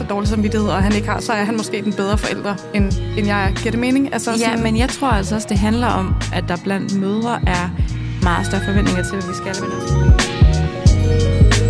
så 0.00 0.06
dårlig 0.06 0.28
samvittighed, 0.28 0.68
og 0.68 0.82
han 0.82 0.92
ikke 0.94 1.08
har, 1.08 1.20
så 1.20 1.32
er 1.32 1.44
han 1.44 1.56
måske 1.56 1.82
den 1.84 1.92
bedre 1.92 2.18
forælder, 2.18 2.54
end, 2.74 2.92
end 3.18 3.26
jeg 3.26 3.44
er. 3.44 3.50
Giver 3.54 3.70
det 3.70 3.80
mening? 3.80 4.12
Altså, 4.12 4.30
ja, 4.30 4.36
sådan... 4.36 4.62
men 4.62 4.76
jeg 4.76 4.88
tror 4.88 5.08
altså 5.08 5.34
også, 5.34 5.48
det 5.50 5.58
handler 5.58 5.86
om, 5.86 6.14
at 6.32 6.44
der 6.48 6.56
blandt 6.64 7.00
mødre 7.00 7.40
er 7.46 7.70
meget 8.22 8.46
større 8.46 8.64
forventninger 8.64 9.02
til, 9.02 9.12
hvad 9.12 9.22
vi 9.28 9.34
skal 9.34 9.56
med 9.62 9.70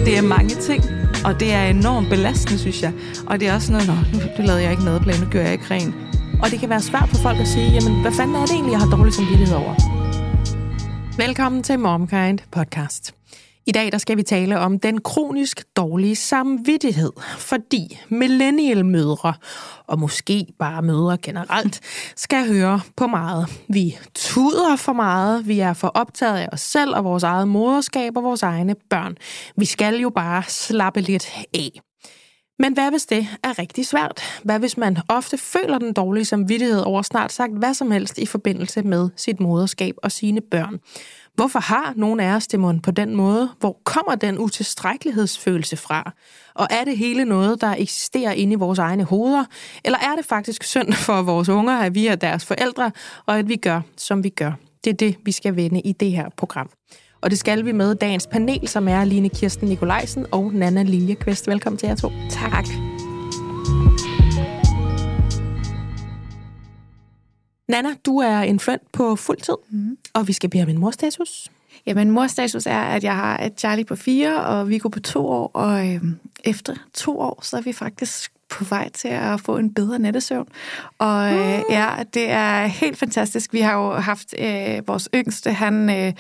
Det 0.05 0.19
er 0.19 0.23
mange 0.23 0.55
ting, 0.55 0.85
og 1.25 1.41
det 1.41 1.53
er 1.53 1.63
enormt 1.63 2.09
belastende, 2.09 2.59
synes 2.59 2.83
jeg. 2.83 2.93
Og 3.27 3.41
det 3.41 3.49
er 3.49 3.55
også 3.55 3.73
noget, 3.73 3.87
nå, 3.87 3.95
nu, 4.13 4.19
nu 4.39 4.45
lavede 4.45 4.63
jeg 4.63 4.71
ikke 4.71 4.83
madplan, 4.83 5.21
nu 5.21 5.27
gør 5.31 5.41
jeg 5.41 5.53
ikke 5.53 5.65
ren. 5.71 5.95
Og 6.43 6.51
det 6.51 6.61
kan 6.61 6.69
være 6.69 6.81
svært 6.81 7.09
for 7.09 7.17
folk 7.17 7.39
at 7.39 7.49
sige, 7.49 7.69
jamen, 7.71 8.01
hvad 8.01 8.13
fanden 8.13 8.37
er 8.37 8.41
det 8.41 8.51
egentlig, 8.51 8.73
jeg 8.73 8.81
har 8.81 8.91
dårlig 8.97 9.15
samvittighed 9.15 9.55
over? 9.57 9.75
Velkommen 11.17 11.63
til 11.63 11.79
Momkind 11.79 12.39
podcast. 12.51 13.15
I 13.67 13.73
dag 13.73 13.93
der 13.93 13.99
skal 13.99 14.17
vi 14.17 14.23
tale 14.23 14.59
om 14.59 14.79
den 14.79 15.01
kronisk 15.01 15.65
dårlige 15.77 16.17
samvittighed, 16.17 17.13
fordi 17.39 17.99
millennial-mødre, 18.09 19.35
og 19.87 19.99
måske 19.99 20.47
bare 20.59 20.83
mødre 20.83 21.19
generelt, 21.19 21.81
skal 22.17 22.47
høre 22.47 22.81
på 22.97 23.07
meget. 23.07 23.63
Vi 23.69 23.99
tuder 24.15 24.77
for 24.77 24.93
meget, 24.93 25.49
vi 25.49 25.61
er 25.61 25.73
for 25.73 25.89
optaget 25.89 26.39
af 26.39 26.49
os 26.53 26.61
selv 26.61 26.95
og 26.95 27.05
vores 27.05 27.23
eget 27.23 27.49
moderskab 27.49 28.17
og 28.17 28.23
vores 28.23 28.43
egne 28.43 28.75
børn. 28.91 29.17
Vi 29.57 29.65
skal 29.65 29.97
jo 29.97 30.11
bare 30.11 30.43
slappe 30.49 31.01
lidt 31.01 31.29
af. 31.55 31.81
Men 32.59 32.73
hvad 32.73 32.91
hvis 32.91 33.07
det 33.07 33.29
er 33.45 33.59
rigtig 33.59 33.87
svært? 33.87 34.41
Hvad 34.45 34.59
hvis 34.59 34.77
man 34.77 34.99
ofte 35.09 35.39
føler 35.39 35.79
den 35.79 35.93
dårlige 35.93 36.25
samvittighed 36.25 36.81
over 36.81 37.03
snart 37.03 37.33
sagt 37.33 37.59
hvad 37.59 37.75
som 37.75 37.91
helst 37.91 38.19
i 38.19 38.27
forbindelse 38.27 38.83
med 38.83 39.09
sit 39.17 39.41
moderskab 39.41 39.95
og 40.03 40.13
sine 40.13 40.41
børn? 40.51 40.79
Hvorfor 41.41 41.59
har 41.59 41.93
nogen 41.97 42.21
af 42.21 42.35
os 42.35 42.47
det 42.47 42.83
på 42.83 42.91
den 42.91 43.17
måde? 43.17 43.51
Hvor 43.61 43.81
kommer 43.85 44.15
den 44.15 44.39
utilstrækkelighedsfølelse 44.39 45.77
fra? 45.77 46.13
Og 46.55 46.67
er 46.71 46.85
det 46.85 46.99
hele 46.99 47.25
noget, 47.25 47.61
der 47.61 47.75
eksisterer 47.79 48.33
inde 48.33 48.53
i 48.53 48.57
vores 48.57 48.79
egne 48.79 49.05
hoveder? 49.05 49.45
Eller 49.85 49.99
er 49.99 50.17
det 50.17 50.27
faktisk 50.27 50.65
synd 50.65 50.93
for 50.93 51.23
vores 51.23 51.49
unger, 51.49 51.79
at 51.79 51.95
vi 51.95 52.07
er 52.07 52.15
deres 52.17 52.45
forældre, 52.45 52.91
og 53.27 53.39
at 53.39 53.49
vi 53.49 53.57
gør, 53.57 53.81
som 53.97 54.25
vi 54.25 54.29
gør? 54.29 54.53
Det 54.85 54.91
er 54.91 54.95
det, 54.95 55.17
vi 55.25 55.33
skal 55.33 55.57
vende 55.57 55.81
i 55.81 55.93
det 55.93 56.11
her 56.11 56.29
program. 56.37 56.71
Og 57.21 57.31
det 57.31 57.39
skal 57.39 57.65
vi 57.65 57.73
med 57.73 57.95
dagens 57.95 58.27
panel, 58.27 58.69
som 58.69 58.89
er 58.89 59.05
Line 59.05 59.29
Kirsten 59.29 59.69
Nikolajsen 59.69 60.27
og 60.33 60.53
Nana 60.55 60.83
Liljeqvist. 60.83 61.49
Velkommen 61.49 61.79
til 61.79 61.87
jer 61.87 61.97
to. 61.97 62.13
Tak. 62.31 62.65
Nana, 67.71 67.89
du 68.07 68.19
er 68.19 68.41
en 68.41 68.61
friend 68.61 68.81
på 68.93 69.17
fuld 69.17 69.39
tid, 69.39 69.55
mm. 69.71 69.97
og 70.15 70.29
vi 70.29 70.33
skal 70.33 70.51
bede 70.51 70.63
om 70.63 70.69
en 70.69 70.79
morstatus. 70.79 71.51
Jamen, 71.87 72.11
morstatus 72.11 72.67
er, 72.67 72.81
at 72.81 73.05
jeg 73.05 73.17
har 73.17 73.39
et 73.39 73.53
Charlie 73.59 73.85
på 73.85 73.97
fire, 73.97 74.45
og 74.45 74.69
vi 74.69 74.79
går 74.79 74.89
på 74.89 75.01
to 75.01 75.27
år, 75.27 75.51
og 75.55 75.89
øh, 75.89 76.01
efter 76.45 76.75
to 76.95 77.21
år, 77.21 77.41
så 77.43 77.57
er 77.57 77.61
vi 77.61 77.73
faktisk 77.73 78.33
på 78.49 78.65
vej 78.65 78.89
til 78.89 79.09
at 79.09 79.41
få 79.41 79.57
en 79.57 79.75
bedre 79.75 79.99
nattesøvn. 79.99 80.49
Og 80.99 81.33
øh, 81.33 81.59
uh. 81.59 81.63
ja, 81.71 81.89
det 82.15 82.31
er 82.31 82.67
helt 82.67 82.99
fantastisk. 82.99 83.53
Vi 83.53 83.61
har 83.61 83.73
jo 83.73 83.93
haft 83.93 84.35
øh, 84.39 84.89
vores 84.89 85.09
yngste, 85.15 85.53
han 85.53 85.91
øh, 85.91 86.13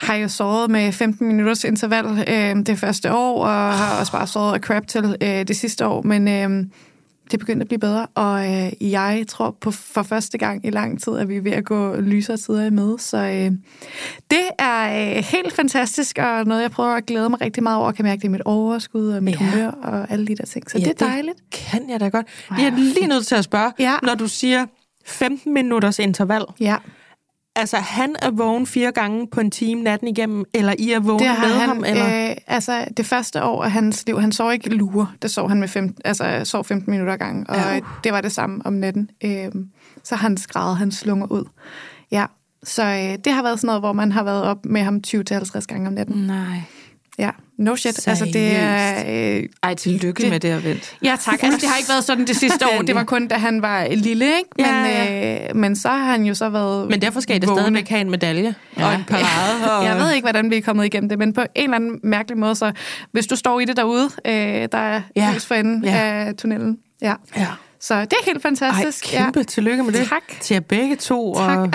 har 0.00 0.14
jo 0.14 0.28
sovet 0.28 0.70
med 0.70 0.92
15 0.92 1.26
minutters 1.26 1.64
interval 1.64 2.24
øh, 2.28 2.66
det 2.66 2.78
første 2.78 3.12
år, 3.12 3.44
og 3.44 3.72
har 3.72 4.00
også 4.00 4.12
bare 4.12 4.26
sovet 4.26 4.54
af 4.54 4.60
crap 4.60 4.86
til 4.86 5.16
øh, 5.20 5.48
det 5.48 5.56
sidste 5.56 5.86
år, 5.86 6.02
men... 6.02 6.28
Øh, 6.28 6.66
det 7.30 7.38
begynder 7.38 7.62
at 7.62 7.68
blive 7.68 7.78
bedre, 7.78 8.06
og 8.14 8.46
øh, 8.46 8.92
jeg 8.92 9.24
tror 9.28 9.56
på 9.60 9.70
for 9.70 10.02
første 10.02 10.38
gang 10.38 10.66
i 10.66 10.70
lang 10.70 11.02
tid, 11.02 11.16
at 11.16 11.28
vi 11.28 11.36
er 11.36 11.40
ved 11.40 11.52
at 11.52 11.64
gå 11.64 11.96
lysere 11.96 12.36
tider 12.36 12.64
i 12.64 12.70
møde. 12.70 12.96
Så 12.98 13.16
øh, 13.16 13.52
det 14.30 14.48
er 14.58 15.16
øh, 15.16 15.24
helt 15.24 15.52
fantastisk, 15.52 16.18
og 16.18 16.44
noget, 16.44 16.62
jeg 16.62 16.70
prøver 16.70 16.94
at 16.94 17.06
glæde 17.06 17.30
mig 17.30 17.40
rigtig 17.40 17.62
meget 17.62 17.78
over. 17.78 17.88
Jeg 17.88 17.94
kan 17.94 18.04
mærke 18.04 18.20
det 18.20 18.24
i 18.24 18.30
mit 18.30 18.42
overskud 18.44 19.08
og 19.08 19.22
mit 19.22 19.40
ja. 19.40 19.50
humør 19.50 19.70
og 19.70 20.10
alle 20.10 20.26
de 20.26 20.36
der 20.36 20.44
ting. 20.44 20.70
Så 20.70 20.78
ja, 20.78 20.84
det 20.84 21.02
er 21.02 21.06
dejligt. 21.06 21.38
Det 21.38 21.50
kan 21.50 21.90
jeg 21.90 22.00
da 22.00 22.08
godt. 22.08 22.26
Jeg 22.58 22.66
er 22.66 22.76
lige 22.76 23.06
nødt 23.06 23.26
til 23.26 23.34
at 23.34 23.44
spørge, 23.44 23.72
ja. 23.78 23.96
når 24.02 24.14
du 24.14 24.28
siger 24.28 24.66
15 25.06 25.54
minutters 25.54 25.98
interval. 25.98 26.44
Ja. 26.60 26.76
Altså, 27.56 27.76
han 27.76 28.16
er 28.22 28.30
vågen 28.30 28.66
fire 28.66 28.92
gange 28.92 29.26
på 29.26 29.40
en 29.40 29.50
time 29.50 29.82
natten 29.82 30.08
igennem, 30.08 30.44
eller 30.54 30.74
I 30.78 30.92
er 30.92 31.00
vågen 31.00 31.26
med 31.26 31.34
han, 31.34 31.68
ham? 31.68 31.84
Eller? 31.84 32.30
Øh, 32.30 32.36
altså, 32.46 32.84
det 32.96 33.06
første 33.06 33.44
år 33.44 33.64
af 33.64 33.70
hans 33.70 34.06
liv, 34.06 34.20
han 34.20 34.32
sov 34.32 34.52
ikke 34.52 34.70
lure. 34.70 35.08
Det 35.22 35.30
sov 35.30 35.48
han 35.48 35.60
med 35.60 35.68
fem, 35.68 35.96
altså, 36.04 36.40
sov 36.44 36.64
15 36.64 36.90
minutter 36.90 37.12
ad 37.12 37.18
gang, 37.18 37.50
og 37.50 37.56
ja. 37.56 37.80
det 38.04 38.12
var 38.12 38.20
det 38.20 38.32
samme 38.32 38.60
om 38.64 38.72
natten. 38.72 39.10
Øh, 39.24 39.48
så 40.02 40.16
han 40.16 40.36
skræd, 40.36 40.74
han 40.74 40.92
slunger 40.92 41.26
ud. 41.32 41.44
Ja, 42.10 42.26
så 42.62 42.84
øh, 42.84 43.18
det 43.24 43.32
har 43.32 43.42
været 43.42 43.60
sådan 43.60 43.66
noget, 43.66 43.82
hvor 43.82 43.92
man 43.92 44.12
har 44.12 44.22
været 44.22 44.42
op 44.42 44.64
med 44.64 44.82
ham 44.82 45.00
20-50 45.06 45.60
gange 45.66 45.86
om 45.86 45.92
natten. 45.92 46.16
Nej. 46.16 46.60
Ja, 47.18 47.30
no 47.58 47.76
shit. 47.76 47.94
Seriøst? 47.94 48.08
Altså, 48.08 48.24
det 48.38 48.56
er... 48.56 49.38
Øh, 49.38 49.44
Ej, 49.62 49.74
tillykke 49.74 50.22
det, 50.22 50.30
med 50.30 50.40
det, 50.40 50.64
vent. 50.64 50.96
Ja, 51.02 51.16
tak. 51.20 51.42
Altså, 51.42 51.60
det 51.60 51.68
har 51.68 51.76
ikke 51.76 51.88
været 51.88 52.04
sådan 52.04 52.26
det 52.26 52.36
sidste 52.36 52.66
år. 52.76 52.82
Det 52.82 52.94
var 52.94 53.04
kun, 53.04 53.28
da 53.28 53.34
han 53.34 53.62
var 53.62 53.88
lille, 53.90 54.24
ikke? 54.24 54.48
Men, 54.56 54.66
ja, 54.66 54.84
ja. 54.84 55.48
Øh, 55.48 55.56
men 55.56 55.76
så 55.76 55.88
har 55.88 56.04
han 56.04 56.24
jo 56.24 56.34
så 56.34 56.48
været 56.48 56.90
Men 56.90 57.02
derfor 57.02 57.20
skal 57.20 57.40
det 57.40 57.48
stadigvæk 57.48 57.88
have 57.88 58.00
en 58.00 58.10
medalje 58.10 58.54
ja. 58.78 58.86
og 58.86 58.94
en 58.94 59.04
parade. 59.04 59.70
Og... 59.78 59.84
Jeg 59.84 59.96
ved 59.96 60.12
ikke, 60.12 60.24
hvordan 60.24 60.50
vi 60.50 60.56
er 60.56 60.62
kommet 60.62 60.84
igennem 60.84 61.08
det, 61.08 61.18
men 61.18 61.32
på 61.32 61.40
en 61.40 61.64
eller 61.64 61.76
anden 61.76 62.00
mærkelig 62.02 62.38
måde, 62.38 62.54
så 62.54 62.72
hvis 63.12 63.26
du 63.26 63.36
står 63.36 63.60
i 63.60 63.64
det 63.64 63.76
derude, 63.76 64.10
øh, 64.26 64.32
der 64.72 64.78
er 64.78 65.00
ja. 65.16 65.32
lys 65.34 65.46
for 65.46 65.54
enden 65.54 65.84
ja. 65.84 65.96
af 65.96 66.34
tunnelen. 66.34 66.78
Ja. 67.02 67.14
ja. 67.36 67.46
Så 67.86 68.00
det 68.00 68.12
er 68.12 68.24
helt 68.24 68.42
fantastisk. 68.42 69.14
Ej, 69.14 69.22
kæmpe 69.22 69.38
ja. 69.38 69.44
tillykke 69.44 69.82
med 69.82 69.92
det. 69.92 70.08
Tak. 70.08 70.40
Til 70.40 70.54
jer 70.54 70.60
begge 70.60 70.96
to, 70.96 71.34
tak. 71.34 71.58
og 71.58 71.70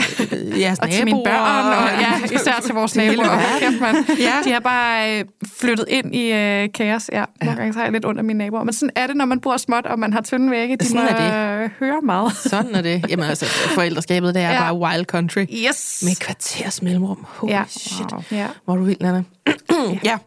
jeres 0.60 0.80
og 0.80 0.90
til 0.90 1.06
mine 1.06 1.22
børn, 1.26 1.66
og, 1.66 2.02
ja, 2.02 2.36
især 2.36 2.60
til 2.66 2.74
vores 2.74 2.96
naboer. 3.00 3.40
Kæft, 3.60 3.82
man. 3.82 3.96
Ja. 4.20 4.34
De 4.44 4.52
har 4.52 4.60
bare 4.60 5.20
øh, 5.20 5.26
flyttet 5.60 5.86
ind 5.90 6.16
i 6.16 6.32
øh, 6.32 6.70
kaos. 6.74 7.10
Ja, 7.14 7.18
nogle 7.18 7.28
ja. 7.42 7.54
gange 7.54 7.74
har 7.74 7.84
jeg 7.84 7.92
lidt 7.92 8.06
under 8.06 8.24
mine 8.24 8.38
naboer. 8.38 8.64
Men 8.64 8.74
sådan 8.74 8.90
er 8.96 9.08
det, 9.08 9.16
når 9.16 9.26
man 9.26 9.40
bor 9.40 9.58
småt, 9.58 9.86
og 9.86 10.00
man 10.00 10.14
har 10.14 10.22
tynde 10.22 10.52
vægge. 10.52 10.78
De 10.78 10.86
sådan 10.86 11.02
må 11.02 11.08
er 11.10 11.58
det. 11.58 11.64
Øh, 11.64 11.70
høre 11.80 12.02
meget. 12.02 12.36
Sådan 12.36 12.76
er 12.76 12.82
det. 12.82 13.06
Jamen 13.10 13.26
altså, 13.26 13.46
forældreskabet, 13.46 14.36
det 14.36 14.42
er 14.42 14.52
ja. 14.52 14.60
bare 14.60 14.76
wild 14.78 15.06
country. 15.06 15.46
Yes. 15.68 16.04
Med 16.06 16.16
kvarters 16.16 16.82
mellemrum. 16.82 17.26
Holy 17.28 17.52
ja. 17.52 17.64
shit. 17.68 18.12
Wow. 18.12 18.24
Ja. 18.32 18.48
Hvor 18.66 18.74
er 18.74 18.78
du 18.78 18.84
vild, 18.84 19.02
Nana. 19.02 19.24
ja. 20.04 20.18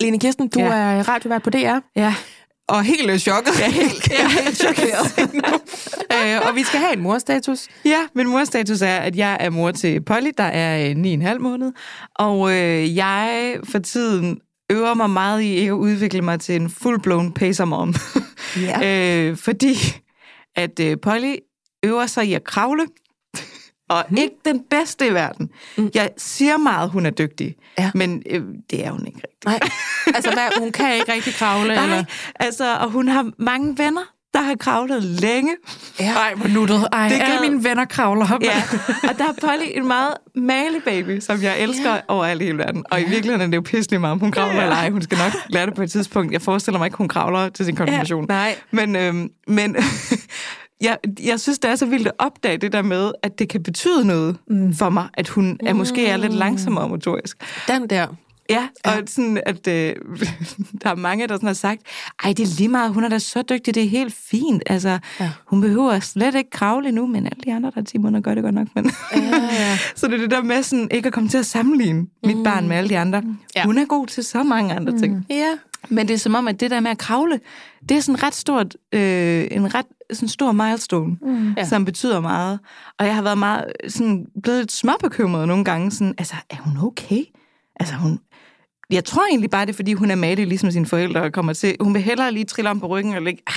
Lene 0.00 0.18
Kirsten, 0.18 0.48
du 0.48 0.60
ja. 0.60 0.66
er 0.66 1.08
radiovært 1.08 1.42
på 1.42 1.50
DR. 1.50 1.78
Ja 1.96 2.14
og 2.68 2.82
helt 2.82 3.20
chokket. 3.20 3.60
Ja, 3.60 3.70
helt, 3.70 4.10
ja, 4.18 4.28
helt 4.28 4.56
chokeret. 4.56 5.18
øh, 6.12 6.48
og 6.48 6.56
vi 6.56 6.62
skal 6.62 6.80
have 6.80 6.92
en 6.92 7.00
morstatus. 7.00 7.68
Ja, 7.84 7.98
min 8.14 8.28
morstatus 8.28 8.82
er, 8.82 8.96
at 8.96 9.16
jeg 9.16 9.36
er 9.40 9.50
mor 9.50 9.70
til 9.70 10.00
Polly, 10.00 10.30
der 10.38 10.44
er 10.44 10.94
9,5 10.94 11.34
øh, 11.34 11.40
måned. 11.40 11.72
Og 12.14 12.50
øh, 12.52 12.96
jeg 12.96 13.56
for 13.64 13.78
tiden 13.78 14.40
øver 14.72 14.94
mig 14.94 15.10
meget 15.10 15.40
i 15.40 15.66
at 15.66 15.72
udvikle 15.72 16.22
mig 16.22 16.40
til 16.40 16.56
en 16.56 16.66
full-blown 16.66 17.32
pacer 17.32 17.64
mom. 17.64 17.94
Ja. 18.56 18.80
øh, 19.30 19.36
fordi 19.36 19.74
at 20.56 20.80
øh, 20.80 20.96
Polly 21.02 21.34
øver 21.84 22.06
sig 22.06 22.26
i 22.26 22.34
at 22.34 22.44
kravle, 22.44 22.86
og 23.88 24.04
mm. 24.10 24.16
ikke 24.16 24.34
den 24.44 24.60
bedste 24.70 25.06
i 25.06 25.14
verden. 25.14 25.50
Mm. 25.76 25.90
Jeg 25.94 26.10
siger 26.16 26.56
meget, 26.56 26.90
hun 26.90 27.06
er 27.06 27.10
dygtig, 27.10 27.56
ja. 27.78 27.90
men 27.94 28.22
øh, 28.30 28.42
det 28.70 28.86
er 28.86 28.90
hun 28.90 29.06
ikke 29.06 29.18
rigtig. 29.18 29.46
Nej, 29.46 29.60
altså 30.14 30.30
hvad, 30.32 30.58
hun 30.58 30.72
kan 30.72 30.94
ikke 30.94 31.12
rigtig 31.12 31.34
kravle? 31.34 31.74
Nej, 31.74 31.84
eller? 31.84 32.04
altså, 32.34 32.76
og 32.76 32.90
hun 32.90 33.08
har 33.08 33.30
mange 33.38 33.78
venner, 33.78 34.02
der 34.34 34.40
har 34.40 34.54
kravlet 34.54 35.02
længe. 35.02 35.56
Ja. 36.00 36.12
Ej, 36.12 36.34
hvor 36.34 36.48
nuttet. 36.48 36.86
Ej, 36.92 37.08
det 37.08 37.20
alle 37.20 37.50
mine 37.50 37.64
venner 37.64 37.84
kravler. 37.84 38.38
Ja. 38.42 38.62
Og 39.08 39.18
der 39.18 39.24
er 39.24 39.32
Polly 39.40 39.70
en 39.70 39.86
meget 39.86 40.14
malig 40.34 40.82
baby, 40.84 41.20
som 41.20 41.42
jeg 41.42 41.60
elsker 41.60 41.94
ja. 41.94 42.00
over 42.08 42.24
alt 42.24 42.42
i 42.42 42.44
hele 42.44 42.58
verden. 42.58 42.84
Og 42.90 43.00
ja. 43.00 43.06
i 43.06 43.10
virkeligheden 43.10 43.40
er 43.40 43.46
det 43.46 43.56
jo 43.56 43.60
pisselig 43.60 44.00
meget, 44.00 44.12
om 44.12 44.18
hun 44.18 44.32
kravler 44.32 44.56
ja. 44.56 44.62
eller 44.62 44.76
ej. 44.76 44.90
Hun 44.90 45.02
skal 45.02 45.18
nok 45.18 45.32
lære 45.48 45.66
det 45.66 45.74
på 45.74 45.82
et 45.82 45.90
tidspunkt. 45.90 46.32
Jeg 46.32 46.42
forestiller 46.42 46.78
mig 46.78 46.86
ikke, 46.86 46.96
hun 46.96 47.08
kravler 47.08 47.48
til 47.48 47.64
sin 47.64 47.76
konfirmation. 47.76 48.26
Ja. 48.28 48.34
Nej. 48.34 48.56
Men, 48.70 48.96
øhm, 48.96 49.28
men 49.46 49.76
jeg, 50.80 50.98
jeg 51.24 51.40
synes, 51.40 51.58
det 51.58 51.70
er 51.70 51.76
så 51.76 51.86
vildt 51.86 52.06
at 52.06 52.12
opdage 52.18 52.58
det 52.58 52.72
der 52.72 52.82
med, 52.82 53.12
at 53.22 53.38
det 53.38 53.48
kan 53.48 53.62
betyde 53.62 54.04
noget 54.04 54.36
mm. 54.46 54.74
for 54.74 54.90
mig, 54.90 55.08
at 55.14 55.28
hun 55.28 55.58
er, 55.60 55.72
måske 55.72 56.06
er 56.06 56.16
lidt 56.16 56.34
langsommere 56.34 56.88
motorisk. 56.88 57.36
Den 57.68 57.86
der. 57.86 58.06
Ja, 58.50 58.68
og 58.84 58.92
ja. 58.92 59.00
sådan, 59.06 59.40
at 59.46 59.68
øh, 59.68 59.94
der 60.82 60.90
er 60.90 60.94
mange, 60.94 61.26
der 61.26 61.34
sådan 61.34 61.46
har 61.46 61.54
sagt, 61.54 61.82
ej, 62.24 62.32
det 62.32 62.42
er 62.42 62.56
lige 62.58 62.68
meget, 62.68 62.94
hun 62.94 63.04
er 63.04 63.08
da 63.08 63.18
så 63.18 63.42
dygtig, 63.42 63.74
det 63.74 63.82
er 63.82 63.88
helt 63.88 64.14
fint. 64.14 64.62
Altså, 64.66 64.98
ja. 65.20 65.30
hun 65.46 65.60
behøver 65.60 66.00
slet 66.00 66.34
ikke 66.34 66.50
kravle 66.50 66.92
nu, 66.92 67.06
men 67.06 67.26
alle 67.26 67.40
de 67.44 67.54
andre, 67.54 67.72
der 67.74 67.80
er 67.80 67.84
10 67.84 67.98
måneder, 67.98 68.20
gør 68.20 68.34
det 68.34 68.42
godt 68.42 68.54
nok. 68.54 68.68
Men 68.74 68.90
ja, 69.14 69.20
ja. 69.20 69.78
så 69.96 70.06
det 70.06 70.14
er 70.14 70.18
det 70.18 70.30
der 70.30 70.42
med 70.42 70.62
sådan, 70.62 70.88
ikke 70.90 71.06
at 71.06 71.12
komme 71.12 71.28
til 71.28 71.38
at 71.38 71.46
sammenligne 71.46 72.00
mm. 72.00 72.08
mit 72.24 72.44
barn 72.44 72.68
med 72.68 72.76
alle 72.76 72.90
de 72.90 72.98
andre. 72.98 73.22
Ja. 73.56 73.64
Hun 73.64 73.78
er 73.78 73.84
god 73.84 74.06
til 74.06 74.24
så 74.24 74.42
mange 74.42 74.74
andre 74.74 74.92
mm. 74.92 74.98
ting. 74.98 75.26
Ja. 75.30 75.58
Men 75.88 76.08
det 76.08 76.14
er 76.14 76.18
som 76.18 76.34
om, 76.34 76.48
at 76.48 76.60
det 76.60 76.70
der 76.70 76.80
med 76.80 76.90
at 76.90 76.98
kravle, 76.98 77.40
det 77.88 77.96
er 77.96 78.00
sådan 78.00 78.22
ret 78.22 78.34
stort, 78.34 78.76
øh, 78.94 79.48
en 79.50 79.74
ret 79.74 79.86
sådan 80.12 80.28
stor 80.28 80.52
milestone, 80.52 81.16
mm. 81.22 81.56
som 81.64 81.84
betyder 81.84 82.20
meget. 82.20 82.58
Og 82.98 83.06
jeg 83.06 83.14
har 83.14 83.22
været 83.22 83.38
meget, 83.38 83.72
sådan, 83.88 84.26
blevet 84.42 84.58
lidt 84.58 84.72
småbekymret 84.72 85.48
nogle 85.48 85.64
gange. 85.64 85.90
Sådan, 85.90 86.14
altså, 86.18 86.34
er 86.50 86.56
hun 86.56 86.78
okay? 86.82 87.24
Altså, 87.80 87.94
hun, 87.94 88.18
jeg 88.90 89.04
tror 89.04 89.24
egentlig 89.30 89.50
bare, 89.50 89.66
det 89.66 89.72
er, 89.72 89.76
fordi 89.76 89.92
hun 89.92 90.10
er 90.10 90.14
malig, 90.14 90.46
ligesom 90.46 90.70
sine 90.70 90.86
forældre, 90.86 91.22
og 91.22 91.32
kommer 91.32 91.52
til. 91.52 91.76
Hun 91.80 91.94
vil 91.94 92.02
hellere 92.02 92.32
lige 92.32 92.44
trille 92.44 92.70
om 92.70 92.80
på 92.80 92.86
ryggen 92.86 93.14
og 93.14 93.22
ligge... 93.22 93.42
Ah, 93.46 93.54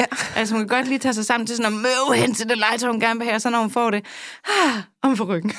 Ja. 0.00 0.06
Altså, 0.36 0.54
hun 0.54 0.60
kan 0.60 0.76
godt 0.76 0.88
lige 0.88 0.98
tage 0.98 1.14
sig 1.14 1.24
sammen 1.24 1.46
til 1.46 1.56
sådan 1.56 1.72
at 1.72 1.78
møve 1.78 2.16
hen 2.16 2.34
til 2.34 2.48
det 2.48 2.58
legetøj, 2.58 2.90
hun 2.90 3.00
gerne 3.00 3.18
vil 3.18 3.26
have, 3.26 3.34
og 3.34 3.40
så 3.40 3.50
når 3.50 3.60
hun 3.60 3.70
får 3.70 3.90
det, 3.90 4.04
ah, 4.48 4.82
om 5.02 5.16
for 5.16 5.24
ryggen. 5.24 5.52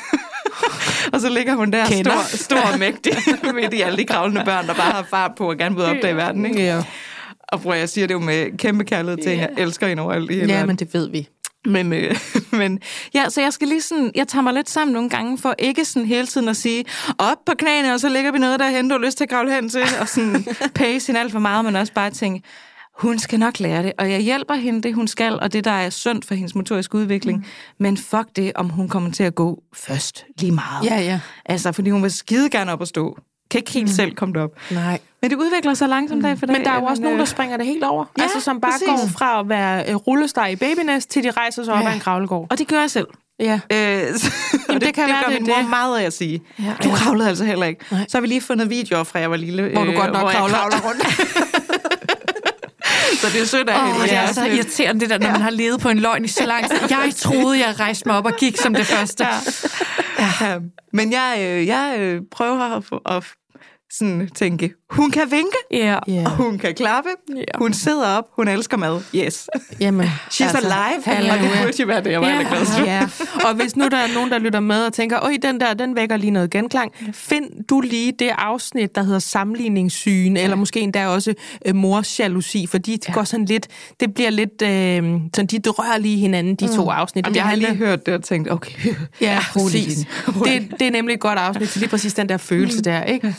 og 1.13 1.21
så 1.21 1.29
ligger 1.29 1.55
hun 1.55 1.71
der 1.71 1.85
Kender. 1.85 2.11
stor, 2.27 2.37
stor 2.37 2.71
og 2.73 2.79
mægtig 2.79 3.13
midt 3.55 3.73
i 3.73 3.81
alle 3.81 3.97
de 3.97 4.05
kravlende 4.05 4.41
børn, 4.45 4.67
der 4.67 4.73
bare 4.73 4.91
har 4.91 5.05
fart 5.09 5.31
på 5.37 5.49
og 5.49 5.57
gerne 5.57 5.75
vil 5.75 5.83
opdage 5.83 6.15
verden. 6.15 6.45
Ikke? 6.45 6.63
Ja. 6.63 6.83
Og 7.47 7.61
prøv, 7.61 7.73
jeg 7.77 7.89
siger 7.89 8.07
det 8.07 8.13
jo 8.13 8.19
med 8.19 8.57
kæmpe 8.57 8.83
kærlighed 8.83 9.17
til, 9.17 9.27
yeah. 9.31 9.39
jeg 9.39 9.49
elsker 9.57 9.87
hende 9.87 10.03
overalt 10.03 10.31
i 10.31 10.33
hele 10.33 10.47
Ja, 10.47 10.53
verden. 10.53 10.67
men 10.67 10.75
det 10.75 10.93
ved 10.93 11.09
vi. 11.09 11.27
Men, 11.65 11.93
øh, 11.93 12.15
men 12.51 12.79
ja, 13.13 13.29
så 13.29 13.41
jeg 13.41 13.53
skal 13.53 13.67
lige 13.67 13.81
sådan, 13.81 14.11
jeg 14.15 14.27
tager 14.27 14.43
mig 14.43 14.53
lidt 14.53 14.69
sammen 14.69 14.93
nogle 14.93 15.09
gange, 15.09 15.37
for 15.37 15.55
ikke 15.59 15.85
sådan 15.85 16.07
hele 16.07 16.27
tiden 16.27 16.47
at 16.49 16.57
sige, 16.57 16.85
op 17.17 17.37
på 17.45 17.51
knæene, 17.57 17.93
og 17.93 17.99
så 17.99 18.09
ligger 18.09 18.31
vi 18.31 18.37
noget 18.37 18.59
derhen, 18.59 18.89
du 18.89 18.95
har 18.99 19.05
lyst 19.05 19.17
til 19.17 19.23
at 19.23 19.29
kravle 19.29 19.53
hen 19.55 19.69
til, 19.69 19.83
og 20.01 20.09
sådan 20.09 20.45
pace 20.75 21.07
hende 21.07 21.19
alt 21.19 21.31
for 21.31 21.39
meget, 21.39 21.65
men 21.65 21.75
også 21.75 21.93
bare 21.93 22.09
tænke, 22.11 22.47
hun 22.99 23.19
skal 23.19 23.39
nok 23.39 23.59
lære 23.59 23.83
det, 23.83 23.91
og 23.97 24.11
jeg 24.11 24.19
hjælper 24.19 24.53
hende 24.53 24.81
det, 24.81 24.93
hun 24.95 25.07
skal, 25.07 25.39
og 25.39 25.53
det, 25.53 25.65
der 25.65 25.71
er 25.71 25.89
sundt 25.89 26.25
for 26.25 26.35
hendes 26.35 26.55
motoriske 26.55 26.95
udvikling. 26.95 27.37
Mm. 27.37 27.43
Men 27.79 27.97
fuck 27.97 28.27
det, 28.35 28.51
om 28.55 28.69
hun 28.69 28.89
kommer 28.89 29.11
til 29.11 29.23
at 29.23 29.35
gå 29.35 29.63
først 29.73 30.25
lige 30.39 30.51
meget. 30.51 30.85
Ja, 30.85 30.99
ja. 30.99 31.19
Altså, 31.45 31.71
fordi 31.71 31.89
hun 31.89 32.03
vil 32.03 32.11
skide 32.11 32.49
gerne 32.49 32.71
op 32.71 32.81
og 32.81 32.87
stå. 32.87 33.17
Kan 33.51 33.57
ikke 33.59 33.71
helt 33.71 33.87
mm. 33.87 33.93
selv 33.93 34.15
komme 34.15 34.33
derop. 34.33 34.51
Nej. 34.71 34.99
Men 35.21 35.31
det 35.31 35.37
udvikler 35.37 35.73
sig 35.73 35.89
langsomt 35.89 36.23
dag 36.23 36.39
for 36.39 36.45
dag. 36.45 36.53
Men 36.57 36.65
der 36.65 36.69
er 36.71 36.73
jo 36.73 36.77
Jamen, 36.79 36.89
også 36.89 37.01
nogen, 37.01 37.15
øh, 37.15 37.19
der 37.19 37.25
springer 37.25 37.57
det 37.57 37.65
helt 37.65 37.83
over. 37.83 38.05
Ja, 38.17 38.23
altså, 38.23 38.39
som 38.39 38.61
bare 38.61 38.71
præcis. 38.71 38.87
går 38.87 39.09
fra 39.17 39.39
at 39.39 39.49
være 39.49 39.89
øh, 39.89 39.95
rullesteg 39.95 40.51
i 40.51 40.55
babynæst, 40.55 41.09
til 41.09 41.23
de 41.23 41.31
rejser 41.31 41.63
sig 41.63 41.73
op 41.73 41.79
Ja. 41.83 41.89
af 41.89 41.93
en 41.93 41.99
kravlegård. 41.99 42.47
Og 42.51 42.57
det 42.57 42.67
gør 42.67 42.79
jeg 42.79 42.91
selv. 42.91 43.07
Ja. 43.39 43.53
Øh, 43.71 44.15
så, 44.19 44.31
og 44.69 44.81
det 44.81 44.93
kan 44.93 45.03
det 45.03 45.13
være, 45.13 45.23
gør 45.23 45.29
det 45.29 45.35
er 45.35 45.39
min 45.39 45.47
mor 45.49 45.55
det. 45.57 45.69
meget 45.69 45.99
af 45.99 46.03
at 46.03 46.13
sige. 46.13 46.41
Ja. 46.59 46.73
Du 46.83 46.89
kravlede 46.89 47.29
altså 47.29 47.45
heller 47.45 47.65
ikke. 47.65 47.85
Nej. 47.91 48.05
Så 48.09 48.17
har 48.17 48.21
vi 48.21 48.27
lige 48.27 48.41
fundet 48.41 48.69
videoer 48.69 49.03
fra, 49.03 49.19
jeg 49.19 49.31
var 49.31 49.37
lille. 49.37 49.69
Hvor 49.73 49.83
du 49.83 49.91
øh, 49.91 49.97
godt 49.97 50.11
nok 50.13 50.21
hvor 50.21 50.29
kravler 50.31 50.57
rundt. 50.85 51.03
så 53.21 53.27
det 53.33 53.41
er 53.41 53.45
sødt 53.45 53.69
af 53.69 53.85
hende. 53.85 53.99
Oh, 53.99 54.03
det 54.03 54.13
er 54.13 54.33
så 54.33 54.45
irriterende, 54.45 55.01
det 55.01 55.09
der, 55.09 55.17
når 55.17 55.31
man 55.31 55.41
har 55.41 55.49
levet 55.49 55.79
på 55.79 55.89
en 55.89 55.99
løgn 55.99 56.25
i 56.25 56.27
så 56.27 56.45
lang 56.45 56.69
tid. 56.69 56.77
Jeg 56.89 57.13
troede, 57.17 57.59
jeg 57.59 57.79
rejste 57.79 58.09
mig 58.09 58.17
op 58.17 58.25
og 58.25 58.33
gik 58.39 58.57
som 58.57 58.73
det 58.73 58.85
første. 58.85 59.25
Ja. 60.19 60.59
Men 60.93 61.11
jeg, 61.11 61.37
øh, 61.39 61.67
jeg 61.67 61.95
øh, 61.99 62.21
prøver 62.31 62.81
at 63.17 63.23
sådan 63.97 64.29
tænke, 64.35 64.73
hun 64.89 65.11
kan 65.11 65.31
vinke, 65.31 65.57
Ja. 65.71 65.99
Ja. 66.07 66.23
og 66.25 66.31
hun 66.31 66.57
kan 66.57 66.73
klappe, 66.75 67.09
Ja. 67.35 67.41
hun 67.57 67.73
sidder 67.73 68.07
op, 68.07 68.23
hun 68.35 68.47
elsker 68.47 68.77
mad. 68.77 69.01
Yes. 69.15 69.47
Jamen, 69.79 70.07
She's 70.31 70.43
altså, 70.43 70.57
alive, 70.57 70.97
og 70.97 71.03
det 71.05 71.13
halleluja. 71.13 71.63
burde 71.65 71.81
jo 71.81 71.85
være 71.87 72.03
det, 72.03 72.11
jeg 72.11 72.21
var 72.21 72.27
ja. 72.27 72.37
glad. 72.49 72.85
Ja, 72.85 73.07
og 73.45 73.53
hvis 73.55 73.75
nu 73.75 73.87
der 73.87 73.97
er 73.97 74.13
nogen, 74.13 74.31
der 74.31 74.37
lytter 74.39 74.59
med 74.59 74.85
og 74.85 74.93
tænker, 74.93 75.19
oj, 75.21 75.37
den 75.41 75.59
der, 75.59 75.73
den 75.73 75.95
vækker 75.95 76.17
lige 76.17 76.31
noget 76.31 76.49
genklang, 76.51 76.91
find 77.13 77.45
du 77.69 77.81
lige 77.81 78.13
det 78.19 78.31
afsnit, 78.37 78.95
der 78.95 79.03
hedder 79.03 79.19
sammenligningssygen, 79.19 80.37
eller 80.37 80.55
måske 80.55 80.79
endda 80.79 81.07
også 81.07 81.33
øh, 81.65 81.75
mors 81.75 82.19
jalousi, 82.19 82.67
for 82.67 82.77
de 82.77 82.97
ja. 83.07 83.13
går 83.13 83.23
sådan 83.23 83.45
lidt, 83.45 83.67
det 83.99 84.13
bliver 84.13 84.29
lidt, 84.29 84.61
øh, 84.61 85.21
sådan, 85.35 85.47
de 85.47 85.69
rører 85.69 85.97
lige 85.97 86.17
hinanden, 86.17 86.55
de 86.55 86.75
to 86.75 86.89
afsnit. 86.89 87.25
Jamen, 87.25 87.33
Det 87.33 87.39
jeg 87.39 87.47
har 87.47 87.55
lige 87.55 87.75
hørt 87.75 88.05
det 88.05 88.13
og 88.13 88.23
tænkt, 88.23 88.51
okay, 88.51 88.93
Ja, 89.21 89.39
præcis. 89.53 89.97
Det, 90.45 90.71
det 90.79 90.87
er 90.87 90.91
nemlig 90.91 91.13
et 91.13 91.19
godt 91.19 91.39
afsnit 91.39 91.69
til 91.69 91.79
lige 91.79 91.89
præcis 91.89 92.13
den 92.13 92.29
der 92.29 92.37
følelse 92.37 92.81
der, 92.81 93.03
ikke? 93.03 93.35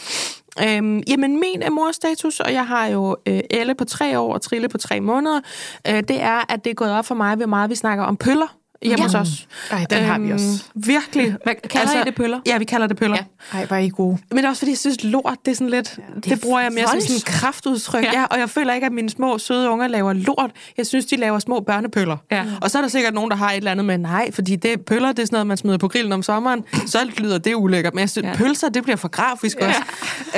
Øhm, 0.62 1.02
jamen, 1.08 1.40
min 1.40 1.62
øh, 1.62 1.72
morstatus, 1.72 2.40
og 2.40 2.52
jeg 2.52 2.66
har 2.66 2.86
jo 2.86 3.16
øh, 3.26 3.40
Elle 3.50 3.74
på 3.74 3.84
tre 3.84 4.18
år 4.18 4.34
og 4.34 4.42
Trille 4.42 4.68
på 4.68 4.78
tre 4.78 5.00
måneder, 5.00 5.40
øh, 5.88 5.94
det 5.94 6.22
er, 6.22 6.52
at 6.52 6.64
det 6.64 6.70
er 6.70 6.74
gået 6.74 6.92
op 6.92 7.04
for 7.04 7.14
mig, 7.14 7.36
hvor 7.36 7.46
meget 7.46 7.70
vi 7.70 7.74
snakker 7.74 8.04
om 8.04 8.16
pøller 8.16 8.56
hjemme 8.84 9.02
Ja. 9.02 9.02
hos 9.02 9.14
os. 9.14 9.48
Ej, 9.70 9.86
den 9.90 10.04
har 10.04 10.19
vi 10.19 10.32
også. 10.32 10.64
Virkelig. 10.75 11.36
Hvad, 11.44 11.54
kalder 11.70 12.00
I 12.00 12.04
det 12.04 12.14
pøller? 12.14 12.40
Ja, 12.46 12.58
vi 12.58 12.64
kalder 12.64 12.86
det 12.86 12.96
pøller. 12.96 13.16
Ja. 13.52 13.58
Ej, 13.58 13.66
var 13.70 13.76
I 13.76 13.88
gode. 13.88 14.19
Men 14.31 14.36
det 14.38 14.44
er 14.44 14.48
også 14.48 14.58
fordi, 14.60 14.70
jeg 14.70 14.78
synes, 14.78 15.04
lort, 15.04 15.36
det 15.44 15.50
er 15.50 15.54
sådan 15.54 15.70
lidt... 15.70 15.98
Ja, 15.98 16.02
det, 16.14 16.25
det 16.25 16.40
bruger 16.40 16.60
jeg 16.60 16.72
mere 16.72 16.88
som 16.88 17.00
sådan 17.00 17.16
en 17.16 17.20
kraftudtryk. 17.26 18.04
Ja. 18.04 18.10
Ja. 18.20 18.25
og 18.25 18.38
jeg 18.38 18.50
føler 18.50 18.75
ikke, 18.75 18.86
at 18.86 18.92
mine 18.92 19.10
små, 19.10 19.38
søde 19.38 19.70
unger 19.70 19.88
laver 19.88 20.12
lort. 20.12 20.50
Jeg 20.78 20.86
synes, 20.86 21.06
de 21.06 21.16
laver 21.16 21.38
små 21.38 21.60
børnepøller. 21.60 22.16
Ja. 22.31 22.44
Og 22.62 22.70
så 22.70 22.78
er 22.78 22.82
der 22.82 22.88
sikkert 22.88 23.14
nogen, 23.14 23.31
der 23.31 23.36
har 23.36 23.50
et 23.50 23.56
eller 23.56 23.70
andet 23.70 23.86
med, 23.86 23.98
nej, 23.98 24.32
fordi 24.32 24.56
det 24.56 24.84
pøller, 24.84 25.08
det 25.12 25.19
er 25.22 25.26
sådan 25.26 25.34
noget, 25.34 25.46
man 25.46 25.56
smider 25.56 25.78
på 25.78 25.88
grillen 25.88 26.12
om 26.12 26.22
sommeren. 26.22 26.64
Så 26.86 26.98
lyder 27.19 27.38
det 27.38 27.54
ulækkert. 27.54 27.94
Men 27.94 28.00
jeg 28.00 28.10
synes, 28.10 28.26
Ja. 28.26 28.34
pølser, 28.36 28.69
det 28.69 28.82
bliver 28.82 28.96
for 28.96 29.08
grafisk 29.08 29.56
ja. 29.60 29.69
også. 29.69 29.81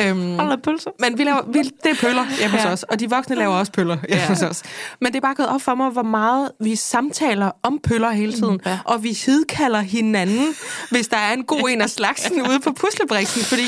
Øhm, 0.06 0.38
Hold 0.38 0.62
pølser. 0.62 0.90
men 1.00 1.18
vi 1.18 1.24
laver, 1.24 1.40
vi, 1.52 1.58
det 1.58 1.90
er 1.90 1.94
pøller 2.00 2.24
hjemme 2.38 2.56
Ja. 2.56 2.62
hos 2.62 2.72
os, 2.72 2.82
og 2.82 3.00
de 3.00 3.10
voksne 3.10 3.36
laver 3.36 3.54
også 3.54 3.72
pøller 3.72 3.96
hjemme 4.08 4.22
Ja. 4.22 4.28
hos 4.28 4.42
os. 4.42 4.62
Men 5.00 5.06
det 5.12 5.16
er 5.16 5.20
bare 5.20 5.34
gået 5.34 5.48
op 5.48 5.62
for 5.62 5.74
mig, 5.74 5.90
hvor 5.90 6.02
meget 6.02 6.50
vi 6.60 6.76
samtaler 6.76 7.50
om 7.62 7.78
pøller 7.84 8.10
hele 8.10 8.35
tiden, 8.36 8.60
Ja. 8.66 8.78
og 8.84 9.02
vi 9.02 9.12
hidkalder 9.26 9.80
hinanden, 9.80 10.46
hvis 10.90 11.08
der 11.08 11.16
er 11.16 11.32
en 11.32 11.44
god 11.44 11.68
en 11.70 11.80
af 11.80 11.90
slagsen 11.90 12.42
ude 12.48 12.60
på 12.60 12.72
puslebriksen, 12.72 13.42
fordi, 13.42 13.66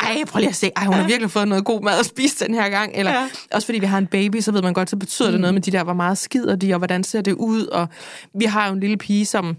ej, 0.00 0.24
prøv 0.28 0.38
lige 0.40 0.48
at 0.48 0.56
se, 0.56 0.70
ej, 0.76 0.84
hun 0.84 0.94
har 0.94 1.06
virkelig 1.06 1.30
fået 1.30 1.48
noget 1.48 1.64
god 1.64 1.82
mad 1.82 1.98
at 1.98 2.06
spise 2.06 2.44
den 2.46 2.54
her 2.54 2.68
gang, 2.68 2.92
eller 2.94 3.12
Ja. 3.12 3.28
også 3.54 3.66
fordi 3.66 3.78
vi 3.78 3.86
har 3.86 3.98
en 3.98 4.06
baby, 4.06 4.40
så 4.40 4.52
ved 4.52 4.62
man 4.62 4.72
godt, 4.72 4.90
så 4.90 4.96
betyder 4.96 5.30
det 5.30 5.40
noget 5.40 5.54
med 5.54 5.62
de 5.62 5.70
der, 5.70 5.84
hvor 5.84 5.92
meget 5.94 6.18
skider 6.18 6.56
de, 6.56 6.72
og 6.74 6.78
hvordan 6.78 7.04
ser 7.04 7.20
det 7.20 7.32
ud, 7.32 7.66
og 7.66 7.86
vi 8.38 8.44
har 8.44 8.66
jo 8.66 8.72
en 8.74 8.80
lille 8.80 8.96
pige, 8.96 9.26
som 9.26 9.56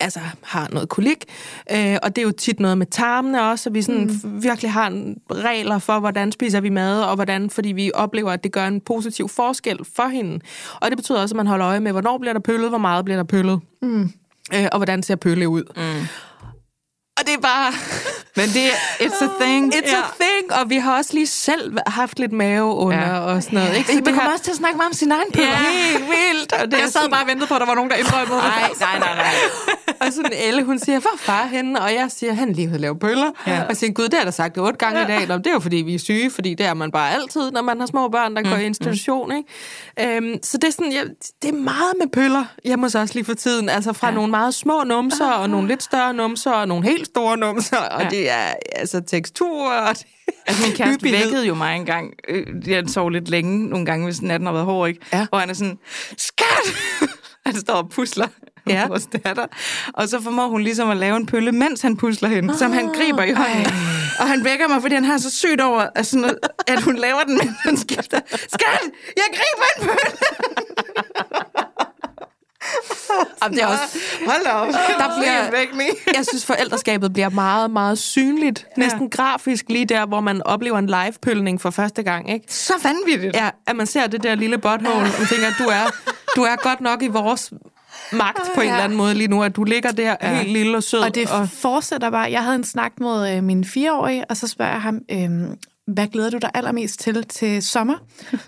altså 0.00 0.20
har 0.42 0.68
noget 0.72 0.88
kolik, 0.88 1.24
øh, 1.72 1.96
og 2.02 2.16
det 2.16 2.22
er 2.22 2.26
jo 2.26 2.32
tit 2.32 2.60
noget 2.60 2.78
med 2.78 2.86
tarmene 2.86 3.42
også, 3.42 3.70
og 3.70 3.74
vi 3.74 3.82
sådan 3.82 4.20
mm. 4.24 4.42
virkelig 4.42 4.72
har 4.72 4.92
regler 5.32 5.78
for, 5.78 5.98
hvordan 6.00 6.32
spiser 6.32 6.60
vi 6.60 6.68
mad, 6.68 7.02
og 7.02 7.14
hvordan, 7.14 7.50
fordi 7.50 7.68
vi 7.72 7.90
oplever, 7.94 8.32
at 8.32 8.44
det 8.44 8.52
gør 8.52 8.66
en 8.66 8.80
positiv 8.80 9.28
forskel 9.28 9.78
for 9.96 10.08
hende. 10.08 10.40
Og 10.80 10.90
det 10.90 10.98
betyder 10.98 11.20
også, 11.20 11.32
at 11.32 11.36
man 11.36 11.46
holder 11.46 11.66
øje 11.68 11.80
med, 11.80 11.92
hvornår 11.92 12.18
bliver 12.18 12.32
der 12.32 12.40
pøllet, 12.40 12.68
hvor 12.68 12.78
meget 12.78 13.04
bliver 13.04 13.16
der 13.18 13.24
pøllet, 13.24 13.60
mm. 13.82 14.10
øh, 14.54 14.66
og 14.72 14.78
hvordan 14.78 15.02
ser 15.02 15.16
pølle 15.16 15.48
ud. 15.48 15.62
Mm. 15.76 16.06
Og 17.18 17.26
det 17.26 17.34
er 17.34 17.40
bare... 17.40 17.72
Men 18.38 18.48
det 18.48 18.64
er, 18.66 18.76
it's 19.06 19.24
a 19.24 19.28
thing. 19.44 19.74
It's 19.78 19.90
ja. 19.90 19.98
a 19.98 20.02
thing, 20.20 20.60
og 20.60 20.70
vi 20.70 20.76
har 20.76 20.96
også 20.96 21.10
lige 21.14 21.26
selv 21.26 21.78
haft 21.86 22.18
lidt 22.18 22.32
mave 22.32 22.74
under 22.74 22.98
ja. 22.98 23.18
og 23.18 23.42
sådan 23.42 23.58
noget. 23.58 23.76
Ikke? 23.76 23.92
Så 23.92 23.96
det 23.98 24.04
kommer 24.04 24.22
har 24.22 24.32
også 24.32 24.44
til 24.44 24.50
at 24.50 24.56
snakke 24.56 24.76
meget 24.76 24.88
om 24.88 24.92
sin 24.92 25.12
egen 25.12 25.32
pøller. 25.34 25.48
Ja. 25.48 25.56
helt 25.56 26.04
vildt. 26.04 26.52
Og 26.52 26.70
det 26.70 26.82
er 26.82 26.86
sådan- 26.86 27.12
og 27.12 27.26
ventede 27.26 27.46
på, 27.46 27.54
at 27.54 27.60
der 27.60 27.66
var 27.66 27.74
nogen, 27.74 27.90
der 27.90 27.96
indrømmede 27.96 28.38
Nej, 28.38 28.70
nej, 28.80 28.98
nej, 28.98 29.14
nej. 29.14 29.34
Og 30.00 30.12
sådan 30.12 30.32
Elle, 30.32 30.64
hun 30.64 30.78
siger, 30.78 31.00
hvor 31.00 31.16
far 31.18 31.46
henne? 31.46 31.80
Og 31.80 31.94
jeg 31.94 32.06
siger, 32.10 32.32
han 32.32 32.52
lige 32.52 32.68
har 32.68 32.78
lavet 32.78 33.00
pøller. 33.00 33.30
Ja. 33.46 33.52
Ja. 33.54 33.62
Og 33.62 33.68
jeg 33.68 33.76
siger, 33.76 33.92
gud, 33.92 34.04
det 34.04 34.14
har 34.14 34.20
jeg 34.20 34.26
da 34.26 34.30
sagt 34.30 34.58
otte 34.58 34.78
gange 34.78 35.00
ja. 35.00 35.04
i 35.04 35.08
dag. 35.18 35.28
Nå, 35.28 35.36
det 35.38 35.46
er 35.46 35.52
jo 35.52 35.58
fordi, 35.60 35.76
vi 35.76 35.94
er 35.94 35.98
syge, 35.98 36.30
fordi 36.30 36.54
det 36.54 36.66
er 36.66 36.74
man 36.74 36.90
bare 36.90 37.10
altid, 37.14 37.50
når 37.50 37.62
man 37.62 37.80
har 37.80 37.86
små 37.86 38.08
børn, 38.08 38.36
der 38.36 38.42
går 38.42 38.56
i 38.56 38.64
institution. 38.66 39.32
Ikke? 39.36 40.16
Øhm, 40.16 40.38
så 40.42 40.58
det 40.58 40.68
er, 40.68 40.72
sådan, 40.72 40.92
ja, 40.92 41.02
det 41.42 41.48
er 41.48 41.52
meget 41.54 41.92
med 42.00 42.06
pøller 42.12 42.44
hjemme 42.64 42.84
hos 42.84 42.94
os 42.94 43.14
lige 43.14 43.24
for 43.24 43.34
tiden. 43.34 43.68
Altså 43.68 43.92
fra 43.92 44.08
ja. 44.08 44.14
nogle 44.14 44.30
meget 44.30 44.54
små 44.54 44.82
numser, 44.86 45.30
og 45.30 45.50
nogle 45.50 45.68
lidt 45.68 45.82
større 45.82 46.14
numser, 46.14 46.50
og 46.50 46.68
nogle 46.68 46.84
helt 46.84 47.06
store 47.06 47.36
numser. 47.36 47.76
Og 47.76 48.02
Ja. 48.02 48.08
det 48.08 48.30
er 48.30 48.54
altså 48.76 49.00
tekstur, 49.06 49.70
og 49.72 49.94
det 49.98 50.06
Altså, 50.46 50.62
min 50.66 50.76
kæreste 50.76 50.92
hyppighed. 50.92 51.18
vækkede 51.24 51.46
jo 51.46 51.54
mig 51.54 51.76
engang. 51.76 52.10
Øh, 52.28 52.46
Jeg 52.68 52.84
sov 52.88 53.08
lidt 53.10 53.28
længe 53.28 53.68
nogle 53.68 53.86
gange, 53.86 54.04
hvis 54.04 54.22
natten 54.22 54.46
har 54.46 54.52
været 54.52 54.64
hård, 54.66 54.88
ikke? 54.88 55.00
Ja. 55.12 55.26
Hvor 55.28 55.38
han 55.38 55.50
er 55.50 55.54
sådan, 55.54 55.78
skat! 56.18 56.74
Han 57.46 57.56
står 57.56 57.74
og 57.74 57.88
pusler 57.90 58.26
Ja. 58.68 58.86
vores 58.92 59.06
datter. 59.24 59.46
Og 59.94 60.08
så 60.08 60.20
formår 60.22 60.48
hun 60.48 60.60
ligesom 60.62 60.90
at 60.90 60.96
lave 60.96 61.16
en 61.16 61.26
pølle, 61.26 61.52
mens 61.52 61.82
han 61.82 61.96
pusler 61.96 62.28
hende, 62.28 62.58
som 62.58 62.72
han 62.72 62.86
griber 62.88 63.22
i 63.22 63.32
hånden. 63.32 63.66
Og 64.20 64.28
han 64.28 64.44
vækker 64.44 64.68
mig, 64.68 64.82
fordi 64.82 64.94
han 64.94 65.04
har 65.04 65.18
så 65.18 65.30
sygt 65.36 65.60
over, 65.60 65.86
at, 65.94 66.06
sådan 66.06 66.20
noget, 66.20 66.38
at 66.66 66.82
hun 66.82 66.96
laver 66.96 67.20
den, 67.26 67.34
mens 67.36 67.56
han 67.62 67.76
skifter. 67.76 68.20
Skat! 68.30 68.80
Jeg 69.16 69.24
griber 69.32 69.66
en 69.76 69.86
pølle! 69.86 70.18
Jamen, 73.42 73.56
det 73.58 73.62
er 73.64 73.66
også, 73.66 73.98
Hold 74.26 74.44
da 74.44 74.50
op. 74.50 74.66
Der 74.66 75.16
bliver- 75.18 75.94
jeg 76.14 76.24
synes, 76.28 76.46
forældreskabet 76.46 77.12
bliver 77.12 77.28
meget, 77.28 77.70
meget 77.70 77.98
synligt. 77.98 78.66
Næsten 78.76 79.10
grafisk 79.10 79.64
lige 79.68 79.84
der, 79.84 80.06
hvor 80.06 80.20
man 80.20 80.42
oplever 80.42 80.78
en 80.78 80.86
live-pølning 80.86 81.60
for 81.60 81.70
første 81.70 82.02
gang. 82.02 82.30
Ikke? 82.32 82.44
Så 82.48 82.72
vanvittigt. 82.82 83.36
Ja, 83.36 83.50
at 83.66 83.76
man 83.76 83.86
ser 83.86 84.06
det 84.06 84.22
der 84.22 84.34
lille 84.34 84.58
butthole, 84.58 84.94
og 84.94 85.00
man 85.18 85.26
tænker, 85.30 85.48
du 85.58 85.64
er, 85.64 85.90
du 86.36 86.42
er 86.42 86.56
godt 86.56 86.80
nok 86.80 87.02
i 87.02 87.06
vores 87.06 87.52
magt 88.12 88.40
på 88.54 88.60
en 88.60 88.66
Ja. 88.66 88.72
eller 88.72 88.84
anden 88.84 88.98
måde 88.98 89.14
lige 89.14 89.28
nu, 89.28 89.42
at 89.42 89.56
du 89.56 89.64
ligger 89.64 89.90
der 89.92 90.16
ja. 90.22 90.34
helt 90.34 90.52
lille 90.52 90.76
og 90.76 90.82
sød. 90.82 91.00
Og 91.00 91.14
det 91.14 91.28
fortsætter 91.52 92.10
bare. 92.10 92.32
Jeg 92.32 92.42
havde 92.42 92.56
en 92.56 92.64
snak 92.64 92.92
med 93.00 93.36
øh, 93.36 93.44
min 93.44 93.64
fireårige, 93.64 94.24
og 94.30 94.36
så 94.36 94.46
spørger 94.46 94.72
jeg 94.72 94.82
ham, 94.82 94.98
øh, 95.10 95.30
hvad 95.94 96.06
glæder 96.06 96.30
du 96.30 96.38
dig 96.42 96.50
allermest 96.54 97.00
til 97.00 97.24
til 97.24 97.62
sommer? 97.62 97.94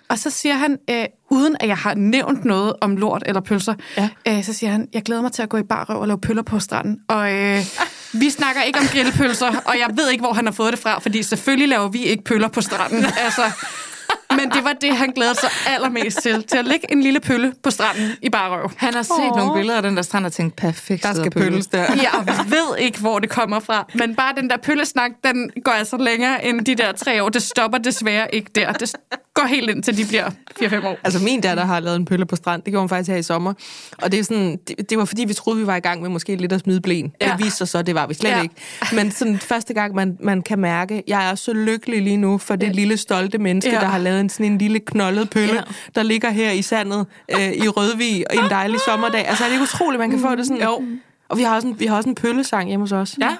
og 0.09 0.19
så 0.19 0.31
siger 0.31 0.55
han, 0.55 0.79
øh, 0.91 1.05
uden 1.31 1.57
at 1.61 1.69
jeg 1.69 1.77
har 1.77 1.95
nævnt 1.95 2.45
noget 2.45 2.73
om 2.81 2.97
lort 2.97 3.23
eller 3.27 3.41
pølser, 3.41 3.75
Ja. 3.97 4.09
øh, 4.29 4.45
så 4.45 4.53
siger 4.53 4.71
han, 4.71 4.89
jeg 4.93 5.03
glæder 5.03 5.23
mig 5.23 5.33
til 5.33 5.43
at 5.43 5.49
gå 5.49 5.57
i 5.57 5.63
barrøv 5.63 6.01
og 6.01 6.07
lave 6.09 6.21
pøller 6.21 6.43
på 6.43 6.59
stranden. 6.59 6.99
Og 7.09 7.33
øh, 7.33 7.65
vi 8.13 8.31
snakker 8.31 8.63
ikke 8.63 8.79
om 8.79 8.85
grillpølser, 8.87 9.47
og 9.65 9.75
jeg 9.79 9.87
ved 9.97 10.11
ikke, 10.11 10.23
hvor 10.23 10.33
han 10.33 10.45
har 10.47 10.53
fået 10.53 10.73
det 10.73 10.79
fra, 10.81 10.99
fordi 10.99 11.23
selvfølgelig 11.23 11.69
laver 11.69 11.89
vi 11.89 12.05
ikke 12.05 12.25
pøller 12.25 12.49
på 12.49 12.61
stranden. 12.61 13.05
Altså, 13.25 13.43
men 14.31 14.51
det 14.51 14.65
var 14.65 14.73
det, 14.73 14.97
han 14.97 15.11
glædede 15.11 15.41
sig 15.41 15.51
allermest 15.67 16.23
til. 16.23 16.43
Til 16.43 16.59
at 16.59 16.65
lægge 16.65 16.93
en 16.93 17.03
lille 17.03 17.21
pølle 17.21 17.53
på 17.63 17.71
stranden 17.71 18.11
i 18.23 18.31
barrøv. 18.31 18.71
Han 18.77 18.95
har 18.95 19.03
set 19.03 19.13
oh. 19.31 19.37
nogle 19.37 19.55
billeder 19.55 19.77
af 19.77 19.83
den 19.83 19.97
der 19.97 20.03
strand 20.03 20.27
og 20.27 20.33
tænkt, 20.33 20.57
perfekt 20.57 21.03
der 21.03 21.15
skal 21.15 21.31
pølles 21.31 21.67
der. 21.67 21.79
Jeg 22.03 22.45
ved 22.47 22.79
ikke, 22.79 23.01
hvor 23.01 23.19
det 23.19 23.31
kommer 23.31 23.61
fra. 23.61 23.87
Men 23.95 24.15
bare 24.15 24.35
den 24.37 24.51
der 24.51 24.57
pøllesnak, 24.57 25.11
den 25.25 25.51
går 25.65 25.73
altså 25.73 25.97
længere 25.97 26.45
end 26.45 26.61
de 26.65 26.75
der 26.75 26.93
tre 26.93 27.23
år. 27.23 27.29
Det 27.29 27.43
stopper 27.43 27.79
desværre 27.79 28.35
ikke 28.35 28.51
der. 28.55 28.73
Det 28.73 28.93
går 29.35 29.47
helt 29.47 29.71
ind 29.71 29.83
til 29.83 29.97
de 29.97 30.05
bliver 30.09 30.31
4-5 30.63 30.87
år. 30.87 30.99
Altså 31.05 31.19
min 31.25 31.41
datter 31.41 31.65
har 31.65 31.81
lavet 31.81 31.97
en 31.97 32.05
pølle 32.05 32.27
på 32.27 32.37
strand. 32.37 32.63
Det 32.63 32.73
gjorde 32.73 32.83
hun 32.83 32.89
faktisk 32.89 33.11
her 33.11 33.17
i 33.17 33.23
sommer. 33.23 33.53
Og 34.03 34.13
det, 34.13 34.21
er 34.21 34.25
sådan, 34.25 34.59
det, 34.69 34.91
det 34.91 34.99
var 34.99 35.05
fordi, 35.05 35.25
vi 35.25 35.35
troede, 35.35 35.61
vi 35.61 35.67
var 35.67 35.77
i 35.77 35.81
gang 35.81 36.03
med 36.03 36.11
måske 36.11 36.37
lidt 36.37 36.53
at 36.53 36.61
smide 36.61 36.81
blæen. 36.81 37.13
Ja. 37.21 37.27
Det 37.27 37.45
viste 37.45 37.59
sig 37.59 37.69
så, 37.69 37.83
det 37.83 37.95
var 37.95 38.07
vi 38.07 38.15
slet 38.15 38.31
Ja. 38.31 38.43
ikke. 38.43 38.55
Men 38.93 39.11
sådan 39.11 39.39
første 39.39 39.75
gang, 39.75 39.95
man, 39.95 40.17
man 40.21 40.43
kan 40.43 40.59
mærke, 40.59 41.03
jeg 41.07 41.31
er 41.31 41.35
så 41.35 41.53
lykkelig 41.53 42.03
lige 42.03 42.17
nu 42.17 42.39
for 42.39 42.57
det 42.57 42.67
ja. 42.67 42.73
lille 42.73 42.97
stolte 42.97 43.39
menneske, 43.39 43.73
ja. 43.73 43.81
der 43.81 43.87
har 43.87 43.99
lavet 43.99 44.20
en, 44.21 44.29
sådan 44.31 44.47
en 44.47 44.59
lille 44.59 44.79
knoldet 44.81 45.31
pølle, 45.31 45.55
Ja. 45.55 45.61
der 45.95 46.03
ligger 46.03 46.31
her 46.31 46.51
i 46.51 46.63
sandet 46.63 47.07
øh, 47.33 47.53
i 47.53 47.69
Rødvig 47.69 48.25
og 48.31 48.45
en 48.45 48.51
dejlig 48.51 48.81
sommerdag. 48.81 49.29
Altså 49.29 49.45
er 49.45 49.49
det 49.49 49.55
ikke 49.55 49.63
utroligt, 49.63 50.01
man 50.01 50.11
kan 50.11 50.21
få 50.21 50.35
det 50.35 50.47
sådan? 50.47 50.63
Jo. 50.63 50.83
Og 51.29 51.39
vi 51.39 51.43
har 51.43 51.55
også 51.55 51.69
en, 51.69 51.81
vi 51.81 51.87
har 51.87 51.97
også 51.97 52.09
en 52.09 52.15
pøllesang 52.15 52.69
hjemme 52.69 52.83
hos 52.83 52.93
os. 52.93 53.17
Ja. 53.21 53.37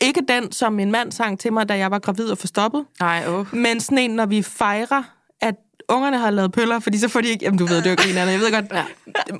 Ikke 0.00 0.20
den, 0.28 0.52
som 0.52 0.72
min 0.72 0.90
mand 0.92 1.12
sang 1.12 1.38
til 1.40 1.52
mig, 1.52 1.68
da 1.68 1.76
jeg 1.78 1.90
var 1.90 1.98
gravid 1.98 2.24
og 2.30 2.38
forstoppet. 2.38 2.84
Nej, 3.00 3.24
åh. 3.28 3.46
Men 3.54 3.80
sådan 3.80 3.98
en, 3.98 4.10
når 4.10 4.26
vi 4.26 4.42
fejrer, 4.42 5.02
at 5.40 5.54
ungerne 5.88 6.18
har 6.18 6.30
lavet 6.30 6.52
pøller, 6.52 6.78
fordi 6.78 6.98
så 6.98 7.08
får 7.08 7.20
de 7.20 7.28
ikke... 7.28 7.44
Jamen, 7.44 7.58
du 7.58 7.66
ved, 7.66 7.76
det 7.76 7.86
er 7.86 7.90
jo 7.90 7.96
grinerne. 7.98 8.30
Jeg 8.30 8.40
ved 8.40 8.52
godt... 8.52 8.64
Ja. 8.72 8.82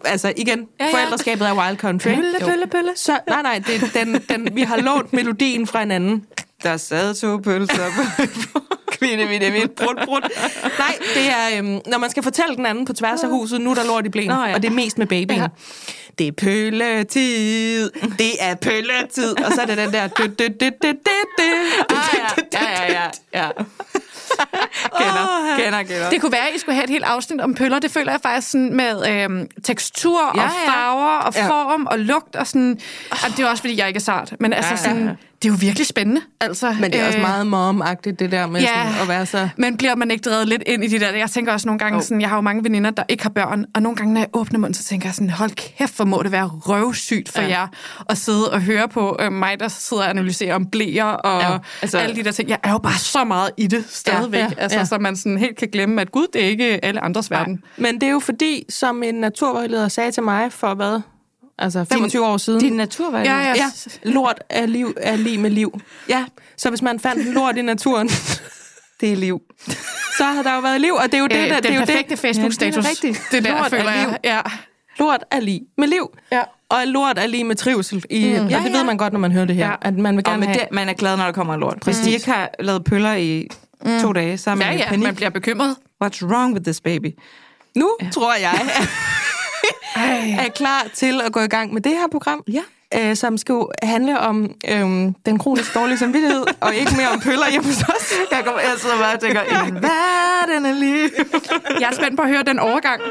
Altså, 0.04 0.32
igen, 0.36 0.66
ja, 0.80 0.84
ja. 0.86 0.92
forældreskabet 0.92 1.48
er 1.48 1.54
wild 1.54 1.76
country. 1.78 2.08
Pølle, 2.14 2.34
pølle, 2.40 2.66
pølle. 2.66 2.90
Så, 2.96 3.18
nej, 3.28 3.42
nej, 3.42 3.62
det, 3.66 3.94
den, 3.94 4.14
den, 4.28 4.48
vi 4.56 4.62
har 4.62 4.76
lånt 4.76 5.12
melodien 5.12 5.66
fra 5.66 5.82
en 5.82 5.90
anden. 5.90 6.24
Der 6.62 6.76
sad 6.76 7.14
to 7.14 7.36
pølser 7.36 7.84
på 7.96 8.60
kvinde, 8.92 9.26
kvinde, 9.26 9.50
kvinde, 9.50 9.68
brud, 9.68 10.04
brud. 10.04 10.20
Nej, 10.78 10.98
det 11.14 11.28
er, 11.28 11.58
øhm, 11.58 11.80
når 11.86 11.98
man 11.98 12.10
skal 12.10 12.22
fortælle 12.22 12.56
den 12.56 12.66
anden 12.66 12.84
på 12.84 12.92
tværs 12.92 13.22
af 13.22 13.30
huset, 13.30 13.60
nu 13.60 13.70
er 13.70 13.74
der 13.74 13.84
lort 13.84 14.06
i 14.06 14.08
blæen, 14.08 14.30
ja. 14.30 14.54
og 14.54 14.62
det 14.62 14.68
er 14.68 14.74
mest 14.74 14.98
med 14.98 15.06
babyen. 15.06 15.38
Ja. 15.38 15.46
Det 16.18 16.28
er 16.28 16.32
pølletid, 16.32 17.90
det 18.18 18.32
er 18.40 18.54
pølletid, 18.54 19.44
og 19.44 19.52
så 19.52 19.60
er 19.62 19.66
det 19.66 19.76
den 19.78 19.92
der... 19.92 20.08
Ja, 22.52 22.60
ja, 22.62 22.92
ja, 22.92 23.10
ja. 23.34 23.48
kender, 24.98 25.22
oh, 25.22 25.58
kender, 25.58 25.82
kender. 25.82 26.10
Det 26.10 26.20
kunne 26.20 26.32
være, 26.32 26.48
at 26.48 26.54
I 26.54 26.58
skulle 26.58 26.74
have 26.74 26.84
et 26.84 26.90
helt 26.90 27.04
afsnit 27.04 27.40
om 27.40 27.54
pøller. 27.54 27.78
Det 27.78 27.90
føler 27.90 28.12
jeg 28.12 28.20
faktisk 28.22 28.50
sådan 28.50 28.76
med 28.76 29.10
øhm, 29.10 29.48
tekstur 29.64 30.32
ja, 30.34 30.42
og 30.42 30.50
farver 30.66 31.18
og 31.18 31.34
ja. 31.34 31.48
form 31.48 31.86
og 31.86 31.98
lugt 31.98 32.36
og 32.36 32.46
sådan. 32.46 32.80
Oh. 33.12 33.36
det 33.36 33.44
er 33.44 33.48
også, 33.48 33.62
fordi 33.62 33.78
jeg 33.78 33.88
ikke 33.88 33.98
er 33.98 34.02
sart. 34.02 34.34
Men 34.40 34.52
altså 34.52 34.70
ja, 34.70 34.76
sådan... 34.76 35.06
Ja 35.06 35.14
det 35.42 35.48
er 35.48 35.52
jo 35.52 35.56
virkelig 35.60 35.86
spændende. 35.86 36.20
Altså, 36.40 36.76
men 36.80 36.92
det 36.92 37.00
er 37.00 37.02
øh, 37.02 37.08
også 37.08 37.18
meget 37.18 37.46
mom-agtigt, 37.46 38.18
det 38.18 38.32
der 38.32 38.46
med 38.46 38.60
ja, 38.60 38.66
sådan 38.66 39.02
at 39.02 39.08
være 39.08 39.26
så... 39.26 39.48
men 39.56 39.76
bliver 39.76 39.94
man 39.94 40.10
ikke 40.10 40.30
drevet 40.30 40.48
lidt 40.48 40.62
ind 40.66 40.84
i 40.84 40.86
de 40.86 41.00
der... 41.00 41.16
Jeg 41.16 41.30
tænker 41.30 41.52
også 41.52 41.68
nogle 41.68 41.78
gange, 41.78 41.96
oh. 41.96 42.02
sådan, 42.02 42.20
jeg 42.20 42.28
har 42.28 42.36
jo 42.36 42.40
mange 42.40 42.64
veninder, 42.64 42.90
der 42.90 43.02
ikke 43.08 43.22
har 43.22 43.30
børn, 43.30 43.64
og 43.74 43.82
nogle 43.82 43.96
gange, 43.96 44.14
når 44.14 44.20
jeg 44.20 44.28
åbner 44.32 44.58
munden, 44.58 44.74
så 44.74 44.84
tænker 44.84 45.08
jeg 45.08 45.14
sådan, 45.14 45.30
hold 45.30 45.50
kæft, 45.50 45.96
hvor 45.96 46.04
må 46.04 46.22
det 46.22 46.32
være 46.32 46.46
røvsygt 46.46 47.28
for 47.28 47.42
ja. 47.42 47.48
jer 47.48 47.66
at 48.08 48.18
sidde 48.18 48.52
og 48.52 48.62
høre 48.62 48.88
på 48.88 49.16
øh, 49.20 49.32
mig, 49.32 49.60
der 49.60 49.68
sidder 49.68 50.02
og 50.02 50.10
analyserer 50.10 50.54
om 50.54 50.66
blæer 50.66 51.04
og 51.04 51.40
ja, 51.40 51.58
altså, 51.82 51.98
alle 51.98 52.16
de 52.16 52.24
der 52.24 52.32
ting. 52.32 52.48
Jeg 52.48 52.58
er 52.62 52.70
jo 52.70 52.78
bare 52.78 52.98
så 52.98 53.24
meget 53.24 53.50
i 53.56 53.66
det 53.66 53.84
stadigvæk, 53.88 54.40
ja, 54.40 54.50
ja, 54.58 54.67
altså, 54.72 54.78
ja. 54.78 54.84
så 54.84 54.98
man 54.98 55.16
sådan 55.16 55.38
helt 55.38 55.56
kan 55.56 55.68
glemme, 55.68 56.00
at 56.00 56.12
Gud, 56.12 56.26
det 56.32 56.44
er 56.44 56.48
ikke 56.48 56.84
alle 56.84 57.00
andres 57.00 57.30
verden. 57.30 57.62
Ja. 57.78 57.82
Men 57.82 57.94
det 57.94 58.02
er 58.02 58.10
jo 58.10 58.18
fordi, 58.18 58.64
som 58.68 59.02
en 59.02 59.14
naturvejleder 59.14 59.88
sagde 59.88 60.10
til 60.10 60.22
mig 60.22 60.52
for 60.52 60.74
hvad, 60.74 61.00
Altså 61.58 61.84
25 61.84 62.22
din, 62.22 62.30
år 62.30 62.36
siden. 62.36 62.60
Din 62.60 62.72
naturvejleder? 62.72 63.36
Ja, 63.36 63.48
ja, 63.48 63.54
ja. 63.56 64.10
Lort 64.10 64.40
er, 64.48 64.66
liv, 64.66 64.94
er 64.96 65.16
lige 65.16 65.38
med 65.38 65.50
liv. 65.50 65.80
Ja, 66.08 66.24
så 66.56 66.68
hvis 66.68 66.82
man 66.82 67.00
fandt 67.00 67.34
lort 67.34 67.56
i 67.56 67.62
naturen, 67.62 68.08
det 69.00 69.12
er 69.12 69.16
liv. 69.16 69.40
Så 70.16 70.24
har 70.24 70.42
der 70.42 70.54
jo 70.54 70.60
været 70.60 70.80
liv, 70.80 70.92
og 70.92 71.04
det 71.04 71.14
er 71.14 71.18
jo 71.18 71.26
det, 71.26 71.36
øh, 71.36 71.48
der... 71.48 71.60
det 71.60 71.74
er 71.74 71.78
perfekte 71.78 72.16
Facebook-status. 72.16 72.76
Ja, 72.76 72.80
det 72.80 72.86
er 72.86 72.90
rigtigt. 72.90 73.22
Det 73.32 73.44
der, 73.44 73.58
lort 73.58 73.70
føler 73.70 73.92
jeg. 73.92 74.18
Ja. 74.24 74.40
Lort 74.98 75.24
er 75.30 75.40
lige 75.40 75.60
med 75.78 75.88
liv. 75.88 76.10
Ja. 76.32 76.42
Og 76.68 76.86
lort 76.86 77.18
er 77.18 77.26
lige 77.26 77.44
med 77.44 77.56
trivsel. 77.56 78.04
I, 78.10 78.18
mm. 78.18 78.32
ja, 78.32 78.40
og 78.42 78.64
det 78.64 78.70
ja. 78.70 78.76
ved 78.76 78.84
man 78.84 78.96
godt, 78.96 79.12
når 79.12 79.20
man 79.20 79.32
hører 79.32 79.44
det 79.44 79.56
her. 79.56 79.66
Ja. 79.66 79.74
At 79.82 79.94
man 79.94 80.16
vil 80.16 80.24
gerne 80.24 80.46
have... 80.46 80.58
det, 80.58 80.68
man 80.72 80.88
er 80.88 80.92
glad, 80.92 81.16
når 81.16 81.24
der 81.24 81.32
kommer 81.32 81.56
lort. 81.56 81.78
Hvis 81.84 81.98
mm. 81.98 82.04
de 82.04 82.10
ikke 82.10 82.30
har 82.30 82.50
lavet 82.58 82.84
pøller 82.84 83.14
i 83.14 83.48
mm. 83.84 84.00
to 84.00 84.12
dage, 84.12 84.38
så 84.38 84.50
er 84.50 84.54
man 84.54 84.66
ja, 84.66 84.78
ja, 84.78 84.88
panik. 84.88 85.04
man 85.04 85.14
bliver 85.14 85.30
bekymret. 85.30 85.76
What's 86.04 86.26
wrong 86.26 86.52
with 86.52 86.64
this 86.64 86.80
baby? 86.80 87.10
Nu 87.74 87.96
ja. 88.02 88.10
tror 88.10 88.34
jeg, 88.34 88.60
er 90.46 90.48
klar 90.48 90.86
til 90.94 91.20
at 91.20 91.32
gå 91.32 91.40
i 91.40 91.46
gang 91.46 91.74
med 91.74 91.82
det 91.82 91.92
her 91.92 92.08
program. 92.12 92.44
Ja. 92.52 92.62
Øh, 92.94 93.16
som 93.16 93.36
skal 93.36 93.56
handle 93.82 94.20
om 94.20 94.54
øhm, 94.68 95.14
den 95.14 95.38
kronisk 95.38 95.74
dårlige 95.74 95.98
samvittighed, 95.98 96.44
og 96.60 96.74
ikke 96.74 96.92
mere 96.96 97.08
om 97.08 97.20
pøller 97.20 97.50
hjemme 97.50 97.66
hos 97.66 97.82
os. 97.82 98.12
Jeg, 98.30 98.44
kommer, 98.44 98.60
sidder 98.78 98.98
bare 98.98 99.14
og 99.14 99.20
tænker, 99.20 99.42
en 99.42 99.74
verden 99.74 100.66
er 100.66 100.72
lige. 100.72 101.10
jeg 101.80 101.88
er 101.90 101.94
spændt 101.94 102.16
på 102.16 102.22
at 102.22 102.28
høre 102.28 102.42
den 102.42 102.58
overgang. 102.58 103.02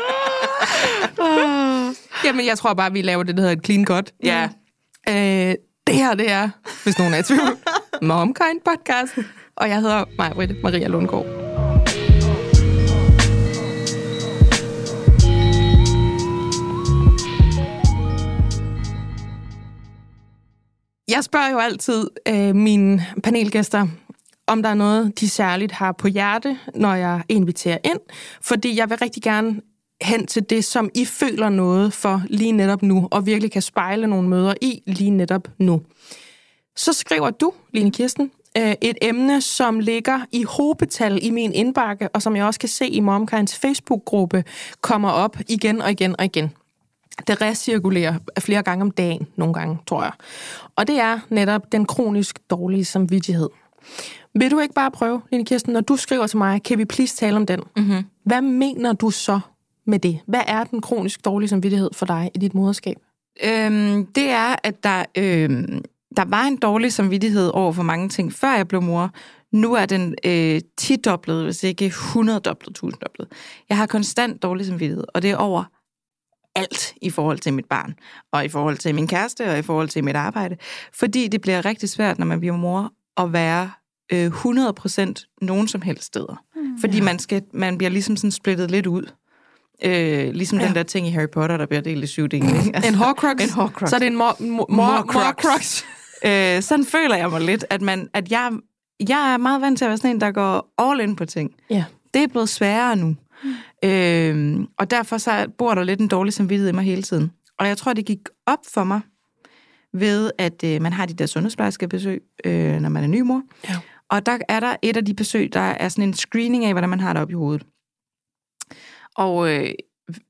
Jamen, 2.25 2.45
jeg 2.45 2.57
tror 2.57 2.73
bare, 2.73 2.91
vi 2.91 3.01
laver 3.01 3.23
det, 3.23 3.37
der 3.37 3.41
hedder 3.41 3.55
et 3.55 3.65
clean 3.65 3.85
cut. 3.85 4.11
Ja. 4.23 4.49
Øh, 5.09 5.55
det 5.87 5.95
her, 5.95 6.13
det 6.13 6.31
er, 6.31 6.49
hvis 6.83 6.97
nogen 6.97 7.13
er 7.13 7.17
i 7.17 7.23
tvivl, 7.23 7.57
Momkind 8.09 8.61
Podcast. 8.65 9.13
Og 9.55 9.69
jeg 9.69 9.81
hedder 9.81 10.05
Maja 10.17 10.47
Maria 10.63 10.87
Lundgaard. 10.87 11.25
Jeg 21.09 21.23
spørger 21.23 21.49
jo 21.51 21.57
altid 21.57 22.09
øh, 22.27 22.55
mine 22.55 23.05
panelgæster, 23.23 23.87
om 24.47 24.63
der 24.63 24.69
er 24.69 24.73
noget, 24.73 25.19
de 25.19 25.29
særligt 25.29 25.71
har 25.71 25.91
på 25.91 26.07
hjerte, 26.07 26.57
når 26.75 26.93
jeg 26.93 27.21
inviterer 27.29 27.77
ind. 27.83 27.99
Fordi 28.41 28.77
jeg 28.77 28.89
vil 28.89 28.97
rigtig 28.97 29.23
gerne 29.23 29.61
hen 30.01 30.27
til 30.27 30.43
det, 30.43 30.65
som 30.65 30.89
I 30.95 31.05
føler 31.05 31.49
noget 31.49 31.93
for 31.93 32.21
lige 32.27 32.51
netop 32.51 32.81
nu, 32.81 33.07
og 33.11 33.25
virkelig 33.25 33.51
kan 33.51 33.61
spejle 33.61 34.07
nogle 34.07 34.29
møder 34.29 34.53
i 34.61 34.83
lige 34.85 35.11
netop 35.11 35.47
nu. 35.57 35.81
Så 36.75 36.93
skriver 36.93 37.29
du, 37.29 37.53
Line 37.73 37.91
Kirsten, 37.91 38.31
øh, 38.57 38.73
et 38.81 38.97
emne, 39.01 39.41
som 39.41 39.79
ligger 39.79 40.19
i 40.31 40.43
hobetal 40.43 41.19
i 41.21 41.29
min 41.29 41.53
indbakke, 41.53 42.09
og 42.09 42.21
som 42.21 42.35
jeg 42.35 42.45
også 42.45 42.59
kan 42.59 42.69
se 42.69 42.87
i 42.87 42.99
Momkinds 42.99 43.55
Facebook-gruppe, 43.55 44.43
kommer 44.81 45.09
op 45.09 45.37
igen 45.47 45.81
og 45.81 45.91
igen 45.91 46.15
og 46.19 46.25
igen. 46.25 46.51
Det 47.27 47.41
recirkulerer 47.41 48.15
flere 48.39 48.63
gange 48.63 48.81
om 48.81 48.91
dagen, 48.91 49.27
nogle 49.35 49.53
gange, 49.53 49.77
tror 49.87 50.03
jeg. 50.03 50.11
Og 50.75 50.87
det 50.87 50.99
er 50.99 51.19
netop 51.29 51.71
den 51.71 51.85
kronisk 51.85 52.39
dårlige 52.49 52.85
samvittighed. 52.85 53.49
Vil 54.35 54.51
du 54.51 54.59
ikke 54.59 54.73
bare 54.73 54.91
prøve, 54.91 55.21
Line 55.31 55.45
Kirsten, 55.45 55.73
når 55.73 55.81
du 55.81 55.95
skriver 55.95 56.27
til 56.27 56.37
mig, 56.37 56.63
kan 56.63 56.77
vi 56.77 56.85
please 56.85 57.15
tale 57.15 57.35
om 57.35 57.45
den? 57.45 57.59
Mm-hmm. 57.75 58.03
Hvad 58.23 58.41
mener 58.41 58.93
du 58.93 59.09
så 59.09 59.39
med 59.87 59.99
det? 59.99 60.19
Hvad 60.27 60.41
er 60.47 60.63
den 60.63 60.81
kronisk 60.81 61.25
dårlige 61.25 61.49
samvittighed 61.49 61.89
for 61.93 62.05
dig 62.05 62.31
i 62.35 62.37
dit 62.37 62.53
moderskab? 62.53 62.97
Øhm, 63.43 64.05
det 64.05 64.29
er, 64.29 64.55
at 64.63 64.83
der, 64.83 65.05
øhm, 65.17 65.83
der 66.17 66.25
var 66.25 66.43
en 66.43 66.57
dårlig 66.57 66.93
samvittighed 66.93 67.51
over 67.53 67.71
for 67.71 67.83
mange 67.83 68.09
ting, 68.09 68.33
før 68.33 68.55
jeg 68.55 68.67
blev 68.67 68.81
mor. 68.81 69.11
Nu 69.51 69.73
er 69.73 69.85
den 69.85 70.15
øh, 70.25 70.61
10-doblet, 70.81 71.43
hvis 71.43 71.63
ikke 71.63 71.87
100-doblet, 71.87 72.83
1000-doblet. 72.83 73.27
Jeg 73.69 73.77
har 73.77 73.85
konstant 73.85 74.43
dårlig 74.43 74.65
samvittighed, 74.65 75.03
og 75.13 75.21
det 75.21 75.31
er 75.31 75.37
over 75.37 75.63
alt 76.55 76.93
i 77.01 77.09
forhold 77.09 77.39
til 77.39 77.53
mit 77.53 77.65
barn, 77.65 77.95
og 78.31 78.45
i 78.45 78.49
forhold 78.49 78.77
til 78.77 78.95
min 78.95 79.07
kæreste, 79.07 79.51
og 79.51 79.59
i 79.59 79.61
forhold 79.61 79.89
til 79.89 80.03
mit 80.03 80.15
arbejde. 80.15 80.57
Fordi 80.93 81.27
det 81.27 81.41
bliver 81.41 81.65
rigtig 81.65 81.89
svært, 81.89 82.19
når 82.19 82.25
man 82.25 82.39
bliver 82.39 82.57
mor, 82.57 82.91
at 83.17 83.33
være 83.33 83.71
øh, 84.13 84.27
100% 84.27 85.37
nogen 85.41 85.67
som 85.67 85.81
helst 85.81 86.03
steder. 86.03 86.43
Mm, 86.55 86.79
fordi 86.79 86.97
ja. 86.97 87.03
man, 87.03 87.19
skal, 87.19 87.43
man 87.53 87.77
bliver 87.77 87.89
ligesom 87.89 88.17
sådan 88.17 88.31
splittet 88.31 88.71
lidt 88.71 88.87
ud. 88.87 89.11
Øh, 89.83 90.33
ligesom 90.33 90.59
ja. 90.59 90.67
den 90.67 90.75
der 90.75 90.83
ting 90.83 91.07
i 91.07 91.09
Harry 91.09 91.29
Potter, 91.33 91.57
der 91.57 91.65
bliver 91.65 91.81
delt 91.81 92.03
i 92.03 92.07
syv 92.07 92.27
dele. 92.27 92.47
Altså, 92.73 92.89
en 92.91 92.95
horcrux? 92.95 93.43
En 93.43 93.49
horcrux. 93.49 93.89
Så 93.89 93.95
er 93.95 93.99
det 93.99 94.07
en 94.07 94.15
mor, 94.15 94.35
mor, 94.39 94.65
mor, 94.69 95.13
morcrux. 95.13 95.83
øh, 96.25 96.61
sådan 96.61 96.85
føler 96.85 97.15
jeg 97.15 97.29
mig 97.29 97.41
lidt, 97.41 97.65
at, 97.69 97.81
man, 97.81 98.09
at 98.13 98.31
jeg, 98.31 98.51
jeg 99.09 99.33
er 99.33 99.37
meget 99.37 99.61
vant 99.61 99.77
til 99.77 99.85
at 99.85 99.89
være 99.89 99.97
sådan 99.97 100.09
en, 100.09 100.21
der 100.21 100.31
går 100.31 100.73
all 100.77 101.01
in 101.01 101.15
på 101.15 101.25
ting. 101.25 101.51
Ja. 101.69 101.85
Det 102.13 102.23
er 102.23 102.27
blevet 102.27 102.49
sværere 102.49 102.95
nu. 102.95 103.15
Mm. 103.43 103.89
Øh, 103.89 104.67
og 104.77 104.91
derfor 104.91 105.17
så 105.17 105.47
bor 105.57 105.75
der 105.75 105.83
lidt 105.83 105.99
en 105.99 106.07
dårlig 106.07 106.33
samvittighed 106.33 106.69
i 106.69 106.75
mig 106.75 106.83
hele 106.83 107.01
tiden. 107.01 107.31
Og 107.59 107.67
jeg 107.67 107.77
tror, 107.77 107.93
det 107.93 108.05
gik 108.05 108.19
op 108.45 108.59
for 108.73 108.83
mig 108.83 109.01
ved, 109.93 110.31
at 110.37 110.63
øh, 110.63 110.81
man 110.81 110.93
har 110.93 111.05
de 111.05 111.13
der 111.13 111.25
sundhedsplejerske 111.25 111.87
besøg, 111.87 112.21
øh, 112.45 112.79
når 112.79 112.89
man 112.89 113.03
er 113.03 113.07
ny 113.07 113.21
mor. 113.21 113.41
Ja. 113.69 113.75
Og 114.09 114.25
der 114.25 114.37
er 114.49 114.59
der 114.59 114.75
et 114.81 114.97
af 114.97 115.05
de 115.05 115.13
besøg, 115.13 115.53
der 115.53 115.59
er 115.59 115.89
sådan 115.89 116.03
en 116.03 116.13
screening 116.13 116.65
af, 116.65 116.73
hvordan 116.73 116.89
man 116.89 116.99
har 116.99 117.13
det 117.13 117.21
op 117.21 117.29
i 117.29 117.33
hovedet. 117.33 117.65
Og 119.17 119.53
øh, 119.53 119.69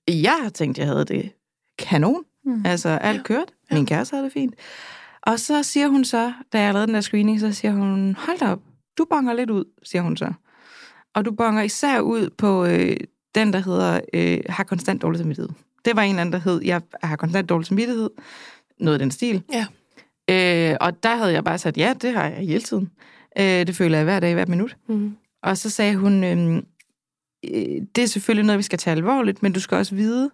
jeg 0.08 0.39
har 0.44 0.50
tænkt, 0.50 0.77
jeg 0.77 0.88
havde 0.88 1.06
det 1.06 1.32
kanon. 1.79 2.24
Mm. 2.46 2.65
Altså, 2.65 2.89
alt 2.89 3.17
ja. 3.17 3.24
kørt. 3.24 3.53
Min 3.72 3.86
kæreste 3.86 4.15
havde 4.15 4.25
det 4.25 4.34
fint. 4.34 4.56
Og 5.22 5.39
så 5.39 5.63
siger 5.63 5.88
hun 5.88 6.06
så, 6.06 6.34
da 6.53 6.62
jeg 6.62 6.74
lavede 6.74 6.88
den 6.88 6.96
der 6.96 7.01
screening, 7.01 7.39
så 7.39 7.51
siger 7.51 7.72
hun, 7.72 8.15
hold 8.20 8.39
da 8.39 8.51
op, 8.51 8.60
du 8.98 9.06
bonger 9.10 9.34
lidt 9.34 9.50
ud, 9.50 9.65
siger 9.84 10.01
hun 10.01 10.17
så. 10.17 10.34
Og 11.13 11.25
du 11.25 11.32
bonger 11.32 11.62
især 11.62 12.00
ud 12.00 12.29
på 12.29 12.65
øh, 12.65 12.98
den, 13.36 13.53
der 13.53 13.60
hedder, 13.60 14.00
øh, 14.13 14.39
har 14.50 14.63
konstant 14.63 15.01
dårlig 15.01 15.20
samvittighed. 15.20 15.50
Det 15.86 15.96
var 15.96 16.01
en 16.01 16.10
eller 16.10 16.22
anden, 16.22 16.34
der 16.34 16.39
hed, 16.39 16.62
jeg 16.63 16.82
har 17.03 17.15
konstant 17.15 17.50
dårlig 17.50 17.67
samvittighed. 17.67 18.10
Noget 18.79 18.96
af 18.96 19.00
den 19.00 19.12
stil. 19.12 19.44
Ja. 19.53 19.65
Øh, 20.29 20.77
og 20.82 21.03
der 21.03 21.15
havde 21.15 21.34
jeg 21.34 21.44
bare 21.44 21.58
sagt, 21.58 21.77
ja, 21.77 21.94
det 22.01 22.13
har 22.13 22.25
jeg 22.25 22.38
hele 22.38 22.62
tiden. 22.62 22.91
Øh, 23.39 23.67
det 23.67 23.75
føler 23.75 23.98
jeg 23.98 24.03
hver 24.03 24.20
dag, 24.20 24.34
hvert 24.34 24.50
minut. 24.50 24.77
Mm. 24.88 25.17
Og 25.44 25.58
så 25.58 25.70
sagde 25.70 25.96
hun, 25.96 26.24
øh, 26.24 26.63
det 27.96 28.03
er 28.03 28.06
selvfølgelig 28.06 28.46
noget, 28.46 28.58
vi 28.58 28.63
skal 28.63 28.79
tage 28.79 28.96
alvorligt, 28.96 29.44
men 29.44 29.53
du 29.53 29.60
skal 29.60 29.77
også 29.77 29.96
vide, 29.96 30.29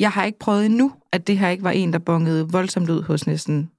jeg 0.00 0.10
har 0.10 0.24
ikke 0.24 0.38
prøvet 0.38 0.66
endnu, 0.66 0.92
at 1.12 1.26
det 1.26 1.38
her 1.38 1.48
ikke 1.48 1.64
var 1.64 1.70
en, 1.70 1.92
der 1.92 1.98
bongede 1.98 2.48
voldsomt 2.50 2.90
ud 2.90 3.02
hos 3.02 3.26
næsten 3.26 3.70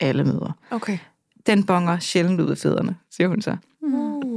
alle 0.00 0.24
mødre. 0.24 0.52
Okay. 0.70 0.98
Den 1.46 1.64
bonger 1.64 1.98
sjældent 1.98 2.40
ud 2.40 2.50
af 2.50 2.58
fædrene, 2.58 2.96
siger 3.10 3.28
hun 3.28 3.42
så. 3.42 3.56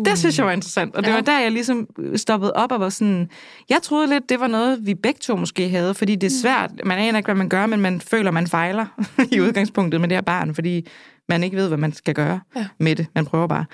Det 0.05 0.17
synes 0.17 0.37
jeg 0.37 0.45
var 0.45 0.51
interessant, 0.51 0.95
og 0.95 1.03
det 1.03 1.09
ja. 1.09 1.15
var 1.15 1.21
der, 1.21 1.39
jeg 1.39 1.51
ligesom 1.51 1.87
stoppede 2.15 2.53
op 2.53 2.71
og 2.71 2.79
var 2.79 2.89
sådan... 2.89 3.29
Jeg 3.69 3.81
troede 3.81 4.07
lidt, 4.07 4.29
det 4.29 4.39
var 4.39 4.47
noget, 4.47 4.85
vi 4.85 4.93
begge 4.93 5.19
to 5.21 5.35
måske 5.35 5.69
havde, 5.69 5.93
fordi 5.93 6.15
det 6.15 6.27
er 6.27 6.35
mm. 6.35 6.41
svært. 6.41 6.71
Man 6.85 6.99
aner 6.99 7.17
ikke, 7.17 7.27
hvad 7.27 7.35
man 7.35 7.49
gør, 7.49 7.65
men 7.65 7.81
man 7.81 8.01
føler, 8.01 8.31
man 8.31 8.47
fejler 8.47 8.85
i 9.31 9.39
mm. 9.39 9.45
udgangspunktet 9.45 10.01
med 10.01 10.09
det 10.09 10.17
her 10.17 10.21
barn, 10.21 10.55
fordi 10.55 10.87
man 11.29 11.43
ikke 11.43 11.57
ved, 11.57 11.67
hvad 11.67 11.77
man 11.77 11.93
skal 11.93 12.13
gøre 12.13 12.39
ja. 12.55 12.67
med 12.79 12.95
det. 12.95 13.07
Man 13.15 13.25
prøver 13.25 13.47
bare. 13.47 13.65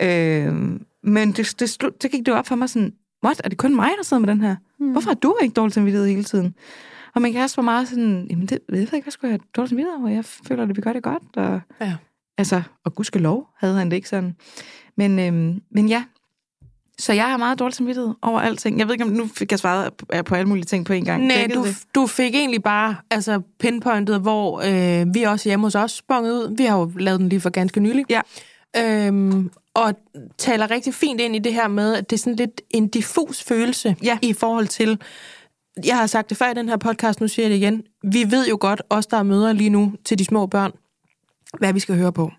Ja. 0.00 0.46
Øh, 0.46 0.54
men 1.02 1.32
det, 1.32 1.54
det, 1.60 2.02
det 2.02 2.10
gik 2.10 2.26
det 2.26 2.34
op 2.34 2.46
for 2.46 2.54
mig 2.54 2.70
sådan, 2.70 2.92
what, 3.24 3.40
er 3.44 3.48
det 3.48 3.58
kun 3.58 3.74
mig, 3.74 3.90
der 3.96 4.02
sidder 4.02 4.20
med 4.20 4.28
den 4.28 4.40
her? 4.40 4.56
Mm. 4.80 4.92
Hvorfor 4.92 5.10
har 5.10 5.14
du 5.14 5.36
ikke 5.42 5.52
dårlig 5.52 5.72
samvittighed 5.72 6.08
hele 6.08 6.24
tiden? 6.24 6.54
Og 7.14 7.22
min 7.22 7.32
kæreste 7.32 7.56
var 7.56 7.62
meget 7.62 7.88
sådan, 7.88 8.26
jamen 8.30 8.46
det 8.46 8.58
ved 8.68 8.78
jeg 8.78 8.94
ikke, 8.94 9.04
hvad 9.04 9.12
skulle 9.12 9.30
jeg 9.30 9.40
have 9.40 9.48
dårlig 9.56 9.68
samvittighed 9.68 10.00
over? 10.00 10.08
Jeg 10.08 10.24
føler, 10.24 10.62
at 10.62 10.76
vi 10.76 10.80
gør 10.80 10.92
det 10.92 11.02
godt. 11.02 11.22
Og, 11.36 11.60
ja. 11.80 11.94
Altså, 12.38 12.62
og 12.84 13.04
lov 13.14 13.48
havde 13.58 13.78
han 13.78 13.90
det 13.90 13.96
ikke 13.96 14.08
sådan. 14.08 14.36
Men, 14.96 15.18
øhm, 15.18 15.62
men 15.70 15.88
ja, 15.88 16.04
Så 16.98 17.12
jeg 17.12 17.24
har 17.24 17.36
meget 17.36 17.58
dårligt 17.58 17.76
samvittighed 17.76 18.14
over 18.22 18.40
alting. 18.40 18.78
Jeg 18.78 18.86
ved 18.86 18.94
ikke, 18.94 19.04
om 19.04 19.10
nu 19.10 19.26
fik 19.26 19.50
jeg 19.50 19.58
svaret 19.58 19.92
på 20.26 20.34
alle 20.34 20.48
mulige 20.48 20.64
ting 20.64 20.86
på 20.86 20.92
en 20.92 21.04
gang. 21.04 21.26
Nej, 21.26 21.48
du, 21.54 21.64
du 21.94 22.06
fik 22.06 22.34
egentlig 22.34 22.62
bare 22.62 22.96
altså, 23.10 23.40
pinpointet, 23.60 24.20
hvor 24.20 24.62
øh, 24.66 25.14
vi 25.14 25.22
også 25.22 25.48
hjemme 25.48 25.66
hos 25.66 25.74
os 25.74 25.92
sprunget 25.92 26.32
ud. 26.32 26.56
Vi 26.56 26.64
har 26.64 26.78
jo 26.78 26.92
lavet 26.96 27.20
den 27.20 27.28
lige 27.28 27.40
for 27.40 27.50
ganske 27.50 27.80
nylig. 27.80 28.04
Ja. 28.10 28.20
Øhm, 28.76 29.50
og 29.74 29.94
taler 30.38 30.70
rigtig 30.70 30.94
fint 30.94 31.20
ind 31.20 31.36
i 31.36 31.38
det 31.38 31.54
her 31.54 31.68
med, 31.68 31.94
at 31.94 32.10
det 32.10 32.16
er 32.16 32.20
sådan 32.20 32.36
lidt 32.36 32.60
en 32.70 32.88
diffus 32.88 33.42
følelse 33.42 33.96
ja. 34.02 34.18
i 34.22 34.32
forhold 34.32 34.66
til, 34.66 35.00
jeg 35.84 35.96
har 35.96 36.06
sagt 36.06 36.28
det 36.28 36.36
før 36.36 36.50
i 36.50 36.54
den 36.54 36.68
her 36.68 36.76
podcast, 36.76 37.20
nu 37.20 37.28
siger 37.28 37.46
jeg 37.46 37.50
det 37.50 37.56
igen, 37.56 37.82
vi 38.02 38.30
ved 38.30 38.48
jo 38.48 38.56
godt, 38.60 38.82
os 38.90 39.06
der 39.06 39.16
er 39.16 39.22
møder 39.22 39.52
lige 39.52 39.70
nu 39.70 39.92
til 40.04 40.18
de 40.18 40.24
små 40.24 40.46
børn, 40.46 40.72
hvad 41.58 41.72
vi 41.72 41.80
skal 41.80 41.96
høre 41.96 42.12
på. 42.12 42.30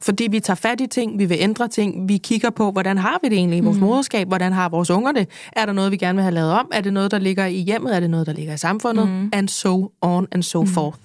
Fordi 0.00 0.28
vi 0.30 0.40
tager 0.40 0.54
fat 0.54 0.80
i 0.80 0.86
ting, 0.86 1.18
vi 1.18 1.24
vil 1.24 1.36
ændre 1.40 1.68
ting, 1.68 2.08
vi 2.08 2.16
kigger 2.16 2.50
på, 2.50 2.70
hvordan 2.70 2.98
har 2.98 3.18
vi 3.22 3.28
det 3.28 3.38
egentlig 3.38 3.58
i 3.58 3.60
vores 3.60 3.76
mm. 3.76 3.82
moderskab, 3.82 4.28
hvordan 4.28 4.52
har 4.52 4.68
vores 4.68 4.90
unger 4.90 5.12
det, 5.12 5.28
er 5.52 5.66
der 5.66 5.72
noget, 5.72 5.92
vi 5.92 5.96
gerne 5.96 6.16
vil 6.16 6.22
have 6.22 6.34
lavet 6.34 6.52
om, 6.52 6.70
er 6.72 6.80
det 6.80 6.92
noget, 6.92 7.10
der 7.10 7.18
ligger 7.18 7.46
i 7.46 7.56
hjemmet, 7.56 7.96
er 7.96 8.00
det 8.00 8.10
noget, 8.10 8.26
der 8.26 8.32
ligger 8.32 8.54
i 8.54 8.58
samfundet, 8.58 9.08
mm. 9.08 9.30
and 9.32 9.48
so 9.48 9.92
on 10.00 10.26
and 10.32 10.42
so 10.42 10.60
mm. 10.60 10.68
forth. 10.68 10.98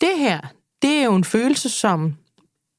Det 0.00 0.18
her, 0.18 0.40
det 0.82 0.90
er 0.90 1.04
jo 1.04 1.14
en 1.14 1.24
følelse, 1.24 1.68
som 1.68 2.14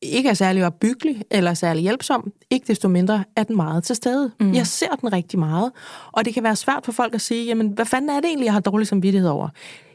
ikke 0.01 0.29
er 0.29 0.33
særlig 0.33 0.65
opbyggelig 0.65 1.23
eller 1.31 1.53
særlig 1.53 1.83
hjælpsom, 1.83 2.31
ikke 2.49 2.67
desto 2.67 2.87
mindre 2.87 3.23
er 3.35 3.43
den 3.43 3.55
meget 3.55 3.83
til 3.83 3.95
stede. 3.95 4.31
Mm. 4.39 4.53
Jeg 4.53 4.67
ser 4.67 4.95
den 5.01 5.13
rigtig 5.13 5.39
meget, 5.39 5.71
og 6.11 6.25
det 6.25 6.33
kan 6.33 6.43
være 6.43 6.55
svært 6.55 6.85
for 6.85 6.91
folk 6.91 7.13
at 7.13 7.21
sige, 7.21 7.45
jamen, 7.45 7.67
hvad 7.67 7.85
fanden 7.85 8.09
er 8.09 8.15
det 8.15 8.25
egentlig, 8.25 8.45
jeg 8.45 8.53
har 8.53 8.59
dårlig 8.59 8.87
samvittighed 8.87 9.29
over? 9.29 9.49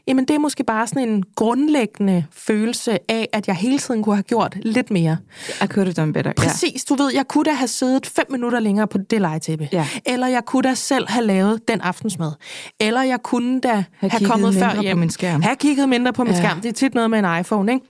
Jamen, 0.07 0.25
det 0.25 0.33
er 0.35 0.39
måske 0.39 0.63
bare 0.63 0.87
sådan 0.87 1.09
en 1.09 1.23
grundlæggende 1.35 2.25
følelse 2.31 3.11
af, 3.11 3.29
at 3.33 3.47
jeg 3.47 3.55
hele 3.55 3.79
tiden 3.79 4.03
kunne 4.03 4.15
have 4.15 4.23
gjort 4.23 4.57
lidt 4.61 4.91
mere. 4.91 5.17
I 5.63 5.67
could 5.67 5.85
have 5.85 5.93
done 5.93 6.13
better. 6.13 6.33
Præcis, 6.33 6.85
du 6.85 6.95
ved, 6.95 7.11
jeg 7.13 7.27
kunne 7.27 7.43
da 7.43 7.51
have 7.51 7.67
siddet 7.67 8.05
fem 8.05 8.25
minutter 8.29 8.59
længere 8.59 8.87
på 8.87 8.97
det 8.97 9.21
legetæppe. 9.21 9.69
Ja. 9.71 9.87
Eller 10.05 10.27
jeg 10.27 10.45
kunne 10.45 10.61
da 10.61 10.73
selv 10.73 11.09
have 11.09 11.25
lavet 11.25 11.67
den 11.67 11.81
aftensmad. 11.81 12.31
Eller 12.79 13.01
jeg 13.01 13.19
kunne 13.23 13.61
da 13.61 13.83
have, 13.97 14.11
have 14.11 14.25
kommet 14.25 14.55
før 14.55 14.81
hjem. 14.81 14.95
På 14.95 14.99
min 14.99 15.09
skærm. 15.09 15.41
Have 15.41 15.55
kigget 15.55 15.89
mindre 15.89 16.13
på 16.13 16.23
min 16.23 16.33
ja. 16.33 16.39
skærm. 16.39 16.61
Det 16.61 16.69
er 16.69 16.73
tit 16.73 16.93
noget 16.95 17.09
med 17.09 17.19
en 17.19 17.39
iPhone, 17.39 17.73
ikke? 17.73 17.85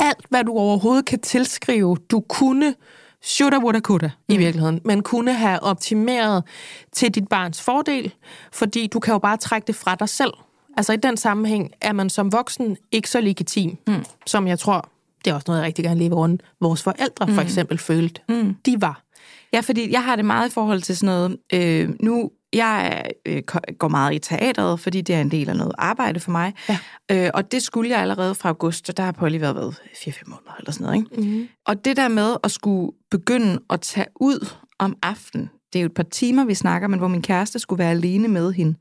Alt, 0.00 0.26
hvad 0.28 0.44
du 0.44 0.52
overhovedet 0.52 1.04
kan 1.04 1.20
tilskrive, 1.20 1.96
du 2.10 2.20
kunne, 2.20 2.74
shoulda, 3.22 3.58
woulda, 3.58 3.80
coulda, 3.80 4.10
mm. 4.28 4.34
i 4.34 4.36
virkeligheden, 4.36 4.80
men 4.84 5.02
kunne 5.02 5.34
have 5.34 5.62
optimeret 5.62 6.44
til 6.92 7.14
dit 7.14 7.28
barns 7.28 7.62
fordel, 7.62 8.14
fordi 8.52 8.86
du 8.86 9.00
kan 9.00 9.12
jo 9.12 9.18
bare 9.18 9.36
trække 9.36 9.66
det 9.66 9.74
fra 9.74 9.94
dig 9.94 10.08
selv. 10.08 10.32
Altså 10.76 10.92
i 10.92 10.96
den 10.96 11.16
sammenhæng 11.16 11.70
er 11.80 11.92
man 11.92 12.10
som 12.10 12.32
voksen 12.32 12.76
ikke 12.92 13.10
så 13.10 13.20
legitim, 13.20 13.78
mm. 13.86 14.04
som 14.26 14.46
jeg 14.48 14.58
tror, 14.58 14.88
det 15.24 15.30
er 15.30 15.34
også 15.34 15.44
noget, 15.48 15.60
jeg 15.60 15.66
rigtig 15.66 15.84
gerne 15.84 16.00
lever 16.00 16.16
rundt, 16.16 16.42
vores 16.60 16.82
forældre 16.82 17.26
mm. 17.26 17.34
for 17.34 17.42
eksempel 17.42 17.78
følte, 17.78 18.20
mm. 18.28 18.54
de 18.66 18.80
var. 18.80 19.04
Ja, 19.52 19.60
fordi 19.60 19.92
jeg 19.92 20.04
har 20.04 20.16
det 20.16 20.24
meget 20.24 20.48
i 20.50 20.52
forhold 20.52 20.82
til 20.82 20.96
sådan 20.96 21.14
noget, 21.14 21.36
øh, 21.52 21.90
nu 22.00 22.30
jeg 22.52 23.04
øh, 23.26 23.42
går 23.78 23.88
meget 23.88 24.14
i 24.14 24.18
teateret, 24.18 24.80
fordi 24.80 25.00
det 25.00 25.14
er 25.14 25.20
en 25.20 25.30
del 25.30 25.48
af 25.48 25.56
noget 25.56 25.72
arbejde 25.78 26.20
for 26.20 26.30
mig. 26.30 26.52
Ja. 26.68 26.78
Øh, 27.10 27.30
og 27.34 27.52
det 27.52 27.62
skulle 27.62 27.90
jeg 27.90 27.98
allerede 27.98 28.34
fra 28.34 28.48
august, 28.48 28.88
og 28.88 28.96
der 28.96 29.02
har 29.02 29.12
Polly 29.12 29.40
været 29.40 29.56
ved 29.56 29.72
4-5 29.94 30.22
måneder 30.26 30.54
eller 30.58 30.72
sådan 30.72 30.86
noget. 30.86 30.98
Ikke? 30.98 31.30
Mm. 31.30 31.48
Og 31.66 31.84
det 31.84 31.96
der 31.96 32.08
med 32.08 32.36
at 32.44 32.50
skulle 32.50 32.92
begynde 33.10 33.60
at 33.70 33.80
tage 33.80 34.06
ud 34.20 34.48
om 34.78 34.96
aftenen, 35.02 35.50
det 35.72 35.78
er 35.78 35.82
jo 35.82 35.86
et 35.86 35.94
par 35.94 36.02
timer, 36.02 36.44
vi 36.44 36.54
snakker, 36.54 36.88
men 36.88 36.98
hvor 36.98 37.08
min 37.08 37.22
kæreste 37.22 37.58
skulle 37.58 37.78
være 37.78 37.90
alene 37.90 38.28
med 38.28 38.52
hende, 38.52 38.74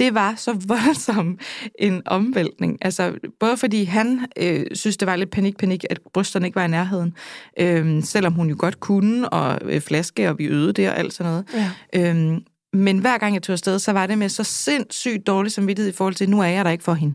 det 0.00 0.14
var 0.14 0.34
så 0.36 0.52
voldsom 0.74 1.38
en 1.78 2.02
omvæltning. 2.06 2.78
Altså, 2.82 3.14
både 3.40 3.56
fordi 3.56 3.84
han 3.84 4.26
øh, 4.36 4.66
synes, 4.74 4.96
det 4.96 5.06
var 5.06 5.16
lidt 5.16 5.30
panik-panik, 5.30 5.84
at 5.90 6.00
brysterne 6.14 6.46
ikke 6.46 6.56
var 6.56 6.64
i 6.64 6.68
nærheden, 6.68 7.14
øh, 7.58 8.02
selvom 8.02 8.32
hun 8.32 8.48
jo 8.48 8.56
godt 8.58 8.80
kunne, 8.80 9.28
og 9.28 9.58
øh, 9.62 9.80
flaske, 9.80 10.28
og 10.28 10.38
vi 10.38 10.44
øvede 10.44 10.72
det 10.72 10.88
og 10.88 10.98
alt 10.98 11.12
sådan 11.12 11.32
noget. 11.32 11.72
Ja. 11.94 12.10
Øh, 12.10 12.40
men 12.72 12.98
hver 12.98 13.18
gang 13.18 13.34
jeg 13.34 13.42
tog 13.42 13.52
afsted, 13.52 13.78
så 13.78 13.92
var 13.92 14.06
det 14.06 14.18
med 14.18 14.28
så 14.28 14.44
sindssygt 14.44 15.26
dårlig 15.26 15.52
samvittighed 15.52 15.92
i 15.92 15.96
forhold 15.96 16.14
til, 16.14 16.30
nu 16.30 16.40
er 16.40 16.44
jeg 16.46 16.64
der 16.64 16.70
ikke 16.70 16.84
for 16.84 16.94
hende. 16.94 17.14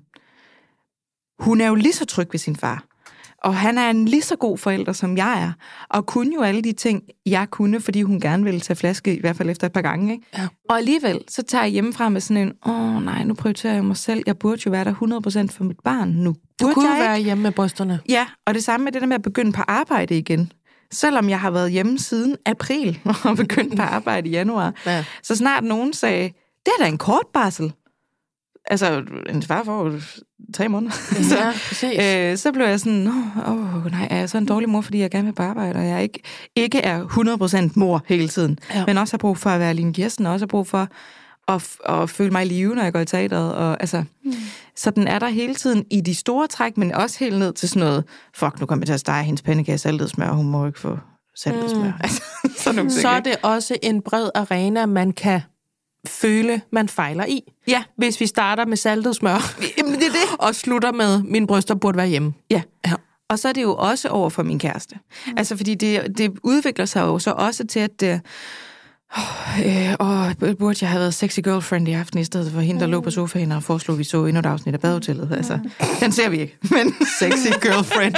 Hun 1.40 1.62
er 1.62 1.68
jo 1.68 1.76
lige 1.76 1.94
så 1.94 2.06
tryg 2.06 2.28
ved 2.32 2.40
sin 2.40 2.56
far. 2.56 2.86
Og 3.44 3.56
han 3.56 3.78
er 3.78 3.90
en 3.90 4.06
lige 4.08 4.22
så 4.22 4.36
god 4.36 4.58
forælder, 4.58 4.94
som 4.94 5.18
jeg 5.18 5.44
er. 5.44 5.52
Og 5.90 6.06
kunne 6.06 6.34
jo 6.36 6.42
alle 6.42 6.62
de 6.62 6.74
ting, 6.74 7.04
jeg 7.26 7.50
kunne, 7.50 7.82
fordi 7.82 8.02
hun 8.02 8.20
gerne 8.20 8.44
ville 8.44 8.60
tage 8.60 8.78
flaske, 8.78 9.18
i 9.18 9.20
hvert 9.20 9.36
fald 9.36 9.50
efter 9.50 9.68
et 9.68 9.74
par 9.74 9.82
gange. 9.82 10.14
Ikke? 10.14 10.26
Ja. 10.38 10.48
Og 10.70 10.78
alligevel, 10.78 11.22
så 11.30 11.44
tager 11.44 11.64
jeg 11.64 11.72
hjemmefra 11.72 12.10
med 12.10 12.22
sådan 12.22 12.48
en, 12.48 12.54
åh 12.66 13.04
nej, 13.04 13.24
nu 13.24 13.34
prioriterer 13.34 13.74
jeg 13.74 13.86
mig 13.86 13.98
selv. 13.98 14.24
Jeg 14.26 14.38
burde 14.38 14.62
jo 14.66 14.72
være 14.72 14.84
der 14.84 14.94
100% 15.48 15.58
for 15.58 15.64
mit 15.64 15.80
barn 15.84 16.10
nu. 16.10 16.34
Burde 16.34 16.70
du 16.70 16.74
kunne 16.74 16.94
jeg 16.94 17.10
være 17.10 17.20
hjemme 17.20 17.42
med 17.44 17.52
brysterne. 17.52 18.00
Ja, 18.10 18.26
og 18.46 18.54
det 18.54 18.64
samme 18.64 18.84
med 18.84 18.92
det 18.92 19.02
der 19.02 19.08
med 19.08 19.16
at 19.16 19.22
begynde 19.22 19.52
på 19.52 19.62
arbejde 19.68 20.18
igen 20.18 20.52
selvom 20.94 21.30
jeg 21.30 21.40
har 21.40 21.52
været 21.52 21.72
hjemme 21.72 22.00
siden 22.00 22.36
april 22.46 23.00
og 23.26 23.36
begyndt 23.36 23.76
på 23.76 23.82
arbejde 23.98 24.30
i 24.30 24.32
januar. 24.32 24.74
Ja. 24.86 25.06
Så 25.24 25.36
snart 25.36 25.64
nogen 25.64 25.94
sagde, 25.94 26.24
det 26.66 26.72
er 26.80 26.84
da 26.84 26.88
en 26.90 26.98
kort 26.98 27.26
barsel. 27.34 27.74
Altså, 28.68 29.04
en 29.30 29.44
far 29.44 29.64
for 29.64 29.94
tre 30.54 30.70
måneder. 30.70 30.96
Ja, 31.36 31.54
så, 31.82 32.32
øh, 32.32 32.38
så 32.38 32.52
blev 32.52 32.66
jeg 32.66 32.80
sådan, 32.80 33.08
åh 33.48 33.76
oh, 33.76 33.92
nej, 33.92 34.08
er 34.10 34.18
jeg 34.18 34.30
så 34.30 34.38
en 34.38 34.46
dårlig 34.46 34.70
mor, 34.70 34.82
fordi 34.82 35.00
jeg 35.00 35.12
gerne 35.12 35.26
vil 35.26 35.34
på 35.34 35.44
arbejde, 35.44 35.80
og 35.80 35.88
jeg 35.88 36.04
ikke, 36.04 36.20
ikke 36.56 36.80
er 36.80 37.06
100% 37.68 37.72
mor 37.76 38.04
hele 38.06 38.28
tiden, 38.28 38.60
ja. 38.74 38.86
men 38.88 38.98
også 38.98 39.14
har 39.14 39.18
brug 39.18 39.38
for 39.38 39.50
at 39.50 39.60
være 39.60 39.74
Line 39.74 39.94
Kirsten, 39.94 40.26
og 40.26 40.34
også 40.34 40.44
har 40.44 40.48
brug 40.48 40.68
for 40.68 40.88
at, 41.48 41.68
at 41.90 42.10
føle 42.10 42.32
mig 42.32 42.46
i 42.46 42.48
live, 42.48 42.76
når 42.76 42.84
jeg 42.84 42.94
går 42.94 43.00
i 43.00 43.06
teateret. 43.06 43.56
Og, 43.56 43.78
altså, 43.80 44.04
mm. 44.24 44.34
Så 44.76 44.92
den 44.92 45.08
er 45.08 45.20
der 45.20 45.28
hele 45.28 45.56
tiden 45.56 45.86
i 45.92 46.02
de 46.02 46.16
store 46.16 46.48
træk, 46.48 46.78
men 46.78 46.94
også 46.94 47.20
helt 47.20 47.40
ned 47.40 47.54
til 47.54 47.70
sådan 47.70 47.80
noget, 47.80 48.04
fuck, 48.36 48.60
nu 48.60 48.66
kommer 48.66 48.82
jeg 48.82 48.88
til 48.88 48.94
at 48.94 49.00
stege 49.00 49.24
hendes 49.24 49.42
pandekage 49.42 49.78
saltet 49.78 50.10
smør, 50.10 50.28
og 50.28 50.36
hun 50.36 50.50
må 50.50 50.68
ikke 50.68 50.80
få 50.80 50.98
saltet 51.36 51.70
smør. 51.70 51.84
Mm. 51.84 51.94
Altså, 52.04 52.22
sådan 52.58 52.92
så 52.92 53.10
er 53.10 53.20
det 53.20 53.36
også 53.44 53.76
en 53.84 54.02
bred 54.02 54.30
arena, 54.36 54.86
man 54.86 55.12
kan 55.12 55.42
føle, 56.10 56.62
man 56.72 56.90
fejler 56.90 57.26
i. 57.26 57.42
Ja. 57.68 57.84
Hvis 57.98 58.20
vi 58.20 58.28
starter 58.28 58.66
med 58.66 58.78
saltet 58.78 59.16
smør, 59.16 59.54
Jamen, 59.78 59.94
det 59.94 60.04
er 60.04 60.12
det. 60.12 60.40
og 60.40 60.56
slutter 60.56 60.92
med, 60.92 61.24
min 61.24 61.48
bryster 61.48 61.76
burde 61.76 61.98
være 61.98 62.08
hjemme. 62.08 62.34
Ja. 62.50 62.62
ja. 62.88 62.94
Og 63.30 63.40
så 63.40 63.50
er 63.50 63.54
det 63.54 63.62
jo 63.62 63.76
også 63.76 64.10
over 64.10 64.30
for 64.30 64.44
min 64.44 64.60
kæreste. 64.60 64.96
Mm. 65.28 65.34
Altså, 65.38 65.58
fordi 65.58 65.76
det, 65.76 66.18
det 66.18 66.32
udvikler 66.44 66.86
sig 66.86 67.02
jo 67.02 67.20
så 67.20 67.32
også 67.32 67.68
til, 67.68 67.80
at 67.80 68.00
det, 68.00 68.22
Oh, 69.18 69.66
øh, 69.66 69.96
og 70.00 70.56
burde 70.60 70.78
jeg 70.82 70.90
have 70.90 71.00
været 71.00 71.14
sexy 71.14 71.40
girlfriend 71.40 71.88
i 71.88 71.94
aften, 71.94 72.20
i 72.20 72.24
stedet 72.24 72.52
for 72.52 72.62
hende, 72.62 72.80
der 72.80 72.86
mm. 72.86 72.92
lå 72.92 73.02
på 73.02 73.12
sofaen 73.12 73.52
og 73.52 73.64
foreslog, 73.64 73.96
at 73.96 74.00
vi 74.00 74.04
så 74.04 74.26
endnu 74.26 74.40
et 74.40 74.46
afsnit 74.46 74.74
af 74.74 74.82
badehotellet. 74.82 75.32
Altså, 75.32 75.60
den 76.00 76.12
ser 76.12 76.30
vi 76.30 76.40
ikke, 76.40 76.58
men 76.62 76.96
sexy 77.20 77.48
girlfriend. 77.62 78.16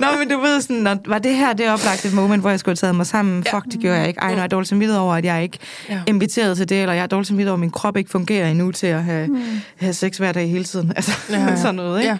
Nå, 0.00 0.06
men 0.18 0.28
du 0.30 0.40
ved 0.40 0.60
sådan, 0.60 0.76
når, 0.76 0.96
var 1.06 1.18
det 1.18 1.36
her 1.36 1.52
det 1.52 1.70
oplagte 1.70 2.14
moment, 2.14 2.42
hvor 2.42 2.50
jeg 2.50 2.60
skulle 2.60 2.70
have 2.70 2.76
taget 2.76 2.94
mig 2.94 3.06
sammen? 3.06 3.42
Ja. 3.46 3.56
Fuck, 3.56 3.64
det 3.72 3.80
gjorde 3.80 3.98
jeg 3.98 4.08
ikke. 4.08 4.20
Ej, 4.20 4.30
nu 4.30 4.36
er 4.36 4.40
jeg 4.40 4.50
dårligt 4.50 4.68
samvittighed 4.68 5.00
over, 5.00 5.14
at 5.14 5.24
jeg 5.24 5.42
ikke 5.42 5.58
ja. 5.88 6.02
inviteret 6.06 6.56
til 6.56 6.68
det, 6.68 6.80
eller 6.80 6.94
jeg 6.94 7.02
er 7.02 7.06
dårligt 7.06 7.28
samvittighed 7.28 7.50
over, 7.50 7.56
at 7.56 7.60
min 7.60 7.70
krop 7.70 7.96
ikke 7.96 8.10
fungerer 8.10 8.50
endnu 8.50 8.72
til 8.72 8.86
at 8.86 9.04
have, 9.04 9.26
mm. 9.26 9.60
have 9.78 9.92
sex 9.92 10.16
hver 10.16 10.32
dag 10.32 10.50
hele 10.50 10.64
tiden. 10.64 10.92
Altså, 10.96 11.12
ja. 11.30 11.56
sådan 11.62 11.74
noget, 11.74 12.00
ikke? 12.00 12.10
Ja. 12.10 12.18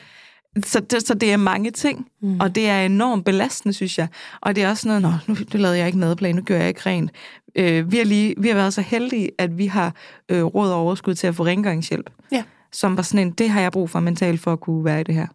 Så 0.65 0.81
det, 0.81 1.07
så 1.07 1.15
det 1.15 1.33
er 1.33 1.37
mange 1.37 1.71
ting, 1.71 2.09
mm. 2.23 2.41
og 2.41 2.55
det 2.55 2.69
er 2.69 2.81
enormt 2.81 3.25
belastende, 3.25 3.73
synes 3.73 3.99
jeg. 3.99 4.09
Og 4.41 4.57
det 4.57 4.65
er 4.65 4.71
også 4.71 4.89
noget, 4.89 5.03
nå, 5.03 5.13
nu, 5.27 5.35
nu 5.35 5.61
lavede 5.61 5.79
jeg 5.79 5.87
ikke 5.87 5.99
madplan, 5.99 6.35
nu 6.35 6.43
gør 6.43 6.57
jeg 6.57 6.69
ikke 6.69 6.81
rent. 6.87 7.11
Øh, 7.57 7.93
vi, 7.93 7.97
har 7.97 8.05
lige, 8.05 8.35
vi 8.39 8.49
har 8.49 8.55
været 8.55 8.75
så 8.75 8.81
heldige, 8.81 9.31
at 9.39 9.59
vi 9.59 9.67
har 9.67 9.95
øh, 10.29 10.45
råd 10.45 10.71
og 10.71 10.77
overskud 10.77 11.15
til 11.15 11.27
at 11.27 11.35
få 11.35 11.45
rengøringshjælp. 11.45 12.11
Ja. 12.33 12.43
Som 12.73 12.97
var 12.97 13.03
sådan 13.03 13.27
en, 13.27 13.33
det 13.33 13.51
har 13.51 13.61
jeg 13.61 13.73
brug 13.73 13.91
for 13.91 14.01
mentalt 14.01 14.41
for 14.41 14.53
at 14.53 14.61
kunne 14.61 14.85
være 14.85 15.01
i 15.01 15.05
det 15.05 15.15
her. 15.15 15.27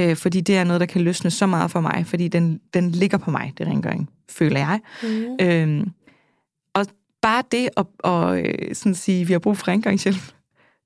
Øh, 0.00 0.16
fordi 0.16 0.40
det 0.40 0.56
er 0.56 0.64
noget, 0.64 0.80
der 0.80 0.86
kan 0.86 1.00
løsne 1.00 1.30
så 1.30 1.46
meget 1.46 1.70
for 1.70 1.80
mig, 1.80 2.04
fordi 2.06 2.28
den, 2.28 2.60
den 2.74 2.90
ligger 2.90 3.18
på 3.18 3.30
mig, 3.30 3.52
det 3.58 3.66
rengøring, 3.66 4.10
føler 4.30 4.58
jeg. 4.58 4.80
Mm. 5.02 5.46
Øh, 5.46 5.86
og 6.74 6.86
bare 7.22 7.42
det 7.52 7.68
at, 7.76 7.86
at, 8.04 8.12
at 8.12 8.46
øh, 8.46 8.74
sådan 8.74 8.94
sige, 8.94 9.26
vi 9.26 9.32
har 9.32 9.40
brug 9.40 9.56
for 9.56 9.68
rengøringshjælp, 9.68 10.34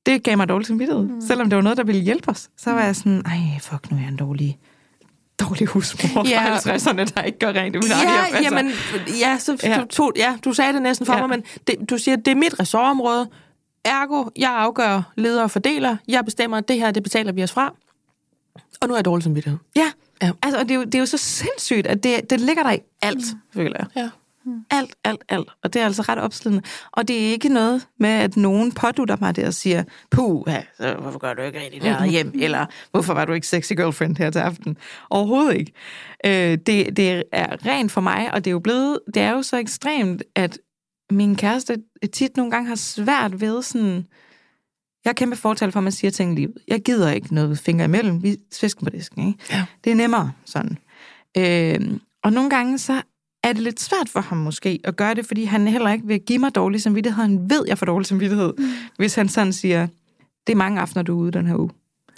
det 0.07 0.23
gav 0.23 0.37
mig 0.37 0.49
dårlig 0.49 0.67
samvittighed. 0.67 1.05
Mm. 1.05 1.21
Selvom 1.21 1.51
det 1.51 1.57
var 1.57 1.63
noget, 1.63 1.79
der 1.79 1.85
ville 1.85 2.03
hjælpe 2.03 2.29
os, 2.29 2.51
så 2.57 2.71
var 2.73 2.85
jeg 2.85 2.97
sådan, 2.97 3.23
ej, 3.27 3.39
fuck, 3.61 3.91
nu 3.91 3.97
er 3.97 4.01
jeg 4.01 4.09
en 4.09 4.17
dårlig 4.17 4.59
dårlig 5.41 5.69
husmor 5.69 6.29
ja. 6.29 6.45
fra 6.57 6.77
50'erne, 6.77 7.13
der 7.15 7.23
ikke 7.23 7.39
gør 7.39 7.53
rent 7.53 7.77
i 7.77 7.79
min 7.79 7.89
ja, 7.89 8.43
jamen, 8.43 8.71
ja, 9.21 9.39
så 9.39 9.59
ja. 9.63 9.81
Du, 9.81 9.87
tog, 9.87 10.13
ja, 10.17 10.37
du 10.45 10.53
sagde 10.53 10.73
det 10.73 10.83
næsten 10.83 11.07
for 11.07 11.15
ja. 11.15 11.27
mig, 11.27 11.29
men 11.29 11.45
det, 11.67 11.91
du 11.91 11.99
siger, 11.99 12.17
det 12.17 12.29
er 12.29 12.35
mit 12.35 12.61
ressortområde. 12.61 13.29
Ergo, 13.85 14.25
jeg 14.37 14.51
afgør 14.51 15.13
leder 15.17 15.43
og 15.43 15.51
fordeler. 15.51 15.97
Jeg 16.09 16.25
bestemmer, 16.25 16.57
at 16.57 16.69
det 16.69 16.77
her, 16.77 16.91
det 16.91 17.03
betaler 17.03 17.33
vi 17.33 17.43
os 17.43 17.53
fra. 17.53 17.75
Og 18.81 18.89
nu 18.89 18.95
er 18.95 18.99
jeg 18.99 19.05
dårlig 19.05 19.25
samvittighed. 19.25 19.59
Ja, 19.77 19.93
ja. 20.23 20.31
Altså, 20.43 20.63
det, 20.63 20.71
er 20.71 20.75
jo, 20.75 20.85
det 20.85 20.95
er 20.95 20.99
jo 20.99 21.07
så 21.07 21.19
sindssygt, 21.19 21.87
at 21.87 22.03
det, 22.03 22.31
det 22.31 22.41
ligger 22.41 22.63
der 22.63 22.71
i 22.71 22.79
alt, 23.03 23.35
mm. 23.35 23.41
føler 23.55 23.77
jeg. 23.79 23.87
Ja. 23.97 24.11
Mm. 24.49 24.65
Alt, 24.71 24.95
alt, 25.05 25.23
alt. 25.29 25.49
Og 25.63 25.73
det 25.73 25.83
er 25.83 25.87
altså 25.87 26.03
ret 26.03 26.19
opslidende. 26.19 26.63
Og 26.93 27.09
det 27.09 27.17
er 27.27 27.31
ikke 27.31 27.49
noget 27.49 27.87
med, 27.99 28.11
at 28.11 28.37
nogen 28.37 28.73
pådutter 28.73 29.17
mig 29.21 29.37
det 29.37 29.47
og 29.47 29.55
siger, 29.55 29.85
puh, 30.11 30.43
hvorfor 30.99 31.19
gør 31.19 31.35
du 31.35 31.43
ikke 31.43 31.61
rigtig 31.61 31.83
der 31.83 32.07
hjem? 32.07 32.33
Eller 32.35 32.67
hvorfor 32.91 33.15
var 33.15 33.25
du 33.25 33.33
ikke 33.33 33.47
sexy 33.47 33.73
girlfriend 33.73 34.17
her 34.17 34.31
til 34.31 34.39
aften? 34.39 34.77
Overhovedet 35.11 35.57
ikke. 35.57 35.73
Øh, 36.27 36.59
det, 36.67 36.97
det 36.97 37.23
er 37.33 37.67
rent 37.67 37.93
for 37.93 38.01
mig, 38.01 38.35
og 38.35 38.45
det 38.45 38.51
er 38.51 38.53
jo 38.53 38.59
blevet, 38.59 39.01
det 39.15 39.23
er 39.23 39.31
jo 39.31 39.43
så 39.43 39.57
ekstremt, 39.57 40.23
at 40.35 40.59
min 41.11 41.37
kæreste 41.37 41.77
tit 42.13 42.37
nogle 42.37 42.51
gange 42.51 42.69
har 42.69 42.75
svært 42.75 43.41
ved 43.41 43.63
sådan, 43.63 44.07
jeg 45.05 45.11
har 45.11 45.15
kæmpe 45.15 45.37
fortal 45.37 45.73
for, 45.73 45.81
at 45.81 45.85
man 45.85 45.93
siger 45.93 46.11
ting 46.11 46.33
i 46.33 46.37
livet. 46.37 46.59
Jeg 46.69 46.81
gider 46.81 47.11
ikke 47.11 47.35
noget 47.35 47.59
finger 47.59 47.85
imellem. 47.85 48.23
Vi 48.23 48.37
svisken 48.53 48.85
på 48.85 48.91
disken, 48.91 49.29
ikke? 49.29 49.39
Ja. 49.51 49.65
Det 49.85 49.93
er 49.93 49.97
nemmere 49.97 50.33
sådan. 50.45 50.79
Øh, 51.37 51.99
og 52.25 52.33
nogle 52.33 52.51
gange 52.51 52.79
så 52.79 53.03
er 53.49 53.53
det 53.53 53.63
lidt 53.63 53.81
svært 53.81 54.09
for 54.09 54.21
ham 54.21 54.39
måske 54.39 54.81
at 54.85 54.97
gøre 54.97 55.15
det, 55.15 55.27
fordi 55.27 55.45
han 55.45 55.69
heller 55.69 55.93
ikke 55.93 56.07
vil 56.07 56.21
give 56.21 56.39
mig 56.39 56.55
dårlig 56.55 56.83
samvittighed. 56.83 57.23
Han 57.23 57.51
ved, 57.51 57.65
jeg 57.67 57.79
får 57.79 57.87
dårlig 57.87 58.07
samvittighed, 58.07 58.53
mm. 58.59 58.65
hvis 58.97 59.15
han 59.15 59.29
sådan 59.29 59.53
siger, 59.53 59.87
det 60.47 60.53
er 60.53 60.57
mange 60.57 60.81
aftener, 60.81 61.03
du 61.03 61.19
er 61.19 61.23
ude 61.23 61.33
den 61.33 61.47
her 61.47 61.57
uge. 61.57 61.71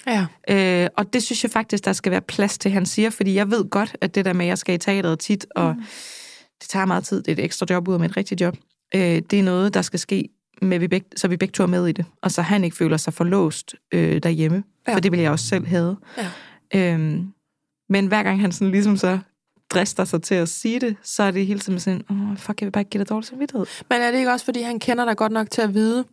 Ja. 0.07 0.27
Øh, 0.51 0.89
og 0.97 1.13
det 1.13 1.23
synes 1.23 1.45
jeg 1.45 1.51
faktisk, 1.51 1.85
der 1.85 1.93
skal 1.93 2.13
være 2.13 2.21
plads 2.21 2.59
til, 2.59 2.71
han 2.71 2.87
siger, 2.87 3.11
fordi 3.11 3.35
jeg 3.35 3.51
ved 3.51 3.71
godt, 3.71 3.97
at 4.01 4.15
det 4.15 4.25
der 4.25 4.33
med, 4.33 4.45
at 4.45 4.49
jeg 4.49 4.59
skal 4.59 4.75
i 4.75 4.79
teateret 4.79 5.19
tit, 5.19 5.47
og 5.57 5.75
mm. 5.77 5.83
det 6.61 6.69
tager 6.69 6.87
meget 6.87 7.05
tid, 7.05 7.23
det 7.23 7.29
er 7.29 7.33
et 7.33 7.45
ekstra 7.45 7.67
job 7.71 7.89
ud 7.89 7.95
af 7.95 8.01
mit 8.01 8.17
rigtige 8.17 8.45
job, 8.45 8.57
øh, 8.95 9.01
det 9.01 9.33
er 9.33 9.43
noget, 9.43 9.75
der 9.75 9.83
skal 9.83 9.99
ske, 9.99 10.29
med 10.63 10.79
vi 10.79 10.89
begge, 10.89 11.07
så 11.17 11.29
vi 11.29 11.37
begge 11.37 11.53
to 11.53 11.63
er 11.63 11.67
med 11.67 11.87
i 11.87 11.93
det, 11.93 12.05
og 12.23 12.31
så 12.31 12.43
han 12.43 12.65
ikke 12.65 12.77
føler 12.77 12.97
sig 12.97 13.15
forlåst 13.15 13.75
øh, 13.93 14.23
derhjemme, 14.23 14.63
ja. 14.89 14.95
for 14.95 15.01
det 15.01 15.13
vil 15.13 15.21
jeg 15.21 15.31
også 15.31 15.47
selv 15.47 15.67
have. 15.67 15.97
Ja. 16.73 16.95
Øhm, 16.95 17.33
men 17.89 18.07
hver 18.07 18.23
gang 18.23 18.41
han 18.41 18.53
sådan 18.53 18.71
ligesom 18.71 18.97
så 18.97 19.19
drister 19.71 20.05
sig 20.05 20.23
til 20.23 20.35
at 20.35 20.49
sige 20.49 20.81
det, 20.81 20.97
så 21.03 21.23
er 21.23 21.31
det 21.31 21.47
hele 21.47 21.61
tiden 21.61 21.81
sådan, 21.81 22.03
åh, 22.11 22.31
oh, 22.31 22.37
fuck, 22.37 22.61
jeg 22.61 22.67
vil 22.67 22.73
bare 22.73 22.81
ikke 22.81 22.91
give 22.91 22.99
dig 22.99 23.09
dårlig 23.09 23.27
samvittighed. 23.27 23.67
Men 23.91 24.01
er 24.01 24.11
det 24.11 24.19
ikke 24.19 24.31
også, 24.31 24.45
fordi 24.45 24.63
han 24.63 24.79
kender 24.79 25.05
dig 25.05 25.17
godt 25.17 25.33
nok 25.33 25.51
til 25.51 25.63
at 25.63 25.75
vide, 25.75 26.05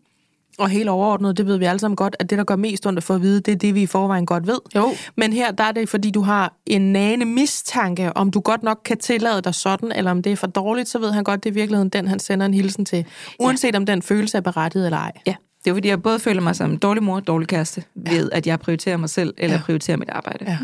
og 0.58 0.70
helt 0.70 0.90
overordnet, 0.90 1.38
det 1.38 1.46
ved 1.46 1.58
vi 1.58 1.66
alle 1.66 1.80
sammen 1.80 1.96
godt, 1.96 2.16
at 2.20 2.30
det, 2.30 2.38
der 2.38 2.44
gør 2.44 2.56
mest 2.56 2.86
ondt 2.86 3.04
for 3.04 3.16
at 3.16 3.22
vide, 3.22 3.40
det 3.40 3.52
er 3.52 3.56
det, 3.56 3.76
vi 3.76 3.82
i 3.82 3.86
forvejen 3.86 4.26
godt 4.26 4.48
ved. 4.48 4.60
Jo. 4.76 4.90
Men 5.18 5.34
her, 5.34 5.52
der 5.52 5.64
er 5.64 5.72
det, 5.72 5.90
fordi 5.90 6.12
du 6.12 6.22
har 6.22 6.54
en 6.66 6.94
nane 6.94 7.26
mistanke, 7.26 8.18
om 8.18 8.32
du 8.32 8.40
godt 8.40 8.64
nok 8.64 8.82
kan 8.86 8.98
tillade 8.98 9.42
dig 9.42 9.56
sådan, 9.56 9.92
eller 9.92 10.12
om 10.12 10.22
det 10.22 10.32
er 10.32 10.36
for 10.36 10.48
dårligt, 10.48 10.90
så 10.90 11.00
ved 11.00 11.12
han 11.12 11.24
godt, 11.24 11.44
det 11.44 11.50
er 11.50 11.54
i 11.54 11.56
virkeligheden 11.56 11.90
den, 11.90 12.08
han 12.08 12.20
sender 12.20 12.46
en 12.46 12.54
hilsen 12.54 12.86
til. 12.86 13.06
Uanset 13.40 13.74
ja. 13.74 13.78
om 13.78 13.86
den 13.86 14.02
følelse 14.02 14.38
er 14.38 14.42
berettiget 14.42 14.86
eller 14.86 14.98
ej. 14.98 15.12
Ja, 15.28 15.36
det 15.64 15.70
er 15.70 15.76
fordi, 15.76 15.88
jeg 15.88 16.02
både 16.02 16.20
føler 16.20 16.42
mig 16.42 16.56
som 16.56 16.78
dårlig 16.78 17.04
mor 17.04 17.16
og 17.16 17.28
dårlig 17.28 17.48
kæreste, 17.48 17.84
ja. 18.06 18.12
ved 18.12 18.30
at 18.32 18.48
jeg 18.48 18.60
prioriterer 18.60 18.98
mig 18.98 19.10
selv, 19.10 19.34
eller 19.38 19.56
ja. 19.56 19.62
prioriterer 19.62 19.98
mit 19.98 20.10
arbejde. 20.10 20.46
Ja. 20.48 20.58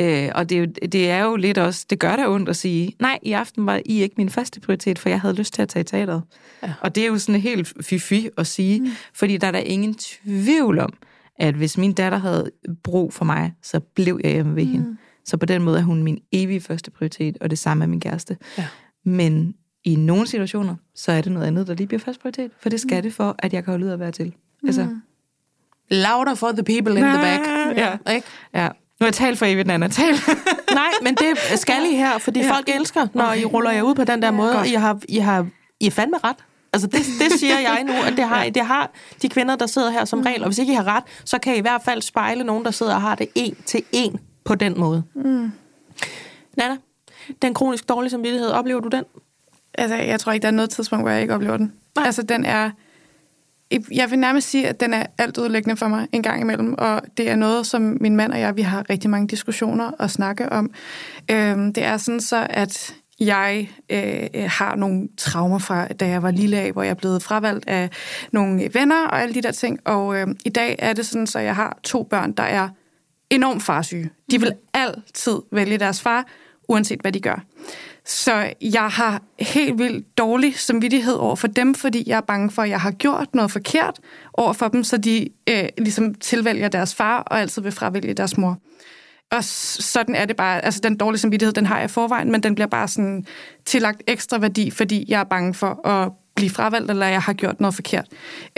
Øh, 0.00 0.30
og 0.34 0.50
det 0.50 0.56
er, 0.56 0.60
jo, 0.60 0.66
det 0.66 1.10
er 1.10 1.24
jo 1.24 1.36
lidt 1.36 1.58
også, 1.58 1.86
det 1.90 1.98
gør 1.98 2.16
da 2.16 2.28
ondt 2.28 2.48
at 2.48 2.56
sige, 2.56 2.92
nej, 3.00 3.18
i 3.22 3.32
aften 3.32 3.66
var 3.66 3.80
I 3.86 4.02
ikke 4.02 4.14
min 4.18 4.30
første 4.30 4.60
prioritet, 4.60 4.98
for 4.98 5.08
jeg 5.08 5.20
havde 5.20 5.34
lyst 5.34 5.54
til 5.54 5.62
at 5.62 5.68
tage 5.68 5.80
i 5.80 5.84
teateret. 5.84 6.22
Ja. 6.62 6.72
Og 6.80 6.94
det 6.94 7.02
er 7.02 7.06
jo 7.06 7.18
sådan 7.18 7.40
helt 7.40 7.72
fifi 7.80 8.28
at 8.38 8.46
sige, 8.46 8.80
mm. 8.80 8.88
fordi 9.14 9.36
der 9.36 9.46
er 9.46 9.52
der 9.52 9.58
ingen 9.58 9.94
tvivl 9.94 10.78
om, 10.78 10.92
at 11.38 11.54
hvis 11.54 11.78
min 11.78 11.92
datter 11.92 12.18
havde 12.18 12.50
brug 12.82 13.12
for 13.12 13.24
mig, 13.24 13.52
så 13.62 13.80
blev 13.80 14.20
jeg 14.24 14.32
hjemme 14.32 14.56
ved 14.56 14.64
mm. 14.64 14.70
hende. 14.70 14.96
Så 15.24 15.36
på 15.36 15.46
den 15.46 15.62
måde 15.62 15.78
er 15.78 15.82
hun 15.82 16.02
min 16.02 16.18
evige 16.32 16.60
første 16.60 16.90
prioritet, 16.90 17.38
og 17.40 17.50
det 17.50 17.58
samme 17.58 17.84
er 17.84 17.88
min 17.88 18.00
kæreste. 18.00 18.36
Ja. 18.58 18.66
Men 19.04 19.54
i 19.84 19.96
nogle 19.96 20.26
situationer, 20.26 20.76
så 20.94 21.12
er 21.12 21.20
det 21.20 21.32
noget 21.32 21.46
andet, 21.46 21.66
der 21.66 21.74
lige 21.74 21.86
bliver 21.86 22.00
første 22.00 22.20
prioritet, 22.20 22.50
for 22.60 22.68
det 22.68 22.80
skal 22.80 22.96
mm. 22.96 23.02
det 23.02 23.12
for, 23.12 23.34
at 23.38 23.52
jeg 23.52 23.64
kan 23.64 23.70
holde 23.72 23.86
ud 23.86 23.90
at 23.90 24.00
være 24.00 24.12
til. 24.12 24.34
Altså, 24.66 24.84
mm. 24.84 25.00
Louder 25.90 26.34
for 26.34 26.52
the 26.52 26.64
people 26.64 26.98
in 26.98 27.04
the 27.04 27.18
back. 27.18 27.42
Ja, 27.78 27.98
ja. 28.06 28.20
ja. 28.54 28.68
Nu 29.00 29.04
har 29.04 29.06
jeg 29.06 29.14
talt 29.14 29.38
for 29.38 29.46
evigt, 29.46 29.70
Anna. 29.70 29.88
Tal. 29.88 30.14
Nej, 30.74 30.90
men 31.02 31.14
det 31.14 31.58
skal 31.60 31.82
I 31.92 31.96
her, 31.96 32.18
fordi 32.18 32.40
ja. 32.40 32.50
folk 32.50 32.68
elsker, 32.68 33.06
når 33.14 33.24
okay. 33.24 33.40
I 33.40 33.44
ruller 33.44 33.70
jer 33.70 33.82
ud 33.82 33.94
på 33.94 34.04
den 34.04 34.22
der 34.22 34.30
måde. 34.30 34.70
I 34.70 34.74
har, 34.74 35.00
I 35.08 35.18
har, 35.18 35.46
I 35.80 35.86
er 35.86 35.90
fandme 35.90 36.16
ret. 36.24 36.36
Altså 36.72 36.86
det, 36.86 37.00
det 37.20 37.40
siger 37.40 37.58
jeg 37.58 37.84
nu, 37.84 37.92
at 37.92 38.12
det 38.16 38.24
har, 38.24 38.44
det 38.44 38.66
har 38.66 38.90
de 39.22 39.28
kvinder, 39.28 39.56
der 39.56 39.66
sidder 39.66 39.90
her 39.90 40.04
som 40.04 40.20
regel. 40.20 40.42
Og 40.42 40.48
hvis 40.48 40.58
ikke 40.58 40.72
I 40.72 40.76
har 40.76 40.86
ret, 40.86 41.04
så 41.24 41.38
kan 41.38 41.54
I 41.54 41.58
i 41.58 41.60
hvert 41.60 41.82
fald 41.84 42.02
spejle 42.02 42.44
nogen, 42.44 42.64
der 42.64 42.70
sidder 42.70 42.94
og 42.94 43.02
har 43.02 43.14
det 43.14 43.28
en 43.34 43.56
til 43.66 43.82
en 43.92 44.20
på 44.44 44.54
den 44.54 44.80
måde. 44.80 45.02
Mm. 45.14 45.52
Nana, 46.56 46.76
den 47.42 47.54
kronisk 47.54 47.88
dårlige 47.88 48.10
samvittighed, 48.10 48.50
oplever 48.50 48.80
du 48.80 48.88
den? 48.88 49.04
Altså, 49.74 49.96
jeg 49.96 50.20
tror 50.20 50.32
ikke, 50.32 50.42
der 50.42 50.48
er 50.48 50.52
noget 50.52 50.70
tidspunkt, 50.70 51.02
hvor 51.04 51.10
jeg 51.10 51.22
ikke 51.22 51.34
oplever 51.34 51.56
den. 51.56 51.72
Nej. 51.96 52.06
Altså, 52.06 52.22
den 52.22 52.44
er 52.44 52.70
jeg 53.92 54.10
vil 54.10 54.18
nærmest 54.18 54.50
sige, 54.50 54.68
at 54.68 54.80
den 54.80 54.94
er 54.94 55.06
alt 55.18 55.38
udlæggende 55.38 55.76
for 55.76 55.88
mig 55.88 56.08
en 56.12 56.22
gang 56.22 56.40
imellem, 56.40 56.74
og 56.78 57.02
det 57.16 57.30
er 57.30 57.36
noget, 57.36 57.66
som 57.66 57.96
min 58.00 58.16
mand 58.16 58.32
og 58.32 58.40
jeg, 58.40 58.56
vi 58.56 58.62
har 58.62 58.90
rigtig 58.90 59.10
mange 59.10 59.28
diskussioner 59.28 59.90
at 59.98 60.10
snakke 60.10 60.52
om. 60.52 60.70
Øhm, 61.30 61.72
det 61.72 61.84
er 61.84 61.96
sådan 61.96 62.20
så, 62.20 62.46
at 62.50 62.94
jeg 63.20 63.70
øh, 63.90 64.28
har 64.34 64.76
nogle 64.76 65.08
traumer 65.18 65.58
fra, 65.58 65.88
da 65.88 66.08
jeg 66.08 66.22
var 66.22 66.30
lille 66.30 66.56
af, 66.56 66.72
hvor 66.72 66.82
jeg 66.82 66.96
blevet 66.96 67.22
fravalgt 67.22 67.68
af 67.68 67.90
nogle 68.32 68.68
venner 68.72 69.06
og 69.06 69.22
alle 69.22 69.34
de 69.34 69.42
der 69.42 69.52
ting. 69.52 69.78
Og 69.84 70.16
øh, 70.16 70.26
i 70.44 70.48
dag 70.48 70.76
er 70.78 70.92
det 70.92 71.06
sådan, 71.06 71.26
så 71.26 71.38
jeg 71.38 71.56
har 71.56 71.78
to 71.82 72.02
børn, 72.02 72.32
der 72.32 72.42
er 72.42 72.68
enormt 73.30 73.62
farsyge. 73.62 74.10
De 74.30 74.40
vil 74.40 74.52
altid 74.74 75.38
vælge 75.52 75.78
deres 75.78 76.02
far, 76.02 76.26
uanset 76.68 77.00
hvad 77.00 77.12
de 77.12 77.20
gør. 77.20 77.44
Så 78.06 78.52
jeg 78.60 78.88
har 78.88 79.22
helt 79.38 79.78
vildt 79.78 80.18
dårlig 80.18 80.58
samvittighed 80.58 81.14
over 81.14 81.36
for 81.36 81.46
dem, 81.46 81.74
fordi 81.74 82.04
jeg 82.06 82.16
er 82.16 82.20
bange 82.20 82.50
for, 82.50 82.62
at 82.62 82.70
jeg 82.70 82.80
har 82.80 82.90
gjort 82.90 83.34
noget 83.34 83.50
forkert 83.50 84.00
over 84.32 84.52
for 84.52 84.68
dem, 84.68 84.84
så 84.84 84.96
de 84.96 85.28
øh, 85.48 85.68
ligesom 85.78 86.14
tilvælger 86.14 86.68
deres 86.68 86.94
far 86.94 87.20
og 87.20 87.40
altid 87.40 87.62
vil 87.62 87.72
fravælge 87.72 88.14
deres 88.14 88.36
mor. 88.36 88.58
Og 89.32 89.44
sådan 89.44 90.14
er 90.14 90.24
det 90.24 90.36
bare. 90.36 90.64
Altså, 90.64 90.80
den 90.80 90.96
dårlige 90.96 91.20
samvittighed, 91.20 91.52
den 91.52 91.66
har 91.66 91.76
jeg 91.76 91.84
i 91.84 91.88
forvejen, 91.88 92.32
men 92.32 92.42
den 92.42 92.54
bliver 92.54 92.68
bare 92.68 92.88
sådan 92.88 93.26
tillagt 93.64 94.02
ekstra 94.06 94.38
værdi, 94.38 94.70
fordi 94.70 95.04
jeg 95.08 95.20
er 95.20 95.24
bange 95.24 95.54
for 95.54 95.86
at 95.88 96.12
blive 96.36 96.50
fravalgt, 96.50 96.90
eller 96.90 97.06
jeg 97.06 97.20
har 97.20 97.32
gjort 97.32 97.60
noget 97.60 97.74
forkert. 97.74 98.06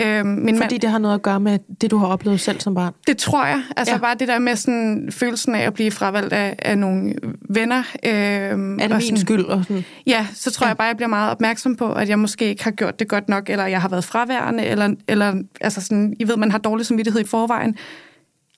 Øhm, 0.01 0.27
min 0.27 0.57
Fordi 0.57 0.75
mand, 0.75 0.81
det 0.81 0.91
har 0.91 0.99
noget 0.99 1.15
at 1.15 1.23
gøre 1.23 1.41
med 1.41 1.59
det, 1.81 1.91
du 1.91 1.99
har 1.99 2.07
oplevet 2.07 2.41
selv 2.41 2.61
som 2.61 2.75
barn? 2.75 2.93
Det 3.07 3.17
tror 3.17 3.47
jeg. 3.47 3.63
Altså 3.77 3.95
ja. 3.95 4.01
bare 4.01 4.15
det 4.15 4.29
der 4.29 4.39
med 4.39 4.57
sådan, 4.57 5.09
følelsen 5.13 5.55
af 5.55 5.67
at 5.67 5.75
blive 5.75 5.91
fravalgt 5.91 6.33
af, 6.33 6.57
af 6.59 6.79
nogle 6.79 7.15
venner. 7.51 7.83
Øhm, 8.05 8.79
er 8.79 8.79
det 8.79 8.91
min 8.91 9.01
sådan, 9.01 9.17
skyld? 9.17 9.45
Og 9.45 9.65
sådan? 9.65 9.85
Ja, 10.07 10.27
så 10.35 10.51
tror 10.51 10.67
ja. 10.67 10.69
jeg 10.69 10.77
bare, 10.77 10.89
jeg 10.89 10.97
bliver 10.97 11.09
meget 11.09 11.31
opmærksom 11.31 11.77
på, 11.77 11.93
at 11.93 12.09
jeg 12.09 12.19
måske 12.19 12.45
ikke 12.45 12.65
har 12.65 12.71
gjort 12.71 12.99
det 12.99 13.09
godt 13.09 13.29
nok, 13.29 13.51
eller 13.51 13.67
jeg 13.67 13.81
har 13.81 13.89
været 13.89 14.05
fraværende, 14.05 14.65
eller, 14.65 14.95
eller 15.09 15.43
altså 15.61 15.81
sådan, 15.81 16.15
I 16.21 16.29
ved, 16.29 16.37
man 16.37 16.51
har 16.51 16.59
dårlig 16.59 16.87
samvittighed 16.87 17.21
i 17.21 17.27
forvejen. 17.27 17.77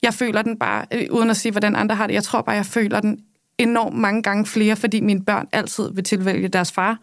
Jeg 0.03 0.15
føler 0.15 0.43
den 0.43 0.59
bare, 0.59 0.85
øh, 0.95 1.07
uden 1.11 1.31
at 1.31 1.37
sige, 1.37 1.53
hvordan 1.53 1.77
andre 1.77 1.95
har 1.95 2.07
det, 2.07 2.15
jeg 2.15 2.23
tror 2.23 2.43
bare, 2.43 2.57
jeg 2.57 2.67
føler 2.67 3.01
den 3.01 3.19
enormt 3.59 3.97
mange 3.97 4.23
gange 4.23 4.47
flere, 4.47 4.77
fordi 4.77 5.01
mine 5.01 5.25
børn 5.25 5.49
altid 5.53 5.91
vil 5.95 6.05
tilvælge 6.05 6.49
deres 6.49 6.73
far 6.73 6.99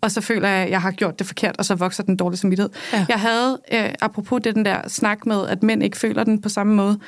og 0.00 0.10
så 0.10 0.20
føler 0.20 0.48
jeg, 0.48 0.64
at 0.64 0.70
jeg 0.70 0.82
har 0.82 0.90
gjort 0.90 1.18
det 1.18 1.26
forkert, 1.26 1.56
og 1.58 1.64
så 1.64 1.74
vokser 1.74 2.02
den 2.02 2.16
dårlige 2.16 2.38
samvittighed. 2.38 2.70
Ja. 2.92 3.06
Jeg 3.08 3.20
havde, 3.20 3.58
øh, 3.72 3.90
apropos 4.00 4.40
det 4.44 4.54
den 4.54 4.64
der 4.64 4.88
snak 4.88 5.26
med, 5.26 5.46
at 5.46 5.62
mænd 5.62 5.82
ikke 5.82 5.96
føler 5.96 6.24
den 6.24 6.40
på 6.42 6.48
samme 6.48 6.74
måde, 6.74 6.98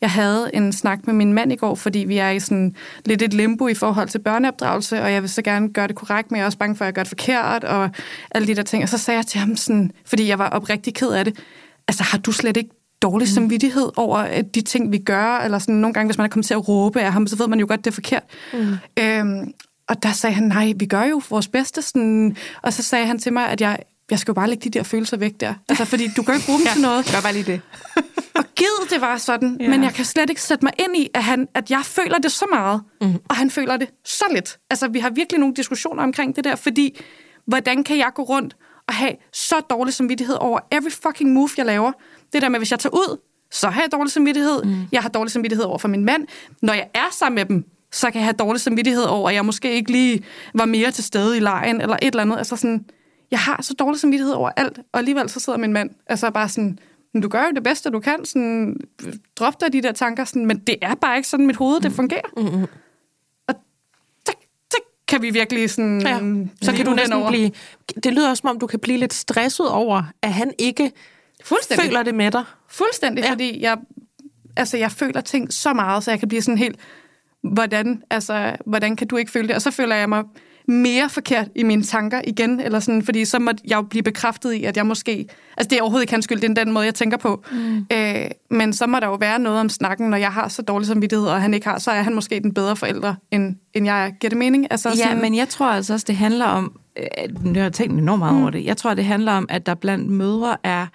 jeg 0.00 0.10
havde 0.10 0.50
en 0.54 0.72
snak 0.72 1.06
med 1.06 1.14
min 1.14 1.32
mand 1.32 1.52
i 1.52 1.56
går, 1.56 1.74
fordi 1.74 1.98
vi 1.98 2.18
er 2.18 2.30
i 2.30 2.40
sådan 2.40 2.74
lidt 3.04 3.22
et 3.22 3.34
limbo 3.34 3.68
i 3.68 3.74
forhold 3.74 4.08
til 4.08 4.18
børneopdragelse, 4.18 5.02
og 5.02 5.12
jeg 5.12 5.22
vil 5.22 5.30
så 5.30 5.42
gerne 5.42 5.72
gøre 5.72 5.88
det 5.88 5.96
korrekt, 5.96 6.30
men 6.30 6.36
jeg 6.36 6.42
er 6.42 6.46
også 6.46 6.58
bange 6.58 6.76
for, 6.76 6.84
at 6.84 6.86
jeg 6.86 6.94
gør 6.94 7.02
det 7.02 7.08
forkert, 7.08 7.64
og 7.64 7.90
alle 8.30 8.46
de 8.46 8.54
der 8.54 8.62
ting. 8.62 8.82
Og 8.82 8.88
så 8.88 8.98
sagde 8.98 9.18
jeg 9.18 9.26
til 9.26 9.40
ham 9.40 9.56
sådan, 9.56 9.90
fordi 10.06 10.28
jeg 10.28 10.38
var 10.38 10.48
oprigtig 10.48 10.94
ked 10.94 11.08
af 11.08 11.24
det, 11.24 11.38
altså 11.88 12.02
har 12.02 12.18
du 12.18 12.32
slet 12.32 12.56
ikke 12.56 12.70
dårlig 13.02 13.28
mm. 13.28 13.34
samvittighed 13.34 13.90
over 13.96 14.42
de 14.42 14.60
ting, 14.60 14.92
vi 14.92 14.98
gør, 14.98 15.38
eller 15.38 15.58
sådan 15.58 15.74
nogle 15.74 15.94
gange, 15.94 16.08
hvis 16.08 16.18
man 16.18 16.24
er 16.24 16.28
kommet 16.28 16.46
til 16.46 16.54
at 16.54 16.68
råbe 16.68 17.00
af 17.00 17.12
ham, 17.12 17.26
så 17.26 17.36
ved 17.36 17.48
man 17.48 17.60
jo 17.60 17.66
godt, 17.68 17.84
det 17.84 17.90
er 17.90 17.94
forkert. 17.94 18.22
Mm. 18.52 18.76
Øhm, 18.98 19.52
og 19.90 20.02
der 20.02 20.12
sagde 20.12 20.34
han, 20.34 20.44
nej, 20.44 20.72
vi 20.76 20.86
gør 20.86 21.02
jo 21.02 21.22
vores 21.30 21.48
bedste. 21.48 21.82
Sådan. 21.82 22.36
Og 22.62 22.72
så 22.72 22.82
sagde 22.82 23.06
han 23.06 23.18
til 23.18 23.32
mig, 23.32 23.48
at 23.48 23.60
jeg, 23.60 23.78
jeg 24.10 24.18
skal 24.18 24.32
jo 24.32 24.34
bare 24.34 24.48
lægge 24.48 24.70
de 24.70 24.78
der 24.78 24.82
følelser 24.82 25.16
væk 25.16 25.40
der. 25.40 25.54
Altså, 25.68 25.84
fordi 25.84 26.08
du 26.16 26.22
kan 26.22 26.34
ikke 26.34 26.46
bruge 26.46 26.58
dem 26.58 26.66
ja, 26.68 26.72
til 26.72 26.82
noget. 26.82 27.06
Gør 27.12 27.20
bare 27.20 27.32
lige 27.32 27.44
det. 27.44 27.60
og 28.38 28.44
givet 28.56 28.90
det 28.90 29.00
var 29.00 29.16
sådan, 29.16 29.56
ja. 29.60 29.68
men 29.68 29.82
jeg 29.82 29.94
kan 29.94 30.04
slet 30.04 30.30
ikke 30.30 30.42
sætte 30.42 30.64
mig 30.64 30.72
ind 30.78 30.96
i, 30.96 31.08
at, 31.14 31.24
han, 31.24 31.48
at 31.54 31.70
jeg 31.70 31.80
føler 31.84 32.18
det 32.18 32.32
så 32.32 32.46
meget, 32.52 32.82
mm. 33.00 33.14
og 33.28 33.36
han 33.36 33.50
føler 33.50 33.76
det 33.76 33.88
så 34.04 34.24
lidt. 34.32 34.58
Altså, 34.70 34.88
vi 34.88 34.98
har 34.98 35.10
virkelig 35.10 35.40
nogle 35.40 35.54
diskussioner 35.54 36.02
omkring 36.02 36.36
det 36.36 36.44
der, 36.44 36.56
fordi 36.56 37.00
hvordan 37.46 37.84
kan 37.84 37.98
jeg 37.98 38.10
gå 38.14 38.22
rundt 38.22 38.56
og 38.88 38.94
have 38.94 39.12
så 39.32 39.60
dårlig 39.70 39.94
samvittighed 39.94 40.36
over 40.40 40.58
every 40.72 40.90
fucking 40.90 41.32
move, 41.32 41.48
jeg 41.56 41.66
laver? 41.66 41.92
Det 42.32 42.42
der 42.42 42.48
med, 42.48 42.60
hvis 42.60 42.70
jeg 42.70 42.78
tager 42.78 42.94
ud, 42.94 43.20
så 43.50 43.68
har 43.68 43.80
jeg 43.80 43.92
dårlig 43.92 44.12
samvittighed. 44.12 44.64
Mm. 44.64 44.82
Jeg 44.92 45.02
har 45.02 45.08
dårlig 45.08 45.32
samvittighed 45.32 45.64
over 45.64 45.78
for 45.78 45.88
min 45.88 46.04
mand. 46.04 46.26
Når 46.62 46.72
jeg 46.72 46.88
er 46.94 47.08
sammen 47.12 47.34
med 47.34 47.44
dem, 47.44 47.64
så 47.92 48.10
kan 48.10 48.18
jeg 48.18 48.24
have 48.24 48.32
dårlig 48.32 48.60
samvittighed 48.60 49.04
over, 49.04 49.28
at 49.28 49.34
jeg 49.34 49.44
måske 49.44 49.72
ikke 49.72 49.92
lige 49.92 50.24
var 50.54 50.64
mere 50.64 50.90
til 50.90 51.04
stede 51.04 51.36
i 51.36 51.40
lejen, 51.40 51.80
eller 51.80 51.96
et 52.02 52.06
eller 52.06 52.22
andet. 52.22 52.38
Altså 52.38 52.56
sådan, 52.56 52.84
jeg 53.30 53.38
har 53.38 53.62
så 53.62 53.74
dårlig 53.74 54.00
samvittighed 54.00 54.32
over 54.32 54.50
alt, 54.56 54.78
og 54.92 54.98
alligevel 54.98 55.28
så 55.28 55.40
sidder 55.40 55.58
min 55.58 55.72
mand, 55.72 55.90
altså 56.06 56.30
bare 56.30 56.48
sådan, 56.48 56.78
men 57.14 57.22
du 57.22 57.28
gør 57.28 57.44
jo 57.44 57.50
det 57.54 57.62
bedste, 57.62 57.90
du 57.90 58.00
kan, 58.00 58.24
sådan, 58.24 58.76
drop 59.36 59.60
dig 59.60 59.72
de 59.72 59.82
der 59.82 59.92
tanker, 59.92 60.24
sådan, 60.24 60.46
men 60.46 60.58
det 60.58 60.76
er 60.82 60.94
bare 60.94 61.16
ikke 61.16 61.28
sådan, 61.28 61.46
mit 61.46 61.56
hoved, 61.56 61.80
det 61.80 61.92
fungerer. 61.92 62.30
Mm-hmm. 62.36 62.66
Og 63.48 63.54
det, 64.26 64.34
det 64.70 64.78
kan 65.08 65.22
vi 65.22 65.30
virkelig 65.30 65.70
sådan... 65.70 66.00
Ja, 66.00 66.18
så 66.62 66.72
kan 66.72 66.86
du 66.86 66.94
næsten 66.94 67.26
blive... 67.28 67.50
Det 68.04 68.12
lyder 68.12 68.30
også, 68.30 68.40
som 68.40 68.50
om 68.50 68.58
du 68.58 68.66
kan 68.66 68.78
blive 68.78 68.98
lidt 68.98 69.14
stresset 69.14 69.68
over, 69.68 70.02
at 70.22 70.32
han 70.32 70.52
ikke 70.58 70.92
føler 71.76 72.02
det 72.02 72.14
med 72.14 72.30
dig. 72.30 72.44
Fuldstændig, 72.68 73.24
ja. 73.24 73.30
fordi 73.30 73.62
jeg, 73.62 73.78
altså, 74.56 74.76
jeg 74.76 74.92
føler 74.92 75.20
ting 75.20 75.52
så 75.52 75.72
meget, 75.72 76.04
så 76.04 76.10
jeg 76.10 76.18
kan 76.18 76.28
blive 76.28 76.42
sådan 76.42 76.58
helt 76.58 76.76
hvordan, 77.42 78.02
altså, 78.10 78.56
hvordan 78.66 78.96
kan 78.96 79.06
du 79.06 79.16
ikke 79.16 79.30
føle 79.30 79.48
det? 79.48 79.56
Og 79.56 79.62
så 79.62 79.70
føler 79.70 79.96
jeg 79.96 80.08
mig 80.08 80.24
mere 80.68 81.08
forkert 81.08 81.48
i 81.54 81.62
mine 81.62 81.82
tanker 81.82 82.20
igen, 82.26 82.60
eller 82.60 82.80
sådan, 82.80 83.02
fordi 83.02 83.24
så 83.24 83.38
må 83.38 83.50
jeg 83.64 83.76
jo 83.76 83.82
blive 83.82 84.02
bekræftet 84.02 84.52
i, 84.52 84.64
at 84.64 84.76
jeg 84.76 84.86
måske... 84.86 85.26
Altså, 85.56 85.68
det 85.70 85.78
er 85.78 85.82
overhovedet 85.82 86.02
ikke 86.02 86.12
hans 86.12 86.24
skyld, 86.24 86.40
det 86.40 86.58
er 86.58 86.64
den 86.64 86.72
måde, 86.72 86.84
jeg 86.84 86.94
tænker 86.94 87.16
på. 87.16 87.44
Mm. 87.52 87.86
Øh, 87.92 88.30
men 88.50 88.72
så 88.72 88.86
må 88.86 89.00
der 89.00 89.06
jo 89.06 89.14
være 89.14 89.38
noget 89.38 89.60
om 89.60 89.68
snakken, 89.68 90.10
når 90.10 90.16
jeg 90.16 90.32
har 90.32 90.48
så 90.48 90.62
dårlig 90.62 90.86
samvittighed, 90.86 91.26
og 91.26 91.42
han 91.42 91.54
ikke 91.54 91.66
har, 91.66 91.78
så 91.78 91.90
er 91.90 92.02
han 92.02 92.14
måske 92.14 92.40
den 92.40 92.54
bedre 92.54 92.76
forælder, 92.76 93.14
end, 93.30 93.56
end 93.74 93.86
jeg 93.86 94.06
er. 94.06 94.10
Giver 94.10 94.28
det 94.28 94.38
mening? 94.38 94.66
Altså, 94.70 94.90
ja, 94.96 95.14
men 95.14 95.34
jeg 95.34 95.48
tror 95.48 95.66
altså 95.66 95.92
også, 95.92 96.04
det 96.08 96.16
handler 96.16 96.44
om... 96.44 96.72
Øh, 96.98 97.44
nu 97.44 97.54
har 97.54 97.62
jeg 97.62 97.72
tænkt 97.72 97.92
enormt 97.92 98.18
meget 98.18 98.34
mm. 98.34 98.40
over 98.40 98.50
det. 98.50 98.64
Jeg 98.64 98.76
tror, 98.76 98.94
det 98.94 99.04
handler 99.04 99.32
om, 99.32 99.46
at 99.48 99.66
der 99.66 99.74
blandt 99.74 100.10
mødre 100.10 100.56
er... 100.64 100.86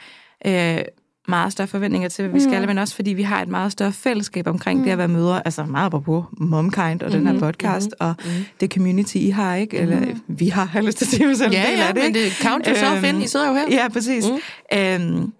Øh, 0.45 0.83
meget 1.27 1.51
større 1.51 1.67
forventninger 1.67 2.09
til, 2.09 2.27
hvad 2.27 2.33
vi 2.33 2.39
skal, 2.39 2.61
mm. 2.61 2.67
men 2.67 2.77
også 2.77 2.95
fordi 2.95 3.13
vi 3.13 3.23
har 3.23 3.41
et 3.41 3.47
meget 3.47 3.71
større 3.71 3.91
fællesskab 3.91 4.47
omkring 4.47 4.79
mm. 4.79 4.85
det 4.85 4.91
at 4.91 4.97
være 4.97 5.07
mødre, 5.07 5.41
altså 5.45 5.63
meget 5.63 5.91
på 5.91 6.25
Momkind 6.37 7.01
og 7.01 7.09
mm-hmm. 7.09 7.11
den 7.11 7.27
her 7.27 7.39
podcast, 7.39 7.85
mm-hmm. 7.85 8.09
og 8.09 8.15
mm-hmm. 8.25 8.45
det 8.59 8.73
community, 8.73 9.15
I 9.15 9.29
har, 9.29 9.55
ikke? 9.55 9.77
Eller 9.77 9.99
mm-hmm. 9.99 10.21
vi 10.27 10.47
har, 10.47 10.65
har 10.65 10.81
lyst 10.81 10.97
til 10.97 11.05
at 11.05 11.09
sige 11.09 11.35
selv 11.35 11.51
ja, 11.53 11.65
del 11.69 11.77
ja, 11.77 11.87
af 11.87 11.93
det, 11.93 12.03
men 12.03 12.13
det 12.13 12.31
count 12.41 12.67
yourself 12.67 13.03
øhm, 13.03 13.15
in, 13.15 13.21
I 13.21 13.27
sidder 13.27 13.47
jo 13.47 13.53
her. 13.53 13.65
Ja, 13.71 13.87
præcis. 13.89 14.25
Mm. 14.25 14.77
Øhm, 14.77 15.33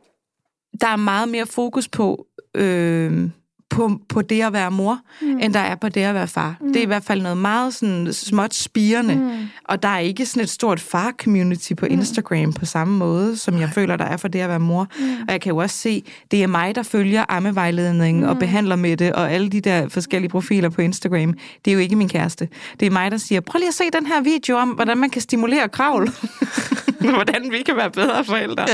der 0.81 0.87
er 0.87 0.95
meget 0.95 1.29
mere 1.29 1.45
fokus 1.45 1.87
på... 1.87 2.25
Øh, 2.55 3.29
på, 3.69 3.99
på 4.09 4.21
det 4.21 4.41
at 4.41 4.53
være 4.53 4.71
mor, 4.71 4.99
mm. 5.21 5.39
end 5.39 5.53
der 5.53 5.59
er 5.59 5.75
på 5.75 5.89
det 5.89 6.01
at 6.01 6.15
være 6.15 6.27
far. 6.27 6.55
Mm. 6.61 6.67
Det 6.67 6.79
er 6.79 6.83
i 6.83 6.85
hvert 6.85 7.03
fald 7.03 7.21
noget 7.21 7.37
meget 7.37 7.73
sådan 7.73 8.13
småt 8.13 8.53
spirende, 8.53 9.15
mm. 9.15 9.31
og 9.63 9.83
der 9.83 9.89
er 9.89 9.99
ikke 9.99 10.25
sådan 10.25 10.43
et 10.43 10.49
stort 10.49 10.79
far-community 10.79 11.73
på 11.73 11.85
mm. 11.85 11.93
Instagram 11.93 12.53
på 12.53 12.65
samme 12.65 12.97
måde, 12.97 13.37
som 13.37 13.59
jeg 13.59 13.69
føler, 13.69 13.95
der 13.95 14.05
er 14.05 14.17
for 14.17 14.27
det 14.27 14.39
at 14.39 14.49
være 14.49 14.59
mor. 14.59 14.87
Mm. 14.99 15.05
Og 15.27 15.31
jeg 15.31 15.41
kan 15.41 15.49
jo 15.49 15.57
også 15.57 15.77
se, 15.77 16.03
det 16.31 16.43
er 16.43 16.47
mig, 16.47 16.75
der 16.75 16.83
følger 16.83 17.25
ammevejledningen 17.29 18.23
mm. 18.23 18.29
og 18.29 18.39
behandler 18.39 18.75
med 18.75 18.97
det, 18.97 19.13
og 19.13 19.31
alle 19.31 19.49
de 19.49 19.61
der 19.61 19.89
forskellige 19.89 20.29
profiler 20.29 20.69
på 20.69 20.81
Instagram. 20.81 21.33
Det 21.65 21.71
er 21.71 21.75
jo 21.75 21.79
ikke 21.79 21.95
min 21.95 22.09
kæreste. 22.09 22.49
Det 22.79 22.85
er 22.85 22.91
mig, 22.91 23.11
der 23.11 23.17
siger, 23.17 23.41
prøv 23.41 23.59
lige 23.59 23.67
at 23.67 23.73
se 23.73 23.83
den 23.93 24.05
her 24.05 24.21
video 24.21 24.57
om, 24.57 24.69
hvordan 24.69 24.97
man 24.97 25.09
kan 25.09 25.21
stimulere 25.21 25.69
kravl. 25.69 26.09
hvordan 27.13 27.51
vi 27.51 27.61
kan 27.61 27.75
være 27.75 27.91
bedre 27.91 28.23
forældre. 28.23 28.65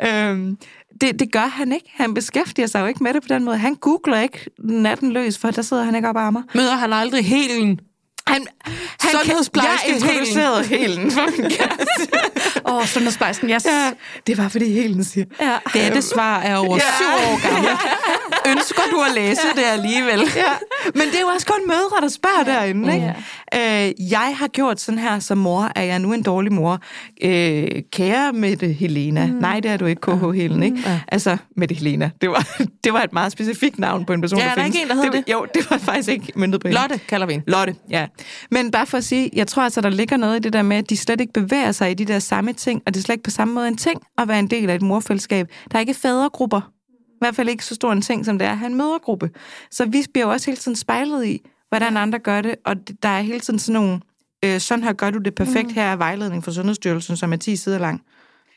Ja. 0.00 0.30
Øhm, 0.30 0.58
det, 1.00 1.20
det 1.20 1.32
gør 1.32 1.46
han 1.46 1.72
ikke. 1.72 1.90
Han 1.94 2.14
beskæftiger 2.14 2.66
sig 2.66 2.80
jo 2.80 2.86
ikke 2.86 3.02
med 3.02 3.14
det 3.14 3.22
på 3.22 3.28
den 3.28 3.44
måde. 3.44 3.56
Han 3.56 3.74
googler 3.74 4.20
ikke 4.20 4.50
natten 4.58 5.12
løs, 5.12 5.38
for 5.38 5.50
der 5.50 5.62
sidder 5.62 5.82
han 5.82 5.94
ikke 5.94 6.08
op 6.08 6.16
og 6.16 6.22
armer. 6.22 6.42
Møder 6.54 6.76
han 6.76 6.92
aldrig 6.92 7.24
helen? 7.24 7.80
Han, 8.32 8.46
han 9.00 9.10
sundhedsplejersken. 9.10 9.90
Jeg 9.90 9.96
introducerede 9.96 10.64
helen 10.64 11.10
for 11.10 11.30
min 11.30 11.50
kæreste. 11.50 12.02
Åh, 12.64 12.74
oh, 12.74 12.86
sundhedsplejersken, 12.86 13.50
yes. 13.50 13.64
Ja, 13.64 13.90
det 14.26 14.38
var, 14.38 14.48
fordi 14.48 14.72
helen 14.72 15.04
siger. 15.04 15.26
Ja. 15.40 15.56
Det, 15.72 15.94
det 15.94 16.04
svar 16.04 16.40
er 16.40 16.56
over 16.56 16.76
ja. 16.76 16.82
syv 16.98 17.06
år 17.06 17.48
gammel. 17.48 17.70
Ønsker 18.46 18.82
du 18.92 19.00
at 19.00 19.14
læse 19.14 19.40
ja. 19.56 19.60
det 19.60 19.66
alligevel? 19.66 20.20
Ja. 20.36 20.52
Men 20.94 21.02
det 21.06 21.16
er 21.16 21.20
jo 21.20 21.26
også 21.26 21.46
kun 21.46 21.68
mødre, 21.68 22.00
der 22.00 22.08
spørger 22.08 22.44
ja. 22.46 22.60
derinde. 22.60 22.94
Ikke? 22.94 23.14
Ja. 23.52 23.88
Øh, 23.88 23.92
jeg 24.10 24.34
har 24.38 24.48
gjort 24.48 24.80
sådan 24.80 24.98
her 24.98 25.18
som 25.18 25.38
mor. 25.38 25.70
Er 25.76 25.82
jeg 25.82 25.98
nu 25.98 26.12
en 26.12 26.22
dårlig 26.22 26.52
mor? 26.52 26.80
Øh, 27.24 27.68
kære 27.92 28.32
Mette 28.32 28.66
Helena. 28.66 29.26
Mm. 29.26 29.32
Nej, 29.32 29.60
det 29.60 29.70
er 29.70 29.76
du 29.76 29.86
ikke, 29.86 30.00
KH 30.00 30.34
Helen. 30.34 30.62
Ikke? 30.62 30.78
Ja. 30.86 31.00
Altså, 31.08 31.36
Mette 31.56 31.74
Helena. 31.74 32.10
Det 32.20 32.30
var, 32.30 32.58
det 32.84 32.92
var 32.92 33.02
et 33.02 33.12
meget 33.12 33.32
specifikt 33.32 33.78
navn 33.78 34.04
på 34.04 34.12
en 34.12 34.20
person, 34.20 34.38
ja, 34.38 34.44
der, 34.44 34.54
der 34.54 34.62
findes. 34.62 34.76
ikke 34.76 34.82
en, 34.82 34.88
der 34.88 34.94
hedder 34.94 35.10
det, 35.10 35.26
det? 35.26 35.32
Jo, 35.32 35.46
det 35.54 35.70
var 35.70 35.78
faktisk 35.78 36.08
ikke 36.08 36.32
myndet 36.36 36.60
på 36.60 36.68
hende. 36.68 36.80
Lotte 36.80 37.00
kalder 37.08 37.26
vi 37.26 37.32
hende. 37.32 37.50
Lotte, 37.50 37.74
ja. 37.90 38.06
Men 38.50 38.70
bare 38.70 38.86
for 38.86 38.98
at 38.98 39.04
sige, 39.04 39.30
jeg 39.32 39.46
tror 39.46 39.62
altså, 39.62 39.80
der 39.80 39.90
ligger 39.90 40.16
noget 40.16 40.36
i 40.36 40.38
det 40.38 40.52
der 40.52 40.62
med, 40.62 40.76
at 40.76 40.90
de 40.90 40.96
slet 40.96 41.20
ikke 41.20 41.32
bevæger 41.32 41.72
sig 41.72 41.90
i 41.90 41.94
de 41.94 42.04
der 42.04 42.18
samme 42.18 42.52
ting, 42.52 42.82
og 42.86 42.94
det 42.94 43.00
er 43.00 43.04
slet 43.04 43.14
ikke 43.14 43.24
på 43.24 43.30
samme 43.30 43.54
måde 43.54 43.68
en 43.68 43.76
ting 43.76 44.02
at 44.18 44.28
være 44.28 44.38
en 44.38 44.46
del 44.46 44.70
af 44.70 44.74
et 44.74 44.82
morfællesskab. 44.82 45.48
Der 45.72 45.76
er 45.76 45.80
ikke 45.80 45.94
fædregrupper. 45.94 46.60
I 46.90 47.18
hvert 47.20 47.36
fald 47.36 47.48
ikke 47.48 47.64
så 47.64 47.74
stor 47.74 47.92
en 47.92 48.02
ting, 48.02 48.24
som 48.24 48.38
det 48.38 48.46
er 48.46 48.52
at 48.52 48.58
have 48.58 48.70
en 48.70 48.76
mødergruppe. 48.76 49.30
Så 49.70 49.84
vi 49.84 50.04
bliver 50.12 50.26
jo 50.26 50.32
også 50.32 50.50
hele 50.50 50.56
tiden 50.56 50.76
spejlet 50.76 51.26
i, 51.26 51.42
hvordan 51.68 51.96
andre 51.96 52.18
gør 52.18 52.40
det, 52.40 52.54
og 52.64 52.76
der 53.02 53.08
er 53.08 53.20
hele 53.20 53.40
tiden 53.40 53.58
sådan 53.58 53.80
nogle, 53.80 54.00
øh, 54.44 54.60
sådan 54.60 54.84
her 54.84 54.92
gør 54.92 55.10
du 55.10 55.18
det 55.18 55.34
perfekt, 55.34 55.68
mm. 55.68 55.74
her 55.74 55.82
er 55.84 55.96
vejledning 55.96 56.44
fra 56.44 56.52
Sundhedsstyrelsen, 56.52 57.16
som 57.16 57.32
er 57.32 57.36
10 57.36 57.56
sider 57.56 57.78
lang 57.78 58.02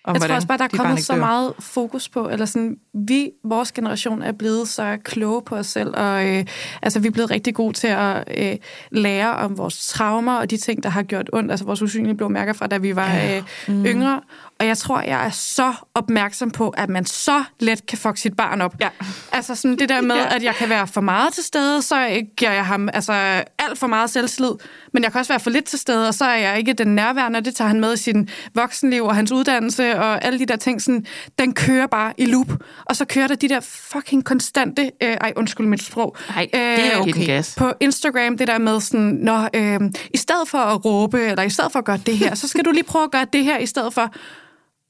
om, 0.06 0.14
jeg 0.14 0.22
tror 0.22 0.36
også 0.36 0.48
bare, 0.48 0.58
der 0.58 0.64
er 0.64 0.68
kommet 0.68 1.04
så 1.04 1.16
meget 1.16 1.54
fokus 1.60 2.10
på, 2.10 2.30
eller 2.30 2.46
sådan, 2.46 2.78
vi, 2.94 3.32
vores 3.44 3.72
generation 3.72 4.22
er 4.22 4.32
blevet 4.32 4.68
så 4.68 4.98
kloge 5.04 5.42
på 5.42 5.56
os 5.56 5.68
selv, 5.68 5.94
og 5.98 6.28
øh, 6.28 6.46
altså, 6.82 7.00
vi 7.00 7.08
er 7.08 7.12
blevet 7.12 7.32
rigtig 7.32 7.56
gode 7.56 7.74
til 7.74 7.88
at 7.88 8.24
øh, 8.38 8.56
lære 8.92 9.36
om 9.36 9.58
vores 9.58 9.88
traumer 9.88 10.36
og 10.36 10.50
de 10.50 10.58
ting, 10.58 10.84
der 10.84 10.90
har 10.90 11.04
gjort 11.04 11.30
ondt, 11.34 11.52
altså 11.52 11.66
vores 11.66 11.82
usynlige 11.82 12.16
blå 12.16 12.28
mærker 12.28 12.54
fra, 12.54 12.68
da 12.68 12.78
vi 12.78 12.96
var 12.96 13.10
ja. 13.10 13.38
øh, 13.38 13.44
mm. 13.68 13.86
yngre. 13.86 14.22
Og 14.60 14.68
jeg 14.68 14.78
tror, 14.78 15.02
jeg 15.02 15.26
er 15.26 15.30
så 15.30 15.74
opmærksom 15.94 16.52
på, 16.52 16.70
at 16.70 16.90
man 16.90 17.06
så 17.06 17.44
let 17.60 17.86
kan 17.86 17.98
fuck 17.98 18.18
sit 18.18 18.36
barn 18.36 18.62
op. 18.62 18.76
Ja. 18.82 18.90
Altså 19.32 19.56
sådan 19.56 19.78
det 19.78 19.90
der 19.90 20.02
med, 20.02 20.16
ja. 20.32 20.36
at 20.36 20.44
jeg 20.44 20.56
kan 20.56 20.70
være 20.70 20.88
for 20.88 21.02
meget 21.02 21.34
til 21.34 21.44
stede, 21.44 21.82
så 21.82 22.24
giver 22.38 22.52
jeg 22.52 22.66
ham 22.66 22.90
altså, 22.94 23.14
alt 23.60 23.80
for 23.80 23.88
meget 23.88 24.10
selvslid, 24.10 24.52
men 24.94 25.04
jeg 25.04 25.12
kan 25.12 25.20
også 25.20 25.34
være 25.34 25.40
for 25.40 25.50
lidt 25.50 25.66
til 25.66 25.80
stede, 25.80 26.08
og 26.08 26.14
så 26.14 26.26
er 26.26 26.36
jeg 26.36 26.58
ikke 26.58 26.74
den 26.74 26.96
nærværende, 26.96 27.38
og 27.38 27.46
det 27.46 27.56
tager 27.56 27.68
han 27.68 27.80
med 27.80 27.94
i 27.94 27.98
sin 27.98 28.30
voksenliv 28.54 29.04
og 29.04 29.16
hans 29.16 29.32
uddannelse 29.32 29.93
og 30.00 30.26
alle 30.26 30.40
de 30.40 30.46
der 30.46 30.56
ting, 30.56 30.82
sådan, 30.82 31.06
den 31.40 31.54
kører 31.54 31.88
bare 31.88 32.14
i 32.18 32.26
loop. 32.26 32.48
Og 32.86 32.96
så 32.96 33.06
kører 33.06 33.28
der 33.28 33.36
de 33.36 33.50
der 33.50 33.60
fucking 33.60 34.26
konstante, 34.26 34.92
øh, 35.04 35.10
ej 35.22 35.34
undskyld 35.36 35.68
mit 35.68 35.84
sprog, 35.84 36.18
Ej, 36.36 36.48
øh, 36.54 36.60
det 36.60 36.94
er 36.94 36.98
okay. 36.98 37.26
gas. 37.26 37.56
på 37.58 37.74
Instagram, 37.80 38.38
det 38.38 38.48
der 38.48 38.58
med 38.58 38.80
sådan, 38.80 39.18
når 39.22 39.50
øh, 39.54 39.80
i 40.14 40.18
stedet 40.18 40.48
for 40.48 40.58
at 40.58 40.86
råbe, 40.86 41.22
eller 41.22 41.44
i 41.44 41.50
stedet 41.50 41.72
for 41.72 41.80
at 41.80 41.86
gøre 41.86 42.00
det 42.06 42.18
her, 42.18 42.36
så 42.36 42.48
skal 42.48 42.66
du 42.66 42.72
lige 42.72 42.84
prøve 42.84 43.04
at 43.04 43.12
gøre 43.12 43.26
det 43.34 43.44
her 43.44 43.58
i 43.58 43.66
stedet 43.66 43.94
for. 43.94 44.14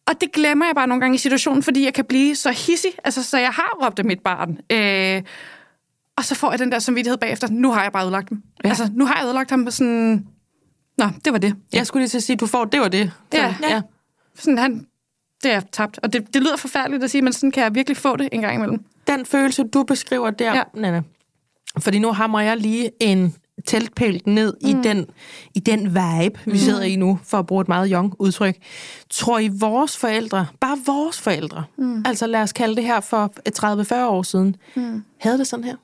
Og 0.08 0.22
det 0.22 0.32
glemmer 0.32 0.66
jeg 0.66 0.76
bare 0.76 0.88
nogle 0.88 1.02
gange 1.02 1.16
i 1.16 1.18
situationen, 1.18 1.64
fordi 1.64 1.86
jeg 1.86 1.94
kan 1.94 2.06
blive 2.06 2.36
så 2.36 2.52
hissig, 2.52 2.92
altså 3.04 3.24
så 3.24 3.38
jeg 3.38 3.50
har 3.50 3.78
råbt 3.86 4.00
af 4.00 4.06
mit 4.06 4.20
barn. 4.20 4.58
Øh, 4.72 5.22
og 6.18 6.24
så 6.26 6.36
får 6.36 6.52
jeg 6.52 6.60
den 6.60 6.72
der 6.72 6.80
samvittighed 6.80 7.18
bagefter, 7.18 7.48
nu 7.52 7.72
har 7.72 7.84
jeg 7.84 7.92
bare 7.92 8.04
ødelagt 8.04 8.30
dem. 8.30 8.44
Ja. 8.64 8.70
Altså, 8.70 8.90
nu 8.94 9.06
har 9.06 9.16
jeg 9.20 9.26
ødelagt 9.26 9.50
ham 9.50 9.72
sådan... 9.72 10.26
Nå, 10.98 11.06
det 11.26 11.34
var 11.34 11.40
det. 11.40 11.56
Jeg 11.74 11.88
skulle 11.88 12.02
lige 12.02 12.10
til 12.10 12.18
at 12.18 12.24
sige, 12.24 12.36
du 12.36 12.48
får, 12.48 12.66
det 12.66 12.80
var 12.80 12.88
det. 12.88 13.12
Så, 13.32 13.40
ja, 13.40 13.56
ja. 13.70 13.82
Sådan, 14.36 14.58
han, 14.58 14.86
det 15.44 15.52
er 15.52 15.62
tabt. 15.72 16.00
Og 16.04 16.14
det, 16.14 16.34
det 16.34 16.42
lyder 16.42 16.58
forfærdeligt 16.58 17.04
at 17.04 17.12
sige, 17.12 17.22
men 17.22 17.34
sådan 17.34 17.52
kan 17.52 17.64
jeg 17.64 17.76
virkelig 17.76 17.98
få 17.98 18.16
det 18.16 18.30
en 18.32 18.42
gang 18.42 18.56
imellem. 18.56 18.84
Den 19.08 19.26
følelse, 19.26 19.64
du 19.64 19.84
beskriver 19.84 20.30
der, 20.30 20.54
ja. 20.56 20.64
Nana, 20.74 21.02
fordi 21.80 22.00
nu 22.00 22.12
hamrer 22.12 22.42
jeg 22.42 22.58
lige 22.58 22.92
en 23.00 23.36
teltpæl 23.66 24.22
ned 24.26 24.54
mm. 24.62 24.70
i, 24.70 24.74
den, 24.84 25.06
i 25.56 25.60
den 25.60 25.80
vibe, 25.86 26.40
vi 26.46 26.52
mm. 26.52 26.58
sidder 26.58 26.82
i 26.82 26.96
nu, 26.96 27.20
for 27.24 27.40
at 27.40 27.46
bruge 27.46 27.62
et 27.62 27.68
meget 27.68 27.90
young 27.92 28.14
udtryk. 28.20 28.58
Tror 29.10 29.40
I 29.40 29.50
vores 29.60 29.98
forældre, 29.98 30.48
bare 30.60 30.78
vores 30.86 31.22
forældre, 31.22 31.64
mm. 31.78 32.04
altså 32.06 32.28
lad 32.28 32.42
os 32.42 32.54
kalde 32.54 32.76
det 32.76 32.84
her 32.84 33.00
for 33.00 33.34
30-40 34.04 34.08
år 34.08 34.24
siden, 34.24 34.56
mm. 34.76 35.04
havde 35.18 35.38
det 35.38 35.48
sådan 35.48 35.66
her? 35.66 35.76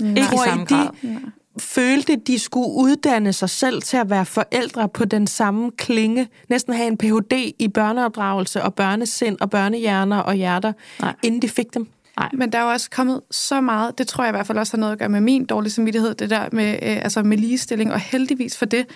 Mm. 0.00 0.08
Ikke 0.08 0.34
i 0.34 0.38
samme 0.44 0.64
grad. 0.64 0.88
De, 1.02 1.32
følte, 1.58 2.16
de 2.16 2.38
skulle 2.38 2.70
uddanne 2.70 3.32
sig 3.32 3.50
selv 3.50 3.82
til 3.82 3.96
at 3.96 4.10
være 4.10 4.26
forældre 4.26 4.88
på 4.88 5.04
den 5.04 5.26
samme 5.26 5.70
klinge, 5.70 6.28
næsten 6.48 6.74
have 6.74 6.86
en 6.86 6.98
Ph.D. 6.98 7.54
i 7.58 7.68
børneopdragelse 7.68 8.62
og 8.62 8.74
børnesind 8.74 9.36
og 9.40 9.50
børnehjerner 9.50 10.18
og 10.18 10.34
hjerter, 10.34 10.72
Nej. 11.00 11.14
inden 11.22 11.42
de 11.42 11.48
fik 11.48 11.74
dem. 11.74 11.88
Nej. 12.16 12.28
Men 12.32 12.52
der 12.52 12.58
er 12.58 12.62
jo 12.62 12.70
også 12.70 12.90
kommet 12.90 13.20
så 13.30 13.60
meget, 13.60 13.98
det 13.98 14.08
tror 14.08 14.24
jeg 14.24 14.30
i 14.30 14.36
hvert 14.36 14.46
fald 14.46 14.58
også 14.58 14.72
har 14.76 14.80
noget 14.80 14.92
at 14.92 14.98
gøre 14.98 15.08
med 15.08 15.20
min 15.20 15.44
dårlige 15.44 15.72
samvittighed, 15.72 16.14
det 16.14 16.30
der 16.30 16.48
med, 16.52 16.72
øh, 16.72 16.96
altså 16.96 17.22
med 17.22 17.38
ligestilling, 17.38 17.92
og 17.92 18.00
heldigvis 18.00 18.58
for 18.58 18.66
det. 18.66 18.86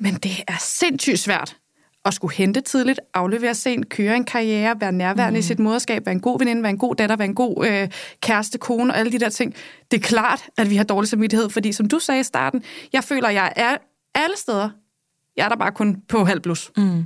Men 0.00 0.14
det 0.14 0.32
er 0.48 0.56
sindssygt 0.60 1.18
svært 1.18 1.56
at 2.04 2.14
skulle 2.14 2.34
hente 2.34 2.60
tidligt, 2.60 3.00
aflevere 3.14 3.54
sent, 3.54 3.88
køre 3.88 4.16
en 4.16 4.24
karriere, 4.24 4.80
være 4.80 4.92
nærværende 4.92 5.36
mm. 5.36 5.38
i 5.38 5.42
sit 5.42 5.58
moderskab, 5.58 6.06
være 6.06 6.12
en 6.12 6.20
god 6.20 6.38
veninde, 6.38 6.62
være 6.62 6.70
en 6.70 6.78
god 6.78 6.94
datter, 6.94 7.16
være 7.16 7.28
en 7.28 7.34
god 7.34 7.66
øh, 7.66 7.88
kæreste, 8.20 8.58
kone 8.58 8.92
og 8.92 8.98
alle 8.98 9.12
de 9.12 9.18
der 9.18 9.28
ting. 9.28 9.54
Det 9.90 9.96
er 9.96 10.02
klart, 10.02 10.42
at 10.58 10.70
vi 10.70 10.76
har 10.76 10.84
dårlig 10.84 11.08
samvittighed, 11.08 11.50
fordi 11.50 11.72
som 11.72 11.88
du 11.88 11.98
sagde 11.98 12.20
i 12.20 12.24
starten, 12.24 12.62
jeg 12.92 13.04
føler, 13.04 13.28
at 13.28 13.34
jeg 13.34 13.52
er 13.56 13.76
alle 14.14 14.36
steder. 14.36 14.70
Jeg 15.36 15.44
er 15.44 15.48
der 15.48 15.56
bare 15.56 15.72
kun 15.72 15.96
på 16.08 16.24
halv 16.24 16.40
plus. 16.40 16.70
Mm. 16.76 17.04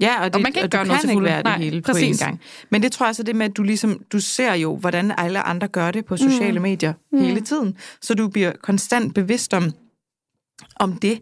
Ja, 0.00 0.20
og, 0.20 0.24
det, 0.24 0.34
og 0.34 0.40
man 0.40 0.52
kan 0.52 0.60
ikke, 0.60 0.66
og 0.66 0.70
gøre 0.70 0.86
noget 0.86 1.00
kan 1.00 1.10
ikke 1.10 1.22
være 1.22 1.42
Nej, 1.42 1.56
det 1.56 1.64
hele 1.64 1.82
præcis. 1.82 2.02
på 2.02 2.24
en 2.24 2.28
gang. 2.28 2.40
Men 2.70 2.82
det 2.82 2.92
tror 2.92 3.06
jeg 3.06 3.16
så 3.16 3.22
det 3.22 3.36
med, 3.36 3.46
at 3.46 3.56
du 3.56 3.62
ligesom, 3.62 4.00
du 4.12 4.20
ser 4.20 4.54
jo, 4.54 4.76
hvordan 4.76 5.12
alle 5.18 5.40
andre 5.40 5.68
gør 5.68 5.90
det 5.90 6.04
på 6.04 6.16
sociale 6.16 6.58
mm. 6.58 6.62
medier 6.62 6.92
mm. 7.12 7.18
hele 7.18 7.40
tiden. 7.40 7.76
Så 8.02 8.14
du 8.14 8.28
bliver 8.28 8.52
konstant 8.62 9.14
bevidst 9.14 9.54
om, 9.54 9.72
om 10.76 10.92
det, 10.92 11.20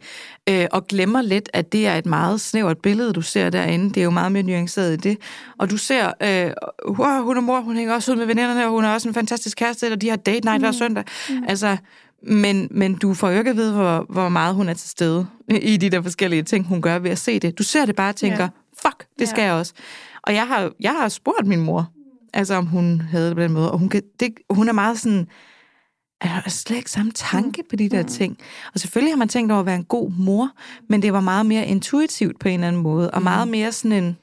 øh, 0.48 0.66
og 0.72 0.86
glemmer 0.86 1.22
lidt, 1.22 1.50
at 1.52 1.72
det 1.72 1.86
er 1.86 1.94
et 1.94 2.06
meget 2.06 2.40
snævert 2.40 2.78
billede, 2.78 3.12
du 3.12 3.22
ser 3.22 3.50
derinde. 3.50 3.88
Det 3.88 3.96
er 3.96 4.04
jo 4.04 4.10
meget 4.10 4.32
mere 4.32 4.42
nuanceret 4.42 4.92
i 4.92 4.96
det. 4.96 5.18
Og 5.58 5.70
du 5.70 5.76
ser, 5.76 6.06
øh, 6.06 6.52
hun 7.24 7.36
er 7.36 7.40
mor, 7.40 7.60
hun 7.60 7.76
hænger 7.76 7.94
også 7.94 8.12
ud 8.12 8.16
med 8.16 8.26
veninderne, 8.26 8.64
og 8.64 8.70
hun 8.70 8.84
er 8.84 8.94
også 8.94 9.08
en 9.08 9.14
fantastisk 9.14 9.58
kæreste, 9.58 9.92
og 9.92 10.00
de 10.00 10.08
har 10.08 10.16
date 10.16 10.44
night 10.44 10.60
mm. 10.60 10.64
hver 10.64 10.72
søndag. 10.72 11.04
Mm. 11.30 11.44
Altså, 11.48 11.76
men, 12.22 12.68
men 12.70 12.94
du 12.94 13.14
får 13.14 13.30
jo 13.30 13.38
ikke 13.38 13.50
at 13.50 13.56
vide, 13.56 13.72
hvor, 13.72 14.06
hvor 14.08 14.28
meget 14.28 14.54
hun 14.54 14.68
er 14.68 14.74
til 14.74 14.90
stede 14.90 15.26
i 15.48 15.76
de 15.76 15.90
der 15.90 16.02
forskellige 16.02 16.42
ting, 16.42 16.66
hun 16.66 16.82
gør 16.82 16.98
ved 16.98 17.10
at 17.10 17.18
se 17.18 17.38
det. 17.38 17.58
Du 17.58 17.62
ser 17.62 17.86
det 17.86 17.96
bare 17.96 18.08
og 18.08 18.16
tænker, 18.16 18.38
yeah. 18.38 18.50
fuck, 18.82 19.06
det 19.18 19.28
skal 19.28 19.38
yeah. 19.38 19.46
jeg 19.46 19.54
også. 19.54 19.72
Og 20.22 20.34
jeg 20.34 20.46
har, 20.46 20.70
jeg 20.80 20.92
har 20.92 21.08
spurgt 21.08 21.46
min 21.46 21.60
mor, 21.60 21.90
altså 22.32 22.54
om 22.54 22.66
hun 22.66 23.00
havde 23.00 23.28
det 23.28 23.36
på 23.36 23.42
den 23.42 23.52
måde, 23.52 23.72
og 23.72 23.78
hun, 23.78 23.88
kan, 23.88 24.02
det, 24.20 24.34
hun 24.50 24.68
er 24.68 24.72
meget 24.72 24.98
sådan, 24.98 25.26
er 26.28 26.40
der 26.40 26.50
slet 26.50 26.76
ikke 26.76 26.90
samme 26.90 27.12
tanke 27.12 27.62
på 27.70 27.76
de 27.76 27.88
der 27.88 28.02
mm. 28.02 28.08
ting. 28.08 28.38
Og 28.74 28.80
selvfølgelig 28.80 29.12
har 29.12 29.18
man 29.18 29.28
tænkt 29.28 29.52
over 29.52 29.60
at 29.60 29.66
være 29.66 29.76
en 29.76 29.84
god 29.84 30.10
mor, 30.10 30.50
men 30.88 31.02
det 31.02 31.12
var 31.12 31.20
meget 31.20 31.46
mere 31.46 31.66
intuitivt 31.66 32.40
på 32.40 32.48
en 32.48 32.54
eller 32.54 32.68
anden 32.68 32.82
måde, 32.82 33.10
og 33.10 33.22
meget 33.22 33.48
mm. 33.48 33.50
mere 33.50 33.72
sådan 33.72 34.04
en, 34.04 34.16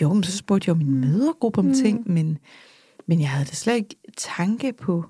jo, 0.00 0.12
men 0.12 0.22
så 0.22 0.36
spurgte 0.36 0.68
jeg 0.68 0.74
jo 0.74 0.78
min 0.78 1.00
mødergruppe 1.00 1.58
om 1.58 1.64
mm. 1.64 1.74
ting, 1.74 2.12
men, 2.12 2.38
men 3.06 3.20
jeg 3.20 3.30
havde 3.30 3.44
det 3.44 3.56
slet 3.56 3.74
ikke 3.74 3.96
tanke 4.16 4.72
på, 4.72 5.04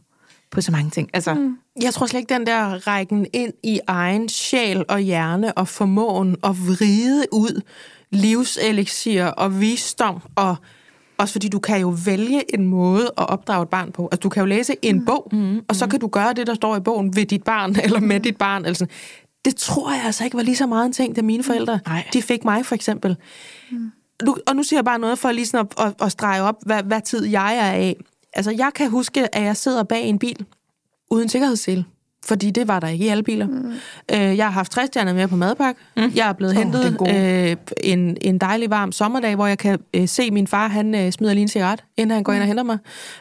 på 0.51 0.61
så 0.61 0.73
mange 0.73 0.91
ting. 0.91 1.11
Altså, 1.13 1.35
mm. 1.35 1.59
Jeg 1.83 1.95
tror 1.95 2.07
slet 2.07 2.21
ikke, 2.21 2.35
den 2.35 2.47
der 2.47 2.87
rækken 2.87 3.27
ind 3.33 3.53
i 3.63 3.81
egen 3.87 4.29
sjæl 4.29 4.85
og 4.89 5.01
hjerne 5.01 5.59
og 5.59 5.69
formåen 5.69 6.37
og 6.43 6.59
vride 6.59 7.25
ud 7.33 7.63
livselixier 8.11 9.27
og 9.27 9.61
visdom 9.61 10.21
og 10.35 10.57
også 11.23 11.33
fordi 11.33 11.49
du 11.49 11.59
kan 11.59 11.81
jo 11.81 11.95
vælge 12.05 12.55
en 12.55 12.67
måde 12.67 13.07
at 13.07 13.29
opdrage 13.29 13.63
et 13.63 13.69
barn 13.69 13.93
på. 13.93 14.09
Altså, 14.13 14.21
du 14.21 14.29
kan 14.29 14.41
jo 14.41 14.47
læse 14.47 14.77
en 14.83 14.99
mm. 14.99 15.05
bog, 15.05 15.29
mm. 15.33 15.61
og 15.69 15.77
så 15.77 15.87
kan 15.87 16.01
du 16.01 16.07
gøre 16.07 16.33
det, 16.33 16.47
der 16.47 16.55
står 16.55 16.77
i 16.77 16.81
bogen 16.81 17.17
ved 17.17 17.27
dit 17.27 17.43
barn, 17.43 17.77
eller 17.85 18.01
med 18.01 18.21
dit 18.21 18.37
barn. 18.37 18.65
Eller 18.65 18.75
sådan. 18.75 18.93
Det 19.45 19.57
tror 19.57 19.93
jeg 19.93 20.03
altså 20.05 20.25
ikke 20.25 20.37
var 20.37 20.43
lige 20.43 20.57
så 20.57 20.67
meget 20.67 20.87
en 20.87 20.93
ting, 20.93 21.17
da 21.17 21.23
mine 21.23 21.43
forældre, 21.43 21.81
Nej. 21.87 22.05
de 22.13 22.23
fik 22.23 22.45
mig 22.45 22.67
for 22.67 22.75
eksempel. 22.75 23.17
Mm. 23.71 23.93
du, 24.27 24.37
og 24.47 24.57
nu 24.57 24.63
siger 24.63 24.79
jeg 24.79 24.85
bare 24.85 24.99
noget 24.99 25.19
for 25.19 25.33
lige 25.33 25.47
sådan 25.47 25.67
at, 25.79 25.87
at, 25.87 25.95
at 26.03 26.13
strege 26.13 26.43
op, 26.43 26.57
hvad, 26.67 26.83
hvad 26.83 27.01
tid 27.01 27.25
jeg 27.25 27.57
er 27.57 27.73
af. 27.73 27.97
Altså, 28.33 28.51
jeg 28.51 28.71
kan 28.75 28.91
huske, 28.91 29.35
at 29.35 29.43
jeg 29.43 29.57
sidder 29.57 29.83
bag 29.83 30.05
en 30.05 30.19
bil 30.19 30.47
uden 31.11 31.29
sikkerhedssele. 31.29 31.85
Fordi 32.27 32.51
det 32.51 32.69
var 32.69 32.81
der 32.81 32.89
ikke 32.89 33.05
i 33.05 33.09
alle 33.09 33.23
biler. 33.23 33.47
Mm. 33.47 33.73
Øh, 34.13 34.37
jeg 34.37 34.47
har 34.47 34.51
haft 34.51 34.73
60 34.73 34.89
med 34.95 35.29
på 35.29 35.37
madpakke. 35.37 35.81
Mm. 35.97 36.13
Jeg 36.15 36.29
er 36.29 36.33
blevet 36.33 36.57
oh, 36.57 36.63
hentet 36.63 36.97
øh, 37.09 37.57
en, 37.85 38.17
en 38.21 38.39
dejlig 38.39 38.71
varm 38.71 38.93
sommerdag, 38.93 39.35
hvor 39.35 39.47
jeg 39.47 39.59
kan 39.59 39.79
øh, 39.95 40.09
se 40.09 40.31
min 40.31 40.47
far, 40.47 40.69
han 40.69 40.95
øh, 40.95 41.13
smider 41.13 41.35
lige 41.35 41.43
en 41.43 41.49
cigaret, 41.49 41.85
inden 41.97 42.15
han 42.15 42.23
går 42.23 42.33
mm. 42.33 42.37
ind 42.37 42.43
og 42.43 42.47
henter 42.47 42.63
mig. 42.63 42.79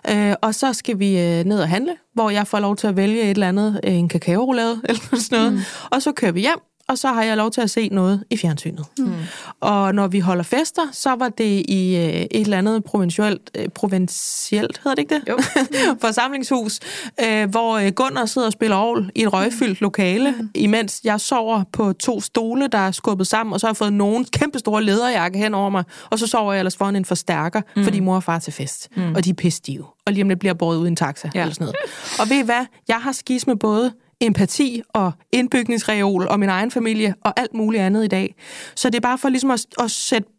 Øh, 0.10 0.36
og 0.42 0.56
så 0.56 0.74
skal 0.74 1.00
vi 1.00 1.20
øh, 1.20 1.46
ned 1.46 1.60
og 1.60 1.70
handle, 1.70 1.96
hvor 2.14 2.30
jeg 2.30 2.48
får 2.48 2.60
lov 2.60 2.76
til 2.76 2.88
at 2.88 2.96
vælge 2.96 3.22
et 3.22 3.30
eller 3.30 3.48
andet, 3.48 3.80
øh, 3.84 3.94
en 3.94 4.10
kakao 4.10 4.52
eller 4.52 4.76
sådan 5.14 5.40
noget. 5.40 5.54
Mm. 5.54 5.60
Og 5.92 6.02
så 6.02 6.12
kører 6.12 6.32
vi 6.32 6.40
hjem, 6.40 6.60
og 6.92 6.98
så 6.98 7.08
har 7.08 7.24
jeg 7.24 7.38
lov 7.38 7.52
til 7.52 7.62
at 7.62 7.70
se 7.70 7.90
noget 7.92 8.24
i 8.30 8.38
fjernsynet. 8.38 8.86
Mm. 8.98 9.14
Og 9.60 9.96
når 9.96 10.08
vi 10.08 10.20
holder 10.20 10.44
fester, 10.44 10.82
så 10.92 11.16
var 11.16 11.30
det 11.30 11.66
i 11.70 11.96
øh, 11.96 12.04
et 12.04 12.30
eller 12.32 12.58
andet 12.58 12.84
provincielt, 12.84 13.52
øh, 13.56 13.70
provincielt 13.70 14.82
hedder 14.84 14.96
det 14.96 15.02
ikke 15.02 15.16
det? 15.16 15.30
Jo. 15.30 15.38
Forsamlingshus, 16.06 16.80
øh, 17.24 17.50
hvor 17.50 17.78
øh, 17.78 17.92
Gunnar 17.92 18.26
sidder 18.26 18.48
og 18.48 18.54
spiller 18.54 18.76
ovl 18.76 19.12
i 19.16 19.24
et 19.24 19.34
røgfyldt 19.34 19.82
lokale, 19.82 20.32
mm. 20.32 20.50
imens 20.56 21.02
jeg 21.04 21.22
sover 21.22 21.64
på 21.72 21.94
to 21.94 22.22
stole, 22.22 22.68
der 22.68 22.78
er 22.78 22.92
skubbet 22.92 23.28
sammen, 23.28 23.54
og 23.54 23.60
så 23.60 23.68
har 23.68 23.72
jeg 23.72 23.78
fået 23.78 23.94
nogen 23.94 24.26
kæmpe 24.26 24.60
store 24.60 24.84
lederjakke 24.84 25.38
hen 25.40 25.54
over 25.54 25.70
mig, 25.70 25.84
og 26.10 26.20
så 26.20 26.28
sover 26.28 26.54
jeg 26.54 26.60
ellers 26.60 26.78
foran 26.78 26.96
en 26.96 27.06
forstærker, 27.06 27.62
mm. 27.76 27.84
fordi 27.84 28.00
mor 28.00 28.16
og 28.16 28.24
far 28.24 28.36
er 28.36 28.40
til 28.40 28.54
fest, 28.54 28.90
mm. 28.96 29.16
og 29.16 29.26
de 29.26 29.30
er 29.30 29.34
pisstive, 29.34 29.86
og 30.06 30.14
lige 30.14 30.24
om 30.24 30.30
lidt 30.30 30.40
bliver 30.40 30.54
båret 30.54 30.78
ud 30.78 30.86
i 30.86 30.88
en 30.88 30.96
taxa, 30.96 31.30
ja. 31.36 31.42
eller 31.42 31.54
sådan 31.54 31.66
noget. 31.66 31.76
Og 32.20 32.30
ved 32.30 32.38
I 32.38 32.46
hvad? 32.46 32.66
Jeg 32.88 32.98
har 32.98 33.12
skis 33.12 33.48
med 33.48 33.56
både 33.56 33.92
empati 34.22 34.82
og 34.90 35.12
indbygningsreol 35.32 36.28
og 36.28 36.40
min 36.40 36.50
egen 36.50 36.72
familie 36.72 37.16
og 37.22 37.40
alt 37.40 37.54
muligt 37.54 37.84
andet 37.84 38.06
i 38.06 38.08
dag. 38.08 38.36
Så 38.76 38.90
det 38.90 38.96
er 38.96 39.02
bare 39.02 39.18
for 39.18 39.30
ligesom 39.30 39.52
at, 39.52 39.66
at 39.80 39.92
sætte 39.92 40.30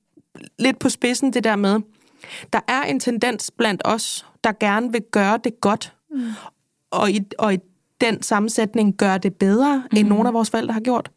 lidt 0.59 0.79
på 0.79 0.88
spidsen 0.88 1.33
det 1.33 1.45
der 1.45 1.57
med, 1.57 1.81
der 2.53 2.61
er 2.68 2.83
en 2.83 3.01
tendens 3.01 3.51
blandt 3.59 3.83
os, 3.85 4.27
der 4.45 4.53
gerne 4.61 4.92
vil 4.92 5.03
gøre 5.11 5.38
det 5.45 5.61
godt, 5.61 5.95
mm. 6.11 6.29
og, 6.90 7.11
i, 7.11 7.21
og 7.38 7.55
i 7.55 7.59
den 8.01 8.23
sammensætning 8.23 8.97
gøre 8.97 9.18
det 9.18 9.35
bedre, 9.35 9.85
mm. 9.92 9.99
end 9.99 10.09
nogle 10.09 10.29
af 10.29 10.35
vores 10.35 10.51
forældre 10.51 10.73
har 10.73 10.81
gjort, 10.81 11.11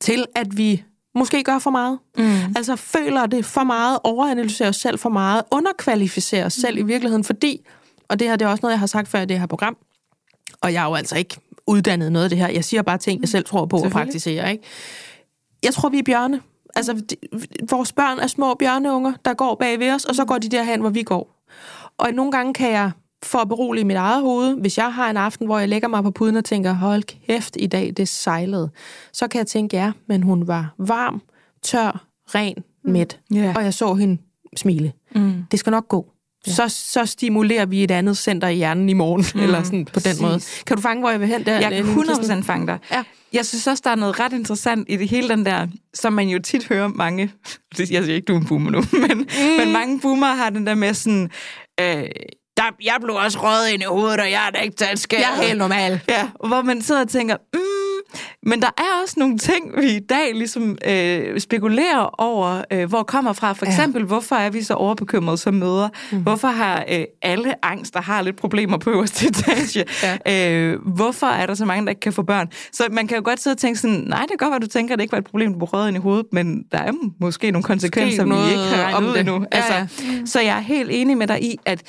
til 0.00 0.26
at 0.34 0.56
vi 0.56 0.84
måske 1.14 1.42
gør 1.42 1.58
for 1.58 1.70
meget. 1.70 1.98
Mm. 2.18 2.24
Altså 2.56 2.76
føler 2.76 3.26
det 3.26 3.44
for 3.44 3.64
meget, 3.64 3.98
overanalyserer 4.04 4.68
os 4.68 4.76
selv 4.76 4.98
for 4.98 5.08
meget, 5.08 5.42
underkvalificerer 5.50 6.46
os 6.46 6.52
selv 6.52 6.76
mm. 6.76 6.88
i 6.88 6.92
virkeligheden, 6.92 7.24
fordi, 7.24 7.66
og 8.08 8.18
det 8.18 8.28
her 8.28 8.36
det 8.36 8.44
er 8.44 8.48
også 8.48 8.62
noget, 8.62 8.72
jeg 8.72 8.80
har 8.80 8.86
sagt 8.86 9.08
før 9.08 9.20
i 9.20 9.26
det 9.26 9.40
her 9.40 9.46
program, 9.46 9.76
og 10.60 10.72
jeg 10.72 10.84
er 10.84 10.88
jo 10.88 10.94
altså 10.94 11.16
ikke 11.16 11.36
uddannet 11.66 12.12
noget 12.12 12.24
af 12.24 12.30
det 12.30 12.38
her. 12.38 12.48
Jeg 12.48 12.64
siger 12.64 12.82
bare 12.82 12.98
ting, 12.98 13.20
jeg 13.20 13.28
selv 13.28 13.44
tror 13.44 13.66
på 13.66 13.76
og 13.76 13.90
praktiserer. 13.90 14.48
Ikke? 14.48 14.64
Jeg 15.64 15.74
tror, 15.74 15.88
vi 15.88 15.98
er 15.98 16.02
bjørne. 16.02 16.40
Altså, 16.76 16.92
de, 17.10 17.16
vores 17.70 17.92
børn 17.92 18.18
er 18.18 18.26
små 18.26 18.54
bjørneunger, 18.54 19.12
der 19.24 19.34
går 19.34 19.54
bag 19.54 19.78
ved 19.78 19.92
os, 19.92 20.04
og 20.04 20.14
så 20.14 20.24
går 20.24 20.38
de 20.38 20.48
derhen, 20.48 20.80
hvor 20.80 20.90
vi 20.90 21.02
går. 21.02 21.44
Og 21.98 22.12
nogle 22.12 22.32
gange 22.32 22.54
kan 22.54 22.70
jeg, 22.70 22.90
for 23.22 23.38
at 23.38 23.48
berolige 23.48 23.84
mit 23.84 23.96
eget 23.96 24.22
hoved, 24.22 24.60
hvis 24.60 24.78
jeg 24.78 24.94
har 24.94 25.10
en 25.10 25.16
aften, 25.16 25.46
hvor 25.46 25.58
jeg 25.58 25.68
lægger 25.68 25.88
mig 25.88 26.02
på 26.02 26.10
puden 26.10 26.36
og 26.36 26.44
tænker, 26.44 26.72
hold 26.72 27.02
kæft, 27.02 27.56
i 27.60 27.66
dag, 27.66 27.92
det 27.96 28.08
sejlede, 28.08 28.70
så 29.12 29.28
kan 29.28 29.38
jeg 29.38 29.46
tænke, 29.46 29.76
ja, 29.76 29.92
men 30.08 30.22
hun 30.22 30.48
var 30.48 30.74
varm, 30.78 31.22
tør, 31.62 32.06
ren, 32.26 32.54
mm. 32.84 32.92
mæt, 32.92 33.20
yeah. 33.36 33.56
og 33.56 33.64
jeg 33.64 33.74
så 33.74 33.94
hende 33.94 34.18
smile. 34.56 34.92
Mm. 35.14 35.44
Det 35.50 35.58
skal 35.58 35.70
nok 35.70 35.88
gå 35.88 36.13
ja. 36.46 36.52
så, 36.52 36.68
så 36.68 37.06
stimulerer 37.06 37.66
vi 37.66 37.84
et 37.84 37.90
andet 37.90 38.16
center 38.16 38.48
i 38.48 38.54
hjernen 38.54 38.88
i 38.88 38.92
morgen, 38.92 39.24
mm, 39.34 39.40
eller 39.40 39.62
sådan 39.62 39.84
på 39.84 39.92
præcis. 39.92 40.16
den 40.16 40.26
måde. 40.26 40.40
Kan 40.66 40.76
du 40.76 40.82
fange, 40.82 41.00
hvor 41.00 41.10
jeg 41.10 41.20
vil 41.20 41.28
hen 41.28 41.46
der? 41.46 41.58
Jeg 41.58 41.70
kan 41.70 41.84
100% 41.84 42.42
fange 42.42 42.66
dig. 42.66 42.78
Ja. 42.92 43.02
Jeg 43.32 43.46
synes 43.46 43.66
også, 43.66 43.80
der 43.84 43.90
er 43.90 43.94
noget 43.94 44.20
ret 44.20 44.32
interessant 44.32 44.86
i 44.88 44.96
det 44.96 45.08
hele 45.08 45.28
den 45.28 45.46
der, 45.46 45.66
som 45.94 46.12
man 46.12 46.28
jo 46.28 46.38
tit 46.38 46.68
hører 46.68 46.88
mange, 46.88 47.32
jeg 47.78 47.86
siger 47.86 48.14
ikke, 48.14 48.24
du 48.24 48.34
er 48.34 48.40
en 48.40 48.46
boomer 48.46 48.70
nu, 48.70 48.82
men, 49.08 49.18
mm. 49.18 49.56
men 49.58 49.72
mange 49.72 50.00
boomer 50.00 50.26
har 50.26 50.50
den 50.50 50.66
der 50.66 50.74
med 50.74 50.94
sådan, 50.94 51.30
øh, 51.80 52.04
der, 52.56 52.62
jeg 52.84 52.96
blev 53.02 53.14
også 53.14 53.38
røget 53.42 53.68
ind 53.72 53.82
i 53.82 53.86
hovedet, 53.86 54.20
og 54.20 54.30
jeg 54.30 54.46
er 54.46 54.50
da 54.50 54.58
ikke 54.58 54.96
skade. 54.96 55.22
Jeg 55.22 55.38
er 55.38 55.42
helt 55.46 55.58
normal. 55.58 56.00
Ja, 56.08 56.28
hvor 56.48 56.62
man 56.62 56.82
sidder 56.82 57.00
og 57.00 57.08
tænker, 57.08 57.36
mm, 57.54 57.83
men 58.42 58.62
der 58.62 58.70
er 58.78 59.02
også 59.02 59.14
nogle 59.18 59.38
ting, 59.38 59.80
vi 59.80 59.96
i 59.96 60.00
dag 60.00 60.34
ligesom 60.34 60.78
øh, 60.88 61.40
spekulerer 61.40 62.20
over, 62.20 62.62
øh, 62.70 62.88
hvor 62.88 63.02
kommer 63.02 63.32
fra. 63.32 63.52
For 63.52 63.66
eksempel, 63.66 64.00
ja. 64.00 64.06
hvorfor 64.06 64.36
er 64.36 64.50
vi 64.50 64.62
så 64.62 64.74
overbekymrede 64.74 65.38
som 65.38 65.54
møder? 65.54 65.88
Mm. 66.12 66.22
Hvorfor 66.22 66.48
har 66.48 66.84
øh, 66.90 67.04
alle 67.22 67.64
angst, 67.64 67.94
der 67.94 68.00
har 68.00 68.22
lidt 68.22 68.36
problemer 68.36 68.78
på 68.78 68.90
øverste 68.90 69.26
etage? 69.28 69.84
Ja. 70.26 70.50
Øh, 70.50 70.78
hvorfor 70.86 71.26
er 71.26 71.46
der 71.46 71.54
så 71.54 71.64
mange, 71.64 71.84
der 71.84 71.90
ikke 71.90 72.00
kan 72.00 72.12
få 72.12 72.22
børn? 72.22 72.48
Så 72.72 72.86
man 72.90 73.06
kan 73.06 73.16
jo 73.16 73.22
godt 73.24 73.40
sidde 73.40 73.54
og 73.54 73.58
tænke 73.58 73.80
sådan, 73.80 74.04
nej, 74.06 74.22
det 74.22 74.30
er 74.30 74.36
godt, 74.36 74.54
at 74.54 74.62
du 74.62 74.66
tænker, 74.66 74.94
at 74.94 74.98
det 74.98 75.02
ikke 75.04 75.12
var 75.12 75.18
et 75.18 75.24
problem, 75.24 75.52
du 75.52 75.58
brød 75.58 75.88
ind 75.88 75.96
i 75.96 76.00
hovedet, 76.00 76.26
men 76.32 76.64
der 76.72 76.78
er 76.78 76.92
måske 77.20 77.50
nogle 77.50 77.62
konsekvenser, 77.62 78.24
vi 78.24 78.50
ikke 78.50 78.62
har 78.62 78.92
regnet 78.92 79.10
ud 79.10 79.16
endnu. 79.16 79.34
Ja, 79.34 79.58
ja. 79.58 79.74
Altså, 79.74 80.04
mm. 80.04 80.26
Så 80.26 80.40
jeg 80.40 80.56
er 80.56 80.60
helt 80.60 80.90
enig 80.92 81.16
med 81.16 81.26
dig 81.26 81.42
i, 81.42 81.58
at 81.64 81.82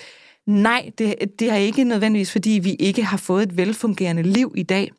nej, 0.48 0.90
det, 0.98 1.16
det 1.40 1.52
er 1.52 1.56
ikke 1.56 1.84
nødvendigvis, 1.84 2.32
fordi 2.32 2.60
vi 2.64 2.76
ikke 2.80 3.04
har 3.04 3.18
fået 3.18 3.44
et 3.44 3.58
velfungerende 3.58 4.24
liv 4.24 4.54
i 4.58 4.64
dag. 4.64 4.92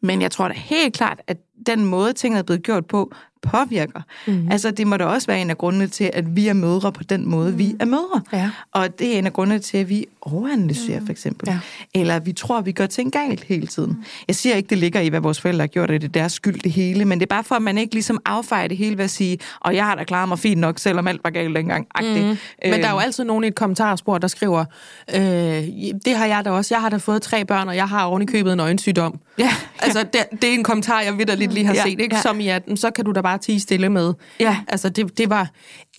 Men 0.00 0.22
jeg 0.22 0.30
tror 0.30 0.48
da 0.48 0.54
helt 0.54 0.94
klart, 0.94 1.20
at 1.26 1.36
den 1.66 1.84
måde, 1.84 2.12
tingene 2.12 2.38
er 2.38 2.42
blevet 2.42 2.62
gjort 2.62 2.86
på, 2.86 3.12
påvirker. 3.42 4.00
Mm. 4.26 4.48
Altså, 4.50 4.70
det 4.70 4.86
må 4.86 4.96
da 4.96 5.04
også 5.04 5.26
være 5.26 5.40
en 5.40 5.50
af 5.50 5.58
grundene 5.58 5.86
til, 5.86 6.10
at 6.12 6.36
vi 6.36 6.48
er 6.48 6.52
mødre 6.52 6.92
på 6.92 7.04
den 7.04 7.28
måde, 7.28 7.50
mm. 7.50 7.58
vi 7.58 7.76
er 7.80 7.84
mødre. 7.84 8.22
Ja. 8.32 8.50
Og 8.72 8.98
det 8.98 9.14
er 9.14 9.18
en 9.18 9.26
af 9.26 9.32
grundene 9.32 9.58
til, 9.58 9.78
at 9.78 9.88
vi 9.88 10.06
overanalyserer, 10.20 11.00
mm. 11.00 11.06
for 11.06 11.10
eksempel. 11.12 11.48
Ja. 11.48 11.58
Eller 11.94 12.18
vi 12.18 12.32
tror, 12.32 12.58
at 12.58 12.66
vi 12.66 12.72
gør 12.72 12.86
ting 12.86 13.12
galt 13.12 13.44
hele 13.44 13.66
tiden. 13.66 13.90
Mm. 13.90 14.04
Jeg 14.28 14.36
siger 14.36 14.56
ikke, 14.56 14.70
det 14.70 14.78
ligger 14.78 15.00
i, 15.00 15.08
hvad 15.08 15.20
vores 15.20 15.40
forældre 15.40 15.62
har 15.62 15.66
gjort, 15.66 15.90
at 15.90 16.00
det 16.00 16.08
er 16.08 16.12
deres 16.12 16.32
skyld 16.32 16.60
det 16.60 16.72
hele, 16.72 17.04
men 17.04 17.20
det 17.20 17.26
er 17.26 17.34
bare 17.34 17.44
for, 17.44 17.54
at 17.54 17.62
man 17.62 17.78
ikke 17.78 17.94
ligesom 17.94 18.20
affejer 18.24 18.68
det 18.68 18.76
hele 18.76 18.98
ved 18.98 19.04
at 19.04 19.10
sige, 19.10 19.38
og 19.60 19.74
jeg 19.74 19.84
har 19.84 19.94
da 19.94 20.04
klaret 20.04 20.28
mig 20.28 20.38
fint 20.38 20.60
nok, 20.60 20.78
selvom 20.78 21.06
alt 21.06 21.20
var 21.24 21.30
galt 21.30 21.56
dengang. 21.56 21.86
Mm. 22.00 22.06
Men 22.06 22.38
der 22.62 22.86
er 22.86 22.92
jo 22.92 22.98
altid 22.98 23.24
nogen 23.24 23.44
i 23.44 23.46
et 23.46 23.54
kommentarspor, 23.54 24.18
der 24.18 24.28
skriver, 24.28 24.64
øh, 25.14 25.20
det 26.04 26.16
har 26.16 26.26
jeg 26.26 26.44
da 26.44 26.50
også, 26.50 26.74
jeg 26.74 26.82
har 26.82 26.88
da 26.88 26.96
fået 26.96 27.22
tre 27.22 27.44
børn, 27.44 27.68
og 27.68 27.76
jeg 27.76 27.88
har 27.88 28.04
oven 28.04 28.22
i 28.22 28.26
købet 28.26 28.52
en 28.52 28.60
øjensygdom. 28.60 29.18
Ja. 29.38 29.50
Altså, 29.78 30.02
det, 30.02 30.42
det 30.42 30.50
er 30.50 30.54
en 30.54 30.64
kommentar, 30.64 31.00
jeg 31.00 31.18
vidderligt 31.18 31.49
lige 31.52 31.66
har 31.66 31.74
ja. 31.74 31.82
set, 31.82 32.00
ikke? 32.00 32.14
Ja. 32.16 32.22
som 32.22 32.40
i 32.40 32.48
at, 32.48 32.62
så 32.74 32.90
kan 32.90 33.04
du 33.04 33.12
da 33.12 33.20
bare 33.20 33.38
tige 33.38 33.60
stille 33.60 33.88
med. 33.88 34.12
Ja. 34.40 34.56
Altså, 34.68 34.88
det, 34.88 35.18
det 35.18 35.30
var 35.30 35.48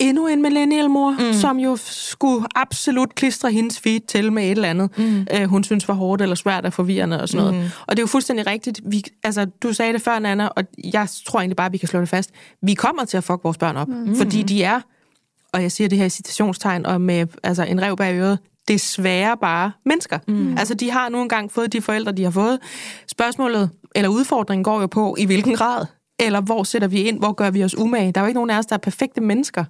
endnu 0.00 0.26
en 0.26 0.42
millennial-mor, 0.42 1.10
mm. 1.10 1.32
som 1.32 1.58
jo 1.58 1.76
skulle 1.80 2.46
absolut 2.54 3.14
klistre 3.14 3.52
hendes 3.52 3.80
feed 3.80 4.00
til 4.00 4.32
med 4.32 4.44
et 4.44 4.50
eller 4.50 4.68
andet, 4.68 4.98
mm. 4.98 5.26
øh, 5.34 5.44
hun 5.44 5.64
synes 5.64 5.88
var 5.88 5.94
hårdt 5.94 6.22
eller 6.22 6.36
svært 6.36 6.66
og 6.66 6.72
forvirrende 6.72 7.22
og 7.22 7.28
sådan 7.28 7.46
noget. 7.46 7.62
Mm. 7.62 7.70
Og 7.86 7.96
det 7.96 7.98
er 7.98 8.02
jo 8.02 8.06
fuldstændig 8.06 8.46
rigtigt. 8.46 8.80
Vi, 8.84 9.02
altså, 9.24 9.46
du 9.62 9.72
sagde 9.72 9.92
det 9.92 10.02
før, 10.02 10.18
Nana, 10.18 10.46
og 10.46 10.64
jeg 10.94 11.08
tror 11.26 11.40
egentlig 11.40 11.56
bare, 11.56 11.70
vi 11.70 11.78
kan 11.78 11.88
slå 11.88 12.00
det 12.00 12.08
fast. 12.08 12.30
Vi 12.62 12.74
kommer 12.74 13.04
til 13.04 13.16
at 13.16 13.24
fuck 13.24 13.44
vores 13.44 13.58
børn 13.58 13.76
op, 13.76 13.88
mm. 13.88 14.16
fordi 14.16 14.42
de 14.42 14.62
er, 14.62 14.80
og 15.52 15.62
jeg 15.62 15.72
siger 15.72 15.88
det 15.88 15.98
her 15.98 16.04
i 16.04 16.10
citationstegn, 16.10 16.86
og 16.86 17.00
med 17.00 17.26
altså, 17.42 17.64
en 17.64 17.82
rev 17.82 17.96
bag 17.96 18.14
øret, 18.14 18.38
desværre 18.68 19.36
bare 19.36 19.72
mennesker. 19.84 20.18
Mm. 20.28 20.58
Altså, 20.58 20.74
de 20.74 20.90
har 20.90 21.08
nu 21.08 21.22
engang 21.22 21.52
fået 21.52 21.72
de 21.72 21.80
forældre, 21.80 22.12
de 22.12 22.24
har 22.24 22.30
fået. 22.30 22.58
Spørgsmålet, 23.06 23.70
eller 23.94 24.08
udfordringen 24.08 24.64
går 24.64 24.80
jo 24.80 24.86
på, 24.86 25.16
i 25.18 25.26
hvilken 25.26 25.54
grad 25.54 25.86
eller 26.20 26.40
hvor 26.40 26.62
sætter 26.62 26.88
vi 26.88 27.02
ind, 27.02 27.18
hvor 27.18 27.32
gør 27.32 27.50
vi 27.50 27.64
os 27.64 27.78
umage. 27.78 28.12
Der 28.12 28.20
er 28.20 28.24
jo 28.24 28.28
ikke 28.28 28.36
nogen 28.38 28.50
af 28.50 28.58
os, 28.58 28.66
der 28.66 28.74
er 28.74 28.78
perfekte 28.78 29.20
mennesker. 29.20 29.64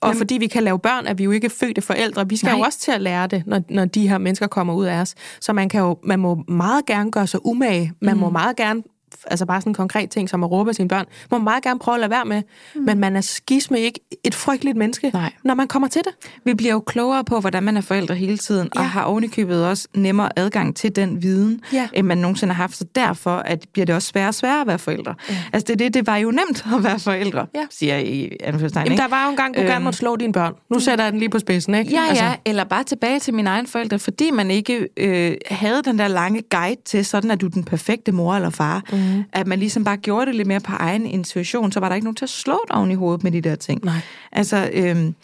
Og 0.00 0.08
Jamen. 0.08 0.18
fordi 0.18 0.34
vi 0.34 0.46
kan 0.46 0.62
lave 0.62 0.78
børn, 0.78 1.06
er 1.06 1.14
vi 1.14 1.24
jo 1.24 1.30
ikke 1.30 1.50
fødte 1.50 1.82
forældre. 1.82 2.28
Vi 2.28 2.36
skal 2.36 2.48
Nej. 2.48 2.58
jo 2.58 2.64
også 2.64 2.78
til 2.78 2.92
at 2.92 3.00
lære 3.00 3.26
det, 3.26 3.42
når, 3.46 3.60
når 3.68 3.84
de 3.84 4.08
her 4.08 4.18
mennesker 4.18 4.46
kommer 4.46 4.74
ud 4.74 4.84
af 4.84 5.00
os. 5.00 5.14
Så 5.40 5.52
man, 5.52 5.68
kan 5.68 5.80
jo, 5.80 5.98
man 6.04 6.18
må 6.18 6.44
meget 6.48 6.86
gerne 6.86 7.10
gøre 7.10 7.26
sig 7.26 7.46
umage. 7.46 7.92
Man 8.00 8.14
mm. 8.14 8.20
må 8.20 8.30
meget 8.30 8.56
gerne 8.56 8.82
altså 9.26 9.46
bare 9.46 9.60
sådan 9.60 9.70
en 9.70 9.74
konkret 9.74 10.10
ting, 10.10 10.28
som 10.28 10.44
at 10.44 10.50
råbe 10.50 10.70
af 10.70 10.74
sine 10.74 10.88
børn, 10.88 11.06
må 11.30 11.38
man 11.38 11.44
meget 11.44 11.62
gerne 11.62 11.80
prøve 11.80 11.94
at 11.94 12.00
lade 12.00 12.10
være 12.10 12.24
med. 12.24 12.42
Mm. 12.74 12.82
Men 12.82 12.98
man 12.98 13.16
er 13.16 13.20
skisme 13.20 13.80
ikke 13.80 14.00
et 14.24 14.34
frygteligt 14.34 14.76
menneske, 14.76 15.10
Nej. 15.14 15.32
når 15.44 15.54
man 15.54 15.68
kommer 15.68 15.88
til 15.88 16.02
det. 16.04 16.30
Vi 16.44 16.54
bliver 16.54 16.72
jo 16.72 16.80
klogere 16.80 17.24
på, 17.24 17.40
hvordan 17.40 17.62
man 17.62 17.76
er 17.76 17.80
forældre 17.80 18.14
hele 18.14 18.38
tiden, 18.38 18.68
ja. 18.74 18.80
og 18.80 18.90
har 18.90 19.02
ovenikøbet 19.02 19.66
også 19.66 19.88
nemmere 19.94 20.28
adgang 20.36 20.76
til 20.76 20.96
den 20.96 21.22
viden, 21.22 21.60
ja. 21.72 21.88
end 21.92 22.06
man 22.06 22.18
nogensinde 22.18 22.54
har 22.54 22.62
haft. 22.62 22.76
Så 22.76 22.84
derfor 22.94 23.36
at 23.36 23.66
bliver 23.72 23.86
det 23.86 23.94
også 23.94 24.08
sværere 24.08 24.28
og 24.28 24.34
sværere 24.34 24.60
at 24.60 24.66
være 24.66 24.78
forældre. 24.78 25.14
Ja. 25.30 25.36
Altså 25.52 25.64
det, 25.68 25.78
det, 25.78 25.94
det 25.94 26.06
var 26.06 26.16
jo 26.16 26.30
nemt 26.30 26.64
at 26.76 26.84
være 26.84 26.98
forældre, 26.98 27.46
ja. 27.54 27.66
siger 27.70 27.94
jeg 27.94 28.06
i 28.06 28.30
anførselstegn. 28.44 28.86
Jamen, 28.86 28.98
der 28.98 29.08
var 29.08 29.24
jo 29.24 29.30
en 29.30 29.36
gang, 29.36 29.54
du 29.54 29.60
øhm, 29.60 29.68
gerne 29.68 29.84
måtte 29.84 29.98
slå 29.98 30.16
dine 30.16 30.32
børn. 30.32 30.54
Nu 30.70 30.78
sætter 30.80 31.04
jeg 31.04 31.12
den 31.12 31.20
lige 31.20 31.28
på 31.28 31.38
spidsen, 31.38 31.74
ikke? 31.74 31.90
Ja, 31.90 32.00
altså. 32.08 32.24
ja, 32.24 32.34
eller 32.44 32.64
bare 32.64 32.84
tilbage 32.84 33.20
til 33.20 33.34
mine 33.34 33.50
egne 33.50 33.66
forældre, 33.66 33.98
fordi 33.98 34.30
man 34.30 34.50
ikke 34.50 34.88
øh, 34.96 35.34
havde 35.50 35.82
den 35.84 35.98
der 35.98 36.08
lange 36.08 36.42
guide 36.50 36.80
til, 36.84 37.04
sådan 37.04 37.30
at 37.30 37.40
du 37.40 37.46
er 37.46 37.50
den 37.50 37.64
perfekte 37.64 38.12
mor 38.12 38.34
eller 38.34 38.50
far. 38.50 38.82
Mm. 38.92 38.98
At 39.32 39.46
man 39.46 39.58
ligesom 39.58 39.84
bare 39.84 39.96
gjorde 39.96 40.26
det 40.26 40.34
lidt 40.34 40.48
mere 40.48 40.60
på 40.60 40.72
egen 40.72 41.06
intuition, 41.06 41.72
så 41.72 41.80
var 41.80 41.88
der 41.88 41.94
ikke 41.94 42.04
nogen 42.04 42.16
til 42.16 42.24
at 42.24 42.30
slå 42.30 42.60
dig 42.68 42.76
oven 42.76 42.90
i 42.90 42.94
hovedet 42.94 43.24
med 43.24 43.32
de 43.32 43.40
der 43.40 43.54
ting. 43.54 43.84
Nej. 43.84 43.94
Altså, 44.32 44.70
øhm, 44.72 45.14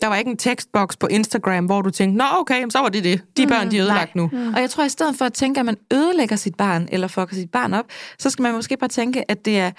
der 0.00 0.06
var 0.06 0.16
ikke 0.16 0.30
en 0.30 0.36
tekstboks 0.36 0.96
på 0.96 1.06
Instagram, 1.06 1.66
hvor 1.66 1.82
du 1.82 1.90
tænkte, 1.90 2.18
nå 2.18 2.24
okay, 2.38 2.64
så 2.70 2.78
var 2.78 2.88
det 2.88 3.04
det. 3.04 3.22
De 3.36 3.46
børn, 3.46 3.70
de 3.70 3.78
er 3.78 3.82
ødelagt 3.82 4.14
nu. 4.14 4.30
Mm. 4.32 4.54
Og 4.54 4.60
jeg 4.60 4.70
tror, 4.70 4.84
i 4.84 4.88
stedet 4.88 5.16
for 5.16 5.24
at 5.24 5.32
tænke, 5.32 5.60
at 5.60 5.66
man 5.66 5.76
ødelægger 5.92 6.36
sit 6.36 6.54
barn, 6.54 6.88
eller 6.92 7.08
fucker 7.08 7.34
sit 7.34 7.50
barn 7.50 7.74
op, 7.74 7.84
så 8.18 8.30
skal 8.30 8.42
man 8.42 8.54
måske 8.54 8.76
bare 8.76 8.88
tænke, 8.88 9.30
at 9.30 9.44
det 9.44 9.58
er, 9.58 9.70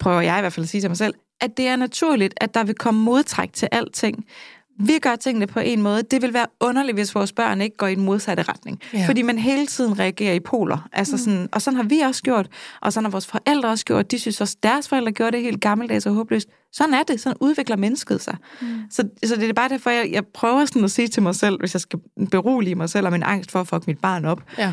prøver 0.00 0.20
jeg 0.20 0.38
i 0.38 0.40
hvert 0.40 0.52
fald 0.52 0.64
at 0.64 0.70
sige 0.70 0.80
til 0.80 0.90
mig 0.90 0.96
selv, 0.96 1.14
at 1.40 1.56
det 1.56 1.66
er 1.66 1.76
naturligt, 1.76 2.34
at 2.36 2.54
der 2.54 2.64
vil 2.64 2.74
komme 2.74 3.02
modtræk 3.02 3.52
til 3.52 3.68
alting. 3.72 4.24
Vi 4.86 4.98
gør 4.98 5.16
tingene 5.16 5.46
på 5.46 5.60
en 5.60 5.82
måde. 5.82 6.02
Det 6.02 6.22
vil 6.22 6.32
være 6.34 6.46
underligt, 6.60 6.96
hvis 6.96 7.14
vores 7.14 7.32
børn 7.32 7.60
ikke 7.60 7.76
går 7.76 7.86
i 7.86 7.94
den 7.94 8.04
modsatte 8.04 8.42
retning. 8.42 8.80
Ja. 8.92 9.04
Fordi 9.08 9.22
man 9.22 9.38
hele 9.38 9.66
tiden 9.66 9.98
reagerer 9.98 10.34
i 10.34 10.40
poler. 10.40 10.88
Altså 10.92 11.18
sådan, 11.18 11.48
og 11.52 11.62
sådan 11.62 11.76
har 11.76 11.84
vi 11.84 12.00
også 12.00 12.22
gjort, 12.22 12.48
og 12.80 12.92
sådan 12.92 13.04
har 13.04 13.10
vores 13.10 13.26
forældre 13.26 13.68
også 13.68 13.84
gjort. 13.84 14.10
De 14.10 14.18
synes 14.18 14.40
også, 14.40 14.56
deres 14.62 14.88
forældre 14.88 15.12
gjorde 15.12 15.36
det 15.36 15.42
helt 15.42 15.60
gammeldags 15.60 16.06
og 16.06 16.14
håbløst. 16.14 16.48
Sådan 16.72 16.94
er 16.94 17.02
det. 17.02 17.20
Sådan 17.20 17.36
udvikler 17.40 17.76
mennesket 17.76 18.20
sig. 18.22 18.36
Mm. 18.60 18.66
Så, 18.90 19.08
så 19.24 19.36
det 19.36 19.48
er 19.48 19.52
bare 19.52 19.68
derfor, 19.68 19.90
jeg, 19.90 20.08
jeg 20.12 20.26
prøver 20.26 20.64
sådan 20.64 20.84
at 20.84 20.90
sige 20.90 21.08
til 21.08 21.22
mig 21.22 21.34
selv, 21.34 21.58
hvis 21.58 21.74
jeg 21.74 21.80
skal 21.80 21.98
berolige 22.30 22.74
mig 22.74 22.90
selv 22.90 23.06
om 23.06 23.14
en 23.14 23.22
angst 23.22 23.50
for 23.50 23.60
at 23.60 23.68
fuck 23.68 23.86
mit 23.86 23.98
barn 23.98 24.24
op. 24.24 24.42
Ja. 24.58 24.72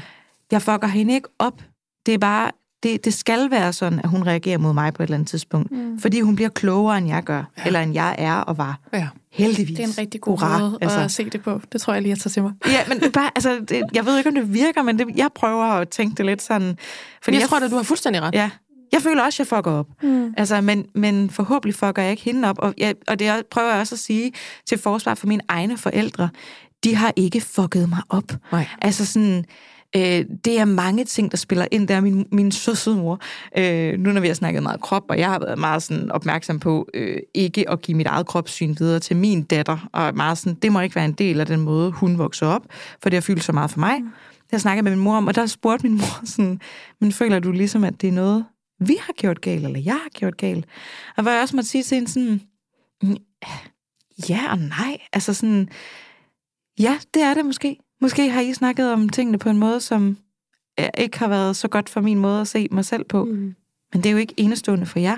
Jeg 0.52 0.62
fucker 0.62 0.88
hende 0.88 1.14
ikke 1.14 1.30
op. 1.40 1.62
Det 2.06 2.14
er 2.14 2.18
bare, 2.18 2.52
det, 2.84 3.06
det 3.06 3.14
skal 3.14 3.52
være 3.52 3.74
sådan, 3.74 4.00
at 4.04 4.10
hun 4.10 4.28
reagerer 4.28 4.58
mod 4.58 4.74
mig 4.74 4.94
på 4.94 5.04
et 5.04 5.08
eller 5.08 5.18
andet 5.18 5.30
tidspunkt. 5.30 5.72
Mm. 5.72 6.00
Fordi 6.00 6.22
hun 6.22 6.36
bliver 6.36 6.50
klogere, 6.50 6.98
end 6.98 7.08
jeg 7.08 7.24
gør. 7.24 7.44
Ja. 7.58 7.64
Eller 7.66 7.80
end 7.80 7.94
jeg 7.94 8.16
er 8.18 8.36
og 8.36 8.58
var. 8.58 8.80
Ja. 8.94 9.08
Heldigvis. 9.32 9.78
Det 9.78 9.84
er 9.84 9.88
en 9.88 9.98
rigtig 9.98 10.22
god 10.22 10.40
Hurra, 10.40 10.60
måde 10.60 10.78
altså. 10.82 11.00
at 11.00 11.12
se 11.12 11.30
det 11.30 11.42
på. 11.42 11.62
Det 11.72 11.82
tror 11.82 11.94
jeg 11.94 12.02
lige, 12.02 12.10
jeg 12.10 12.20
tager 12.20 12.32
til 12.32 12.44
mig. 12.44 12.54
Ja, 12.68 12.80
men 12.88 13.12
bare, 13.12 13.30
altså, 13.36 13.60
det, 13.70 13.84
jeg 13.94 14.06
ved 14.06 14.18
ikke, 14.18 14.30
om 14.30 14.36
det 14.36 14.54
virker, 14.54 14.82
men 14.82 15.00
det, 15.00 15.08
jeg 15.16 15.30
prøver 15.36 15.66
at 15.66 15.90
tænke 15.90 16.16
det 16.16 16.26
lidt 16.26 16.42
sådan... 16.42 16.78
Fordi 17.24 17.36
jeg, 17.36 17.42
jeg 17.42 17.50
tror 17.50 17.60
at 17.60 17.72
du 17.72 17.76
har 17.76 17.84
fuldstændig 17.84 18.22
ret. 18.22 18.36
Ja, 18.36 18.50
jeg 18.92 19.02
føler 19.02 19.24
også, 19.24 19.44
at 19.44 19.52
jeg 19.52 19.58
fucker 19.58 19.72
op. 19.72 19.88
Mm. 20.04 20.34
Altså, 20.38 20.62
men, 20.62 20.86
men 20.96 21.30
forhåbentlig 21.30 21.76
fucker 21.76 22.02
jeg 22.02 22.12
ikke 22.12 22.24
hende 22.24 22.50
op. 22.50 22.60
Og, 22.60 22.74
jeg, 22.78 22.96
og 23.08 23.20
det 23.20 23.46
prøver 23.52 23.72
jeg 23.72 23.80
også 23.80 23.96
at 23.96 24.00
sige 24.00 24.32
til 24.68 24.78
forsvar 24.78 25.16
for 25.16 25.28
mine 25.28 25.42
egne 25.48 25.78
forældre. 25.78 26.30
De 26.84 26.96
har 26.96 27.14
ikke 27.16 27.42
fucket 27.42 27.90
mig 27.90 28.02
op. 28.10 28.32
Nej. 28.52 28.68
Altså 28.82 29.06
sådan... 29.06 29.46
Øh, 29.96 30.26
det 30.46 30.60
er 30.60 30.66
mange 30.66 31.06
ting, 31.06 31.32
der 31.32 31.38
spiller 31.38 31.68
ind 31.72 31.88
der. 31.88 32.02
Min, 32.02 32.28
min 32.32 32.52
søde 32.52 32.96
mor, 32.96 33.20
øh, 33.58 34.00
nu 34.00 34.12
når 34.12 34.22
vi 34.22 34.28
har 34.28 34.34
snakket 34.34 34.64
meget 34.64 34.82
krop, 34.82 35.04
og 35.10 35.20
jeg 35.20 35.30
har 35.30 35.40
været 35.40 35.60
meget 35.60 35.84
sådan 35.84 36.12
opmærksom 36.12 36.60
på 36.60 36.88
øh, 36.94 37.18
ikke 37.34 37.70
at 37.70 37.82
give 37.82 37.98
mit 37.98 38.08
eget 38.08 38.26
kropssyn 38.28 38.76
videre 38.80 39.00
til 39.00 39.16
min 39.16 39.44
datter, 39.44 39.90
og 39.94 40.16
meget 40.16 40.38
sådan, 40.38 40.54
det 40.62 40.72
må 40.72 40.80
ikke 40.80 40.96
være 40.96 41.06
en 41.06 41.14
del 41.14 41.40
af 41.40 41.46
den 41.46 41.60
måde, 41.60 41.92
hun 41.92 42.18
vokser 42.18 42.48
op, 42.48 42.66
for 43.04 43.10
det 43.10 43.18
har 43.18 43.22
fyldt 43.22 43.44
så 43.44 43.52
meget 43.52 43.72
for 43.72 43.80
mig. 43.80 44.00
Mm. 44.00 44.10
Det 44.32 44.52
har 44.52 44.58
snakket 44.58 44.84
med 44.84 44.92
min 44.92 45.00
mor 45.04 45.16
om, 45.16 45.28
og 45.28 45.36
der 45.36 45.46
spurgte 45.46 45.88
min 45.88 45.98
mor 45.98 46.26
sådan, 46.26 46.62
men 47.02 47.12
føler 47.12 47.40
du 47.40 47.52
ligesom, 47.52 47.84
at 47.84 48.02
det 48.02 48.08
er 48.08 48.12
noget, 48.14 48.46
vi 48.80 48.98
har 49.02 49.14
gjort 49.14 49.42
galt, 49.42 49.66
eller 49.66 49.80
jeg 49.80 49.94
har 49.94 50.10
gjort 50.14 50.38
galt? 50.38 50.66
Og 51.18 51.24
hvor 51.24 51.32
jeg 51.32 51.42
også 51.42 51.56
måtte 51.56 51.70
sige 51.70 51.84
til 51.84 51.96
hende 51.96 52.12
sådan, 52.12 52.42
"Mm, 53.04 53.18
ja 54.30 54.52
og 54.52 54.58
nej. 54.58 54.98
Altså 55.14 55.34
sådan, 55.34 55.70
ja, 56.80 56.98
det 57.14 57.22
er 57.22 57.34
det 57.34 57.46
måske. 57.46 57.78
Måske 58.02 58.30
har 58.30 58.42
I 58.42 58.54
snakket 58.54 58.94
om 58.94 59.10
tingene 59.10 59.38
på 59.38 59.50
en 59.50 59.58
måde, 59.58 59.82
som 59.82 60.18
ikke 60.98 61.20
har 61.20 61.28
været 61.28 61.56
så 61.56 61.68
godt 61.68 61.90
for 61.90 62.02
min 62.02 62.20
måde 62.20 62.42
at 62.42 62.48
se 62.48 62.68
mig 62.72 62.86
selv 62.86 63.04
på. 63.04 63.24
Mm. 63.24 63.56
Men 63.94 64.04
det 64.04 64.06
er 64.06 64.12
jo 64.12 64.18
ikke 64.18 64.34
enestående 64.38 64.86
for 64.86 65.00
jer. 65.00 65.18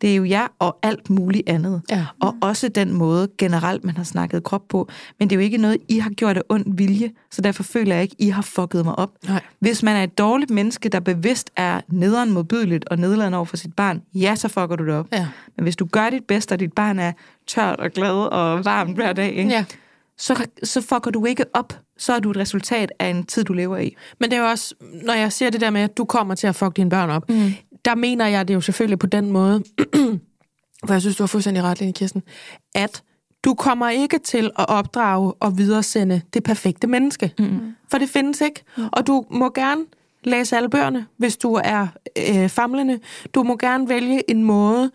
Det 0.00 0.12
er 0.12 0.16
jo 0.16 0.24
jer 0.24 0.46
og 0.58 0.78
alt 0.82 1.10
muligt 1.10 1.48
andet. 1.48 1.82
Ja. 1.90 2.06
Og 2.20 2.34
også 2.40 2.68
den 2.68 2.92
måde 2.92 3.28
generelt, 3.38 3.84
man 3.84 3.96
har 3.96 4.04
snakket 4.04 4.44
krop 4.44 4.68
på. 4.68 4.88
Men 5.18 5.30
det 5.30 5.36
er 5.36 5.40
jo 5.40 5.44
ikke 5.44 5.58
noget, 5.58 5.78
I 5.88 5.98
har 5.98 6.10
gjort 6.10 6.36
af 6.36 6.42
ond 6.48 6.76
vilje, 6.76 7.10
så 7.30 7.42
derfor 7.42 7.62
føler 7.62 7.94
jeg 7.94 8.02
ikke, 8.02 8.16
I 8.18 8.28
har 8.28 8.42
fucket 8.42 8.84
mig 8.84 8.98
op. 8.98 9.10
Nej. 9.28 9.40
Hvis 9.58 9.82
man 9.82 9.96
er 9.96 10.02
et 10.02 10.18
dårligt 10.18 10.50
menneske, 10.50 10.88
der 10.88 11.00
bevidst 11.00 11.50
er 11.56 11.80
nederen 11.88 12.32
modbydeligt 12.32 12.88
og 12.88 12.98
nedladende 12.98 13.38
over 13.38 13.44
for 13.44 13.56
sit 13.56 13.76
barn, 13.76 14.02
ja, 14.14 14.34
så 14.34 14.48
fucker 14.48 14.76
du 14.76 14.86
det 14.86 14.94
op. 14.94 15.06
Ja. 15.12 15.28
Men 15.56 15.62
hvis 15.62 15.76
du 15.76 15.84
gør 15.84 16.10
dit 16.10 16.24
bedste, 16.24 16.52
og 16.52 16.60
dit 16.60 16.72
barn 16.72 16.98
er 16.98 17.12
tørt 17.46 17.80
og 17.80 17.90
glad 17.90 18.14
og 18.14 18.64
varmt 18.64 18.94
hver 18.94 19.12
dag, 19.12 19.34
ikke? 19.34 19.50
Ja. 19.50 19.64
Så, 20.18 20.46
så 20.62 20.80
fucker 20.80 21.10
du 21.10 21.24
ikke 21.24 21.44
op. 21.52 21.80
Så 21.98 22.12
er 22.12 22.18
du 22.20 22.30
et 22.30 22.36
resultat 22.36 22.92
af 22.98 23.08
en 23.08 23.26
tid, 23.26 23.44
du 23.44 23.52
lever 23.52 23.76
i. 23.76 23.96
Men 24.20 24.30
det 24.30 24.36
er 24.36 24.40
jo 24.40 24.48
også, 24.48 24.74
når 24.80 25.14
jeg 25.14 25.32
siger 25.32 25.50
det 25.50 25.60
der 25.60 25.70
med, 25.70 25.80
at 25.80 25.96
du 25.96 26.04
kommer 26.04 26.34
til 26.34 26.46
at 26.46 26.54
fuck 26.54 26.76
dine 26.76 26.90
børn 26.90 27.10
op, 27.10 27.28
mm. 27.28 27.52
der 27.84 27.94
mener 27.94 28.26
jeg 28.26 28.48
det 28.48 28.54
jo 28.54 28.60
selvfølgelig 28.60 28.98
på 28.98 29.06
den 29.06 29.30
måde, 29.30 29.64
for 30.86 30.94
jeg 30.94 31.00
synes, 31.00 31.16
du 31.16 31.22
har 31.22 31.28
fuldstændig 31.28 31.62
ret, 31.62 31.80
Line 31.80 31.92
Kirsten, 31.92 32.22
at 32.74 33.02
du 33.44 33.54
kommer 33.54 33.88
ikke 33.88 34.18
til 34.18 34.50
at 34.58 34.68
opdrage 34.68 35.32
og 35.40 35.58
videresende 35.58 36.20
det 36.34 36.42
perfekte 36.42 36.86
menneske. 36.86 37.32
Mm. 37.38 37.74
For 37.90 37.98
det 37.98 38.08
findes 38.08 38.40
ikke. 38.40 38.62
Mm. 38.76 38.84
Og 38.92 39.06
du 39.06 39.24
må 39.30 39.50
gerne 39.50 39.84
læse 40.24 40.56
alle 40.56 40.68
bøgerne, 40.68 41.06
hvis 41.16 41.36
du 41.36 41.60
er 41.64 41.86
øh, 42.18 42.48
famlende. 42.48 43.00
Du 43.34 43.42
må 43.42 43.56
gerne 43.56 43.88
vælge 43.88 44.30
en 44.30 44.44
måde, 44.44 44.90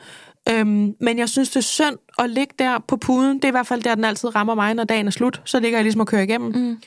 Øhm, 0.51 0.95
men 1.01 1.17
jeg 1.17 1.29
synes, 1.29 1.49
det 1.49 1.55
er 1.55 1.61
synd 1.61 1.97
at 2.19 2.29
ligge 2.29 2.53
der 2.59 2.79
på 2.87 2.97
puden. 2.97 3.35
Det 3.35 3.43
er 3.43 3.47
i 3.47 3.51
hvert 3.51 3.67
fald 3.67 3.83
der, 3.83 3.95
den 3.95 4.05
altid 4.05 4.35
rammer 4.35 4.55
mig, 4.55 4.73
når 4.73 4.83
dagen 4.83 5.07
er 5.07 5.11
slut. 5.11 5.41
Så 5.45 5.59
ligger 5.59 5.77
jeg 5.77 5.83
ligesom 5.83 6.01
og 6.01 6.07
kører 6.07 6.21
igennem. 6.21 6.51
Mm. 6.51 6.81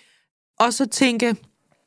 Og 0.60 0.72
så 0.72 0.86
tænke, 0.86 1.36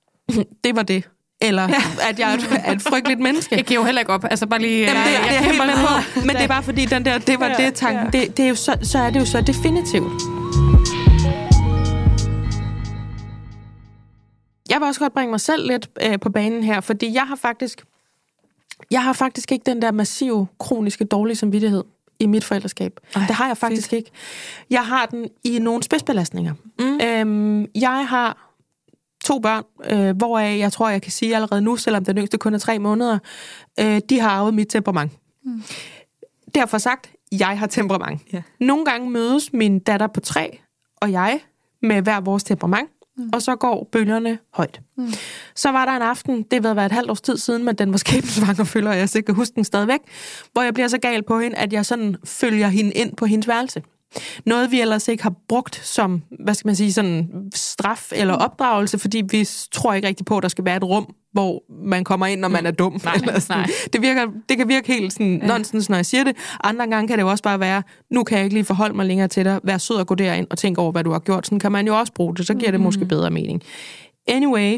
det 0.63 0.75
var 0.75 0.83
det. 0.83 1.09
Eller 1.41 1.61
ja. 1.61 2.09
at 2.09 2.19
jeg 2.19 2.31
er 2.31 2.37
et, 2.37 2.61
er 2.65 2.71
et 2.71 2.81
frygteligt 2.81 3.19
menneske. 3.19 3.55
Jeg 3.57 3.65
giver 3.65 3.79
jo 3.79 3.85
heller 3.85 4.01
ikke 4.01 4.13
op. 4.13 4.23
Altså 4.23 4.47
bare 4.47 4.59
lige... 4.59 4.79
Jamen, 4.85 5.03
det, 5.03 5.11
jeg, 5.11 5.27
er 5.27 5.33
jeg 5.33 5.43
helt 5.43 5.57
med 5.57 5.73
på. 5.75 6.19
Men 6.21 6.29
det 6.29 6.43
er 6.43 6.47
bare 6.47 6.63
fordi, 6.63 6.85
den 6.85 7.05
der, 7.05 7.17
det 7.17 7.39
var 7.39 7.47
ja, 7.47 7.65
det 7.65 7.73
tanken. 7.73 8.05
Ja. 8.13 8.19
Det, 8.19 8.37
det 8.37 8.45
er 8.45 8.49
jo 8.49 8.55
så, 8.55 8.77
så 8.81 8.99
er 8.99 9.09
det 9.09 9.19
jo 9.19 9.25
så 9.25 9.41
definitivt. 9.41 10.21
Jeg 14.69 14.79
vil 14.79 14.87
også 14.87 14.99
godt 14.99 15.13
bringe 15.13 15.31
mig 15.31 15.41
selv 15.41 15.67
lidt 15.67 15.89
øh, 16.01 16.19
på 16.19 16.29
banen 16.29 16.63
her, 16.63 16.81
fordi 16.81 17.13
jeg 17.13 17.23
har 17.23 17.35
faktisk 17.35 17.85
jeg 18.91 19.03
har 19.03 19.13
faktisk 19.13 19.51
ikke 19.51 19.63
den 19.65 19.81
der 19.81 19.91
massive, 19.91 20.47
kroniske, 20.59 21.03
dårlige 21.05 21.35
samvittighed 21.35 21.83
i 22.19 22.25
mit 22.25 22.43
forældreskab. 22.43 22.99
Ej, 23.15 23.21
det 23.27 23.35
har 23.35 23.47
jeg 23.47 23.57
faktisk 23.57 23.89
fedt. 23.89 23.97
ikke. 23.97 24.11
Jeg 24.69 24.85
har 24.85 25.05
den 25.05 25.29
i 25.43 25.59
nogle 25.59 25.83
spidsbelastninger. 25.83 26.53
Mm. 26.79 26.99
Øhm, 27.01 27.67
jeg 27.75 28.07
har 28.07 28.51
to 29.23 29.39
børn, 29.39 29.63
øh, 29.89 30.17
hvoraf 30.17 30.59
jeg 30.59 30.71
tror, 30.71 30.89
jeg 30.89 31.01
kan 31.01 31.11
sige 31.11 31.35
allerede 31.35 31.61
nu, 31.61 31.75
selvom 31.75 32.05
den 32.05 32.17
yngste 32.17 32.37
kun 32.37 32.53
er 32.53 32.57
tre 32.57 32.79
måneder, 32.79 33.19
øh, 33.79 34.01
de 34.09 34.19
har 34.19 34.29
arvet 34.29 34.53
mit 34.53 34.67
temperament. 34.69 35.11
Mm. 35.43 35.63
Derfor 36.55 36.77
sagt, 36.77 37.09
jeg 37.31 37.59
har 37.59 37.67
temperament. 37.67 38.21
Ja. 38.33 38.41
Nogle 38.59 38.85
gange 38.85 39.09
mødes 39.09 39.53
min 39.53 39.79
datter 39.79 40.07
på 40.07 40.19
tre 40.19 40.59
og 40.95 41.11
jeg 41.11 41.39
med 41.81 42.01
hver 42.01 42.19
vores 42.19 42.43
temperament, 42.43 42.89
mm. 43.17 43.29
og 43.33 43.41
så 43.41 43.55
går 43.55 43.89
bølgerne 43.91 44.39
højt. 44.53 44.81
Mm. 44.97 45.13
Så 45.55 45.71
var 45.71 45.85
der 45.85 45.91
en 45.91 46.01
aften, 46.01 46.43
det 46.51 46.63
ved 46.63 46.69
at 46.69 46.75
være 46.75 46.85
et 46.85 46.91
halvt 46.91 47.09
års 47.09 47.21
tid 47.21 47.37
siden, 47.37 47.63
men 47.63 47.75
den 47.75 47.91
var 47.91 47.97
skæbensvanger, 48.05 48.63
føler 48.63 48.93
jeg, 48.93 49.09
så 49.09 49.17
jeg 49.17 49.25
kan 49.25 49.35
huske 49.35 49.55
den 49.55 49.63
stadigvæk, 49.63 49.99
hvor 50.53 50.61
jeg 50.61 50.73
bliver 50.73 50.87
så 50.87 50.97
gal 50.97 51.23
på 51.23 51.39
hende, 51.39 51.57
at 51.57 51.73
jeg 51.73 51.85
sådan 51.85 52.15
følger 52.25 52.67
hende 52.67 52.91
ind 52.91 53.15
på 53.15 53.25
hendes 53.25 53.47
værelse. 53.47 53.83
Noget, 54.45 54.71
vi 54.71 54.81
ellers 54.81 55.07
ikke 55.07 55.23
har 55.23 55.33
brugt 55.49 55.75
som, 55.75 56.21
hvad 56.43 56.53
skal 56.53 56.67
man 56.67 56.75
sige, 56.75 56.93
sådan 56.93 57.29
straf 57.55 58.11
eller 58.15 58.33
opdragelse, 58.33 58.99
fordi 58.99 59.23
vi 59.31 59.47
tror 59.71 59.93
ikke 59.93 60.07
rigtig 60.07 60.25
på, 60.25 60.37
at 60.37 60.43
der 60.43 60.49
skal 60.49 60.65
være 60.65 60.77
et 60.77 60.83
rum, 60.83 61.15
hvor 61.33 61.63
man 61.85 62.03
kommer 62.03 62.25
ind, 62.25 62.39
når 62.39 62.47
man 62.47 62.65
er 62.65 62.71
dum. 62.71 63.01
Nej, 63.03 63.13
eller 63.13 63.39
sådan. 63.39 63.61
nej. 63.61 63.69
Det, 63.93 64.01
virker, 64.01 64.27
det 64.49 64.57
kan 64.57 64.67
virke 64.67 64.93
helt 64.93 65.13
sådan 65.13 65.39
ja. 65.41 65.47
nonsens, 65.47 65.89
når 65.89 65.95
jeg 65.95 66.05
siger 66.05 66.23
det. 66.23 66.35
Andre 66.63 66.87
gange 66.87 67.07
kan 67.07 67.17
det 67.17 67.23
jo 67.23 67.29
også 67.29 67.43
bare 67.43 67.59
være, 67.59 67.83
nu 68.11 68.23
kan 68.23 68.37
jeg 68.37 68.45
ikke 68.45 68.55
lige 68.55 68.65
forholde 68.65 68.95
mig 68.95 69.05
længere 69.05 69.27
til 69.27 69.45
dig, 69.45 69.59
vær 69.63 69.77
sød 69.77 69.95
og 69.95 70.07
gå 70.07 70.15
derind 70.15 70.47
og 70.49 70.57
tænke 70.57 70.81
over, 70.81 70.91
hvad 70.91 71.03
du 71.03 71.11
har 71.11 71.19
gjort. 71.19 71.45
Sådan 71.45 71.59
kan 71.59 71.71
man 71.71 71.87
jo 71.87 71.99
også 71.99 72.13
bruge 72.13 72.35
det, 72.35 72.47
så 72.47 72.53
giver 72.53 72.71
det 72.71 72.79
måske 72.79 73.05
bedre 73.05 73.29
mening. 73.29 73.63
Anyway, 74.27 74.77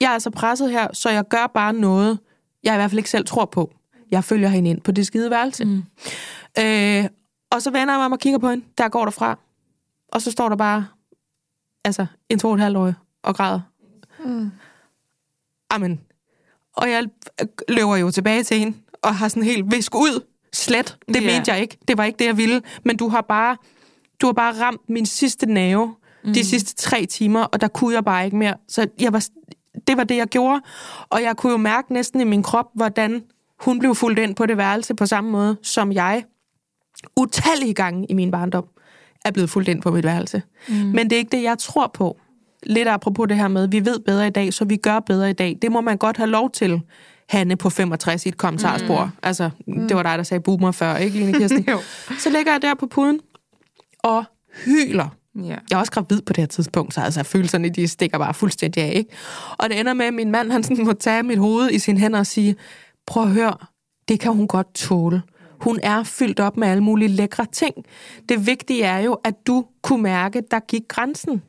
jeg 0.00 0.14
er 0.14 0.18
så 0.18 0.30
presset 0.30 0.70
her, 0.70 0.88
så 0.92 1.10
jeg 1.10 1.24
gør 1.28 1.50
bare 1.54 1.72
noget, 1.72 2.18
jeg 2.64 2.74
i 2.74 2.76
hvert 2.76 2.90
fald 2.90 2.98
ikke 2.98 3.10
selv 3.10 3.26
tror 3.26 3.44
på. 3.44 3.72
Jeg 4.10 4.24
følger 4.24 4.48
hende 4.48 4.70
ind 4.70 4.80
på 4.80 4.92
det 4.92 5.06
skide 5.06 5.30
værelse. 5.30 5.64
Mm. 5.64 5.82
Øh, 6.58 7.04
og 7.50 7.62
så 7.62 7.70
vender 7.70 7.94
jeg 7.94 7.98
mig 7.98 8.06
om 8.06 8.12
og 8.12 8.18
kigger 8.18 8.38
på 8.38 8.50
hende, 8.50 8.64
der 8.78 8.88
går 8.88 9.04
derfra. 9.04 9.38
Og 10.08 10.22
så 10.22 10.30
står 10.30 10.48
der 10.48 10.56
bare, 10.56 10.86
altså, 11.84 12.06
en 12.28 12.38
to 12.38 12.48
og 12.48 12.54
et 12.54 12.60
halvt 12.60 12.76
år 12.76 12.94
og 13.22 13.34
græder. 13.34 13.60
Mm. 14.24 14.50
Amen. 15.70 16.00
Og 16.76 16.90
jeg 16.90 17.04
løber 17.68 17.96
jo 17.96 18.10
tilbage 18.10 18.42
til 18.42 18.58
hende, 18.58 18.76
og 19.02 19.14
har 19.14 19.28
sådan 19.28 19.42
helt 19.42 19.72
visk 19.72 19.94
ud. 19.94 20.24
Slet. 20.52 20.98
Det 21.08 21.16
yeah. 21.16 21.26
mente 21.26 21.52
jeg 21.52 21.60
ikke. 21.60 21.78
Det 21.88 21.98
var 21.98 22.04
ikke 22.04 22.18
det, 22.18 22.24
jeg 22.24 22.36
ville. 22.36 22.62
Men 22.84 22.96
du 22.96 23.08
har 23.08 23.20
bare, 23.20 23.56
du 24.20 24.26
har 24.26 24.32
bare 24.32 24.52
ramt 24.60 24.88
min 24.88 25.06
sidste 25.06 25.46
nerve 25.46 25.94
mm. 26.24 26.32
de 26.32 26.44
sidste 26.44 26.74
tre 26.74 27.06
timer, 27.06 27.44
og 27.44 27.60
der 27.60 27.68
kunne 27.68 27.94
jeg 27.94 28.04
bare 28.04 28.24
ikke 28.24 28.36
mere. 28.36 28.54
Så 28.68 28.88
jeg 29.00 29.12
var, 29.12 29.26
det 29.86 29.96
var 29.96 30.04
det, 30.04 30.16
jeg 30.16 30.26
gjorde. 30.26 30.60
Og 31.08 31.22
jeg 31.22 31.36
kunne 31.36 31.52
jo 31.52 31.56
mærke 31.56 31.92
næsten 31.92 32.20
i 32.20 32.24
min 32.24 32.42
krop, 32.42 32.66
hvordan 32.74 33.24
hun 33.60 33.78
blev 33.78 33.94
fuldt 33.94 34.18
ind 34.18 34.36
på 34.36 34.46
det 34.46 34.56
værelse 34.56 34.94
på 34.94 35.06
samme 35.06 35.30
måde, 35.30 35.56
som 35.62 35.92
jeg 35.92 36.24
utallige 37.16 37.74
gange 37.74 38.06
i 38.08 38.14
min 38.14 38.30
barndom 38.30 38.64
er 39.24 39.30
blevet 39.30 39.50
fuldt 39.50 39.68
ind 39.68 39.82
på 39.82 39.90
mit 39.90 40.04
værelse. 40.04 40.42
Mm. 40.68 40.74
Men 40.74 40.98
det 40.98 41.12
er 41.12 41.18
ikke 41.18 41.36
det, 41.36 41.42
jeg 41.42 41.58
tror 41.58 41.90
på. 41.94 42.16
Lidt 42.62 42.88
apropos 42.88 43.28
det 43.28 43.36
her 43.36 43.48
med, 43.48 43.68
vi 43.68 43.84
ved 43.84 43.98
bedre 43.98 44.26
i 44.26 44.30
dag, 44.30 44.54
så 44.54 44.64
vi 44.64 44.76
gør 44.76 45.00
bedre 45.00 45.30
i 45.30 45.32
dag. 45.32 45.58
Det 45.62 45.72
må 45.72 45.80
man 45.80 45.96
godt 45.96 46.16
have 46.16 46.30
lov 46.30 46.50
til, 46.50 46.82
Hanne 47.28 47.56
på 47.56 47.70
65 47.70 48.26
i 48.26 48.28
et 48.28 48.36
kommentarspor. 48.36 49.04
Mm. 49.04 49.10
Altså, 49.22 49.50
det 49.66 49.96
var 49.96 50.02
dig, 50.02 50.18
der 50.18 50.24
sagde 50.24 50.40
boomer 50.40 50.72
før, 50.72 50.96
ikke 50.96 51.18
Line 51.18 51.32
Kirsten? 51.38 51.68
Så 52.24 52.30
ligger 52.30 52.52
jeg 52.52 52.62
der 52.62 52.74
på 52.74 52.86
puden 52.86 53.20
og 53.98 54.24
hyler. 54.64 55.08
Ja. 55.34 55.56
Jeg 55.70 55.76
er 55.76 55.76
også 55.76 55.92
gravid 55.92 56.22
på 56.22 56.32
det 56.32 56.42
her 56.42 56.46
tidspunkt, 56.46 56.94
så 56.94 57.00
altså, 57.00 57.22
følelserne 57.22 57.68
de 57.68 57.88
stikker 57.88 58.18
bare 58.18 58.34
fuldstændig 58.34 58.82
af. 58.82 58.92
Ikke? 58.94 59.10
Og 59.58 59.68
det 59.68 59.80
ender 59.80 59.92
med, 59.92 60.06
at 60.06 60.14
min 60.14 60.30
mand 60.30 60.52
han 60.52 60.62
sådan 60.62 60.84
må 60.84 60.92
tage 60.92 61.22
mit 61.22 61.38
hoved 61.38 61.70
i 61.70 61.78
sine 61.78 61.98
hænder 61.98 62.18
og 62.18 62.26
sige, 62.26 62.56
prøv 63.06 63.22
at 63.22 63.30
høre, 63.30 63.54
det 64.08 64.20
kan 64.20 64.32
hun 64.32 64.48
godt 64.48 64.74
tåle. 64.74 65.22
Hun 65.60 65.80
er 65.82 66.02
fyldt 66.02 66.40
op 66.40 66.56
med 66.56 66.68
alle 66.68 66.82
mulige 66.82 67.08
lækre 67.08 67.46
ting. 67.52 67.74
Det 68.28 68.46
vigtige 68.46 68.82
er 68.82 68.98
jo, 68.98 69.12
at 69.24 69.34
du 69.46 69.64
kunne 69.82 70.02
mærke, 70.02 70.42
der 70.50 70.60
gik 70.60 70.82
grænsen. 70.88 71.42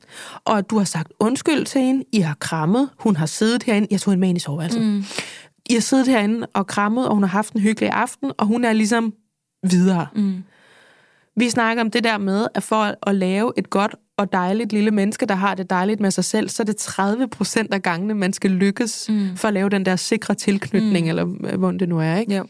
Og 0.45 0.57
at 0.57 0.69
du 0.69 0.77
har 0.77 0.85
sagt 0.85 1.11
undskyld 1.19 1.65
til 1.65 1.81
hende. 1.81 2.03
I 2.13 2.19
har 2.19 2.35
krammet. 2.39 2.89
Hun 2.99 3.15
har 3.15 3.25
siddet 3.25 3.63
herinde. 3.63 3.87
Jeg 3.91 4.01
tog 4.01 4.11
hende 4.11 4.19
med 4.19 4.29
ind 4.29 4.37
i 4.37 4.41
soveværelset. 4.41 4.81
Mm. 4.81 5.03
I 5.69 5.73
har 5.73 5.81
siddet 5.81 6.07
herinde 6.07 6.47
og 6.53 6.67
krammet, 6.67 7.07
og 7.07 7.13
hun 7.13 7.23
har 7.23 7.29
haft 7.29 7.53
en 7.53 7.61
hyggelig 7.61 7.89
aften, 7.89 8.31
og 8.37 8.45
hun 8.45 8.65
er 8.65 8.73
ligesom 8.73 9.13
videre. 9.69 10.07
Mm. 10.15 10.43
Vi 11.35 11.49
snakker 11.49 11.83
om 11.83 11.91
det 11.91 12.03
der 12.03 12.17
med, 12.17 12.47
at 12.55 12.63
for 12.63 13.09
at 13.09 13.15
lave 13.15 13.53
et 13.57 13.69
godt 13.69 13.95
og 14.17 14.33
dejligt 14.33 14.73
lille 14.73 14.91
menneske, 14.91 15.25
der 15.25 15.35
har 15.35 15.55
det 15.55 15.69
dejligt 15.69 15.99
med 15.99 16.11
sig 16.11 16.25
selv, 16.25 16.49
så 16.49 16.63
er 16.63 16.65
det 16.65 16.77
30 16.77 17.27
procent 17.27 17.73
af 17.73 17.81
gangene, 17.81 18.13
man 18.13 18.33
skal 18.33 18.51
lykkes 18.51 19.09
mm. 19.09 19.35
for 19.35 19.47
at 19.47 19.53
lave 19.53 19.69
den 19.69 19.85
der 19.85 19.95
sikre 19.95 20.33
tilknytning, 20.33 21.05
mm. 21.05 21.09
eller 21.09 21.55
hvor 21.57 21.71
det 21.71 21.89
nu 21.89 21.99
er, 21.99 22.15
ikke? 22.15 22.35
Jo. 22.35 22.45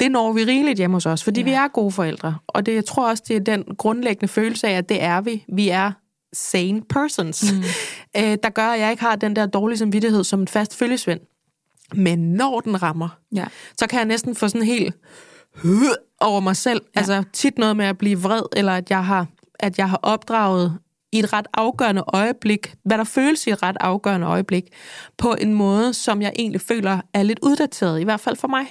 Det 0.00 0.12
når 0.12 0.32
vi 0.32 0.44
rigeligt 0.44 0.78
hjemme 0.78 0.96
hos 0.96 1.06
os, 1.06 1.24
fordi 1.24 1.40
ja. 1.40 1.44
vi 1.44 1.52
er 1.52 1.68
gode 1.68 1.92
forældre. 1.92 2.36
Og 2.46 2.66
det, 2.66 2.74
jeg 2.74 2.84
tror 2.84 3.08
også, 3.08 3.22
det 3.28 3.36
er 3.36 3.40
den 3.40 3.64
grundlæggende 3.78 4.28
følelse 4.28 4.68
af, 4.68 4.72
at 4.72 4.88
det 4.88 5.02
er 5.02 5.20
vi. 5.20 5.44
Vi 5.48 5.68
er 5.68 5.92
sane 6.32 6.82
persons, 6.82 7.52
mm. 7.52 7.58
øh, 8.22 8.38
der 8.42 8.50
gør, 8.50 8.66
at 8.66 8.80
jeg 8.80 8.90
ikke 8.90 9.02
har 9.02 9.16
den 9.16 9.36
der 9.36 9.46
dårlige 9.46 9.78
samvittighed 9.78 10.24
som 10.24 10.40
en 10.40 10.48
fast 10.48 10.76
følgesvend. 10.76 11.20
Men 11.94 12.18
når 12.18 12.60
den 12.60 12.82
rammer, 12.82 13.08
Ja. 13.34 13.44
så 13.78 13.86
kan 13.86 13.98
jeg 13.98 14.06
næsten 14.06 14.34
få 14.34 14.48
sådan 14.48 14.66
helt 14.66 14.94
over 16.20 16.40
mig 16.40 16.56
selv. 16.56 16.82
Ja. 16.94 17.00
Altså 17.00 17.22
tit 17.32 17.58
noget 17.58 17.76
med 17.76 17.84
at 17.84 17.98
blive 17.98 18.18
vred, 18.22 18.42
eller 18.56 18.72
at 18.72 18.90
jeg 18.90 19.04
har, 19.04 19.26
at 19.60 19.78
jeg 19.78 19.90
har 19.90 20.00
opdraget 20.02 20.78
i 21.12 21.18
et 21.18 21.32
ret 21.32 21.46
afgørende 21.54 22.02
øjeblik, 22.08 22.74
hvad 22.84 22.98
der 22.98 23.04
føles 23.04 23.46
i 23.46 23.50
et 23.50 23.62
ret 23.62 23.76
afgørende 23.80 24.26
øjeblik, 24.26 24.64
på 25.18 25.34
en 25.40 25.54
måde, 25.54 25.94
som 25.94 26.22
jeg 26.22 26.32
egentlig 26.36 26.60
føler 26.60 27.00
er 27.14 27.22
lidt 27.22 27.38
uddateret, 27.42 28.00
i 28.00 28.04
hvert 28.04 28.20
fald 28.20 28.36
for 28.36 28.48
mig. 28.48 28.66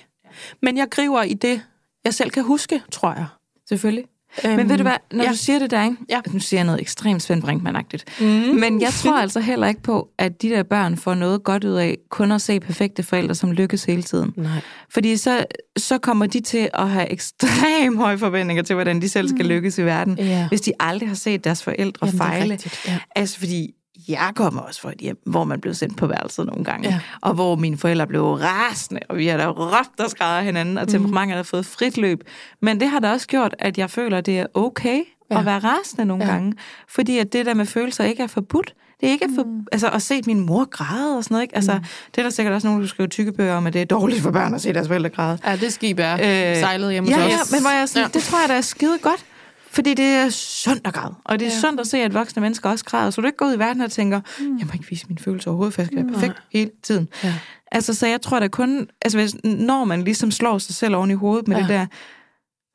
Men 0.62 0.78
jeg 0.78 0.88
griber 0.92 1.24
i 1.24 1.34
det, 1.34 1.62
jeg 2.06 2.14
selv 2.14 2.30
kan 2.30 2.44
huske, 2.44 2.82
tror 2.92 3.14
jeg. 3.14 3.26
Selvfølgelig. 3.70 4.04
Men 4.44 4.70
ved 4.70 4.78
du 4.78 4.84
hvad, 4.84 4.96
når 5.12 5.24
ja. 5.24 5.30
du 5.30 5.36
siger 5.36 5.60
det 5.60 5.72
der, 5.72 5.84
ikke? 5.84 5.96
Ja. 6.10 6.22
nu 6.32 6.40
siger 6.40 6.60
jeg 6.60 6.66
noget 6.66 6.82
ekstremt 6.82 7.24
Svend 7.24 7.44
Brinkmann-agtigt, 7.44 8.04
mm. 8.20 8.26
men 8.60 8.82
jeg 8.82 8.90
tror 8.94 9.18
altså 9.20 9.40
heller 9.40 9.68
ikke 9.68 9.82
på, 9.82 10.10
at 10.18 10.42
de 10.42 10.50
der 10.50 10.64
børn 10.64 10.98
får 10.98 11.14
noget 11.14 11.44
godt 11.44 11.64
ud 11.64 11.74
af 11.74 11.98
kun 12.10 12.32
at 12.32 12.42
se 12.42 12.60
perfekte 12.60 13.04
forældre, 13.04 13.36
som 13.36 13.52
lykkes 13.52 13.84
hele 13.84 14.04
tiden. 14.04 14.34
Nej. 14.38 14.62
Fordi 14.90 15.18
så, 15.18 15.46
så 15.78 15.98
kommer 15.98 16.26
de 16.26 16.40
til 16.40 16.70
at 16.74 16.90
have 16.90 17.12
ekstremt 17.12 17.98
høje 17.98 18.18
forventninger 18.18 18.64
til, 18.64 18.74
hvordan 18.74 19.02
de 19.02 19.10
selv 19.10 19.30
skal 19.30 19.46
lykkes 19.46 19.78
i 19.78 19.82
verden, 19.86 20.18
Ja. 20.20 20.48
hvis 20.48 20.62
de 20.62 20.72
aldrig 20.80 21.10
har 21.10 21.16
set 21.16 21.44
deres 21.44 21.64
forældre 21.64 22.06
Jamen, 22.08 22.18
fejle. 22.18 22.52
rigtigt, 22.54 22.86
ja. 22.88 22.98
Altså 23.16 23.40
fordi 23.40 23.72
jeg 24.08 24.32
kommer 24.36 24.62
også 24.62 24.82
fra 24.82 24.92
et 24.92 24.98
hjem, 25.00 25.18
hvor 25.26 25.44
man 25.44 25.62
blev 25.62 25.74
sendt 25.74 25.98
på 25.98 26.08
værelset 26.08 26.46
nogle 26.46 26.64
gange, 26.64 26.90
Ja. 26.90 27.00
og 27.22 27.34
hvor 27.34 27.56
mine 27.56 27.78
forældre 27.78 28.08
blev 28.08 28.24
rasende, 28.34 29.00
og 29.10 29.18
vi 29.18 29.28
har 29.28 29.38
da 29.38 29.48
råbt 29.48 30.00
og 30.00 30.10
skrevet 30.10 30.44
hinanden, 30.44 30.78
og 30.78 30.88
temperamentet 30.88 31.36
har 31.36 31.44
fået 31.44 31.66
frit 31.66 31.98
løb. 31.98 32.24
Men 32.62 32.80
det 32.80 32.90
har 32.90 33.00
da 33.00 33.12
også 33.12 33.28
gjort, 33.28 33.56
at 33.60 33.78
jeg 33.78 33.90
føler, 33.90 34.18
at 34.18 34.26
det 34.26 34.40
er 34.40 34.46
okay 34.54 35.02
Ja. 35.32 35.40
at 35.40 35.46
være 35.46 35.60
rasende 35.60 36.06
nogle 36.06 36.26
Ja. 36.26 36.32
gange, 36.32 36.54
fordi 36.90 37.18
at 37.18 37.34
det 37.34 37.46
der 37.46 37.54
med 37.54 37.66
følelser 37.66 38.04
ikke 38.04 38.24
er 38.24 38.28
forbudt. 38.28 38.74
Det 39.02 39.08
er 39.10 39.12
ikke 39.14 39.28
for, 39.36 39.44
Mm. 39.44 39.66
altså 39.72 39.90
at 39.90 40.02
se 40.02 40.22
min 40.26 40.40
mor 40.40 40.66
græde 40.66 41.18
og 41.18 41.24
sådan 41.24 41.36
noget, 41.36 41.44
ikke? 41.44 41.56
Altså, 41.56 41.72
det 42.16 42.18
er 42.18 42.24
der 42.24 42.30
sikkert 42.30 42.54
også 42.56 42.68
nogen, 42.68 42.82
der 42.82 42.88
skriver 42.88 43.08
tykke 43.10 43.32
bøger 43.32 43.56
om, 43.56 43.68
at 43.68 43.74
det 43.74 43.82
er 43.82 43.86
dårligt 43.86 44.22
for 44.22 44.32
børn 44.32 44.54
at 44.54 44.62
se 44.62 44.74
deres 44.74 44.88
forældre 44.88 45.10
græde. 45.10 45.38
Ja, 45.46 45.56
det 45.56 45.74
skib 45.74 46.00
er 46.02 46.14
Øh, 46.14 46.58
sejlet 46.58 46.92
hjemme 46.92 47.10
ja, 47.10 47.22
hos 47.24 47.32
ja, 47.32 47.42
os. 47.42 47.52
men 47.52 47.62
hvor 47.62 47.70
jeg 47.70 47.90
sådan, 47.90 48.04
ja. 48.04 48.20
det 48.20 48.24
tror 48.24 48.40
jeg, 48.40 48.50
der 48.50 48.56
er 48.56 48.62
skide 48.62 48.98
godt. 49.02 49.26
Fordi 49.74 49.94
det 49.94 50.06
er 50.06 50.30
sundt 50.30 50.88
at 50.88 50.94
græde. 50.94 51.16
Og 51.26 51.40
det 51.40 51.46
er 51.46 51.50
Ja. 51.50 51.56
ja. 51.56 51.60
sundt 51.62 51.80
at 51.80 51.88
se, 51.88 51.98
at 51.98 52.14
voksne 52.14 52.42
mennesker 52.42 52.70
også 52.70 52.86
græder. 52.86 53.10
Så 53.12 53.22
du 53.22 53.28
ikke 53.28 53.38
går 53.38 53.46
ud 53.46 53.54
i 53.56 53.60
verden 53.60 53.82
og 53.82 53.92
tænker, 53.92 54.22
mm. 54.40 54.58
jeg 54.58 54.68
må 54.68 54.74
ikke 54.74 54.86
vise 54.90 55.06
mine 55.08 55.20
følelser 55.20 55.52
overhovedet, 55.52 55.74
for 55.74 55.82
jeg 55.82 55.88
skal 55.88 55.98
være 55.98 56.14
perfekt 56.14 56.36
hele 56.54 56.72
tiden. 56.84 57.08
Ja. 57.24 57.34
Altså, 57.72 57.94
så 57.94 58.08
jeg 58.08 58.22
tror 58.22 58.40
da 58.40 58.48
kun, 58.48 58.88
altså 59.02 59.18
hvis, 59.18 59.36
når 59.44 59.84
man 59.86 60.04
ligesom 60.04 60.32
slår 60.32 60.58
sig 60.58 60.76
selv 60.76 60.96
oven 60.96 61.12
i 61.12 61.14
hovedet 61.14 61.48
med 61.48 61.58
Ja. 61.58 61.62
ja. 61.62 61.68
det 61.68 61.80
der, 61.80 61.86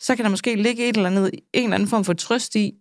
så 0.01 0.17
kan 0.17 0.25
der 0.25 0.31
måske 0.31 0.55
ligge 0.55 0.89
et 0.89 0.97
eller 0.97 1.11
andet, 1.11 1.31
en 1.53 1.63
eller 1.65 1.75
anden 1.75 1.89
form 1.89 2.05
for 2.05 2.13
trøst 2.13 2.55
i, 2.55 2.73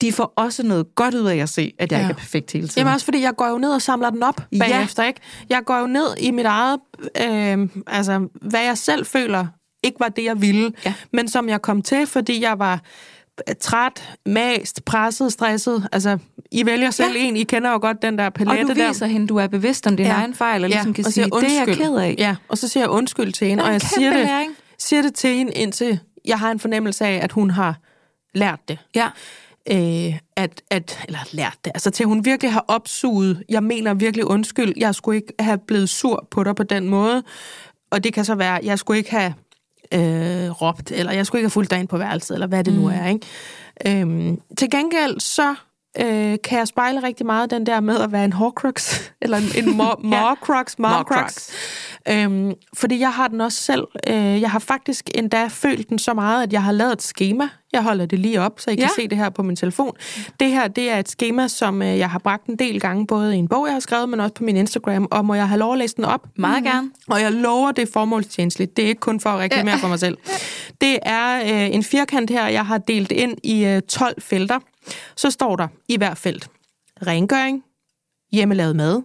de 0.00 0.12
får 0.12 0.32
også 0.36 0.62
noget 0.62 0.94
godt 0.94 1.14
ud 1.14 1.26
af 1.26 1.36
at 1.36 1.48
se, 1.48 1.72
at 1.78 1.92
jeg 1.92 1.98
Ja. 1.98 2.02
ja. 2.02 2.08
ikke 2.08 2.12
er 2.12 2.18
perfekt 2.22 2.52
hele 2.52 2.68
tiden. 2.68 2.78
Jamen 2.80 2.92
også 2.94 3.04
fordi, 3.04 3.20
jeg 3.22 3.36
går 3.36 3.48
jo 3.48 3.58
ned 3.58 3.70
og 3.74 3.82
samler 3.82 4.10
den 4.10 4.22
op 4.22 4.40
Ja. 4.52 4.58
bagefter, 4.58 5.04
ikke? 5.04 5.20
Jeg 5.50 5.62
går 5.66 5.78
jo 5.78 5.86
ned 5.86 6.06
i 6.20 6.30
mit 6.30 6.46
eget, 6.46 6.80
øh, 7.22 7.68
altså 7.86 8.28
hvad 8.42 8.60
jeg 8.62 8.78
selv 8.78 9.06
føler 9.06 9.46
ikke 9.82 10.00
var 10.00 10.08
det, 10.08 10.24
jeg 10.24 10.40
ville, 10.42 10.72
Ja. 10.86 10.94
men 11.12 11.28
som 11.28 11.48
jeg 11.48 11.62
kom 11.62 11.82
til, 11.82 12.06
fordi 12.06 12.42
jeg 12.42 12.58
var 12.58 12.80
træt, 13.60 14.16
mast, 14.26 14.84
presset, 14.84 15.32
stresset. 15.32 15.88
Altså, 15.92 16.18
I 16.52 16.66
vælger 16.66 16.90
selv 16.90 17.12
ja. 17.16 17.22
en, 17.22 17.36
I 17.36 17.42
kender 17.44 17.70
jo 17.70 17.78
godt 17.80 18.02
den 18.02 18.18
der 18.18 18.26
og 18.26 18.32
palette 18.34 18.74
du 18.74 18.80
der. 18.80 18.88
viser 18.88 19.06
hende, 19.06 19.26
du 19.26 19.36
er 19.36 19.46
bevidst 19.46 19.86
om 19.86 19.96
din 19.96 20.06
Ja. 20.06 20.12
ja. 20.12 20.18
egen 20.18 20.34
fejl, 20.34 20.64
og 20.64 20.70
ligesom 20.70 20.94
kan 20.94 21.06
og 21.06 21.12
sige, 21.12 21.24
siger 21.24 21.40
det 21.40 21.48
er 21.50 21.52
jeg 21.54 21.68
undskyld. 21.68 21.86
ked 21.86 21.96
af. 21.96 22.14
Ja, 22.18 22.36
og 22.48 22.58
så 22.58 22.68
siger 22.68 22.82
jeg 22.84 22.90
undskyld 22.90 23.32
til 23.32 23.48
hende, 23.48 23.64
og 23.64 23.72
jeg 23.72 23.80
siger 23.80 24.10
det, 24.12 24.28
siger 24.78 25.02
det 25.02 25.14
til 25.14 25.34
hende, 25.36 25.52
indtil 25.52 25.98
jeg 26.24 26.38
har 26.38 26.50
en 26.50 26.60
fornemmelse 26.60 27.04
af, 27.06 27.20
at 27.22 27.32
hun 27.32 27.50
har 27.50 27.74
lært 28.34 28.60
det. 28.68 28.78
Ja. 28.94 29.08
øh, 29.72 30.18
at, 30.36 30.62
at, 30.70 30.98
eller 31.08 31.18
lært 31.32 31.56
det, 31.64 31.70
altså 31.74 31.90
til 31.90 32.06
hun 32.06 32.24
virkelig 32.24 32.52
har 32.52 32.64
opsuget, 32.68 33.42
jeg 33.48 33.62
mener 33.62 33.94
virkelig 33.94 34.26
undskyld, 34.26 34.72
jeg 34.76 34.94
skulle 34.94 35.16
ikke 35.16 35.32
have 35.38 35.58
blevet 35.58 35.88
sur 35.88 36.26
på 36.30 36.44
dig 36.44 36.54
på 36.56 36.62
den 36.62 36.88
måde, 36.88 37.22
og 37.90 38.04
det 38.04 38.12
kan 38.12 38.24
så 38.24 38.34
være, 38.34 38.60
jeg 38.62 38.78
skulle 38.78 38.98
ikke 38.98 39.10
have 39.10 39.34
øh, 39.94 40.50
råbt, 40.50 40.92
eller 40.92 41.12
jeg 41.12 41.26
skulle 41.26 41.40
ikke 41.40 41.44
have 41.44 41.50
fulgt 41.50 41.70
dig 41.70 41.78
ind 41.78 41.88
på 41.88 41.98
værelset, 41.98 42.34
eller 42.34 42.46
hvad 42.46 42.64
det 42.64 42.74
nu 42.74 42.86
er, 42.86 43.06
ikke? 43.06 44.00
Øhm, 44.00 44.40
til 44.58 44.70
gengæld 44.70 45.20
så 45.20 45.54
øh, 46.00 46.36
kan 46.44 46.58
jeg 46.58 46.66
spejle 46.68 47.02
rigtig 47.02 47.26
meget 47.26 47.50
den 47.50 47.66
der 47.66 47.80
med 47.80 48.00
at 48.00 48.12
være 48.12 48.24
en 48.24 48.32
horcrux, 48.32 49.00
eller 49.22 49.36
en, 49.36 49.64
en 49.64 49.70
mor, 49.76 50.00
morcrux, 50.04 50.78
morcrux. 50.78 51.50
Øhm, 52.08 52.52
fordi 52.76 53.00
jeg 53.00 53.12
har 53.12 53.28
den 53.28 53.40
også 53.40 53.58
selv. 53.62 53.84
Øh, 54.08 54.40
jeg 54.40 54.50
har 54.50 54.58
faktisk 54.58 55.10
endda 55.14 55.46
følt 55.48 55.88
den 55.88 55.98
så 55.98 56.14
meget, 56.14 56.42
at 56.42 56.52
jeg 56.52 56.62
har 56.62 56.72
lavet 56.72 56.92
et 56.92 57.02
schema. 57.02 57.48
Jeg 57.72 57.82
holder 57.82 58.06
det 58.06 58.18
lige 58.18 58.40
op, 58.40 58.60
så 58.60 58.70
I 58.70 58.74
kan 58.74 58.82
Ja. 58.82 58.88
se 58.96 59.08
det 59.08 59.18
her 59.18 59.30
på 59.30 59.42
min 59.42 59.56
telefon. 59.56 59.92
Det 60.40 60.48
her, 60.50 60.68
det 60.68 60.90
er 60.90 60.98
et 60.98 61.08
schema, 61.08 61.48
som 61.48 61.82
øh, 61.82 61.98
jeg 61.98 62.10
har 62.10 62.18
bragt 62.18 62.46
en 62.46 62.56
del 62.56 62.80
gange, 62.80 63.06
både 63.06 63.34
i 63.36 63.38
en 63.38 63.48
bog, 63.48 63.66
jeg 63.66 63.72
har 63.72 63.80
skrevet, 63.80 64.08
men 64.08 64.20
også 64.20 64.34
på 64.34 64.44
min 64.44 64.56
Instagram. 64.56 65.08
Og 65.10 65.24
må 65.24 65.34
jeg 65.34 65.48
have 65.48 65.58
lov 65.58 65.72
at 65.72 65.78
læse 65.78 65.96
den 65.96 66.04
op? 66.04 66.26
Meget 66.36 66.64
gerne. 66.64 66.90
Og 67.10 67.20
jeg 67.20 67.32
lover, 67.32 67.72
det 67.72 67.88
er 67.88 67.92
formålstjenestligt. 67.92 68.76
Det 68.76 68.84
er 68.84 68.88
ikke 68.88 69.00
kun 69.00 69.20
for 69.20 69.30
at 69.30 69.38
reklamere 69.38 69.78
for 69.78 69.88
mig 69.88 69.98
selv. 70.00 70.18
Det 70.80 70.98
er 71.02 71.40
øh, 71.40 71.74
en 71.74 71.84
firkant 71.84 72.30
her, 72.30 72.46
jeg 72.48 72.66
har 72.66 72.78
delt 72.78 73.12
ind 73.12 73.36
i 73.44 73.64
øh, 73.64 73.82
12 73.82 74.22
felter. 74.22 74.58
Så 75.16 75.30
står 75.30 75.56
der 75.56 75.68
i 75.88 75.96
hver 75.96 76.14
felt 76.14 76.50
rengøring, 77.06 77.64
hjemmelavet 78.32 78.76
mad, 78.76 79.02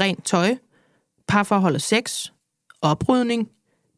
rent 0.00 0.24
tøj, 0.24 0.56
parforhold 1.28 1.74
og 1.74 1.80
sex, 1.80 2.30
oprydning, 2.80 3.48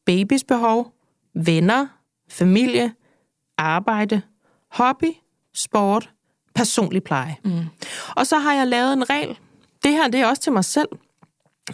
babys 0.06 0.44
behov, 0.44 0.92
venner, 1.34 1.86
familie, 2.30 2.92
arbejde, 3.58 4.22
hobby, 4.70 5.12
sport, 5.54 6.10
personlig 6.54 7.04
pleje. 7.04 7.36
Mm. 7.44 7.64
Og 8.16 8.26
så 8.26 8.38
har 8.38 8.54
jeg 8.54 8.66
lavet 8.66 8.92
en 8.92 9.10
regel. 9.10 9.38
Det 9.82 9.92
her 9.92 10.08
det 10.08 10.20
er 10.20 10.26
også 10.26 10.42
til 10.42 10.52
mig 10.52 10.64
selv 10.64 10.88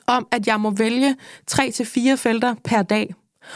om, 0.07 0.29
at 0.31 0.47
jeg 0.47 0.61
må 0.61 0.71
vælge 0.71 1.17
3-4 1.51 2.15
felter 2.15 2.55
per 2.65 2.83
dag. 2.83 3.15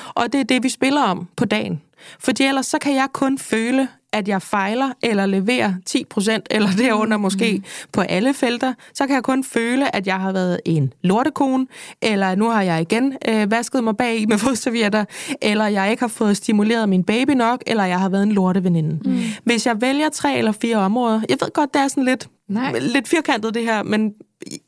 Og 0.09 0.33
det 0.33 0.41
er 0.41 0.45
det, 0.45 0.63
vi 0.63 0.69
spiller 0.69 1.03
om 1.03 1.29
på 1.37 1.45
dagen. 1.45 1.83
Fordi 2.19 2.45
ellers 2.45 2.67
så 2.67 2.79
kan 2.79 2.95
jeg 2.95 3.09
kun 3.13 3.39
føle, 3.39 3.89
at 4.15 4.29
jeg 4.29 4.43
fejler 4.43 4.91
eller 5.03 5.27
leverer 5.27 5.73
10% 5.91 6.39
eller 6.51 6.69
derunder 6.79 7.17
måske 7.17 7.63
på 7.93 8.01
alle 8.01 8.35
felter. 8.35 8.75
Så 8.95 9.07
kan 9.07 9.15
jeg 9.15 9.23
kun 9.23 9.45
føle, 9.45 9.97
at 9.97 10.07
jeg 10.07 10.21
har 10.21 10.33
været 10.33 10.61
en 10.65 10.93
lortekone, 11.03 11.67
eller 12.03 12.35
nu 12.35 12.51
har 12.51 12.63
jeg 12.63 12.81
igen 12.81 13.17
øh, 13.29 13.51
vasket 13.51 13.85
mig 13.85 13.97
bag 13.97 14.17
i 14.19 14.27
med 14.27 14.39
fodservietter, 14.45 15.05
eller 15.43 15.67
jeg 15.67 15.91
ikke 15.91 16.01
har 16.01 16.09
fået 16.09 16.37
stimuleret 16.37 16.89
min 16.89 17.05
baby 17.05 17.31
nok, 17.31 17.63
eller 17.67 17.85
jeg 17.85 18.01
har 18.01 18.09
været 18.09 18.23
en 18.23 18.33
lorteveninde. 18.33 18.99
Mm. 19.05 19.21
Hvis 19.45 19.67
jeg 19.67 19.81
vælger 19.81 20.09
tre 20.09 20.39
eller 20.39 20.53
fire 20.53 20.77
områder, 20.77 21.21
jeg 21.29 21.37
ved 21.41 21.53
godt, 21.53 21.75
det 21.75 21.83
er 21.83 21.89
sådan 21.89 22.05
lidt, 22.05 22.29
Nej. 22.49 22.79
lidt 22.79 23.09
firkantet 23.09 23.55
det 23.55 23.63
her, 23.63 23.83
men 23.83 24.13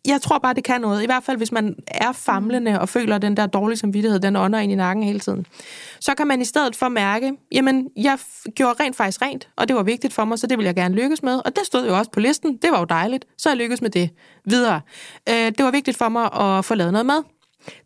jeg 0.07 0.23
tror 0.23 0.39
bare, 0.39 0.55
det 0.55 0.65
kan 0.65 0.81
noget. 0.81 1.03
I 1.03 1.07
hvert 1.07 1.23
fald, 1.25 1.37
hvis 1.37 1.53
man 1.53 1.77
er 1.89 2.13
famlende 2.13 2.81
og 2.81 2.89
føler 2.89 3.19
den 3.19 3.37
der 3.37 3.47
dårlige 3.47 3.79
samvittighed, 3.79 4.21
den 4.21 4.37
ånder 4.37 4.59
ind 4.59 4.73
i 4.73 4.75
nakken 4.75 5.05
hele 5.05 5.21
tiden. 5.21 5.47
Så 6.01 6.15
kan 6.15 6.27
man 6.27 6.41
i 6.41 6.45
stedet 6.45 6.77
for 6.77 6.89
mærke, 6.89 7.33
jamen, 7.53 7.89
jeg 7.97 8.19
gjorde 8.55 8.83
rent 8.85 8.97
faktisk 8.97 9.23
rent, 9.23 9.49
og 9.57 9.69
det 9.69 9.77
var 9.77 9.83
vigtigt 9.83 10.15
for 10.15 10.25
mig, 10.25 10.39
så 10.39 10.47
det 10.47 10.59
vil 10.59 10.65
jeg 10.65 10.75
gerne 10.75 10.95
lykkes 10.95 11.23
med. 11.23 11.41
Og 11.45 11.57
det 11.57 11.67
stod 11.67 11.87
jo 11.87 11.99
også 11.99 12.11
på 12.11 12.21
listen. 12.21 12.57
Det 12.57 12.71
var 12.73 12.79
jo 12.79 12.85
dejligt. 12.85 13.25
Så 13.39 13.49
jeg 13.49 13.57
lykkedes 13.57 13.83
med 13.83 13.91
det 13.91 14.11
videre. 14.45 14.81
Øh, 15.29 15.35
det 15.35 15.65
var 15.65 15.71
vigtigt 15.71 15.97
for 15.97 16.09
mig 16.09 16.33
at 16.33 16.65
få 16.65 16.75
lavet 16.75 16.93
noget 16.93 17.07
mad. 17.07 17.23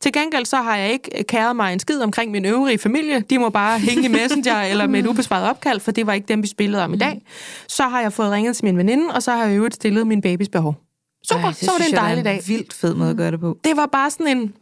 Til 0.00 0.12
gengæld 0.12 0.44
så 0.44 0.56
har 0.56 0.76
jeg 0.76 0.92
ikke 0.92 1.24
kæret 1.24 1.56
mig 1.56 1.72
en 1.72 1.78
skid 1.78 2.00
omkring 2.00 2.30
min 2.30 2.44
øvrige 2.44 2.78
familie. 2.78 3.20
De 3.20 3.38
må 3.38 3.48
bare 3.48 3.78
hænge 3.78 4.04
i 4.04 4.08
Messenger 4.08 4.62
eller 4.70 4.86
med 4.86 5.00
et 5.00 5.06
ubesvaret 5.06 5.50
opkald, 5.50 5.80
for 5.80 5.90
det 5.90 6.06
var 6.06 6.12
ikke 6.12 6.28
dem, 6.28 6.42
vi 6.42 6.48
spillede 6.48 6.84
om 6.84 6.94
i 6.94 6.96
dag. 6.96 7.22
Så 7.68 7.82
har 7.82 8.00
jeg 8.00 8.12
fået 8.12 8.30
ringet 8.30 8.56
til 8.56 8.64
min 8.64 8.78
veninde, 8.78 9.14
og 9.14 9.22
så 9.22 9.32
har 9.32 9.44
jeg 9.44 9.56
øvrigt 9.56 9.74
stillet 9.74 10.06
min 10.06 10.22
babys 10.22 10.48
behov. 10.48 10.89
Super, 11.32 11.44
Ej, 11.44 11.52
så 11.52 11.70
var 11.70 11.78
det 11.78 11.86
en 11.86 11.92
jeg, 11.92 12.00
dejlig 12.00 12.20
er 12.20 12.24
dag. 12.24 12.36
en 12.36 12.42
vildt 12.46 12.72
fed 12.72 12.94
måde 12.94 13.10
at 13.10 13.16
gøre 13.16 13.30
det 13.30 13.40
på. 13.40 13.58
Det 13.64 13.76
var 13.76 13.86
bare 13.86 14.10
sådan 14.10 14.36
en, 14.38 14.54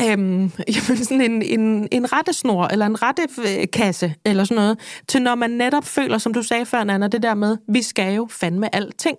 øhm, 0.00 0.50
jamen 0.74 1.04
sådan 1.04 1.20
en, 1.20 1.42
en, 1.42 1.88
en 1.90 2.12
rettesnor, 2.12 2.66
eller 2.66 2.86
en 2.86 3.02
rettekasse, 3.02 4.14
eller 4.24 4.44
sådan 4.44 4.54
noget, 4.54 4.78
til 5.08 5.22
når 5.22 5.34
man 5.34 5.50
netop 5.50 5.84
føler, 5.84 6.18
som 6.18 6.34
du 6.34 6.42
sagde 6.42 6.66
før, 6.66 6.84
Nana, 6.84 7.08
det 7.08 7.22
der 7.22 7.34
med, 7.34 7.56
vi 7.68 7.82
skal 7.82 8.14
jo 8.14 8.26
fandme 8.30 8.74
alting. 8.74 9.16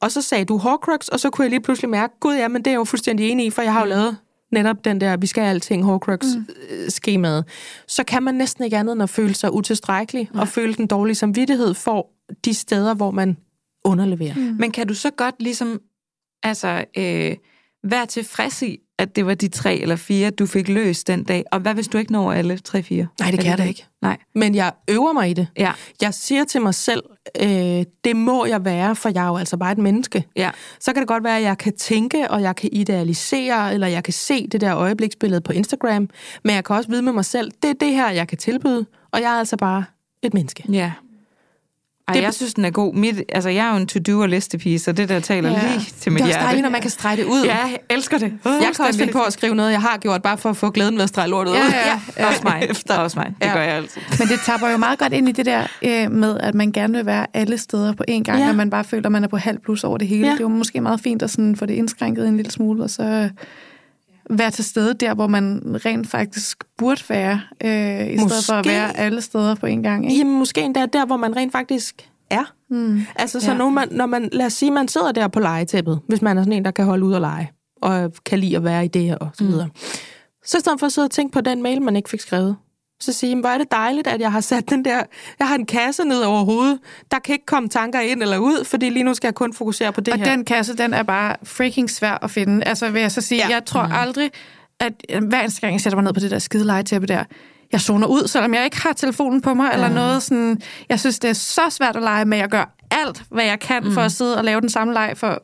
Og 0.00 0.10
så 0.12 0.22
sagde 0.22 0.44
du 0.44 0.56
Horcrux, 0.58 1.08
og 1.08 1.20
så 1.20 1.30
kunne 1.30 1.42
jeg 1.42 1.50
lige 1.50 1.60
pludselig 1.60 1.90
mærke, 1.90 2.14
gud 2.20 2.34
ja, 2.34 2.48
men 2.48 2.62
det 2.62 2.66
er 2.66 2.70
jeg 2.70 2.78
jo 2.78 2.84
fuldstændig 2.84 3.30
enig 3.30 3.46
i, 3.46 3.50
for 3.50 3.62
jeg 3.62 3.72
har 3.72 3.80
jo 3.80 3.86
lavet 3.86 4.16
netop 4.52 4.84
den 4.84 5.00
der, 5.00 5.16
vi 5.16 5.26
skal 5.26 5.42
alting, 5.42 5.84
Horcrux-skemaet. 5.84 7.44
Så 7.88 8.04
kan 8.04 8.22
man 8.22 8.34
næsten 8.34 8.64
ikke 8.64 8.76
andet 8.76 8.92
end 8.92 9.02
at 9.02 9.10
føle 9.10 9.34
sig 9.34 9.52
utilstrækkelig, 9.54 10.30
og 10.34 10.48
føle 10.48 10.74
den 10.74 10.86
dårlige 10.86 11.14
samvittighed 11.14 11.74
for 11.74 12.06
de 12.44 12.54
steder, 12.54 12.94
hvor 12.94 13.10
man 13.10 13.36
underleverer. 13.84 14.34
Mm. 14.34 14.56
Men 14.58 14.70
kan 14.70 14.86
du 14.86 14.94
så 14.94 15.10
godt 15.10 15.34
ligesom, 15.40 15.80
altså, 16.42 16.84
øh, 16.96 17.36
være 17.82 18.06
tilfreds 18.06 18.62
i, 18.62 18.78
at 18.98 19.16
det 19.16 19.26
var 19.26 19.34
de 19.34 19.48
tre 19.48 19.76
eller 19.76 19.96
fire, 19.96 20.30
du 20.30 20.46
fik 20.46 20.68
løst 20.68 21.06
den 21.06 21.24
dag? 21.24 21.44
Og 21.52 21.60
hvad 21.60 21.74
hvis 21.74 21.88
du 21.88 21.98
ikke 21.98 22.12
når 22.12 22.32
alle 22.32 22.58
tre, 22.58 22.82
fire? 22.82 23.06
Nej, 23.20 23.30
det 23.30 23.40
kan 23.40 23.50
jeg 23.50 23.58
da 23.58 23.64
ikke. 23.64 23.86
Nej. 24.02 24.16
Men 24.34 24.54
jeg 24.54 24.72
øver 24.90 25.12
mig 25.12 25.30
i 25.30 25.32
det. 25.32 25.46
Ja. 25.58 25.72
Jeg 26.02 26.14
siger 26.14 26.44
til 26.44 26.60
mig 26.60 26.74
selv, 26.74 27.02
øh, 27.42 27.84
det 28.04 28.16
må 28.16 28.44
jeg 28.44 28.64
være, 28.64 28.96
for 28.96 29.08
jeg 29.14 29.24
er 29.24 29.28
jo 29.28 29.36
altså 29.36 29.56
bare 29.56 29.72
et 29.72 29.78
menneske. 29.78 30.26
Ja. 30.36 30.50
Så 30.80 30.92
kan 30.92 31.00
det 31.00 31.08
godt 31.08 31.24
være, 31.24 31.36
at 31.36 31.42
jeg 31.42 31.58
kan 31.58 31.76
tænke, 31.76 32.30
og 32.30 32.42
jeg 32.42 32.56
kan 32.56 32.70
idealisere, 32.72 33.74
eller 33.74 33.86
jeg 33.86 34.04
kan 34.04 34.12
se 34.12 34.46
det 34.46 34.60
der 34.60 34.76
øjebliksbillede 34.76 35.40
på 35.40 35.52
Instagram, 35.52 36.08
men 36.44 36.54
jeg 36.54 36.64
kan 36.64 36.76
også 36.76 36.90
vide 36.90 37.02
med 37.02 37.12
mig 37.12 37.24
selv, 37.24 37.50
det 37.62 37.70
er 37.70 37.74
det 37.80 37.92
her, 37.92 38.10
jeg 38.10 38.28
kan 38.28 38.38
tilbyde, 38.38 38.86
og 39.12 39.20
jeg 39.20 39.34
er 39.34 39.38
altså 39.38 39.56
bare 39.56 39.84
et 40.22 40.34
menneske. 40.34 40.64
Ja. 40.72 40.92
Ej, 42.10 42.14
Det- 42.14 42.22
jeg 42.22 42.34
synes, 42.34 42.54
den 42.54 42.64
er 42.64 42.70
god. 42.70 42.94
Mit, 42.94 43.22
altså, 43.28 43.48
jeg 43.50 43.66
er 43.66 43.70
jo 43.70 43.76
en 43.76 43.86
to-do 43.86 44.20
og 44.22 44.28
listepige, 44.28 44.78
så 44.78 44.92
det 44.92 45.08
der 45.08 45.20
taler 45.20 45.50
Ja. 45.50 45.56
lige 45.72 45.86
til 46.00 46.12
mit 46.12 46.18
Det 46.18 46.24
er 46.24 46.26
også 46.26 46.26
hjerte. 46.32 46.44
dejligt, 46.44 46.62
når 46.62 46.70
man 46.70 46.80
kan 46.80 46.90
strege 46.90 47.16
det 47.16 47.24
ud. 47.24 47.44
Ja, 47.44 47.56
jeg 47.56 47.78
elsker 47.90 48.18
det. 48.18 48.32
Jeg 48.44 48.70
kan 48.76 48.84
også 48.86 48.98
finde 48.98 49.12
på 49.12 49.20
at 49.20 49.32
skrive 49.32 49.54
noget, 49.54 49.72
jeg 49.72 49.80
har 49.80 49.98
gjort, 50.00 50.22
bare 50.22 50.38
for 50.38 50.50
at 50.50 50.56
få 50.56 50.70
glæden 50.70 50.94
ved 50.96 51.02
at 51.02 51.08
strege 51.08 51.28
lortet 51.28 51.52
ud. 51.52 51.56
Ja, 51.56 52.00
ja. 52.18 52.26
Også 52.28 52.40
mig. 52.44 52.66
Efter. 52.70 52.94
Også 52.94 53.18
mig. 53.18 53.26
Det 53.40 53.46
Ja. 53.46 53.52
gør 53.52 53.62
jeg 53.62 53.72
altid. 53.74 54.00
Men 54.18 54.28
det 54.28 54.40
tapper 54.46 54.68
jo 54.70 54.76
meget 54.76 54.98
godt 54.98 55.12
ind 55.12 55.28
i 55.28 55.32
det 55.32 55.46
der 55.46 55.62
øh, 55.82 56.10
med, 56.10 56.36
at 56.40 56.54
man 56.54 56.72
gerne 56.72 56.94
vil 56.96 57.06
være 57.06 57.26
alle 57.34 57.58
steder 57.58 57.92
på 57.92 58.04
én 58.10 58.22
gang, 58.22 58.38
Ja. 58.38 58.44
ja. 58.44 58.48
og 58.50 58.56
man 58.56 58.70
bare 58.70 58.84
føler, 58.84 59.06
at 59.06 59.12
man 59.12 59.24
er 59.24 59.28
på 59.28 59.36
halv 59.36 59.58
plus 59.64 59.84
over 59.84 59.98
det 59.98 60.08
hele. 60.08 60.20
Ja. 60.20 60.26
Ja. 60.26 60.32
Det 60.32 60.40
er 60.40 60.44
jo 60.44 60.48
måske 60.48 60.80
meget 60.80 61.00
fint 61.00 61.22
at 61.22 61.30
sådan 61.30 61.56
få 61.56 61.66
det 61.66 61.74
indskrænket 61.74 62.28
en 62.28 62.36
lille 62.36 62.50
smule, 62.52 62.82
og 62.82 62.90
så 62.90 63.02
øh, 63.02 63.30
være 64.30 64.50
til 64.50 64.64
stede 64.64 64.94
der, 64.94 65.14
hvor 65.14 65.26
man 65.26 65.62
rent 65.84 66.08
faktisk 66.10 66.64
burde 66.78 67.02
være, 67.08 67.40
øh, 67.64 67.70
i 68.14 68.18
stedet 68.18 68.44
for 68.46 68.52
at 68.52 68.58
Måske. 68.58 68.68
være 68.70 68.96
alle 68.96 69.20
steder 69.20 69.54
på 69.54 69.66
én 69.66 69.70
gang. 69.82 70.04
Ikke? 70.04 70.18
Jamen, 70.18 70.38
måske 70.38 70.60
endda 70.62 70.86
der, 70.86 71.06
hvor 71.06 71.16
man 71.16 71.36
rent 71.36 71.52
faktisk 71.52 72.08
er. 72.30 72.52
Mm. 72.70 73.00
Altså, 73.16 73.40
så 73.40 73.50
Ja. 73.50 73.56
når 73.56 73.70
man, 73.70 73.88
når 73.90 74.06
man, 74.06 74.28
lad 74.32 74.46
os 74.46 74.52
sige, 74.52 74.70
man 74.70 74.88
sidder 74.88 75.12
der 75.12 75.28
på 75.28 75.40
legetæppet, 75.40 76.00
hvis 76.08 76.22
man 76.22 76.38
er 76.38 76.42
sådan 76.42 76.52
en, 76.52 76.64
der 76.64 76.70
kan 76.70 76.84
holde 76.84 77.04
ud 77.06 77.12
og 77.12 77.20
lege, 77.20 77.50
og 77.82 78.12
kan 78.26 78.38
lide 78.38 78.56
at 78.56 78.64
være 78.64 78.84
i 78.84 78.88
det 78.88 79.18
og 79.18 79.28
så 79.34 79.44
videre. 79.44 79.68
Så 80.44 80.58
i 80.58 80.60
stedet 80.60 80.80
for 80.80 80.86
at 80.86 80.92
sidde 80.92 81.06
og 81.06 81.10
tænke 81.10 81.32
på 81.32 81.40
den 81.40 81.62
mail, 81.62 81.82
man 81.82 81.96
ikke 81.96 82.10
fik 82.10 82.20
skrevet, 82.20 82.56
så 83.00 83.12
sige, 83.12 83.40
hvor 83.40 83.48
er 83.48 83.58
det 83.58 83.70
dejligt, 83.70 84.06
at 84.06 84.20
jeg 84.20 84.32
har 84.32 84.40
sat 84.40 84.70
den 84.70 84.84
der, 84.84 85.02
jeg 85.38 85.48
har 85.48 85.54
en 85.54 85.66
kasse 85.66 86.04
ned 86.04 86.20
over 86.20 86.44
hovedet, 86.44 86.78
der 87.10 87.18
kan 87.18 87.32
ikke 87.32 87.46
komme 87.46 87.68
tanker 87.68 88.00
ind 88.00 88.22
eller 88.22 88.38
ud, 88.38 88.64
fordi 88.64 88.88
lige 88.90 89.02
nu 89.02 89.14
skal 89.14 89.26
jeg 89.28 89.34
kun 89.34 89.54
fokusere 89.54 89.92
på 89.92 90.00
det 90.00 90.14
Og 90.14 90.18
her. 90.20 90.24
den 90.26 90.44
kasse, 90.44 90.76
den 90.76 90.94
er 90.94 91.02
bare 91.02 91.36
freaking 91.44 91.90
svær 91.90 92.18
at 92.24 92.30
finde. 92.30 92.64
Altså 92.64 92.90
vil 92.90 93.00
jeg 93.02 93.12
så 93.12 93.20
sige, 93.20 93.38
Ja. 93.48 93.54
jeg 93.54 93.64
tror 93.64 93.80
aldrig, 93.80 94.30
at 94.80 94.92
øh, 95.10 95.24
hver 95.24 95.40
eneste 95.40 95.60
gang, 95.60 95.72
jeg 95.72 95.80
sætter 95.80 95.96
mig 95.96 96.04
ned 96.04 96.12
på 96.12 96.20
det 96.20 96.30
der 96.30 96.38
skide 96.38 96.64
legetæppe 96.64 97.06
der, 97.06 97.24
jeg 97.72 97.80
zoner 97.80 98.06
ud, 98.06 98.28
selvom 98.28 98.54
jeg 98.54 98.64
ikke 98.64 98.80
har 98.82 98.92
telefonen 98.92 99.40
på 99.40 99.54
mig, 99.54 99.70
eller 99.72 99.88
noget 99.88 100.22
sådan. 100.22 100.60
Jeg 100.88 101.00
synes, 101.00 101.18
det 101.18 101.30
er 101.30 101.34
så 101.34 101.62
svært 101.70 101.96
at 101.96 102.02
lege 102.02 102.24
med. 102.24 102.38
Jeg 102.38 102.48
gør 102.48 102.74
alt, 102.90 103.22
hvad 103.30 103.44
jeg 103.44 103.60
kan 103.60 103.84
mm. 103.84 103.92
for 103.92 104.00
at 104.00 104.12
sidde 104.12 104.38
og 104.38 104.44
lave 104.44 104.60
den 104.60 104.68
samme 104.68 104.94
leg 104.94 105.12
for 105.16 105.42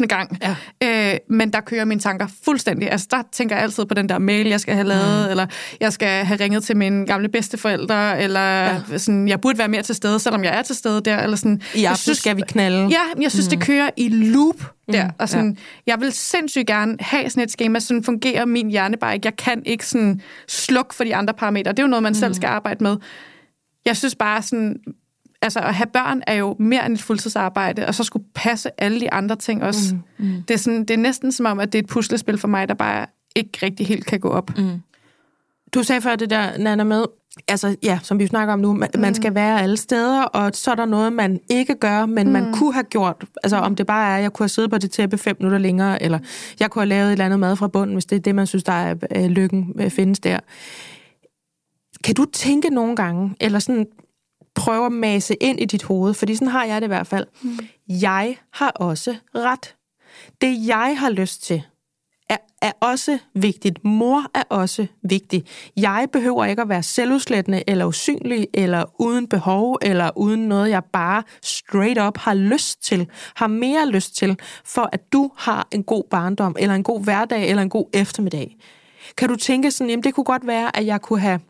5.000 0.00 0.06
gang. 0.06 0.38
Ja. 0.82 1.12
Øh, 1.12 1.18
men 1.30 1.52
der 1.52 1.60
kører 1.60 1.84
mine 1.84 2.00
tanker 2.00 2.26
fuldstændig. 2.44 2.90
Altså, 2.92 3.06
der 3.10 3.22
tænker 3.32 3.56
jeg 3.56 3.62
altid 3.62 3.84
på 3.86 3.94
den 3.94 4.08
der 4.08 4.18
mail, 4.18 4.46
jeg 4.46 4.60
skal 4.60 4.74
have 4.74 4.86
lavet, 4.86 5.24
mm. 5.26 5.30
eller 5.30 5.46
jeg 5.80 5.92
skal 5.92 6.24
have 6.24 6.40
ringet 6.40 6.64
til 6.64 6.76
mine 6.76 7.06
gamle 7.06 7.28
bedsteforældre, 7.28 8.22
eller 8.22 8.40
ja. 8.90 8.98
sådan, 8.98 9.28
jeg 9.28 9.40
burde 9.40 9.58
være 9.58 9.68
mere 9.68 9.82
til 9.82 9.94
stede, 9.94 10.18
selvom 10.18 10.44
jeg 10.44 10.58
er 10.58 10.62
til 10.62 10.76
stede 10.76 11.00
der. 11.00 11.18
Eller 11.18 11.36
sådan. 11.36 11.60
I 11.74 11.82
Jeg 11.82 11.90
aften 11.90 12.02
synes- 12.02 12.18
skal 12.18 12.36
vi 12.36 12.42
knalde. 12.48 12.78
Ja, 12.78 13.22
jeg 13.22 13.30
synes, 13.30 13.46
mm. 13.46 13.50
det 13.50 13.66
kører 13.66 13.90
i 13.96 14.08
loop 14.08 14.54
der. 14.92 15.04
Mm, 15.06 15.10
Og 15.18 15.28
sådan, 15.28 15.56
ja. 15.86 15.92
Jeg 15.92 16.00
vil 16.00 16.12
sindssygt 16.12 16.66
gerne 16.66 16.96
have 17.00 17.30
sådan 17.30 17.42
et 17.42 17.50
schema, 17.50 17.78
sådan 17.78 18.04
fungerer 18.04 18.44
min 18.44 18.70
hjerne 18.70 18.96
bare 18.96 19.14
ikke. 19.14 19.26
Jeg 19.26 19.36
kan 19.36 19.62
ikke 19.66 19.86
sådan 19.86 20.20
slukke 20.48 20.94
for 20.94 21.04
de 21.04 21.16
andre 21.16 21.34
parametre. 21.34 21.70
Det 21.72 21.78
er 21.78 21.82
jo 21.82 21.88
noget, 21.88 22.02
man 22.02 22.10
mm. 22.10 22.14
selv 22.14 22.34
skal 22.34 22.46
arbejde 22.46 22.84
med. 22.84 22.96
Jeg 23.86 23.96
synes 23.96 24.14
bare 24.14 24.42
sådan, 24.42 24.76
altså 25.42 25.60
at 25.60 25.74
have 25.74 25.86
børn 25.86 26.22
er 26.26 26.34
jo 26.34 26.56
mere 26.58 26.86
end 26.86 26.94
et 26.94 27.02
fuldtidsarbejde, 27.02 27.86
og 27.86 27.94
så 27.94 28.04
skulle 28.04 28.24
passe 28.34 28.70
alle 28.78 29.00
de 29.00 29.12
andre 29.12 29.36
ting 29.36 29.62
også. 29.62 29.94
Mm. 29.94 30.26
Mm. 30.26 30.42
Det, 30.48 30.54
er 30.54 30.58
sådan, 30.58 30.80
det 30.80 30.90
er 30.90 30.98
næsten 30.98 31.32
som 31.32 31.46
om, 31.46 31.60
at 31.60 31.72
det 31.72 31.78
er 31.78 31.82
et 31.82 31.88
puslespil 31.88 32.38
for 32.38 32.48
mig, 32.48 32.68
der 32.68 32.74
bare 32.74 33.06
ikke 33.36 33.58
rigtig 33.62 33.86
helt 33.86 34.06
kan 34.06 34.20
gå 34.20 34.28
op. 34.28 34.58
Mm. 34.58 34.80
Du 35.74 35.82
sagde 35.82 36.00
før 36.00 36.16
det 36.16 36.30
der, 36.30 36.58
Nana, 36.58 36.84
med, 36.84 37.04
altså 37.48 37.76
ja, 37.82 37.98
som 38.02 38.18
vi 38.18 38.26
snakker 38.26 38.54
om 38.54 38.60
nu, 38.60 38.72
man, 38.72 38.88
mm. 38.94 39.00
man 39.00 39.14
skal 39.14 39.34
være 39.34 39.62
alle 39.62 39.76
steder, 39.76 40.22
og 40.22 40.50
så 40.54 40.70
er 40.70 40.74
der 40.74 40.84
noget, 40.84 41.12
man 41.12 41.40
ikke 41.50 41.74
gør, 41.74 42.06
men 42.06 42.26
mm. 42.26 42.32
man 42.32 42.52
kunne 42.52 42.72
have 42.72 42.84
gjort. 42.84 43.24
Altså 43.42 43.56
om 43.56 43.76
det 43.76 43.86
bare 43.86 44.12
er, 44.12 44.16
at 44.16 44.22
jeg 44.22 44.32
kunne 44.32 44.44
have 44.44 44.48
siddet 44.48 44.70
på 44.70 44.78
det 44.78 44.90
tæppe 44.90 45.18
fem 45.18 45.36
minutter 45.38 45.58
længere, 45.58 46.02
eller 46.02 46.18
jeg 46.60 46.70
kunne 46.70 46.82
have 46.82 46.88
lavet 46.88 47.06
et 47.06 47.12
eller 47.12 47.24
andet 47.24 47.40
mad 47.40 47.56
fra 47.56 47.68
bunden, 47.68 47.94
hvis 47.94 48.06
det 48.06 48.16
er 48.16 48.20
det, 48.20 48.34
man 48.34 48.46
synes, 48.46 48.64
der 48.64 48.72
er 48.72 48.94
øh, 49.16 49.24
lykken 49.24 49.72
øh, 49.80 49.90
findes 49.90 50.18
der. 50.18 50.38
Kan 52.04 52.14
du 52.14 52.24
tænke 52.24 52.70
nogle 52.70 52.96
gange, 52.96 53.34
eller 53.40 53.58
sådan 53.58 53.86
prøve 54.54 54.86
at 54.86 54.92
mase 54.92 55.34
ind 55.34 55.60
i 55.60 55.64
dit 55.64 55.82
hoved, 55.82 56.14
fordi 56.14 56.34
sådan 56.34 56.48
har 56.48 56.64
jeg 56.64 56.80
det 56.80 56.86
i 56.86 56.88
hvert 56.88 57.06
fald. 57.06 57.26
Mm. 57.42 57.58
Jeg 57.88 58.36
har 58.52 58.70
også 58.70 59.16
ret. 59.34 59.74
Det, 60.40 60.66
jeg 60.66 60.96
har 60.98 61.10
lyst 61.10 61.42
til, 61.42 61.62
er, 62.30 62.36
er 62.62 62.72
også 62.80 63.18
vigtigt. 63.34 63.84
Mor 63.84 64.24
er 64.34 64.42
også 64.48 64.86
vigtig. 65.02 65.44
Jeg 65.76 66.08
behøver 66.12 66.44
ikke 66.44 66.62
at 66.62 66.68
være 66.68 66.82
selvudslættende, 66.82 67.62
eller 67.66 67.84
usynlig, 67.84 68.46
eller 68.54 68.84
uden 68.98 69.28
behov, 69.28 69.78
eller 69.82 70.10
uden 70.16 70.48
noget, 70.48 70.70
jeg 70.70 70.84
bare 70.84 71.22
straight 71.42 72.00
up 72.00 72.18
har 72.18 72.34
lyst 72.34 72.84
til, 72.84 73.08
har 73.34 73.46
mere 73.46 73.88
lyst 73.88 74.16
til, 74.16 74.36
for 74.64 74.88
at 74.92 75.12
du 75.12 75.30
har 75.36 75.68
en 75.70 75.82
god 75.84 76.04
barndom, 76.10 76.56
eller 76.58 76.74
en 76.74 76.82
god 76.82 77.04
hverdag, 77.04 77.48
eller 77.48 77.62
en 77.62 77.70
god 77.70 77.86
eftermiddag. 77.92 78.56
Kan 79.16 79.28
du 79.28 79.36
tænke 79.36 79.70
sådan, 79.70 79.90
jamen 79.90 80.04
det 80.04 80.14
kunne 80.14 80.24
godt 80.24 80.46
være, 80.46 80.76
at 80.76 80.86
jeg 80.86 81.00
kunne 81.00 81.20
have, 81.20 81.40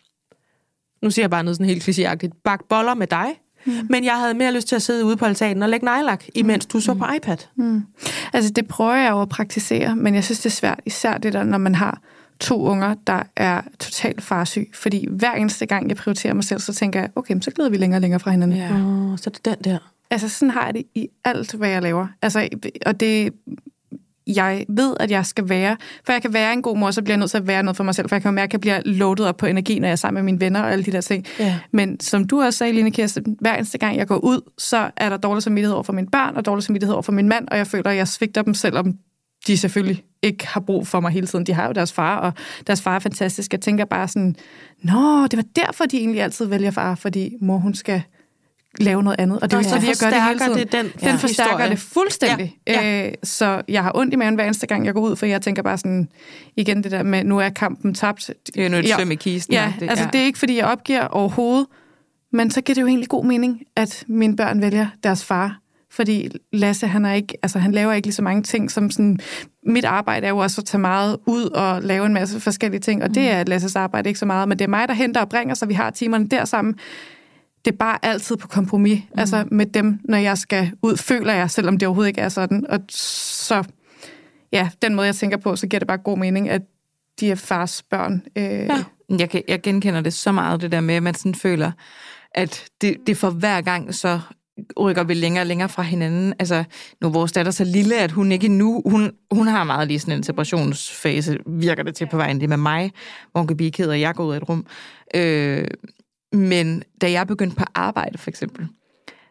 nu 1.03 1.11
siger 1.11 1.23
jeg 1.23 1.31
bare 1.31 1.45
noget 1.45 1.57
sådan 1.57 1.67
helt 1.67 1.89
klichéagtigt, 1.89 2.41
bagt 2.45 2.69
boller 2.69 2.95
med 2.95 3.07
dig, 3.07 3.27
mm. 3.65 3.73
men 3.91 4.05
jeg 4.05 4.19
havde 4.19 4.35
mere 4.35 4.53
lyst 4.53 4.69
til 4.69 4.77
at 4.77 4.83
sidde 4.83 5.05
ude 5.05 5.17
på 5.17 5.25
altanen 5.25 5.63
og 5.63 5.69
lægge 5.69 5.85
nejlak, 5.85 6.25
imens 6.35 6.67
du 6.67 6.81
så 6.81 6.95
på 6.95 7.05
iPad. 7.17 7.37
Mm. 7.57 7.83
Altså, 8.33 8.51
det 8.51 8.69
prøver 8.69 8.95
jeg 8.95 9.11
jo 9.11 9.23
at 9.23 9.29
praktisere, 9.29 9.97
men 9.97 10.15
jeg 10.15 10.25
synes, 10.25 10.39
det 10.39 10.47
er 10.47 10.55
svært, 10.55 10.81
især 10.87 11.19
det 11.19 11.33
der, 11.33 11.45
når 11.45 11.59
man 11.59 11.75
har 11.75 12.01
to 12.41 12.63
unger, 12.63 12.95
der 13.07 13.23
er 13.37 13.61
totalt 13.79 14.23
farsyg. 14.23 14.71
Fordi 14.75 15.07
hver 15.11 15.33
eneste 15.33 15.67
gang, 15.67 15.89
jeg 15.89 15.97
prioriterer 15.97 16.35
mig 16.35 16.45
selv, 16.45 16.61
så 16.61 16.75
tænker 16.75 17.01
jeg, 17.01 17.11
okay, 17.17 17.41
så 17.41 17.51
glider 17.51 17.71
vi 17.71 17.77
længere 17.77 17.99
og 17.99 18.01
længere 18.01 18.21
fra 18.21 18.31
hinanden. 18.31 18.59
Ja. 18.59 18.75
Oh, 18.75 19.19
så 19.19 19.31
det 19.31 19.47
er 19.47 19.55
den 19.55 19.65
der. 19.65 19.79
Altså, 20.11 20.29
sådan 20.29 20.51
har 20.51 20.65
jeg 20.65 20.75
det 20.75 20.85
i 20.95 21.09
alt, 21.25 21.55
hvad 21.55 21.69
jeg 21.69 21.83
laver. 21.83 22.07
Altså, 22.23 22.49
og 22.87 23.01
det... 23.01 23.33
Jeg 24.37 24.65
ved, 24.69 24.97
at 25.01 25.11
jeg 25.11 25.27
skal 25.27 25.49
være... 25.49 25.77
For 26.05 26.13
jeg 26.13 26.23
kan 26.23 26.33
være 26.33 26.53
en 26.53 26.63
god 26.63 26.77
mor, 26.77 26.91
så 26.91 27.03
bliver 27.03 27.15
jeg 27.15 27.19
nødt 27.19 27.31
til 27.31 27.39
at 27.39 27.47
være 27.47 27.63
noget 27.63 27.77
for 27.77 27.85
mig 27.85 27.95
selv. 27.95 28.09
For 28.09 28.17
jeg 28.17 28.23
kan 28.23 28.35
mærke, 28.35 28.51
at 28.51 28.53
jeg 28.53 28.61
bliver 28.61 28.81
loadet 28.85 29.27
op 29.27 29.37
på 29.37 29.47
energi, 29.47 29.79
når 29.79 29.89
jeg 29.89 29.93
er 29.93 29.97
sammen 29.97 30.25
med 30.25 30.33
mine 30.33 30.41
venner 30.41 30.63
og 30.63 30.73
alle 30.73 30.85
de 30.85 30.93
der 30.93 31.01
ting. 31.01 31.27
Ja. 31.39 31.59
Men 31.73 32.01
som 32.01 32.27
du 32.27 32.43
også 32.43 32.59
sagde, 32.59 32.73
Line 32.73 32.91
Kirsten, 32.91 33.37
hver 33.41 33.57
eneste 33.57 33.79
gang, 33.79 33.97
jeg 33.97 34.07
går 34.07 34.17
ud, 34.17 34.41
så 34.59 34.91
er 34.97 35.09
der 35.09 35.17
dårlig 35.17 35.43
samvittighed 35.43 35.75
over 35.75 35.83
for 35.83 35.93
mine 35.93 36.09
børn, 36.13 36.37
og 36.37 36.47
dårlig 36.47 36.65
samvittighed 36.65 36.93
over 36.93 37.03
for 37.03 37.13
min 37.13 37.29
mand, 37.29 37.49
og 37.49 37.57
jeg 37.57 37.67
føler, 37.67 37.91
at 37.91 37.97
jeg 37.97 38.09
svigter 38.09 38.43
dem, 38.43 38.55
selvom 38.55 38.95
de 39.47 39.59
selvfølgelig 39.59 40.05
ikke 40.23 40.47
har 40.47 40.61
brug 40.61 40.87
for 40.87 41.01
mig 41.01 41.11
hele 41.11 41.27
tiden. 41.27 41.47
De 41.47 41.53
har 41.53 41.67
jo 41.67 41.73
deres 41.73 41.93
far, 41.93 42.19
og 42.19 42.33
deres 42.67 42.83
far 42.83 42.95
er 42.95 42.99
fantastisk. 42.99 43.53
Jeg 43.53 43.61
tænker 43.61 43.85
bare 43.85 44.09
sådan, 44.09 44.37
nå, 44.83 45.27
det 45.27 45.37
var 45.37 45.45
derfor, 45.57 45.85
de 45.85 45.97
egentlig 45.97 46.23
altid 46.23 46.47
vælger 46.47 46.71
far, 46.71 46.95
fordi 46.95 47.37
mor, 47.41 47.57
hun 47.57 47.75
skal 47.75 48.03
lave 48.79 49.03
noget 49.03 49.21
andet. 49.21 49.39
Og 49.41 49.51
det 49.51 49.59
er 49.59 49.63
så 49.63 49.69
fordi, 49.71 49.87
jeg 49.87 49.97
gør 50.01 50.11
det 50.11 50.23
hele 50.27 50.39
tiden. 50.39 50.59
det 50.59 50.73
den 50.73 50.85
den 50.85 50.93
ja, 51.03 51.15
forstærker 51.15 51.51
historie. 51.51 51.71
det 51.71 51.79
fuldstændig. 51.79 52.57
Ja, 52.67 52.73
Ja, 52.83 53.01
ja. 53.01 53.07
Øh, 53.07 53.13
så 53.23 53.63
jeg 53.69 53.83
har 53.83 53.93
ondt 53.95 54.15
i 54.15 54.17
maven 54.17 54.35
hver 54.35 54.45
eneste 54.45 54.67
gang, 54.67 54.87
jeg 54.87 54.95
går 54.95 55.01
ud, 55.01 55.17
for 55.17 55.27
jeg 55.27 55.43
tænker 55.43 55.63
bare 55.63 55.79
sådan, 55.79 56.09
igen 56.57 56.83
det 56.85 56.91
der 56.93 57.03
med, 57.03 57.25
nu 57.25 57.39
er 57.39 57.49
kampen 57.49 57.95
tabt. 57.95 58.31
Det 58.55 58.65
er 58.65 58.69
nu 58.69 58.77
et 58.77 58.89
Ja. 58.89 58.97
søm 58.99 59.11
i 59.11 59.15
kisten. 59.15 59.55
Ja, 59.55 59.73
det, 59.81 59.91
altså 59.91 60.09
det 60.13 60.21
er 60.21 60.25
ikke, 60.25 60.39
fordi 60.39 60.57
jeg 60.57 60.65
opgiver 60.67 61.07
overhovedet, 61.07 61.67
men 62.33 62.51
så 62.51 62.61
giver 62.61 62.75
det 62.75 62.83
jo 62.83 62.87
egentlig 62.87 63.09
god 63.09 63.25
mening, 63.25 63.61
at 63.77 64.05
mine 64.09 64.37
børn 64.37 64.61
vælger 64.63 64.87
deres 65.05 65.25
far. 65.25 65.57
Fordi 65.93 66.29
Lasse, 66.53 66.87
han, 66.87 67.05
er 67.05 67.13
ikke, 67.13 67.35
altså, 67.43 67.59
han 67.59 67.73
laver 67.73 67.93
ikke 67.93 68.07
lige 68.07 68.15
så 68.15 68.23
mange 68.23 68.43
ting, 68.43 68.71
som 68.71 68.91
sådan... 68.91 69.19
Mit 69.67 69.85
arbejde 69.85 70.27
er 70.27 70.31
jo 70.31 70.39
også 70.39 70.61
at 70.61 70.65
tage 70.65 70.81
meget 70.81 71.17
ud 71.27 71.45
og 71.45 71.83
lave 71.83 72.07
en 72.07 72.15
masse 72.15 72.41
forskellige 72.41 72.81
ting, 72.81 73.03
og 73.03 73.09
Mm. 73.09 73.15
det 73.15 73.31
er 73.31 73.45
Lasses 73.45 73.77
arbejde 73.77 74.09
ikke 74.09 74.19
så 74.21 74.27
meget, 74.27 74.49
men 74.49 74.59
det 74.59 74.65
er 74.65 74.69
mig, 74.69 74.89
der 74.89 74.95
henter 74.95 75.21
og 75.21 75.29
bringer, 75.29 75.55
så 75.55 75.67
vi 75.67 75.75
har 75.75 75.91
timerne 75.91 76.29
der 76.29 76.45
sammen. 76.45 76.75
Det 77.65 77.73
er 77.73 77.77
bare 77.77 77.99
altid 78.05 78.37
på 78.37 78.49
kompromis, 78.49 78.99
mm. 78.99 79.19
altså 79.19 79.45
med 79.51 79.67
dem, 79.67 80.01
når 80.05 80.19
jeg 80.19 80.39
skal 80.39 80.73
ud, 80.83 80.97
føler 80.97 81.33
jeg, 81.33 81.51
selvom 81.51 81.79
det 81.79 81.89
overhovedet 81.89 82.09
ikke 82.09 82.21
er 82.21 82.29
sådan. 82.29 82.67
Og 82.69 82.81
så, 82.89 83.65
ja, 84.53 84.71
den 84.83 84.95
måde, 84.95 85.07
jeg 85.07 85.17
tænker 85.17 85.37
på, 85.37 85.57
så 85.57 85.67
giver 85.67 85.79
det 85.79 85.89
bare 85.89 85.99
god 85.99 86.19
mening, 86.19 86.49
at 86.49 86.63
de 87.21 87.31
er 87.31 87.35
fars 87.35 87.83
børn. 87.83 88.23
Øh, 88.37 88.45
ja. 88.45 88.85
Jeg, 89.19 89.31
kan, 89.31 89.43
jeg 89.49 89.63
genkender 89.63 90.01
det 90.01 90.13
så 90.13 90.33
meget, 90.33 90.61
det 90.61 90.73
der 90.73 90.81
med, 90.81 90.95
at 90.95 91.03
man 91.03 91.15
sådan 91.15 91.35
føler, 91.35 91.73
at 92.35 92.65
det, 92.81 92.97
det 93.07 93.17
for 93.17 93.31
hver 93.31 93.61
gang, 93.61 93.95
så 93.95 94.21
rykker 94.81 95.05
vi 95.05 95.15
længere 95.15 95.43
og 95.43 95.47
længere 95.47 95.69
fra 95.69 95.83
hinanden. 95.83 96.35
Altså, 96.39 96.65
nu 97.01 97.09
er 97.09 97.13
vores 97.13 97.33
datter 97.33 97.53
så 97.53 97.65
lille, 97.65 97.99
at 97.99 98.13
hun 98.13 98.33
ikke 98.33 98.49
nu, 98.49 98.83
hun, 98.87 99.11
hun 99.31 99.47
har 99.47 99.65
meget 99.65 99.89
lige 99.89 99.99
sådan 99.99 100.17
en 100.17 100.23
separationsfase, 100.23 101.39
virker 101.47 101.83
det 101.83 101.95
til 101.95 102.09
på 102.11 102.17
vejen, 102.17 102.41
det 102.41 102.49
med 102.49 102.57
mig, 102.57 102.91
hvor 103.33 103.41
hun 103.41 103.49
kan 103.49 103.57
blive 103.57 103.71
ked 103.71 103.91
at 103.91 104.01
jeg 104.01 104.15
går 104.15 104.25
ud 104.25 104.33
af 104.33 104.37
et 104.37 104.49
rum. 104.49 104.67
Øh, 105.15 105.67
men 106.33 106.83
da 107.01 107.11
jeg 107.11 107.27
begyndte 107.27 107.57
på 107.57 107.65
arbejde, 107.75 108.19
for 108.19 108.31
eksempel, 108.31 108.69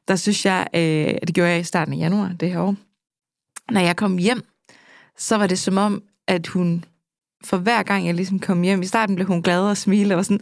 der 0.08 0.16
synes 0.16 0.45
jeg, 0.45 0.68
øh, 0.74 0.82
det 1.28 1.34
gjorde 1.36 1.50
jeg 1.52 1.60
i 1.60 1.64
starten 1.64 1.93
af 1.93 1.97
januar 1.97 2.32
det 2.39 2.52
her 2.52 2.60
år, 2.60 2.76
når 3.72 3.82
jeg 3.82 3.95
kom 3.95 4.18
hjem, 4.18 4.41
så 5.18 5.36
var 5.38 5.47
det 5.47 5.60
som 5.60 5.78
om, 5.78 6.04
at 6.28 6.47
hun 6.47 6.86
for 7.43 7.58
hver 7.58 7.84
gang 7.84 8.06
jeg 8.06 8.14
ligesom 8.16 8.39
kom 8.39 8.62
hjem, 8.62 8.82
i 8.82 8.86
starten 8.86 9.16
blev 9.16 9.28
hun 9.28 9.41
glad 9.41 9.62
og 9.62 9.78
smilede 9.78 10.14
og 10.14 10.18
var 10.18 10.24
sådan, 10.24 10.39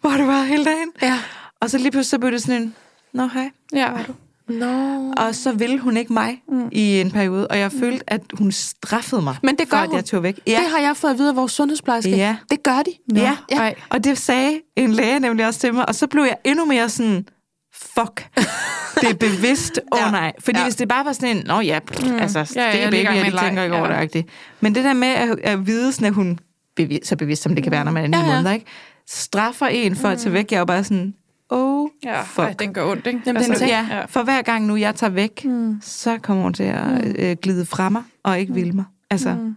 hvor 0.00 0.10
har 0.10 0.18
du 0.18 0.24
været 0.26 0.46
hele 0.46 0.64
dagen? 0.64 0.92
Ja. 1.02 1.18
Og 1.60 1.70
så 1.70 1.78
lige 1.78 1.90
pludselig 1.90 2.10
så 2.10 2.18
blev 2.18 2.32
det 2.32 2.42
sådan 2.42 2.62
en, 2.62 2.74
nå 3.12 3.26
hej, 3.26 3.50
Ja. 3.72 3.86
er 3.92 4.04
du? 4.04 4.14
Nå. 4.48 5.12
Og 5.16 5.34
så 5.34 5.52
ville 5.52 5.78
hun 5.78 5.96
ikke 5.96 6.12
mig 6.12 6.42
mm. 6.48 6.68
i 6.72 7.00
en 7.00 7.10
periode, 7.10 7.46
og 7.46 7.58
jeg 7.58 7.72
følte, 7.72 8.04
at 8.12 8.20
hun 8.38 8.52
straffede 8.52 9.22
mig, 9.22 9.36
Men 9.42 9.56
det 9.56 9.68
gør 9.70 9.76
for 9.76 9.82
at 9.82 9.88
hun. 9.88 9.96
jeg 9.96 10.04
tog 10.04 10.22
væk. 10.22 10.40
Ja. 10.46 10.52
Det 10.52 10.70
har 10.70 10.78
jeg 10.78 10.96
fået 10.96 11.10
at 11.10 11.18
vide 11.18 11.28
af 11.30 11.36
vores 11.36 11.52
sundhedsplejerske. 11.52 12.10
Ja. 12.16 12.36
Det 12.50 12.62
gør 12.62 12.82
de. 12.86 13.18
Ja, 13.20 13.36
Ej. 13.52 13.74
og 13.90 14.04
det 14.04 14.18
sagde 14.18 14.60
en 14.76 14.92
læge 14.92 15.20
nemlig 15.20 15.46
også 15.46 15.60
til 15.60 15.74
mig, 15.74 15.88
og 15.88 15.94
så 15.94 16.06
blev 16.06 16.22
jeg 16.22 16.36
endnu 16.44 16.64
mere 16.64 16.88
sådan, 16.88 17.26
fuck, 17.74 18.28
det 19.00 19.10
er 19.10 19.14
bevidst, 19.14 19.80
åh 19.92 19.98
oh, 19.98 20.04
Ja. 20.06 20.10
nej. 20.10 20.32
Fordi 20.38 20.58
Ja. 20.58 20.64
hvis 20.64 20.76
det 20.76 20.88
bare 20.88 21.04
var 21.04 21.12
sådan 21.12 21.36
en, 21.36 21.44
nå 21.46 21.60
ja, 21.60 21.78
pff, 21.86 22.06
mm. 22.10 22.16
altså, 22.18 22.38
Ja, 22.56 22.62
ja, 22.66 22.72
det 22.72 22.78
jeg 22.78 22.84
er 22.86 22.90
baby, 22.90 23.20
de 23.20 23.26
en 23.26 23.38
tænker 23.38 23.62
ikke 23.62 23.76
over 23.76 23.86
Ja. 23.86 23.92
det. 23.92 24.00
agtigt. 24.00 24.28
Men 24.60 24.74
det 24.74 24.84
der 24.84 24.92
med 24.92 25.08
at, 25.08 25.38
at 25.42 25.66
vide, 25.66 25.92
sådan, 25.92 26.06
at 26.08 26.14
hun, 26.14 26.38
bevidst, 26.76 27.06
så 27.08 27.16
bevidst 27.16 27.42
som 27.42 27.54
det 27.54 27.62
kan 27.64 27.72
være, 27.72 27.84
når 27.84 27.92
man 27.92 28.04
er 28.04 28.08
ni 28.08 28.16
Ja, 28.16 28.22
ja. 28.30 28.34
måneder, 28.36 28.52
ikke? 28.52 28.66
straffer 29.08 29.66
en 29.66 29.96
for 29.96 30.08
at 30.08 30.18
tage 30.18 30.32
væk, 30.32 30.50
jeg 30.50 30.56
er 30.56 30.60
jo 30.60 30.64
bare 30.64 30.84
sådan, 30.84 31.14
oh, 31.50 31.88
Ja, 32.04 32.22
fuck. 32.22 32.38
ej, 32.38 32.52
den 32.52 32.74
gør 32.74 32.90
ondt, 32.90 33.06
ikke? 33.06 33.20
Jamen, 33.26 33.42
den 33.42 33.50
Altså, 33.50 33.64
er- 33.64 33.68
ja, 33.68 33.86
ja. 33.90 34.04
for 34.04 34.22
hver 34.22 34.42
gang 34.42 34.66
nu 34.66 34.76
jeg 34.76 34.94
tager 34.94 35.10
væk, 35.10 35.44
mm. 35.44 35.78
så 35.82 36.18
kommer 36.18 36.42
hun 36.42 36.54
til 36.54 36.62
at 36.62 37.16
øh, 37.18 37.36
glide 37.42 37.66
fra 37.66 37.88
mig, 37.88 38.02
og 38.22 38.38
ikke 38.40 38.54
vil 38.54 38.74
mig. 38.74 38.84
Altså, 39.10 39.34
mm. 39.34 39.56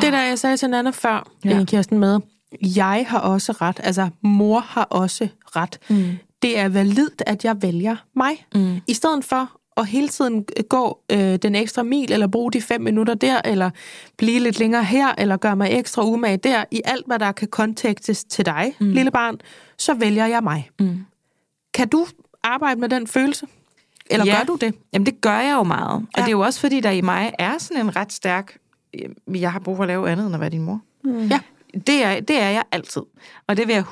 Det 0.00 0.12
der, 0.12 0.22
jeg 0.22 0.38
sagde 0.38 0.56
til 0.56 0.70
Nana 0.70 0.90
før, 0.90 1.28
ja. 1.44 1.64
Kirsten 1.64 1.98
med, 1.98 2.20
jeg 2.62 3.04
har 3.08 3.18
også 3.18 3.52
ret, 3.52 3.80
altså 3.82 4.08
mor 4.22 4.60
har 4.60 4.84
også 4.84 5.28
ret. 5.56 5.78
Mm. 5.90 6.04
Det 6.42 6.58
er 6.58 6.68
validt, 6.68 7.22
at 7.26 7.44
jeg 7.44 7.62
vælger 7.62 7.96
mig. 8.16 8.46
Mm. 8.54 8.76
I 8.86 8.94
stedet 8.94 9.24
for 9.24 9.50
at 9.76 9.86
hele 9.86 10.08
tiden 10.08 10.44
gå 10.68 10.98
øh, 11.12 11.36
den 11.36 11.54
ekstra 11.54 11.82
mil, 11.82 12.12
eller 12.12 12.26
bruge 12.26 12.52
de 12.52 12.62
fem 12.62 12.80
minutter 12.80 13.14
der, 13.14 13.40
eller 13.44 13.70
blive 14.16 14.40
lidt 14.40 14.58
længere 14.58 14.84
her, 14.84 15.14
eller 15.18 15.36
gøre 15.36 15.56
mig 15.56 15.68
ekstra 15.72 16.04
umage 16.04 16.36
der, 16.36 16.64
i 16.70 16.80
alt, 16.84 17.06
hvad 17.06 17.18
der 17.18 17.32
kan 17.32 17.48
kontektes 17.48 18.24
til 18.24 18.46
dig, 18.46 18.74
mm. 18.80 18.90
lille 18.90 19.10
barn, 19.10 19.38
så 19.78 19.94
vælger 19.94 20.26
jeg 20.26 20.42
mig. 20.42 20.70
Mm. 20.80 20.98
Kan 21.74 21.88
du 21.88 22.06
arbejde 22.42 22.80
med 22.80 22.88
den 22.88 23.06
følelse? 23.06 23.46
Eller 24.10 24.26
Ja. 24.26 24.36
gør 24.38 24.44
du 24.44 24.56
det? 24.60 24.74
Jamen, 24.92 25.06
det 25.06 25.20
gør 25.20 25.38
jeg 25.38 25.54
jo 25.54 25.62
meget. 25.62 25.92
Og 25.92 26.02
Ja. 26.16 26.20
det 26.22 26.28
er 26.28 26.32
jo 26.32 26.40
også, 26.40 26.60
fordi 26.60 26.80
der 26.80 26.90
i 26.90 27.00
mig 27.00 27.32
er 27.38 27.58
sådan 27.58 27.86
en 27.86 27.96
ret 27.96 28.12
stærk... 28.12 28.56
Jeg 29.34 29.52
har 29.52 29.58
brug 29.58 29.76
for 29.76 29.82
at 29.84 29.88
lave 29.88 30.10
andet, 30.10 30.26
end 30.26 30.34
at 30.34 30.40
være 30.40 30.50
din 30.50 30.62
mor. 30.62 30.80
Mm. 31.04 31.26
Ja. 31.26 31.40
Det 31.86 32.04
er, 32.04 32.20
det 32.20 32.42
er 32.42 32.48
jeg 32.50 32.62
altid. 32.72 33.02
Og 33.46 33.56
det 33.56 33.66
vil 33.68 33.74
jeg 33.74 33.84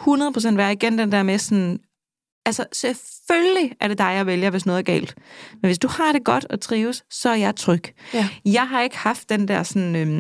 100% 0.53 0.57
være 0.57 0.73
igen, 0.73 0.99
den 0.99 1.13
der 1.13 1.23
med 1.23 1.39
sådan... 1.39 1.81
Altså, 2.47 2.65
selvfølgelig 2.73 3.73
er 3.81 3.89
det 3.89 3.99
dig, 3.99 4.05
jeg 4.05 4.27
vælger, 4.27 4.51
hvis 4.51 4.67
noget 4.67 4.79
er 4.79 4.83
galt. 4.83 5.15
Men 5.53 5.69
hvis 5.69 5.79
du 5.79 5.89
har 5.89 6.13
det 6.13 6.25
godt 6.25 6.45
og 6.45 6.61
trives, 6.61 7.05
så 7.11 7.29
er 7.29 7.35
jeg 7.35 7.57
tryg. 7.57 7.83
Ja. 8.15 8.29
Jeg 8.45 8.69
har 8.69 8.83
ikke 8.83 8.97
haft 8.97 9.29
den 9.29 9.49
der 9.49 9.63
sådan... 9.63 9.97
Øhm, 9.97 10.17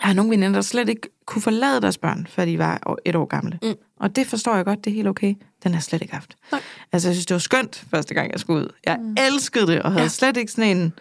jeg 0.00 0.08
har 0.08 0.12
nogle 0.12 0.30
veninder, 0.30 0.52
der 0.52 0.60
slet 0.60 0.88
ikke 0.88 1.08
kunne 1.26 1.42
forlade 1.42 1.80
deres 1.80 1.98
børn, 1.98 2.26
før 2.30 2.44
de 2.44 2.58
var 2.58 2.96
et 3.04 3.16
år 3.16 3.24
gamle. 3.24 3.58
Mm. 3.62 3.74
Og 4.00 4.16
det 4.16 4.26
forstår 4.26 4.56
jeg 4.56 4.64
godt, 4.64 4.84
det 4.84 4.90
er 4.90 4.94
helt 4.94 5.08
okay. 5.08 5.34
Den 5.62 5.72
har 5.72 5.78
jeg 5.78 5.82
slet 5.82 6.02
ikke 6.02 6.14
haft. 6.14 6.36
Nej. 6.52 6.60
Altså, 6.92 7.08
jeg 7.08 7.14
synes, 7.14 7.26
det 7.26 7.34
var 7.34 7.38
skønt, 7.38 7.84
første 7.90 8.14
gang 8.14 8.32
jeg 8.32 8.40
skulle 8.40 8.62
ud. 8.62 8.68
Jeg 8.86 8.98
mm. 9.00 9.16
elskede 9.32 9.66
det, 9.66 9.82
og 9.82 9.90
havde. 9.90 10.02
Ja. 10.02 10.08
slet 10.08 10.36
ikke 10.36 10.52
sådan 10.52 10.76
en... 10.76 10.92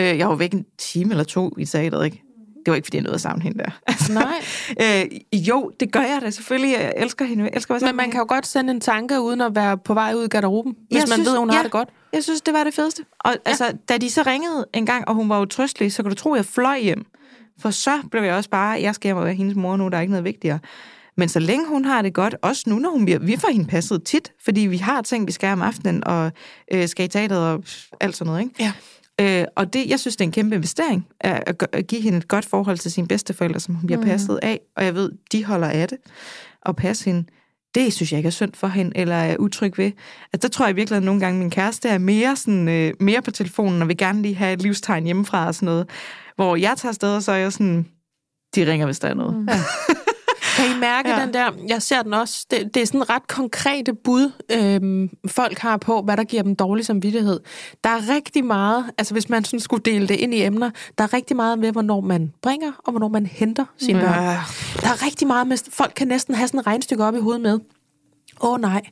Øh, 0.00 0.18
jeg 0.18 0.28
var 0.28 0.34
væk 0.34 0.52
en 0.52 0.66
time 0.78 1.10
eller 1.10 1.24
to 1.24 1.52
i 1.58 1.64
teateret, 1.64 2.04
ikke? 2.04 2.23
Det 2.66 2.70
var 2.72 2.74
ikke, 2.76 2.86
fordi 2.86 2.96
jeg 2.96 3.02
nåede 3.02 3.14
at 3.14 3.20
savne 3.20 3.42
hende 3.42 3.58
der. 3.58 3.70
Altså, 3.86 4.12
Nej. 4.12 5.04
øh, 5.34 5.38
jo, 5.48 5.72
det 5.80 5.92
gør 5.92 6.00
jeg 6.00 6.18
da 6.22 6.30
selvfølgelig. 6.30 6.72
Jeg 6.72 6.92
elsker 6.96 7.24
hende. 7.24 7.44
Jeg 7.44 7.50
elsker 7.54 7.74
at 7.74 7.82
Men 7.82 7.96
man 7.96 8.10
kan 8.10 8.20
jo 8.20 8.26
godt 8.28 8.46
sende 8.46 8.70
en 8.70 8.80
tanke, 8.80 9.20
uden 9.20 9.40
at 9.40 9.54
være 9.54 9.78
på 9.78 9.94
vej 9.94 10.14
ud 10.16 10.24
i 10.24 10.28
garderoben, 10.28 10.74
hvis 10.88 10.98
Jeg 11.00 11.04
man 11.08 11.16
synes- 11.16 11.28
ved, 11.30 11.38
hun 11.38 11.50
ja. 11.50 11.56
har 11.56 11.62
det 11.62 11.72
godt. 11.72 11.88
Jeg 12.12 12.22
synes, 12.24 12.40
det 12.40 12.54
var 12.54 12.64
det 12.64 12.74
fedeste. 12.74 13.02
Og 13.20 13.32
ja. 13.32 13.38
altså, 13.50 13.72
da 13.88 13.98
de 13.98 14.10
så 14.10 14.22
ringede 14.26 14.66
en 14.74 14.86
gang, 14.86 15.08
og 15.08 15.14
hun 15.14 15.28
var 15.28 15.40
utrystelig, 15.40 15.92
så 15.92 16.02
kan 16.02 16.10
du 16.10 16.16
tro, 16.16 16.32
at 16.32 16.36
jeg 16.36 16.44
fløj 16.46 16.80
hjem. 16.80 17.04
For 17.60 17.70
så 17.70 18.00
blev 18.10 18.22
jeg 18.22 18.34
også 18.34 18.50
bare, 18.50 18.80
jeg 18.82 18.94
skal 18.94 19.08
hjem 19.08 19.16
og 19.16 19.24
være 19.24 19.34
hendes 19.34 19.56
mor 19.56 19.76
nu, 19.76 19.88
der 19.88 19.96
er 19.96 20.00
ikke 20.00 20.10
noget 20.10 20.24
vigtigere. 20.24 20.58
Men 21.16 21.28
så 21.28 21.38
længe 21.40 21.66
hun 21.68 21.84
har 21.84 22.02
det 22.02 22.14
godt, 22.14 22.34
også 22.42 22.62
nu, 22.66 22.76
når 22.78 22.90
hun 22.90 23.04
bliver, 23.04 23.18
vi 23.18 23.36
får 23.36 23.48
hende 23.52 23.66
passet 23.66 24.02
tit, 24.04 24.32
fordi 24.44 24.60
vi 24.60 24.76
har 24.76 25.02
ting, 25.02 25.26
vi 25.26 25.32
skal 25.32 25.52
om 25.52 25.62
aftenen, 25.62 26.06
og 26.06 26.32
øh, 26.72 26.88
skal 26.88 27.04
i 27.04 27.08
teateret 27.08 27.42
og 27.52 27.62
alt 28.00 28.16
sådan 28.16 28.30
noget, 28.30 28.42
ikke? 28.42 28.54
Ja. 28.60 28.72
Øh, 29.20 29.44
og 29.56 29.72
det, 29.72 29.90
jeg 29.90 30.00
synes, 30.00 30.16
det 30.16 30.24
er 30.24 30.28
en 30.28 30.32
kæmpe 30.32 30.56
investering 30.56 31.06
at, 31.20 31.42
at, 31.46 31.66
at 31.72 31.86
give 31.86 32.00
hende 32.00 32.18
et 32.18 32.28
godt 32.28 32.44
forhold 32.44 32.78
til 32.78 32.92
sine 32.92 33.06
bedsteforældre, 33.06 33.60
som 33.60 33.74
hun 33.74 33.86
bliver 33.86 34.00
mm. 34.00 34.06
passet 34.06 34.38
af, 34.42 34.60
og 34.76 34.84
jeg 34.84 34.94
ved, 34.94 35.12
de 35.32 35.44
holder 35.44 35.68
af 35.68 35.88
det, 35.88 35.98
og 36.62 36.76
passe 36.76 37.04
hende. 37.04 37.24
Det 37.74 37.92
synes 37.92 38.12
jeg 38.12 38.18
ikke 38.18 38.26
er 38.26 38.30
synd 38.30 38.52
for 38.54 38.66
hende, 38.66 38.92
eller 38.94 39.14
er 39.14 39.36
utryg 39.36 39.78
ved. 39.78 39.92
Altså, 40.32 40.38
der 40.42 40.48
tror 40.48 40.66
jeg 40.66 40.76
virkelig, 40.76 40.96
at 40.96 41.02
nogle 41.02 41.20
gange 41.20 41.38
min 41.38 41.50
kæreste 41.50 41.88
er 41.88 41.98
mere, 41.98 42.36
sådan, 42.36 42.68
øh, 42.68 42.94
mere 43.00 43.22
på 43.22 43.30
telefonen, 43.30 43.82
og 43.82 43.88
vil 43.88 43.96
gerne 43.96 44.22
lige 44.22 44.34
have 44.34 44.52
et 44.52 44.62
livstegn 44.62 45.04
hjemmefra 45.04 45.46
og 45.46 45.54
sådan 45.54 45.66
noget. 45.66 45.88
Hvor 46.36 46.56
jeg 46.56 46.74
tager 46.76 46.90
afsted, 46.90 47.16
og 47.16 47.22
så 47.22 47.32
er 47.32 47.36
jeg 47.36 47.52
sådan, 47.52 47.86
de 48.54 48.70
ringer, 48.70 48.86
hvis 48.86 48.98
der 48.98 49.08
er 49.08 49.14
noget. 49.14 49.34
Mm. 49.34 49.48
Ja. 49.48 49.60
Kan 50.56 50.76
I 50.76 50.80
mærke 50.80 51.08
Ja. 51.08 51.20
den 51.24 51.34
der? 51.34 51.50
Jeg 51.68 51.82
ser 51.82 52.02
den 52.02 52.14
også. 52.14 52.46
Det, 52.50 52.74
det 52.74 52.82
er 52.82 52.86
sådan 52.86 53.10
ret 53.10 53.28
konkrete 53.28 53.94
bud, 53.94 54.32
øhm, 54.52 55.10
folk 55.26 55.58
har 55.58 55.76
på, 55.76 56.02
hvad 56.02 56.16
der 56.16 56.24
giver 56.24 56.42
dem 56.42 56.56
dårlig 56.56 56.86
samvittighed. 56.86 57.40
Der 57.84 57.90
er 57.90 58.14
rigtig 58.14 58.44
meget, 58.44 58.84
altså 58.98 59.14
hvis 59.14 59.28
man 59.28 59.44
sådan 59.44 59.60
skulle 59.60 59.82
dele 59.82 60.08
det 60.08 60.14
ind 60.14 60.34
i 60.34 60.42
emner, 60.42 60.70
der 60.98 61.04
er 61.04 61.12
rigtig 61.12 61.36
meget 61.36 61.58
med, 61.58 61.72
hvornår 61.72 62.00
man 62.00 62.32
bringer, 62.42 62.72
og 62.84 62.90
hvornår 62.92 63.08
man 63.08 63.26
henter 63.26 63.64
sine 63.78 64.00
børn. 64.00 64.24
Ja. 64.24 64.40
Der 64.80 64.88
er 64.88 65.06
rigtig 65.06 65.26
meget 65.26 65.46
med, 65.46 65.56
folk 65.70 65.92
kan 65.96 66.08
næsten 66.08 66.34
have 66.34 66.48
sådan 66.48 66.60
et 66.60 66.66
regnstykke 66.66 67.04
op 67.04 67.14
i 67.14 67.18
hovedet 67.20 67.40
med. 67.42 67.58
Åh 68.40 68.50
oh, 68.52 68.60
nej, 68.60 68.82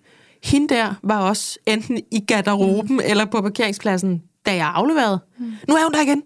hende 0.44 0.74
der 0.74 0.94
var 1.02 1.18
også 1.20 1.58
enten 1.66 2.00
i 2.10 2.20
garderoben 2.20 2.96
mm. 2.96 3.00
eller 3.04 3.24
på 3.24 3.40
parkeringspladsen, 3.42 4.22
da 4.46 4.54
jeg 4.54 4.72
afleverede. 4.74 5.18
Mm. 5.38 5.52
Nu 5.68 5.74
er 5.74 5.82
hun 5.84 5.92
der 5.92 6.02
igen. 6.02 6.22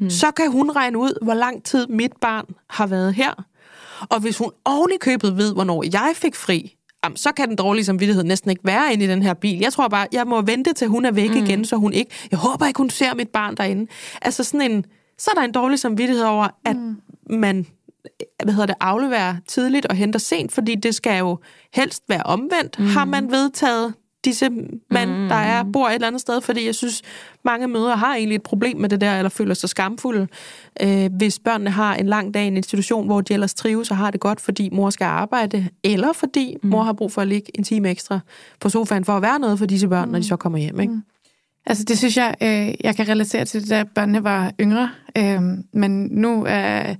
Mm. 0.00 0.10
Så 0.10 0.30
kan 0.30 0.50
hun 0.52 0.70
regne 0.70 0.98
ud, 0.98 1.18
hvor 1.22 1.34
lang 1.34 1.64
tid 1.64 1.86
mit 1.86 2.12
barn 2.20 2.44
har 2.70 2.86
været 2.86 3.14
her. 3.14 3.44
Og 4.08 4.20
hvis 4.20 4.38
hun 4.38 4.50
oven 4.64 4.90
i 4.94 4.98
købet 5.00 5.36
ved, 5.36 5.52
hvornår 5.54 5.84
jeg 5.92 6.12
fik 6.14 6.34
fri, 6.34 6.76
jamen, 7.04 7.16
så 7.16 7.32
kan 7.32 7.48
den 7.48 7.56
dårlige 7.56 7.84
samvittighed 7.84 8.24
næsten 8.24 8.50
ikke 8.50 8.62
være 8.64 8.92
inde 8.92 9.04
i 9.04 9.08
den 9.08 9.22
her 9.22 9.34
bil. 9.34 9.58
Jeg 9.58 9.72
tror 9.72 9.88
bare, 9.88 10.06
jeg 10.12 10.26
må 10.26 10.42
vente 10.42 10.72
til 10.72 10.88
hun 10.88 11.04
er 11.04 11.10
væk 11.10 11.30
mm. 11.30 11.36
igen, 11.36 11.64
så 11.64 11.76
hun 11.76 11.92
ikke... 11.92 12.10
Jeg 12.30 12.38
håber 12.38 12.66
ikke, 12.66 12.78
hun 12.78 12.90
ser 12.90 13.14
mit 13.14 13.28
barn 13.28 13.56
derinde. 13.56 13.90
Altså 14.22 14.44
sådan 14.44 14.70
en... 14.70 14.84
Så 15.18 15.30
er 15.30 15.38
der 15.38 15.44
en 15.44 15.52
dårlig 15.52 15.78
samvittighed 15.78 16.24
over, 16.24 16.48
at 16.64 16.76
mm. 16.76 16.96
man 17.30 17.66
hvad 18.42 18.54
hedder 18.54 18.66
det, 18.66 18.76
afleverer 18.80 19.36
tidligt 19.48 19.86
og 19.86 19.96
henter 19.96 20.18
sent, 20.18 20.52
fordi 20.52 20.74
det 20.74 20.94
skal 20.94 21.18
jo 21.18 21.38
helst 21.74 22.02
være 22.08 22.22
omvendt. 22.22 22.78
Mm. 22.78 22.86
Har 22.86 23.04
man 23.04 23.30
vedtaget 23.30 23.94
disse 24.24 24.50
mænd, 24.90 25.10
mm. 25.10 25.28
der 25.28 25.34
er 25.34 25.64
bor 25.72 25.88
et 25.88 25.94
eller 25.94 26.06
andet 26.06 26.20
sted, 26.20 26.40
fordi 26.40 26.66
jeg 26.66 26.74
synes, 26.74 27.02
mange 27.44 27.68
mødre 27.68 27.96
har 27.96 28.14
egentlig 28.14 28.36
et 28.36 28.42
problem 28.42 28.76
med 28.76 28.88
det 28.88 29.00
der, 29.00 29.16
eller 29.16 29.28
føler 29.28 29.54
sig 29.54 29.68
skamfulde, 29.68 30.28
øh, 30.82 31.10
hvis 31.16 31.38
børnene 31.38 31.70
har 31.70 31.94
en 31.94 32.06
lang 32.06 32.34
dag 32.34 32.44
i 32.44 32.46
en 32.46 32.56
institution, 32.56 33.06
hvor 33.06 33.20
de 33.20 33.32
ellers 33.34 33.54
trives 33.54 33.90
og 33.90 33.96
har 33.96 34.10
det 34.10 34.20
godt, 34.20 34.40
fordi 34.40 34.68
mor 34.72 34.90
skal 34.90 35.04
arbejde, 35.04 35.68
eller 35.84 36.12
fordi 36.12 36.56
mm. 36.62 36.70
mor 36.70 36.82
har 36.82 36.92
brug 36.92 37.12
for 37.12 37.22
at 37.22 37.28
ligge 37.28 37.58
en 37.58 37.64
time 37.64 37.90
ekstra 37.90 38.20
på 38.60 38.68
sofaen 38.68 39.04
for 39.04 39.12
at 39.12 39.22
være 39.22 39.38
noget 39.38 39.58
for 39.58 39.66
disse 39.66 39.88
børn, 39.88 40.06
mm. 40.06 40.12
når 40.12 40.18
de 40.18 40.26
så 40.26 40.36
kommer 40.36 40.58
hjem. 40.58 40.80
Ikke? 40.80 40.94
Altså 41.66 41.84
det 41.84 41.98
synes 41.98 42.16
jeg, 42.16 42.34
øh, 42.42 42.74
jeg 42.84 42.96
kan 42.96 43.08
relatere 43.08 43.44
til, 43.44 43.70
da 43.70 43.84
børnene 43.94 44.24
var 44.24 44.52
yngre. 44.60 44.90
Øh, 45.18 45.40
men 45.72 46.08
nu 46.10 46.44
er 46.48 46.94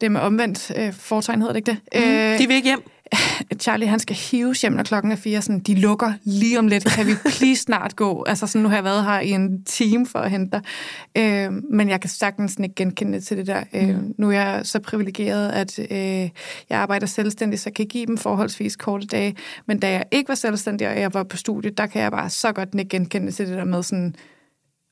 det 0.00 0.12
med 0.12 0.20
omvendt 0.20 0.72
øh, 0.76 0.92
foretegn, 0.92 1.40
hedder 1.40 1.52
det 1.52 1.58
ikke 1.58 1.70
det? 1.70 2.04
Mm. 2.04 2.10
Øh, 2.10 2.38
De 2.38 2.46
vil 2.46 2.56
ikke 2.56 2.68
hjem. 2.68 2.82
Charlie, 3.60 3.88
han 3.88 3.98
skal 3.98 4.16
hives 4.16 4.60
hjem, 4.60 4.72
når 4.72 4.82
klokken 4.82 5.12
er 5.12 5.16
fire. 5.16 5.42
Sådan, 5.42 5.60
de 5.60 5.74
lukker 5.74 6.12
lige 6.24 6.58
om 6.58 6.68
lidt. 6.68 6.84
Kan 6.84 7.06
vi 7.06 7.12
please 7.38 7.62
snart 7.62 7.96
gå? 7.96 8.24
Altså, 8.26 8.46
sådan, 8.46 8.62
nu 8.62 8.68
har 8.68 8.76
jeg 8.76 8.84
været 8.84 9.04
her 9.04 9.20
i 9.20 9.30
en 9.30 9.64
time 9.64 10.06
for 10.06 10.18
at 10.18 10.30
hente 10.30 10.50
dig. 10.50 10.62
Øh, 11.16 11.52
men 11.70 11.88
jeg 11.88 12.00
kan 12.00 12.10
sagtens 12.10 12.56
ikke 12.62 12.74
genkende 12.74 13.20
til 13.20 13.36
det 13.36 13.46
der. 13.46 13.64
Øh, 13.74 13.96
nu 14.18 14.30
er 14.30 14.32
jeg 14.32 14.60
så 14.64 14.80
privilegeret, 14.80 15.50
at 15.50 15.78
øh, 15.78 16.30
jeg 16.70 16.78
arbejder 16.78 17.06
selvstændigt, 17.06 17.62
så 17.62 17.68
jeg 17.70 17.74
kan 17.74 17.86
give 17.86 18.06
dem 18.06 18.18
forholdsvis 18.18 18.76
korte 18.76 19.06
dage. 19.06 19.36
Men 19.66 19.78
da 19.78 19.90
jeg 19.90 20.04
ikke 20.10 20.28
var 20.28 20.34
selvstændig, 20.34 20.88
og 20.88 21.00
jeg 21.00 21.14
var 21.14 21.22
på 21.22 21.36
studiet, 21.36 21.78
der 21.78 21.86
kan 21.86 22.02
jeg 22.02 22.12
bare 22.12 22.30
så 22.30 22.52
godt 22.52 22.68
ikke 22.74 22.88
genkende 22.88 23.32
til 23.32 23.46
det 23.48 23.56
der 23.56 23.64
med 23.64 23.82
sådan, 23.82 24.14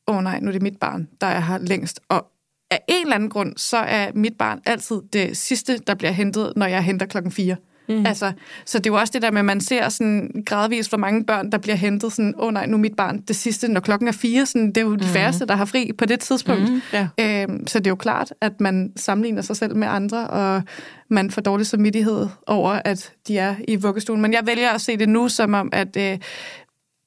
åh 0.08 0.16
oh, 0.16 0.22
nej, 0.22 0.40
nu 0.40 0.48
er 0.48 0.52
det 0.52 0.62
mit 0.62 0.76
barn, 0.76 1.08
der 1.20 1.26
er 1.26 1.40
her 1.40 1.58
længst. 1.58 2.00
Og 2.08 2.26
af 2.70 2.80
en 2.88 3.02
eller 3.02 3.14
anden 3.14 3.30
grund, 3.30 3.52
så 3.56 3.76
er 3.76 4.10
mit 4.14 4.38
barn 4.38 4.60
altid 4.66 4.96
det 5.12 5.36
sidste, 5.36 5.78
der 5.78 5.94
bliver 5.94 6.10
hentet, 6.10 6.52
når 6.56 6.66
jeg 6.66 6.84
henter 6.84 7.06
klokken 7.06 7.32
4. 7.32 7.56
Mm. 7.99 8.07
Altså, 8.07 8.32
så 8.64 8.78
det 8.78 8.86
er 8.86 8.90
jo 8.90 9.01
også 9.01 9.11
det 9.12 9.22
der 9.22 9.30
med, 9.30 9.38
at 9.38 9.45
man 9.45 9.61
ser 9.61 9.88
sådan 9.88 10.43
gradvist, 10.47 10.90
hvor 10.90 10.99
mange 10.99 11.24
børn, 11.24 11.53
der 11.53 11.59
bliver 11.59 11.76
hentet 11.76 12.12
sådan, 12.12 12.34
åh 12.38 12.47
oh, 12.47 12.53
nej, 12.53 12.66
nu 12.66 12.76
er 12.76 12.80
mit 12.80 12.97
barn 12.97 13.20
det 13.20 13.36
sidste, 13.36 13.68
når 13.68 13.80
klokken 13.80 14.09
er 14.09 14.12
fire. 14.12 14.47
Sådan, 14.47 14.68
det 14.68 14.76
er 14.76 14.82
jo 14.82 14.95
de 14.95 15.05
mm. 15.05 15.11
færreste, 15.11 15.47
der 15.47 15.57
har 15.57 15.64
fri 15.64 15.90
på 15.99 16.05
det 16.05 16.20
tidspunkt. 16.20 16.72
Mm. 16.72 16.80
Ja. 16.93 17.09
Øhm, 17.20 17.66
så 17.66 17.78
det 17.78 17.86
er 17.86 17.90
jo 17.90 17.97
klart, 17.97 18.34
at 18.40 18.61
man 18.61 18.93
sammenligner 18.97 19.43
sig 19.43 19.57
selv 19.57 19.76
med 19.76 19.88
andre, 19.88 20.26
og 20.26 20.62
man 21.11 21.30
får 21.30 21.43
dårlig 21.43 21.66
samvittighed 21.66 22.26
over, 22.47 22.80
at 22.84 23.12
de 23.28 23.38
er 23.38 23.55
i 23.68 23.76
vuggestuen. 23.76 24.20
Men 24.20 24.32
jeg 24.32 24.43
vælger 24.47 24.70
at 24.70 24.80
se 24.80 24.97
det 24.97 25.09
nu 25.09 25.28
som 25.28 25.55
om, 25.55 25.68
at 25.72 25.97
øh, 25.97 26.18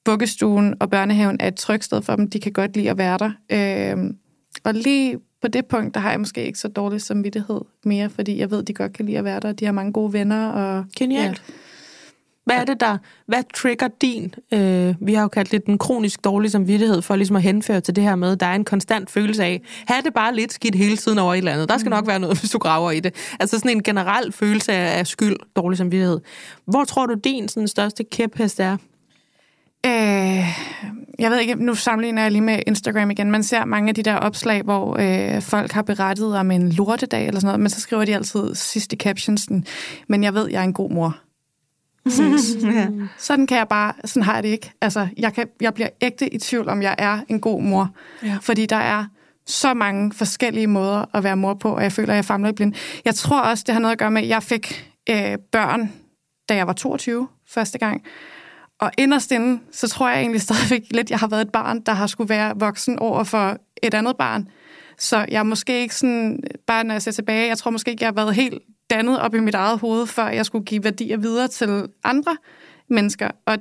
vuggestuen 0.06 0.74
og 0.80 0.90
børnehaven 0.90 1.36
er 1.40 1.48
et 1.48 1.56
trygt 1.56 1.84
sted 1.84 2.02
for 2.02 2.16
dem. 2.16 2.30
De 2.30 2.40
kan 2.40 2.52
godt 2.52 2.76
lide 2.76 2.90
at 2.90 2.98
være 2.98 3.18
der. 3.18 3.30
Øhm, 3.92 4.16
og 4.64 4.74
lige 4.74 5.18
på 5.42 5.48
det 5.48 5.66
punkt, 5.66 5.94
der 5.94 6.00
har 6.00 6.10
jeg 6.10 6.20
måske 6.20 6.46
ikke 6.46 6.58
så 6.58 6.68
dårlig 6.68 7.00
samvittighed 7.00 7.60
mere, 7.84 8.10
fordi 8.10 8.38
jeg 8.38 8.50
ved, 8.50 8.62
de 8.62 8.74
godt 8.74 8.92
kan 8.92 9.06
lide 9.06 9.18
at 9.18 9.24
være 9.24 9.40
der. 9.40 9.52
De 9.52 9.64
har 9.64 9.72
mange 9.72 9.92
gode 9.92 10.12
venner. 10.12 10.48
Og, 10.48 10.84
Genialt. 10.96 11.42
Ja. 11.48 11.54
Hvad 12.46 12.56
er 12.56 12.64
det 12.64 12.80
der, 12.80 12.98
hvad 13.26 13.42
trigger 13.54 13.88
din, 14.00 14.34
øh, 14.52 14.94
vi 15.00 15.14
har 15.14 15.22
jo 15.22 15.28
kaldt 15.28 15.52
det 15.52 15.66
den 15.66 15.78
kronisk 15.78 16.24
dårlige 16.24 16.50
samvittighed, 16.50 17.02
for 17.02 17.16
ligesom 17.16 17.36
at 17.36 17.42
henføre 17.42 17.80
til 17.80 17.96
det 17.96 18.04
her 18.04 18.16
med, 18.16 18.36
der 18.36 18.46
er 18.46 18.54
en 18.54 18.64
konstant 18.64 19.10
følelse 19.10 19.44
af, 19.44 19.62
have 19.86 20.02
det 20.02 20.14
bare 20.14 20.34
lidt 20.34 20.52
skidt 20.52 20.74
hele 20.74 20.96
tiden 20.96 21.18
over 21.18 21.34
et 21.34 21.38
eller 21.38 21.52
andet. 21.52 21.68
Der 21.68 21.78
skal 21.78 21.90
nok 21.90 22.06
være 22.06 22.18
noget, 22.18 22.38
hvis 22.40 22.50
du 22.50 22.58
graver 22.58 22.90
i 22.90 23.00
det. 23.00 23.14
Altså 23.40 23.58
sådan 23.58 23.70
en 23.70 23.82
generel 23.82 24.32
følelse 24.32 24.72
af, 24.72 24.98
af 24.98 25.06
skyld, 25.06 25.36
dårlig 25.56 25.78
samvittighed. 25.78 26.20
Hvor 26.64 26.84
tror 26.84 27.06
du 27.06 27.14
din 27.24 27.48
sådan, 27.48 27.68
største 27.68 28.04
kæphest 28.04 28.60
er? 28.60 28.76
Øh, 29.86 30.46
jeg 31.18 31.30
ved 31.30 31.38
ikke, 31.38 31.54
nu 31.54 31.74
sammenligner 31.74 32.22
jeg 32.22 32.32
lige 32.32 32.42
med 32.42 32.62
Instagram 32.66 33.10
igen. 33.10 33.30
Man 33.30 33.42
ser 33.42 33.64
mange 33.64 33.88
af 33.88 33.94
de 33.94 34.02
der 34.02 34.14
opslag, 34.14 34.62
hvor 34.62 34.96
øh, 35.00 35.42
folk 35.42 35.72
har 35.72 35.82
berettet 35.82 36.36
om 36.36 36.50
en 36.50 36.72
lortedag 36.72 37.26
eller 37.26 37.40
sådan 37.40 37.46
noget, 37.46 37.60
men 37.60 37.70
så 37.70 37.80
skriver 37.80 38.04
de 38.04 38.14
altid 38.14 38.54
sidst 38.54 38.92
i 38.92 38.96
captionsen, 38.96 39.66
men 40.08 40.24
jeg 40.24 40.34
ved, 40.34 40.50
jeg 40.50 40.60
er 40.60 40.64
en 40.64 40.72
god 40.72 40.90
mor. 40.90 41.16
Sådan, 42.08 42.38
ja. 42.74 42.88
sådan 43.18 43.46
kan 43.46 43.58
jeg 43.58 43.68
bare, 43.68 43.92
sådan 44.04 44.22
har 44.22 44.34
jeg 44.34 44.42
det 44.42 44.48
ikke. 44.48 44.72
Altså, 44.80 45.08
jeg, 45.16 45.34
kan, 45.34 45.48
jeg 45.60 45.74
bliver 45.74 45.88
ægte 46.00 46.34
i 46.34 46.38
tvivl, 46.38 46.68
om 46.68 46.82
jeg 46.82 46.94
er 46.98 47.20
en 47.28 47.40
god 47.40 47.62
mor. 47.62 47.90
Ja. 48.22 48.38
Fordi 48.42 48.66
der 48.66 48.76
er 48.76 49.04
så 49.46 49.74
mange 49.74 50.12
forskellige 50.12 50.66
måder 50.66 51.04
at 51.14 51.24
være 51.24 51.36
mor 51.36 51.54
på, 51.54 51.76
og 51.76 51.82
jeg 51.82 51.92
føler, 51.92 52.12
at 52.12 52.16
jeg 52.16 52.24
famler 52.24 52.48
i 52.48 52.52
blind. 52.52 52.74
Jeg 53.04 53.14
tror 53.14 53.40
også, 53.40 53.64
det 53.66 53.72
har 53.72 53.80
noget 53.80 53.92
at 53.92 53.98
gøre 53.98 54.10
med, 54.10 54.22
at 54.22 54.28
jeg 54.28 54.42
fik 54.42 54.92
øh, 55.10 55.38
børn, 55.52 55.92
da 56.48 56.54
jeg 56.54 56.66
var 56.66 56.72
22 56.72 57.28
første 57.48 57.78
gang. 57.78 58.02
Og 58.80 58.90
inderst 58.98 59.32
inde, 59.32 59.60
så 59.72 59.88
tror 59.88 60.08
jeg 60.08 60.20
egentlig 60.20 60.40
stadigvæk 60.40 60.82
lidt, 60.90 61.10
jeg 61.10 61.18
har 61.18 61.28
været 61.28 61.40
et 61.40 61.52
barn, 61.52 61.80
der 61.80 61.92
har 61.92 62.06
skulle 62.06 62.28
være 62.28 62.52
voksen 62.56 62.98
over 62.98 63.24
for 63.24 63.56
et 63.82 63.94
andet 63.94 64.16
barn. 64.16 64.48
Så 64.98 65.26
jeg 65.28 65.38
er 65.38 65.42
måske 65.42 65.80
ikke 65.80 65.94
sådan, 65.94 66.40
bare 66.66 66.84
når 66.84 66.94
jeg 66.94 67.02
ser 67.02 67.12
tilbage, 67.12 67.48
jeg 67.48 67.58
tror 67.58 67.70
måske 67.70 67.90
ikke, 67.90 68.02
jeg 68.02 68.08
har 68.08 68.14
været 68.14 68.34
helt 68.34 68.62
dannet 68.90 69.20
op 69.20 69.34
i 69.34 69.40
mit 69.40 69.54
eget 69.54 69.78
hoved, 69.78 70.06
før 70.06 70.28
jeg 70.28 70.46
skulle 70.46 70.64
give 70.64 70.84
værdier 70.84 71.16
videre 71.16 71.48
til 71.48 71.88
andre 72.04 72.36
mennesker. 72.88 73.30
Og 73.46 73.58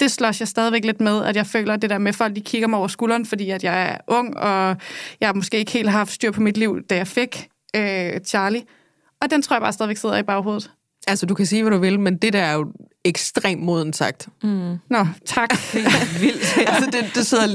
det 0.00 0.10
slås 0.10 0.40
jeg 0.40 0.48
stadigvæk 0.48 0.84
lidt 0.84 1.00
med, 1.00 1.24
at 1.24 1.36
jeg 1.36 1.46
føler 1.46 1.76
det 1.76 1.90
der 1.90 1.98
med, 1.98 2.08
at 2.08 2.16
folk 2.16 2.36
de 2.36 2.40
kigger 2.40 2.68
mig 2.68 2.78
over 2.78 2.88
skulderen, 2.88 3.26
fordi 3.26 3.50
at 3.50 3.64
jeg 3.64 3.82
er 3.88 3.98
ung, 4.06 4.36
og 4.36 4.76
jeg 5.20 5.32
måske 5.34 5.58
ikke 5.58 5.72
helt 5.72 5.88
har 5.88 5.98
haft 5.98 6.12
styr 6.12 6.30
på 6.30 6.40
mit 6.40 6.56
liv, 6.56 6.82
da 6.82 6.96
jeg 6.96 7.06
fik 7.06 7.48
øh, 7.76 8.20
Charlie. 8.20 8.62
Og 9.22 9.30
den 9.30 9.42
tror 9.42 9.56
jeg 9.56 9.62
bare 9.62 9.72
stadigvæk 9.72 9.96
sidder 9.96 10.16
i 10.16 10.22
baghovedet. 10.22 10.70
Altså, 11.06 11.26
du 11.26 11.34
kan 11.34 11.46
sige, 11.46 11.62
hvad 11.62 11.72
du 11.72 11.78
vil, 11.78 12.00
men 12.00 12.16
det 12.16 12.32
der 12.32 12.40
er 12.40 12.52
jo 12.52 12.72
ekstremt 13.04 13.62
moden 13.62 13.92
sagt. 13.92 14.28
Mm. 14.42 14.76
Nå, 14.90 15.06
tak. 15.26 15.50
Det 15.72 15.84
er 15.86 16.20
vildt. 16.20 16.58
altså, 16.70 16.90
det, 16.90 17.10
det 17.14 17.26
sidder 17.26 17.46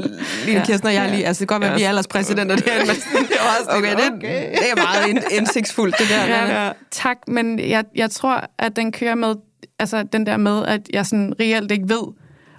lige 0.46 0.58
ja. 0.58 0.66
Kirsten 0.66 0.88
og 0.88 0.94
jeg 0.94 1.10
lige... 1.10 1.26
Altså, 1.26 1.40
det 1.40 1.48
kan 1.48 1.56
godt 1.56 1.62
være, 1.62 1.72
at 1.72 1.80
vi 1.80 1.84
er 1.84 1.90
alderspræsidenter 1.90 2.56
der. 2.56 2.80
Men 2.80 2.88
det 3.30 3.38
er 3.38 3.78
okay, 3.78 3.96
det, 3.96 4.14
okay. 4.14 4.52
det 4.52 4.72
er 4.72 4.76
meget 4.76 5.24
indsigtsfuldt, 5.32 5.96
det 6.00 6.10
der. 6.10 6.26
Ja, 6.26 6.66
ja. 6.66 6.72
Tak, 6.92 7.18
men 7.28 7.60
jeg, 7.60 7.86
jeg 7.96 8.12
tror, 8.12 8.50
at 8.60 8.76
den 8.76 8.92
kører 8.92 9.16
med... 9.16 9.36
Altså, 9.80 10.04
den 10.04 10.26
der 10.26 10.38
med, 10.38 10.66
at 10.66 10.82
jeg 10.94 11.06
sådan 11.06 11.34
reelt 11.40 11.72
ikke 11.72 11.90
ved, 11.90 12.04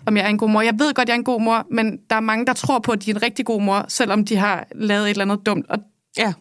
om 0.07 0.17
jeg 0.17 0.25
er 0.25 0.29
en 0.29 0.39
god 0.39 0.49
mor. 0.49 0.63
Jeg 0.63 0.75
ved 0.79 0.95
godt, 0.95 1.09
jeg 1.09 1.15
er 1.15 1.19
en 1.19 1.25
god 1.25 1.41
mor, 1.41 1.67
men 1.71 1.99
der 2.11 2.17
er 2.17 2.21
mange, 2.21 2.47
der 2.47 2.53
tror 2.53 2.79
på, 2.79 2.93
at 2.93 3.05
de 3.05 3.11
er 3.11 3.15
en 3.15 3.23
rigtig 3.23 3.47
god 3.47 3.63
mor, 3.63 3.85
selvom 3.89 4.25
de 4.25 4.37
har 4.37 4.67
lavet 4.75 5.05
et 5.05 5.11
eller 5.11 5.25
andet 5.25 5.47
dumt. 5.47 5.67
Og 5.69 5.79
ja, 6.19 6.33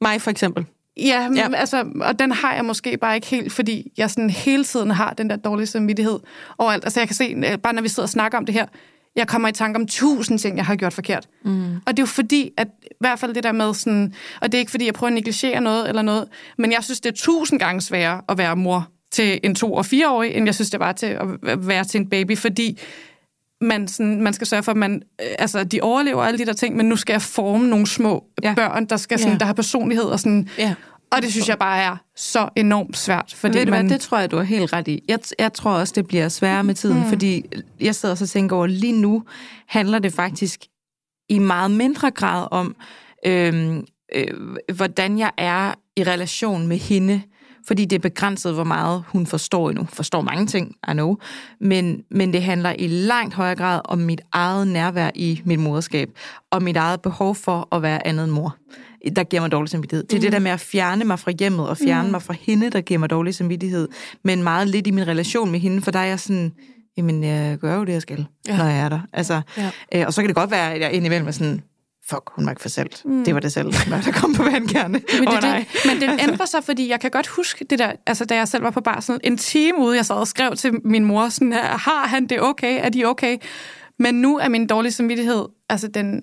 mig 0.00 0.22
for 0.22 0.30
eksempel. 0.30 0.66
Ja, 1.00 1.28
ja. 1.36 1.54
altså, 1.54 1.84
og 2.00 2.18
den 2.18 2.32
har 2.32 2.54
jeg 2.54 2.64
måske 2.64 2.96
bare 2.96 3.14
ikke 3.14 3.26
helt, 3.26 3.52
fordi 3.52 3.92
jeg 3.96 4.10
sådan 4.10 4.30
hele 4.30 4.64
tiden 4.64 4.90
har 4.90 5.14
den 5.18 5.30
der 5.30 5.36
dårlige 5.36 5.66
samvittighed 5.66 6.18
overalt. 6.58 6.84
Altså 6.84 7.00
jeg 7.00 7.08
kan 7.08 7.16
se, 7.16 7.24
øh, 7.24 7.58
bare 7.58 7.72
når 7.72 7.82
vi 7.82 7.88
sidder 7.88 8.02
og 8.02 8.08
snakker 8.08 8.38
om 8.38 8.46
det 8.46 8.54
her, 8.54 8.66
jeg 9.16 9.28
kommer 9.28 9.48
i 9.48 9.52
tanke 9.52 9.76
om 9.76 9.86
tusind 9.86 10.38
ting, 10.38 10.56
jeg 10.56 10.66
har 10.66 10.76
gjort 10.76 10.92
forkert. 10.92 11.28
Mm. 11.44 11.76
Og 11.76 11.80
det 11.86 11.98
er 11.98 12.02
jo 12.02 12.06
fordi, 12.06 12.50
at 12.56 12.68
i 12.82 12.94
hvert 13.00 13.18
fald 13.18 13.34
det 13.34 13.42
der 13.42 13.52
med 13.52 13.74
sådan, 13.74 14.14
og 14.40 14.52
det 14.52 14.58
er 14.58 14.60
ikke 14.60 14.70
fordi, 14.70 14.86
jeg 14.86 14.94
prøver 14.94 15.08
at 15.08 15.14
negligere 15.14 15.60
noget 15.60 15.88
eller 15.88 16.02
noget, 16.02 16.28
men 16.58 16.72
jeg 16.72 16.84
synes, 16.84 17.00
det 17.00 17.10
er 17.12 17.16
tusind 17.16 17.60
gange 17.60 17.80
sværere 17.80 18.22
at 18.28 18.38
være 18.38 18.56
mor 18.56 18.88
til 19.10 19.40
en 19.42 19.54
to- 19.54 19.74
og 19.74 19.86
fireårig, 19.86 20.34
end 20.34 20.46
jeg 20.46 20.54
synes, 20.54 20.70
det 20.70 20.80
var 20.80 20.92
til 20.92 21.06
at 21.06 21.28
være 21.68 21.84
til 21.84 22.00
en 22.00 22.08
baby, 22.10 22.36
fordi 22.36 22.78
man, 23.60 23.88
sådan, 23.88 24.22
man 24.22 24.32
skal 24.32 24.46
sørge 24.46 24.62
for, 24.62 24.72
at 24.72 24.78
man, 24.78 25.02
øh, 25.20 25.26
altså, 25.38 25.64
de 25.64 25.80
overlever 25.80 26.22
alle 26.22 26.38
de 26.38 26.46
der 26.46 26.52
ting, 26.52 26.76
men 26.76 26.86
nu 26.86 26.96
skal 26.96 27.14
jeg 27.14 27.22
forme 27.22 27.68
nogle 27.68 27.86
små 27.86 28.24
ja. 28.42 28.54
børn, 28.54 28.84
der, 28.84 28.96
skal, 28.96 29.18
sådan, 29.18 29.32
ja. 29.32 29.38
der 29.38 29.46
har 29.46 29.52
personlighed. 29.52 30.04
Og, 30.04 30.20
sådan, 30.20 30.48
ja. 30.58 30.74
Og 31.12 31.22
det 31.22 31.32
synes 31.32 31.48
jeg 31.48 31.58
bare 31.58 31.82
er 31.82 31.96
så 32.16 32.48
enormt 32.56 32.96
svært. 32.96 33.34
Fordi 33.36 33.58
Ved 33.58 33.66
du 33.66 33.70
man... 33.70 33.86
hvad, 33.86 33.94
det 33.94 34.00
tror 34.00 34.18
jeg, 34.18 34.30
du 34.30 34.36
har 34.36 34.44
helt 34.44 34.72
ret 34.72 34.88
i. 34.88 35.04
Jeg, 35.08 35.18
jeg 35.38 35.52
tror 35.52 35.70
også, 35.70 35.92
det 35.96 36.06
bliver 36.06 36.28
sværere 36.28 36.64
med 36.64 36.74
tiden, 36.74 36.98
mm. 36.98 37.08
fordi 37.08 37.44
jeg 37.80 37.94
sidder 37.94 38.14
og 38.20 38.28
tænker 38.28 38.56
over, 38.56 38.66
lige 38.66 39.00
nu 39.00 39.24
handler 39.66 39.98
det 39.98 40.12
faktisk 40.12 40.60
i 41.28 41.38
meget 41.38 41.70
mindre 41.70 42.10
grad 42.10 42.48
om, 42.50 42.76
øh, 43.26 43.76
øh, 44.14 44.74
hvordan 44.74 45.18
jeg 45.18 45.30
er 45.38 45.74
i 45.96 46.02
relation 46.02 46.66
med 46.66 46.76
hende, 46.76 47.22
fordi 47.66 47.84
det 47.84 47.96
er 47.96 48.00
begrænset, 48.00 48.54
hvor 48.54 48.64
meget 48.64 49.04
hun 49.08 49.26
forstår 49.26 49.70
endnu. 49.70 49.86
Forstår 49.92 50.20
mange 50.20 50.46
ting, 50.46 50.76
I 50.90 50.92
know. 50.92 51.16
Men, 51.60 52.02
men 52.10 52.32
det 52.32 52.42
handler 52.42 52.74
i 52.78 52.86
langt 52.86 53.34
højere 53.34 53.56
grad 53.56 53.80
om 53.84 53.98
mit 53.98 54.20
eget 54.32 54.68
nærvær 54.68 55.10
i 55.14 55.42
mit 55.44 55.58
moderskab, 55.58 56.10
og 56.50 56.62
mit 56.62 56.76
eget 56.76 57.00
behov 57.00 57.34
for 57.34 57.74
at 57.74 57.82
være 57.82 58.06
andet 58.06 58.24
end 58.24 58.32
mor 58.32 58.56
der 59.16 59.24
giver 59.24 59.42
mig 59.42 59.52
dårlig 59.52 59.70
samvittighed. 59.70 60.04
Det 60.04 60.12
er 60.12 60.16
mm. 60.16 60.22
det 60.22 60.32
der 60.32 60.38
med 60.38 60.50
at 60.50 60.60
fjerne 60.60 61.04
mig 61.04 61.18
fra 61.18 61.30
hjemmet 61.30 61.68
og 61.68 61.76
fjerne 61.76 62.04
mm. 62.04 62.10
mig 62.10 62.22
fra 62.22 62.34
hende, 62.40 62.70
der 62.70 62.80
giver 62.80 62.98
mig 62.98 63.10
dårlig 63.10 63.34
samvittighed. 63.34 63.88
Men 64.24 64.42
meget 64.42 64.68
lidt 64.68 64.86
i 64.86 64.90
min 64.90 65.06
relation 65.08 65.50
med 65.50 65.60
hende, 65.60 65.82
for 65.82 65.90
der 65.90 65.98
er 65.98 66.04
jeg 66.04 66.20
sådan, 66.20 66.52
jamen 66.96 67.24
jeg 67.24 67.58
gør 67.58 67.76
jo 67.76 67.84
det, 67.84 67.92
jeg 67.92 68.02
skal, 68.02 68.26
ja. 68.48 68.56
når 68.56 68.64
jeg 68.64 68.78
er 68.78 68.88
der. 68.88 69.00
Altså, 69.12 69.40
ja. 69.56 69.70
øh, 69.94 70.06
og 70.06 70.12
så 70.12 70.22
kan 70.22 70.28
det 70.28 70.36
godt 70.36 70.50
være, 70.50 70.74
at 70.74 70.80
jeg 70.80 70.92
indimellem 70.92 71.28
er 71.28 71.32
sådan, 71.32 71.62
fuck, 72.10 72.30
hun 72.34 72.44
var 72.44 72.52
ikke 72.52 72.62
for 72.62 72.68
selv. 72.68 72.90
Mm. 73.04 73.24
Det 73.24 73.34
var 73.34 73.40
det 73.40 73.52
selv, 73.52 73.72
der 73.72 74.12
kom 74.12 74.34
på 74.34 74.42
vandkerne. 74.42 74.92
Men, 75.18 75.28
det, 75.28 75.28
oh, 75.28 75.42
det, 75.42 75.66
men 75.86 76.00
den 76.00 76.20
ændrer 76.28 76.46
sig, 76.46 76.64
fordi 76.64 76.88
jeg 76.88 77.00
kan 77.00 77.10
godt 77.10 77.26
huske 77.26 77.64
det 77.70 77.78
der, 77.78 77.92
altså 78.06 78.24
da 78.24 78.34
jeg 78.34 78.48
selv 78.48 78.62
var 78.62 78.70
på 78.70 78.80
bar, 78.80 79.00
sådan 79.00 79.20
en 79.24 79.36
time 79.36 79.78
ude, 79.78 79.96
jeg 79.96 80.06
sad 80.06 80.16
og 80.16 80.28
skrev 80.28 80.56
til 80.56 80.72
min 80.84 81.04
mor, 81.04 81.28
sådan 81.28 81.52
har 81.52 82.06
han 82.06 82.26
det 82.26 82.42
okay? 82.42 82.78
Er 82.82 82.88
de 82.88 83.04
okay? 83.04 83.36
Men 83.98 84.14
nu 84.14 84.38
er 84.38 84.48
min 84.48 84.66
dårlige 84.66 84.92
samvittighed, 84.92 85.44
altså 85.68 85.88
den, 85.88 86.22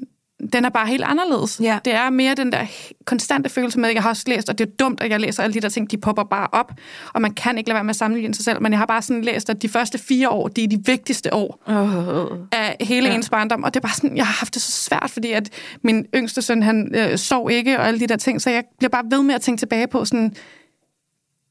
den 0.54 0.66
er 0.66 0.70
bare 0.70 0.88
helt 0.88 1.04
anderledes. 1.04 1.60
Ja. 1.64 1.80
Det 1.86 1.94
er 1.94 2.10
mere 2.10 2.36
den 2.36 2.52
der 2.52 2.66
konstante 3.06 3.50
følelse 3.50 3.80
med, 3.80 3.90
at 3.90 3.96
jeg 3.96 4.04
har 4.04 4.10
også 4.10 4.24
læst, 4.28 4.50
og 4.50 4.58
det 4.58 4.68
er 4.68 4.72
dumt, 4.80 5.02
at 5.02 5.12
jeg 5.12 5.20
læser 5.20 5.44
alle 5.44 5.54
de 5.54 5.62
der 5.62 5.70
ting, 5.70 5.92
de 5.92 5.98
popper 5.98 6.24
bare 6.24 6.48
op, 6.52 6.72
og 7.14 7.22
man 7.22 7.34
kan 7.34 7.58
ikke 7.58 7.70
lade 7.70 7.76
være 7.76 7.84
med 7.84 7.90
at 7.90 7.96
sammenligne 7.96 8.36
sig 8.36 8.46
selv, 8.46 8.62
men 8.62 8.72
jeg 8.72 8.80
har 8.80 8.86
bare 8.86 9.02
sådan 9.02 9.22
læst, 9.22 9.50
at 9.50 9.62
de 9.62 9.70
første 9.70 9.98
fire 9.98 10.30
år, 10.30 10.48
det 10.48 10.64
er 10.64 10.68
de 10.68 10.84
vigtigste 10.86 11.34
år 11.34 11.64
uh, 11.68 12.38
af 12.52 12.78
hele 12.82 13.08
ja. 13.08 13.16
ens 13.16 13.30
barndom, 13.30 13.64
og 13.64 13.74
det 13.74 13.80
er 13.80 13.88
bare 13.88 13.96
sådan, 13.96 14.18
jeg 14.18 14.26
har 14.26 14.34
haft 14.34 14.54
det 14.54 14.62
så 14.62 14.72
svært, 14.72 15.10
fordi 15.10 15.32
at 15.32 15.50
min 15.82 16.06
yngste 16.16 16.42
søn, 16.42 16.64
han 16.64 16.92
øh, 16.96 17.18
sov 17.18 17.52
ikke, 17.52 17.80
og 17.80 17.88
alle 17.88 18.00
de 18.00 18.08
der 18.08 18.18
ting, 18.18 18.42
så 18.42 18.50
jeg 18.50 18.64
bliver 18.78 18.90
bare 18.90 19.04
ved 19.12 19.24
med 19.24 19.36
at 19.36 19.42
tænke 19.42 19.60
tilbage 19.60 19.88
på 19.88 20.06
sådan, 20.06 20.36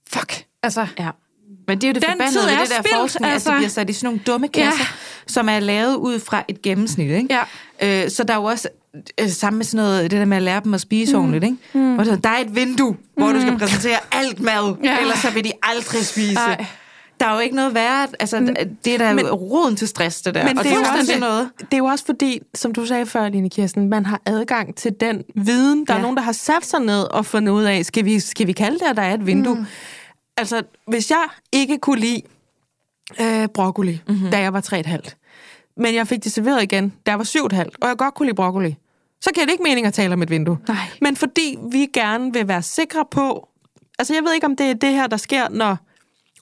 fuck, 0.09 0.45
altså... 0.63 0.87
Ja. 0.99 1.11
Men 1.67 1.81
det 1.81 1.85
er 1.85 1.89
jo 1.89 1.95
det 1.95 2.03
Den 2.03 2.11
forbandede 2.11 2.45
ved 2.45 2.51
det 2.51 2.69
der 2.71 2.83
spildt, 2.83 2.97
forskning, 2.97 3.33
altså. 3.33 3.49
at 3.49 3.53
det 3.53 3.59
bliver 3.59 3.71
sat 3.71 3.91
i 3.91 3.93
sådan 3.93 4.07
nogle 4.07 4.21
dumme 4.27 4.49
kasser, 4.49 4.81
ja. 4.81 4.87
som 5.27 5.49
er 5.49 5.61
lavet 5.61 5.95
ud 5.95 6.19
fra 6.19 6.45
et 6.49 6.63
gennemsnit. 6.63 7.11
Ikke? 7.11 7.39
Ja. 7.83 8.05
Øh, 8.05 8.11
så 8.11 8.25
der 8.25 8.35
er 8.35 8.39
jo 8.39 8.45
også 8.45 8.69
øh, 9.21 9.31
sammen 9.31 9.59
med 9.59 9.65
sådan 9.65 9.85
noget, 9.85 10.11
det 10.11 10.19
der 10.19 10.25
med 10.25 10.37
at 10.37 10.43
lære 10.43 10.61
dem 10.65 10.75
at 10.75 10.81
spise 10.81 11.13
mm. 11.13 11.19
ordentligt. 11.19 11.45
Ikke? 11.45 11.57
Mm. 11.73 11.95
Hvor 11.95 12.05
der 12.05 12.29
er 12.29 12.39
et 12.39 12.55
vindue, 12.55 12.91
mm. 12.91 13.23
hvor 13.23 13.33
du 13.33 13.41
skal 13.41 13.53
mm. 13.53 13.59
præsentere 13.59 13.99
alt 14.13 14.41
mad, 14.41 14.77
ja. 14.85 15.01
ellers 15.01 15.19
så 15.19 15.31
vil 15.31 15.45
de 15.45 15.53
aldrig 15.63 16.07
spise. 16.07 16.39
Ej. 16.39 16.67
Der 17.21 17.27
er 17.27 17.35
jo 17.35 17.41
ikke 17.41 17.57
noget 17.57 17.75
værre. 17.75 18.09
Altså, 18.21 18.55
det 18.85 18.95
er 18.95 18.99
da 18.99 19.13
men, 19.13 19.31
roden 19.31 19.77
til 19.77 19.89
stress, 19.89 20.23
det 20.23 20.35
der. 20.35 20.45
Men 20.45 20.59
og 20.59 20.65
det, 20.65 20.73
er 20.73 20.77
jo 20.77 20.85
også, 20.99 21.19
noget. 21.21 21.51
det 21.59 21.73
er 21.73 21.79
jo 21.79 21.85
også 21.85 22.05
fordi, 22.07 22.41
som 22.55 22.75
du 22.75 22.87
sagde 22.87 23.07
før, 23.07 23.29
Line 23.29 23.51
Kirsten, 23.51 23.89
man 23.89 24.07
har 24.07 24.21
adgang 24.27 24.75
til 24.75 24.93
den 25.01 25.23
viden. 25.35 25.87
Der 25.87 25.93
ja. 25.95 25.99
er 25.99 26.03
nogen, 26.03 26.17
der 26.17 26.23
har 26.23 26.33
sat 26.33 26.67
sig 26.67 26.81
ned 26.81 27.03
og 27.03 27.27
fundet 27.27 27.53
ud 27.53 27.65
af, 27.65 27.85
skal 27.85 28.05
vi, 28.05 28.21
skal 28.21 28.47
vi 28.47 28.53
kalde 28.53 28.79
det, 28.79 28.85
at 28.91 28.97
der 28.97 29.03
er 29.03 29.15
et 29.15 29.27
vindue? 29.27 29.55
Mm 29.55 29.67
altså, 30.37 30.63
hvis 30.87 31.11
jeg 31.11 31.29
ikke 31.53 31.79
kunne 31.79 32.01
lide 32.01 32.23
øh, 33.21 33.49
broccoli, 33.49 34.01
mm-hmm. 34.09 34.31
da 34.31 34.39
jeg 34.39 34.53
var 34.53 34.61
3,5, 34.61 35.73
men 35.77 35.95
jeg 35.95 36.09
fik 36.09 36.25
det 36.25 36.33
serveret 36.33 36.63
igen, 36.63 36.93
da 37.07 37.11
jeg 37.11 37.19
var 37.19 37.25
7,5, 37.25 37.59
og 37.81 37.89
jeg 37.89 37.97
godt 37.97 38.15
kunne 38.15 38.27
lide 38.27 38.37
broccoli, 38.37 38.77
så 39.21 39.31
giver 39.35 39.47
det 39.47 39.53
ikke 39.53 39.63
mening 39.63 39.87
at 39.87 39.95
tale 39.95 40.13
om 40.13 40.23
et 40.23 40.31
vindue. 40.31 40.59
Nej. 40.69 40.77
Men 41.01 41.17
fordi 41.17 41.59
vi 41.71 41.87
gerne 41.93 42.33
vil 42.33 42.49
være 42.49 42.63
sikre 42.63 43.05
på, 43.11 43.49
altså 43.99 44.15
jeg 44.15 44.23
ved 44.25 44.35
ikke, 44.35 44.47
om 44.47 44.57
det 44.57 44.67
er 44.67 44.75
det 44.75 44.93
her, 44.93 45.07
der 45.07 45.17
sker, 45.17 45.49
når, 45.49 45.77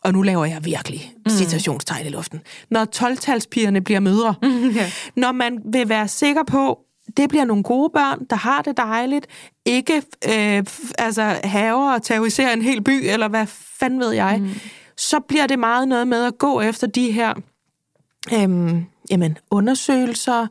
og 0.00 0.12
nu 0.12 0.22
laver 0.22 0.44
jeg 0.44 0.64
virkelig 0.64 1.12
mm. 1.16 1.30
citationstegn 1.30 2.06
i 2.06 2.08
luften, 2.08 2.40
når 2.70 2.86
12-talspigerne 2.96 3.80
bliver 3.80 4.00
mødre. 4.00 4.34
Mm, 4.42 4.70
yeah. 4.76 4.90
Når 5.16 5.32
man 5.32 5.62
vil 5.72 5.88
være 5.88 6.08
sikker 6.08 6.42
på, 6.42 6.80
det 7.16 7.28
bliver 7.28 7.44
nogle 7.44 7.62
gode 7.62 7.90
børn, 7.90 8.24
der 8.30 8.36
har 8.36 8.62
det 8.62 8.76
dejligt, 8.76 9.26
ikke 9.64 10.02
øh, 10.28 10.64
altså 10.98 11.22
haver 11.44 11.94
og 11.94 12.02
terrorisere 12.02 12.52
en 12.52 12.62
hel 12.62 12.82
by, 12.82 12.90
eller 12.90 13.28
hvad 13.28 13.46
fanden 13.46 14.00
ved 14.00 14.10
jeg, 14.10 14.38
mm. 14.40 14.48
så 14.96 15.20
bliver 15.20 15.46
det 15.46 15.58
meget 15.58 15.88
noget 15.88 16.08
med 16.08 16.24
at 16.24 16.38
gå 16.38 16.60
efter 16.60 16.86
de 16.86 17.10
her 17.10 17.34
øh, 18.34 18.82
jamen, 19.10 19.38
undersøgelser, 19.50 20.46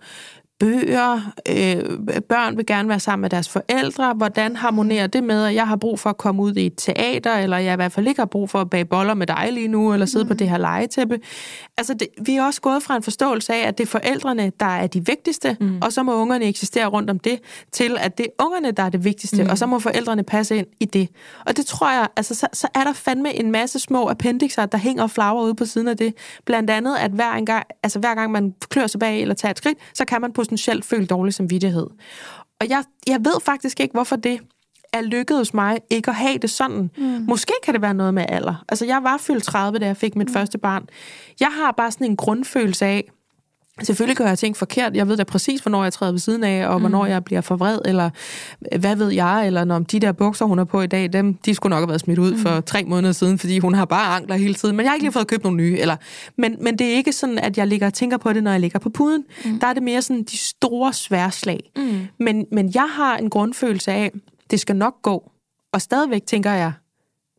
bøger, 0.64 1.34
øh, 1.50 2.22
børn 2.22 2.58
vil 2.58 2.66
gerne 2.66 2.90
være 2.90 3.00
sammen 3.00 3.22
med 3.22 3.30
deres 3.30 3.50
forældre, 3.50 4.14
hvordan 4.14 4.56
harmonerer 4.56 5.08
det 5.08 5.24
med, 5.24 5.46
at 5.46 5.56
jeg 5.56 5.68
har 5.68 5.76
brug 5.76 6.00
for 6.00 6.10
at 6.10 6.18
komme 6.18 6.42
ud 6.42 6.56
i 6.56 6.66
et 6.66 6.74
teater, 6.78 7.36
eller 7.36 7.58
jeg 7.58 7.74
i 7.74 7.76
hvert 7.76 7.92
fald 7.92 8.08
ikke 8.08 8.22
har 8.22 8.26
brug 8.26 8.50
for 8.50 8.62
at 8.62 8.70
bage 8.70 8.86
boller 8.86 9.14
med 9.14 9.28
dig 9.28 9.50
lige 9.52 9.68
nu, 9.68 9.94
eller 9.94 10.06
sidde 10.06 10.26
mm. 10.26 10.28
på 10.28 10.34
det 10.34 10.50
her 10.50 10.58
legetæppe. 10.58 11.20
Altså, 11.78 11.94
det, 11.94 12.08
vi 12.26 12.36
er 12.36 12.44
også 12.44 12.62
gået 12.62 12.84
fra 12.84 12.96
en 12.96 13.04
forståelse 13.04 13.54
af, 13.54 13.68
at 13.68 13.78
det 13.78 13.84
er 13.84 13.88
forældrene, 13.88 14.52
der 14.60 14.66
er 14.66 14.88
de 14.88 15.06
vigtigste, 15.06 15.58
mm. 15.60 15.78
og 15.82 15.94
så 15.94 16.04
må 16.04 16.16
ungerne 16.16 16.46
eksistere 16.46 16.86
rundt 16.86 17.10
om 17.10 17.20
det, 17.20 17.40
til 17.72 17.98
at 18.00 18.18
det 18.18 18.26
er 18.26 18.44
ungerne, 18.44 18.72
der 18.72 18.84
er 18.84 18.90
det 18.90 19.04
vigtigste, 19.04 19.44
mm. 19.44 19.50
og 19.50 19.58
så 19.58 19.66
må 19.66 19.80
forældrene 19.80 20.24
passe 20.24 20.58
ind 20.58 20.68
i 20.80 20.86
det. 20.86 21.10
Og 21.46 21.58
det 21.58 21.66
tror 21.66 21.92
jeg, 21.92 22.08
altså, 22.16 22.36
så, 22.36 22.48
så 22.54 22.68
er 22.76 22.84
der 22.84 22.94
fandme 22.94 23.40
en 23.40 23.52
masse 23.52 23.80
små 23.80 24.10
appendixer, 24.10 24.66
der 24.66 24.78
hænger 24.78 25.04
og 25.04 25.12
flager 25.12 25.42
ude 25.42 25.56
på 25.56 25.66
siden 25.66 25.88
af 25.88 25.98
det. 25.98 26.14
Blandt 26.46 26.70
andet, 26.70 26.96
at 26.96 27.12
hver, 27.12 27.34
en 27.34 27.46
gang, 27.46 27.66
altså, 27.84 28.00
hver 28.00 28.16
gang 28.16 28.32
man 28.32 28.54
klør 28.70 28.88
sig 28.88 29.00
bag 29.00 29.22
eller 29.22 29.36
tager 29.36 29.52
et 29.52 29.58
skridt, 29.58 29.78
så 29.94 30.06
kan 30.06 30.22
man 30.22 30.34
på 30.34 30.44
potentielt 30.54 30.86
føle 30.86 31.06
dårlig 31.06 31.34
samvittighed. 31.34 31.88
Og 32.62 32.70
jeg, 32.70 32.84
jeg 33.08 33.20
ved 33.20 33.42
faktisk 33.46 33.80
ikke, 33.80 33.94
hvorfor 33.94 34.16
det 34.16 34.40
er 34.94 35.02
lykkedes 35.02 35.54
mig 35.54 35.80
ikke 35.90 36.10
at 36.10 36.16
have 36.16 36.38
det 36.38 36.50
sådan. 36.50 36.90
Mm. 36.98 37.26
Måske 37.28 37.54
kan 37.64 37.74
det 37.74 37.82
være 37.82 37.94
noget 37.94 38.14
med 38.14 38.26
alder. 38.30 38.64
Altså, 38.70 38.86
jeg 38.86 39.04
var 39.04 39.18
fyldt 39.18 39.44
30, 39.44 39.80
da 39.80 39.86
jeg 39.86 39.98
fik 39.98 40.16
mit 40.16 40.28
mm. 40.28 40.34
første 40.34 40.58
barn. 40.58 40.88
Jeg 41.40 41.48
har 41.48 41.72
bare 41.72 41.92
sådan 41.92 42.08
en 42.08 42.18
grundfølelse 42.18 42.86
af, 42.86 43.12
Selvfølgelig 43.82 44.18
gør 44.18 44.28
jeg 44.28 44.40
ting 44.40 44.58
forkert. 44.58 44.96
Jeg 44.96 45.08
ved 45.08 45.18
da 45.18 45.24
præcis, 45.24 45.62
hvornår 45.62 45.84
jeg 45.84 45.94
træder 45.94 46.12
ved 46.12 46.20
siden 46.20 46.44
af, 46.44 46.68
og 46.68 46.80
hvornår 46.80 47.06
jeg 47.06 47.24
bliver 47.24 47.42
for 47.42 47.56
vred, 47.56 47.80
eller 47.86 48.10
hvad 48.78 48.96
ved 48.96 49.10
jeg, 49.10 49.48
eller 49.48 49.64
når 49.64 49.80
de 49.80 50.00
der 50.00 50.12
bukser, 50.12 50.46
hun 50.46 50.58
har 50.58 50.66
på 50.66 50.82
i 50.82 50.88
dag, 50.88 51.14
dem, 51.14 51.34
de 51.34 51.56
skulle 51.56 51.70
nok 51.70 51.80
have 51.80 51.88
været 51.88 52.02
smidt 52.02 52.20
ud 52.20 52.38
for 52.38 52.62
tre 52.62 52.84
måneder 52.84 53.14
siden, 53.14 53.40
fordi 53.40 53.60
hun 53.60 53.74
har 53.74 53.86
bare 53.86 54.16
ankler 54.16 54.36
hele 54.36 54.54
tiden, 54.54 54.76
men 54.76 54.84
jeg 54.84 54.92
har 54.92 54.96
ikke 54.96 55.04
lige 55.04 55.12
fået 55.12 55.28
købt 55.28 55.44
nogle 55.44 55.58
nye. 55.58 55.78
Eller, 55.80 55.96
men, 56.38 56.56
men 56.62 56.80
det 56.80 56.88
er 56.88 56.96
ikke 56.96 57.14
sådan, 57.14 57.40
at 57.40 57.58
jeg 57.58 57.68
ligger 57.68 57.88
og 57.88 57.94
tænker 57.94 58.18
på 58.18 58.34
det, 58.34 58.44
når 58.44 58.52
jeg 58.52 58.60
ligger 58.60 58.80
på 58.80 58.90
puden. 58.90 59.24
Mm. 59.46 59.60
Der 59.60 59.68
er 59.68 59.74
det 59.74 59.84
mere 59.84 60.02
sådan 60.02 60.24
de 60.24 60.38
store 60.38 60.94
sværslag. 60.94 61.60
Mm. 61.76 62.08
Men, 62.20 62.46
men 62.52 62.72
jeg 62.76 62.90
har 62.96 63.18
en 63.18 63.30
grundfølelse 63.30 63.92
af, 63.92 64.12
det 64.52 64.60
skal 64.60 64.76
nok 64.76 65.02
gå. 65.02 65.32
Og 65.74 65.82
stadigvæk 65.82 66.26
tænker 66.26 66.52
jeg, 66.52 66.72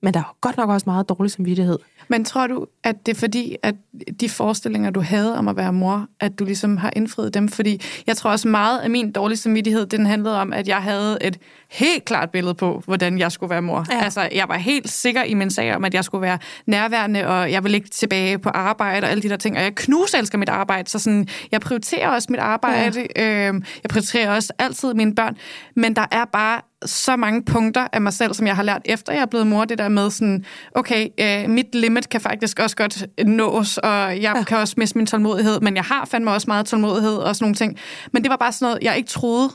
men 0.03 0.14
der 0.14 0.20
er 0.20 0.37
godt 0.41 0.57
nok 0.57 0.70
også 0.70 0.85
meget 0.87 1.09
dårlig 1.09 1.30
samvittighed. 1.30 1.78
Men 2.09 2.24
tror 2.24 2.46
du, 2.46 2.66
at 2.84 3.07
det 3.07 3.16
er 3.16 3.18
fordi, 3.18 3.57
at 3.62 3.74
de 4.20 4.28
forestillinger, 4.28 4.90
du 4.90 5.00
havde 5.00 5.38
om 5.38 5.48
at 5.48 5.57
være 5.57 5.72
mor, 5.72 6.07
at 6.20 6.38
du 6.38 6.44
ligesom 6.44 6.76
har 6.76 6.92
indfriet 6.96 7.34
dem? 7.34 7.48
Fordi 7.48 7.80
jeg 8.07 8.16
tror 8.16 8.30
også 8.30 8.48
meget 8.48 8.78
af 8.78 8.90
min 8.90 9.12
dårlige 9.12 9.38
samvittighed, 9.38 9.86
den 9.86 10.07
handlede 10.07 10.40
om, 10.40 10.52
at 10.52 10.68
jeg 10.68 10.82
havde 10.82 11.18
et 11.20 11.38
helt 11.70 12.05
klart 12.05 12.30
billede 12.30 12.55
på, 12.55 12.82
hvordan 12.84 13.18
jeg 13.18 13.32
skulle 13.32 13.50
være 13.50 13.62
mor. 13.62 13.86
Ja. 13.90 14.05
Altså, 14.05 14.28
jeg 14.34 14.48
var 14.48 14.57
helt 14.57 14.90
sikker 14.90 15.22
i 15.22 15.34
min 15.34 15.50
sag 15.50 15.74
om, 15.76 15.84
at 15.84 15.94
jeg 15.94 16.05
skulle 16.05 16.22
være 16.22 16.38
nærværende, 16.66 17.26
og 17.26 17.52
jeg 17.52 17.64
vil 17.64 17.74
ikke 17.74 17.88
tilbage 17.88 18.38
på 18.38 18.48
arbejde 18.48 19.05
og 19.05 19.11
alle 19.11 19.22
de 19.22 19.28
der 19.28 19.36
ting. 19.36 19.57
Og 19.57 19.62
jeg 19.62 19.74
knuselsker 19.74 20.38
mit 20.38 20.48
arbejde, 20.48 20.90
så 20.90 20.98
sådan, 20.98 21.28
jeg 21.52 21.61
prioriterer 21.61 22.09
også 22.09 22.28
mit 22.30 22.40
arbejde. 22.40 23.07
Ja. 23.16 23.48
Øh, 23.48 23.55
jeg 23.82 23.88
prioriterer 23.88 24.34
også 24.34 24.52
altid 24.59 24.94
mine 24.94 25.14
børn. 25.14 25.36
Men 25.76 25.96
der 25.96 26.07
er 26.11 26.24
bare 26.24 26.61
så 26.85 27.16
mange 27.16 27.45
punkter 27.45 27.87
af 27.93 28.01
mig 28.01 28.12
selv, 28.12 28.35
som 28.35 28.47
jeg 28.47 28.57
har 28.57 28.62
lært 28.62 28.82
efter 28.85 29.12
jeg 29.12 29.22
er 29.22 29.26
blevet 29.26 29.47
mor, 29.47 29.64
det 29.64 29.78
der 29.78 29.89
med 29.89 30.11
sådan, 30.11 30.45
okay, 30.74 31.09
øh, 31.20 31.51
mit 31.51 31.74
limit 31.74 32.09
kan 32.09 32.20
faktisk 32.20 32.59
også 32.59 32.76
godt 32.76 33.07
nås, 33.26 33.78
og 33.78 33.91
jeg 33.91 34.18
ja. 34.22 34.43
kan 34.43 34.59
også 34.59 34.74
miste 34.76 34.99
min 34.99 35.07
tålmodighed, 35.07 35.61
men 35.61 35.76
jeg 35.76 35.85
har 35.85 36.05
fandme 36.05 36.30
også 36.30 36.45
meget 36.47 36.66
tålmodighed 36.66 37.16
og 37.16 37.37
sådan 37.37 37.45
nogle 37.45 37.55
ting. 37.55 37.78
Men 38.12 38.22
det 38.22 38.30
var 38.30 38.37
bare 38.37 38.53
sådan 38.53 38.66
noget, 38.66 38.82
jeg 38.82 38.97
ikke 38.97 39.09
troede, 39.09 39.51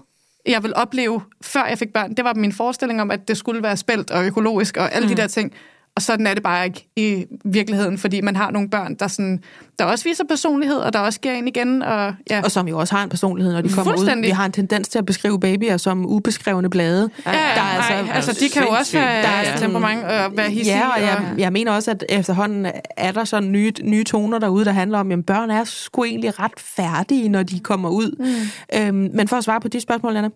jeg 0.45 0.63
ville 0.63 0.77
opleve, 0.77 1.21
før 1.41 1.65
jeg 1.65 1.77
fik 1.77 1.93
børn. 1.93 2.13
Det 2.13 2.25
var 2.25 2.33
min 2.33 2.53
forestilling 2.53 3.01
om, 3.01 3.11
at 3.11 3.27
det 3.27 3.37
skulle 3.37 3.63
være 3.63 3.77
spældt 3.77 4.11
og 4.11 4.25
økologisk 4.25 4.77
og 4.77 4.95
alle 4.95 5.07
mm. 5.07 5.15
de 5.15 5.21
der 5.21 5.27
ting. 5.27 5.53
Og 5.99 6.03
sådan 6.03 6.27
er 6.27 6.33
det 6.33 6.43
bare 6.43 6.65
ikke 6.65 6.89
i 6.95 7.25
virkeligheden, 7.45 7.97
fordi 7.97 8.21
man 8.21 8.35
har 8.35 8.51
nogle 8.51 8.69
børn, 8.69 8.95
der, 8.95 9.07
sådan, 9.07 9.43
der 9.79 9.85
også 9.85 10.03
viser 10.03 10.23
personlighed, 10.29 10.75
og 10.77 10.93
der 10.93 10.99
også 10.99 11.19
giver 11.19 11.33
ind 11.33 11.47
igen. 11.47 11.81
Og, 11.81 12.13
ja. 12.29 12.41
og 12.43 12.51
som 12.51 12.67
jo 12.67 12.79
også 12.79 12.95
har 12.95 13.03
en 13.03 13.09
personlighed, 13.09 13.53
når 13.53 13.61
de 13.61 13.69
kommer 13.69 13.93
ud. 13.93 14.21
Vi 14.21 14.29
har 14.29 14.45
en 14.45 14.51
tendens 14.51 14.89
til 14.89 14.99
at 14.99 15.05
beskrive 15.05 15.39
babyer 15.39 15.77
som 15.77 16.05
ubeskrevne 16.05 16.69
blade. 16.69 17.09
Ja, 17.25 17.31
der 17.31 17.37
er 17.37 17.61
altså, 17.61 17.93
ej, 17.93 18.15
altså, 18.15 18.37
de 18.39 18.49
kan 18.49 18.63
jo 18.63 18.69
også 18.69 18.99
have 18.99 19.21
der 19.21 19.29
er 19.29 19.57
temperament 19.57 20.03
og 20.03 20.37
være 20.37 20.49
hissige. 20.49 20.77
Ja, 20.77 20.89
og 20.95 21.01
jeg, 21.01 21.33
jeg 21.37 21.53
mener 21.53 21.71
også, 21.71 21.91
at 21.91 22.03
efterhånden 22.09 22.67
er 22.97 23.11
der 23.11 23.23
sådan 23.23 23.51
nye, 23.51 23.71
nye 23.83 24.03
toner 24.03 24.39
derude, 24.39 24.65
der 24.65 24.71
handler 24.71 24.99
om, 24.99 25.11
at 25.11 25.25
børn 25.25 25.49
er 25.49 25.63
sgu 25.63 26.03
egentlig 26.03 26.39
ret 26.39 26.51
færdige, 26.57 27.29
når 27.29 27.43
de 27.43 27.59
kommer 27.59 27.89
ud. 27.89 28.15
Mm. 28.19 28.79
Øhm, 28.79 29.15
men 29.15 29.27
for 29.27 29.35
at 29.35 29.43
svare 29.43 29.61
på 29.61 29.67
de 29.67 29.79
spørgsmål, 29.79 30.15
Anna, 30.15 30.29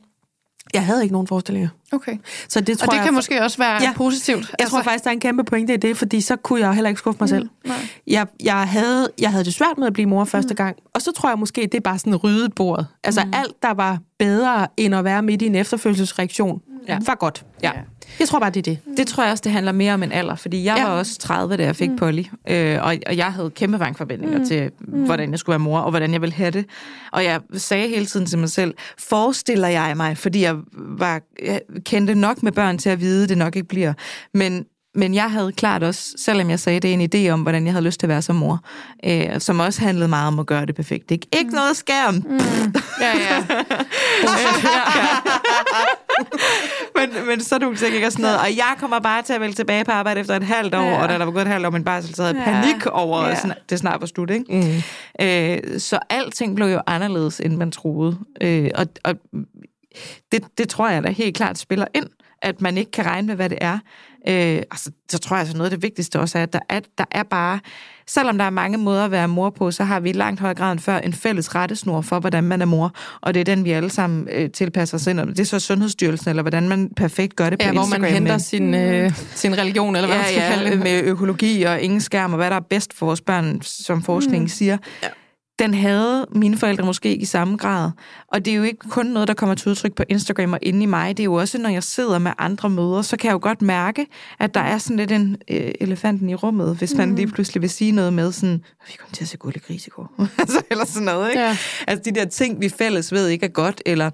jeg 0.74 0.86
havde 0.86 1.02
ikke 1.02 1.14
nogen 1.14 1.28
forestillinger. 1.28 1.70
Okay. 1.92 2.18
Så 2.48 2.62
det 2.62 2.78
tror 2.78 2.88
og 2.88 2.92
det 2.92 2.98
jeg, 2.98 3.06
kan 3.06 3.14
måske 3.14 3.42
også 3.42 3.58
være 3.58 3.82
ja, 3.82 3.94
positivt. 3.96 4.40
Jeg 4.40 4.56
altså, 4.60 4.76
tror 4.76 4.84
faktisk, 4.84 5.04
der 5.04 5.10
er 5.10 5.14
en 5.14 5.20
kæmpe 5.20 5.44
pointe 5.44 5.74
i 5.74 5.78
det, 5.78 5.98
fordi 5.98 6.22
så 6.22 6.36
kunne 6.36 6.60
jeg 6.60 6.74
heller 6.74 6.90
ikke 6.90 7.00
skuffe 7.00 7.18
mig 7.20 7.26
mm, 7.26 7.36
selv. 7.36 7.50
Nej. 7.66 7.78
Jeg, 8.08 8.28
jeg, 8.44 8.68
havde, 8.68 9.10
jeg 9.20 9.32
havde 9.32 9.46
det 9.46 9.54
svært 9.54 9.78
med 9.78 9.88
at 9.88 9.94
blive 9.94 10.10
mor 10.10 10.26
første 10.26 10.52
mm. 10.54 10.56
gang, 10.56 10.76
og 10.94 11.02
så 11.02 11.12
tror 11.12 11.30
jeg 11.30 11.40
måske, 11.40 11.62
det 11.62 11.74
er 11.74 11.80
bare 11.80 12.00
sådan 12.00 12.16
ryddet 12.16 12.56
bordet. 12.56 12.88
Altså 13.04 13.24
mm. 13.26 13.34
alt, 13.34 13.54
der 13.62 13.74
var 13.74 14.00
bedre 14.20 14.68
end 14.78 14.96
at 14.96 15.04
være 15.04 15.22
midt 15.22 15.42
i 15.42 15.46
en 15.46 15.56
efterfølgelsesreaktion, 15.56 16.62
ja. 16.88 17.00
var 17.06 17.16
godt. 17.16 17.46
Ja. 17.64 17.72
ja. 17.76 17.82
Jeg 18.20 18.28
tror 18.28 18.40
bare, 18.40 18.50
det 18.50 18.68
er 18.68 18.72
det. 18.72 18.98
Det 18.98 19.08
tror 19.08 19.24
jeg 19.24 19.32
også, 19.32 19.42
det 19.42 19.52
handler 19.52 19.72
mere 19.72 19.94
om 19.94 20.04
en 20.04 20.12
alder, 20.12 20.36
fordi 20.36 20.64
jeg 20.64 20.78
ja. 20.78 20.84
var 20.84 20.92
også 20.92 21.20
30, 21.20 21.58
da 21.58 21.64
jeg 21.64 21.76
fik 21.76 21.90
mm. 21.90 21.96
Polly, 21.96 22.24
øh, 22.50 22.80
og, 22.82 22.96
og 23.08 23.18
jeg 23.18 23.34
havde 23.34 23.50
kæmpe 23.50 23.80
vangforventninger 23.80 24.38
mm. 24.38 24.46
til, 24.46 24.72
mm. 24.80 25.06
hvordan 25.06 25.32
jeg 25.32 25.40
skulle 25.40 25.54
være 25.54 25.60
mor, 25.60 25.80
og 25.80 25.90
hvordan 25.90 26.14
jeg 26.14 26.22
ville 26.22 26.34
have 26.34 26.52
det. 26.52 26.66
Og 27.12 27.24
jeg 27.24 27.42
sagde 27.54 27.88
hele 27.88 28.06
tiden 28.06 28.26
til 28.26 28.40
mig 28.40 28.50
selv, 28.50 28.74
forestiller 28.98 29.68
jeg 29.68 29.98
mig, 29.98 30.18
fordi 30.18 30.42
jeg, 30.42 30.56
var, 30.74 31.22
jeg 31.46 31.62
kendte 31.86 32.16
nok 32.16 32.44
med 32.44 32.52
børn 32.52 32.78
til 32.78 32.90
at 32.90 33.00
vide, 33.00 33.28
det 33.28 33.38
nok 33.38 33.56
ikke 33.56 33.68
bliver. 33.68 33.94
Men 34.34 34.66
men 34.96 35.14
jeg 35.14 35.32
havde 35.32 35.52
klart 35.52 35.84
også, 35.84 36.14
selvom 36.18 36.50
jeg 36.50 36.60
sagde 36.60 36.80
det, 36.80 36.94
en 36.94 37.10
idé 37.16 37.30
om, 37.30 37.42
hvordan 37.42 37.66
jeg 37.66 37.74
havde 37.74 37.86
lyst 37.86 38.00
til 38.00 38.08
at 38.08 38.10
være 38.10 38.22
som 38.22 38.36
mor, 38.36 38.60
øh, 39.06 39.40
som 39.40 39.60
også 39.60 39.82
handlede 39.82 40.08
meget 40.08 40.28
om 40.28 40.40
at 40.40 40.46
gøre 40.46 40.66
det 40.66 40.76
perfekt. 40.76 41.12
Ikke, 41.12 41.28
ikke 41.34 41.50
mm. 41.50 41.56
noget 41.56 41.78
skærm. 41.78 42.14
Mm. 42.14 42.40
Ja, 43.02 43.18
ja. 43.18 43.46
men, 46.96 47.28
men 47.28 47.42
så 47.42 47.58
du 47.58 47.76
sikkert 47.76 47.96
ikke 47.96 48.12
sådan 48.12 48.24
noget. 48.24 48.40
Og 48.40 48.58
jeg 48.58 48.76
kommer 48.80 49.00
bare 49.00 49.22
til 49.22 49.34
at 49.34 49.42
vælge 49.42 49.54
tilbage 49.54 49.86
på 49.86 49.92
arbejde 49.92 50.20
efter 50.20 50.36
et 50.36 50.44
halvt 50.44 50.76
år, 50.76 50.82
ja. 50.82 51.02
og 51.02 51.10
da 51.10 51.18
der 51.18 51.26
var 51.26 51.32
gået 51.32 51.42
et 51.42 51.48
halvt 51.48 51.66
år 51.66 51.70
min 51.70 51.84
barsel, 51.84 52.16
så 52.16 52.24
havde 52.24 52.38
jeg 52.38 52.46
panik 52.46 52.86
over, 52.86 53.24
ja. 53.24 53.32
at 53.32 53.58
det 53.70 53.80
snart 53.80 54.02
var 54.02 54.08
slut. 54.08 54.30
Ikke? 54.30 54.46
Mm. 54.50 55.26
Øh, 55.26 55.80
så 55.80 56.00
alting 56.10 56.56
blev 56.56 56.68
jo 56.68 56.82
anderledes, 56.88 57.40
end 57.40 57.58
man 57.58 57.72
troede. 57.72 58.18
Øh, 58.42 58.70
og 58.76 58.86
og 59.04 59.16
det, 60.32 60.44
det 60.58 60.70
tror 60.70 60.90
jeg 60.90 61.04
da 61.04 61.10
helt 61.10 61.38
klart 61.38 61.58
spiller 61.58 61.86
ind, 61.96 62.08
at 62.44 62.62
man 62.62 62.78
ikke 62.78 62.92
kan 62.92 63.06
regne 63.06 63.28
med, 63.28 63.36
hvad 63.36 63.50
det 63.50 63.58
er. 63.62 63.80
Øh, 64.28 64.64
altså, 64.72 64.92
så 65.10 65.20
tror 65.20 65.36
jeg, 65.36 65.40
altså, 65.40 65.58
noget 65.58 65.72
af 65.72 65.78
det 65.78 65.84
vigtigste 65.84 66.20
også 66.20 66.38
er, 66.38 66.44
at 66.44 66.54
der 66.54 66.60
er, 66.70 66.80
der 66.98 67.06
er 67.12 67.24
bare, 67.24 67.60
selvom 68.08 68.38
der 68.38 68.46
er 68.46 68.50
mange 68.50 68.78
måder 68.78 69.06
at 69.06 69.12
være 69.12 69.28
mor 69.28 69.50
på, 69.50 69.72
så 69.72 69.84
har 69.84 70.00
vi 70.00 70.10
i 70.10 70.14
langt 70.14 70.40
højere 70.40 70.56
grad 70.56 70.72
end 70.72 70.80
før 70.80 70.98
en 70.98 71.14
fælles 71.14 71.56
rettesnor 71.56 72.02
for, 72.02 72.20
hvordan 72.20 72.44
man 72.44 72.62
er 72.62 72.66
mor, 72.66 72.92
og 73.22 73.34
det 73.34 73.40
er 73.40 73.44
den, 73.44 73.66
vi 73.66 73.72
alle 73.72 73.90
sammen 73.90 74.28
øh, 74.32 74.50
tilpasser 74.50 74.98
os 74.98 75.08
ind. 75.08 75.20
Det 75.20 75.40
er 75.40 75.44
så 75.44 75.60
Sundhedsstyrelsen, 75.60 76.30
eller 76.30 76.44
hvordan 76.44 76.70
man 76.70 76.90
perfekt 76.96 77.36
gør 77.36 77.50
det 77.50 77.60
på 77.60 77.66
ja, 77.66 77.72
Instagram. 77.72 77.90
hvor 77.90 77.98
man 78.00 78.14
henter 78.14 78.34
med, 78.34 78.40
sin, 78.40 78.74
øh, 78.74 79.12
sin 79.36 79.58
religion, 79.58 79.96
eller 79.96 80.08
hvad 80.08 80.18
ja, 80.18 80.24
man 80.24 80.32
skal 80.32 80.42
ja, 80.42 80.56
kalde 80.56 80.72
det. 80.72 80.80
med 80.80 81.04
økologi 81.04 81.64
og 81.64 81.82
ingen 81.82 82.02
skærm, 82.02 82.34
og 82.34 82.38
hvad 82.38 82.50
der 82.50 82.56
er 82.56 82.66
bedst 82.70 82.94
for 82.94 83.06
vores 83.06 83.22
børn, 83.22 83.62
som 83.62 84.04
forskningen 84.04 84.44
mm. 84.44 84.48
siger. 84.50 84.78
Ja 85.04 85.08
den 85.60 85.74
havde 85.74 86.26
mine 86.36 86.58
forældre 86.58 86.86
måske 86.86 87.10
ikke 87.10 87.22
i 87.22 87.26
samme 87.26 87.58
grad. 87.58 87.92
Og 88.28 88.46
det 88.46 88.52
er 88.52 88.56
jo 88.56 88.64
ikke 88.64 88.90
kun 88.90 89.06
noget, 89.06 89.28
der 89.28 89.34
kommer 89.34 89.56
til 89.56 89.70
udtryk 89.70 89.96
på 89.96 90.04
Instagram 90.10 90.54
og 90.54 90.60
inde 90.62 90.84
i 90.84 90.86
mig. 90.86 91.18
Det 91.18 91.24
er 91.24 91.26
jo 91.26 91.34
også, 91.34 91.58
når 91.58 91.70
jeg 91.70 91.84
sidder 91.84 92.20
med 92.20 92.32
andre 92.38 92.70
møder, 92.70 93.02
så 93.02 93.18
kan 93.18 93.28
jeg 93.28 93.34
jo 93.34 93.40
godt 93.42 93.62
mærke, 93.62 94.06
at 94.40 94.54
der 94.54 94.60
er 94.60 94.78
sådan 94.78 94.98
lidt 94.98 95.12
en 95.12 95.38
øh, 95.52 95.72
elefanten 95.82 96.30
i 96.30 96.36
rummet, 96.36 96.76
hvis 96.78 96.94
man 96.94 97.10
mm. 97.10 97.16
lige 97.16 97.28
pludselig 97.28 97.62
vil 97.62 97.70
sige 97.70 97.92
noget 97.92 98.14
med 98.14 98.32
sådan, 98.32 98.64
vi 98.88 98.94
kommer 99.00 99.14
til 99.14 99.24
at 99.24 99.28
se 99.28 99.38
gulde 99.38 99.60
gris 99.60 99.88
i 99.88 99.90
går. 99.90 100.14
altså, 100.40 100.62
eller 100.72 100.86
sådan 100.86 101.06
noget, 101.06 101.30
ikke? 101.30 101.42
Ja. 101.42 101.58
Altså 101.88 102.12
de 102.12 102.20
der 102.20 102.26
ting, 102.26 102.62
vi 102.62 102.70
fælles 102.70 103.12
ved 103.12 103.28
ikke 103.28 103.46
er 103.46 103.50
godt, 103.50 103.82
eller 103.86 104.12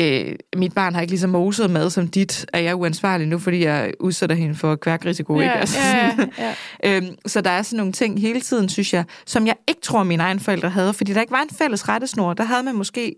øh, 0.00 0.34
mit 0.56 0.74
barn 0.74 0.94
har 0.94 1.00
ikke 1.00 1.12
lige 1.12 1.20
så 1.20 1.26
moset 1.26 1.70
mad 1.70 1.90
som 1.90 2.08
dit, 2.08 2.46
er 2.52 2.58
jeg 2.58 2.76
uansvarlig 2.76 3.28
nu, 3.28 3.38
fordi 3.38 3.64
jeg 3.64 3.92
udsætter 4.00 4.36
hende 4.36 4.54
for 4.54 4.76
kværkrisiko, 4.76 5.40
ja, 5.40 5.42
ikke? 5.42 5.54
Altså, 5.54 5.78
ja, 5.78 6.16
ja, 6.38 6.54
ja. 6.84 6.96
øhm, 6.96 7.16
så 7.26 7.40
der 7.40 7.50
er 7.50 7.62
sådan 7.62 7.76
nogle 7.76 7.92
ting 7.92 8.20
hele 8.20 8.40
tiden, 8.40 8.68
synes 8.68 8.94
jeg, 8.94 9.04
som 9.26 9.46
jeg 9.46 9.54
ikke 9.68 9.80
tror, 9.80 10.02
mine 10.02 10.22
egne 10.22 10.40
forældre 10.40 10.70
havde, 10.70 10.79
fordi 10.92 11.12
der 11.12 11.20
ikke 11.20 11.32
var 11.32 11.42
en 11.42 11.50
fælles 11.50 11.88
rettesnor. 11.88 12.34
Der 12.34 12.44
havde 12.44 12.62
man 12.62 12.74
måske, 12.74 13.14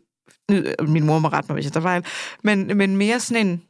øh, 0.51 0.65
min 0.89 1.07
mor 1.07 1.19
må 1.19 1.29
rette 1.29 1.53
mig, 1.53 1.55
hvis 1.55 1.75
jeg 1.75 1.83
var 1.83 1.97
en, 1.97 2.05
men, 2.45 2.77
men 2.77 2.97
mere 2.97 3.21
sådan 3.21 3.47
en, 3.47 3.63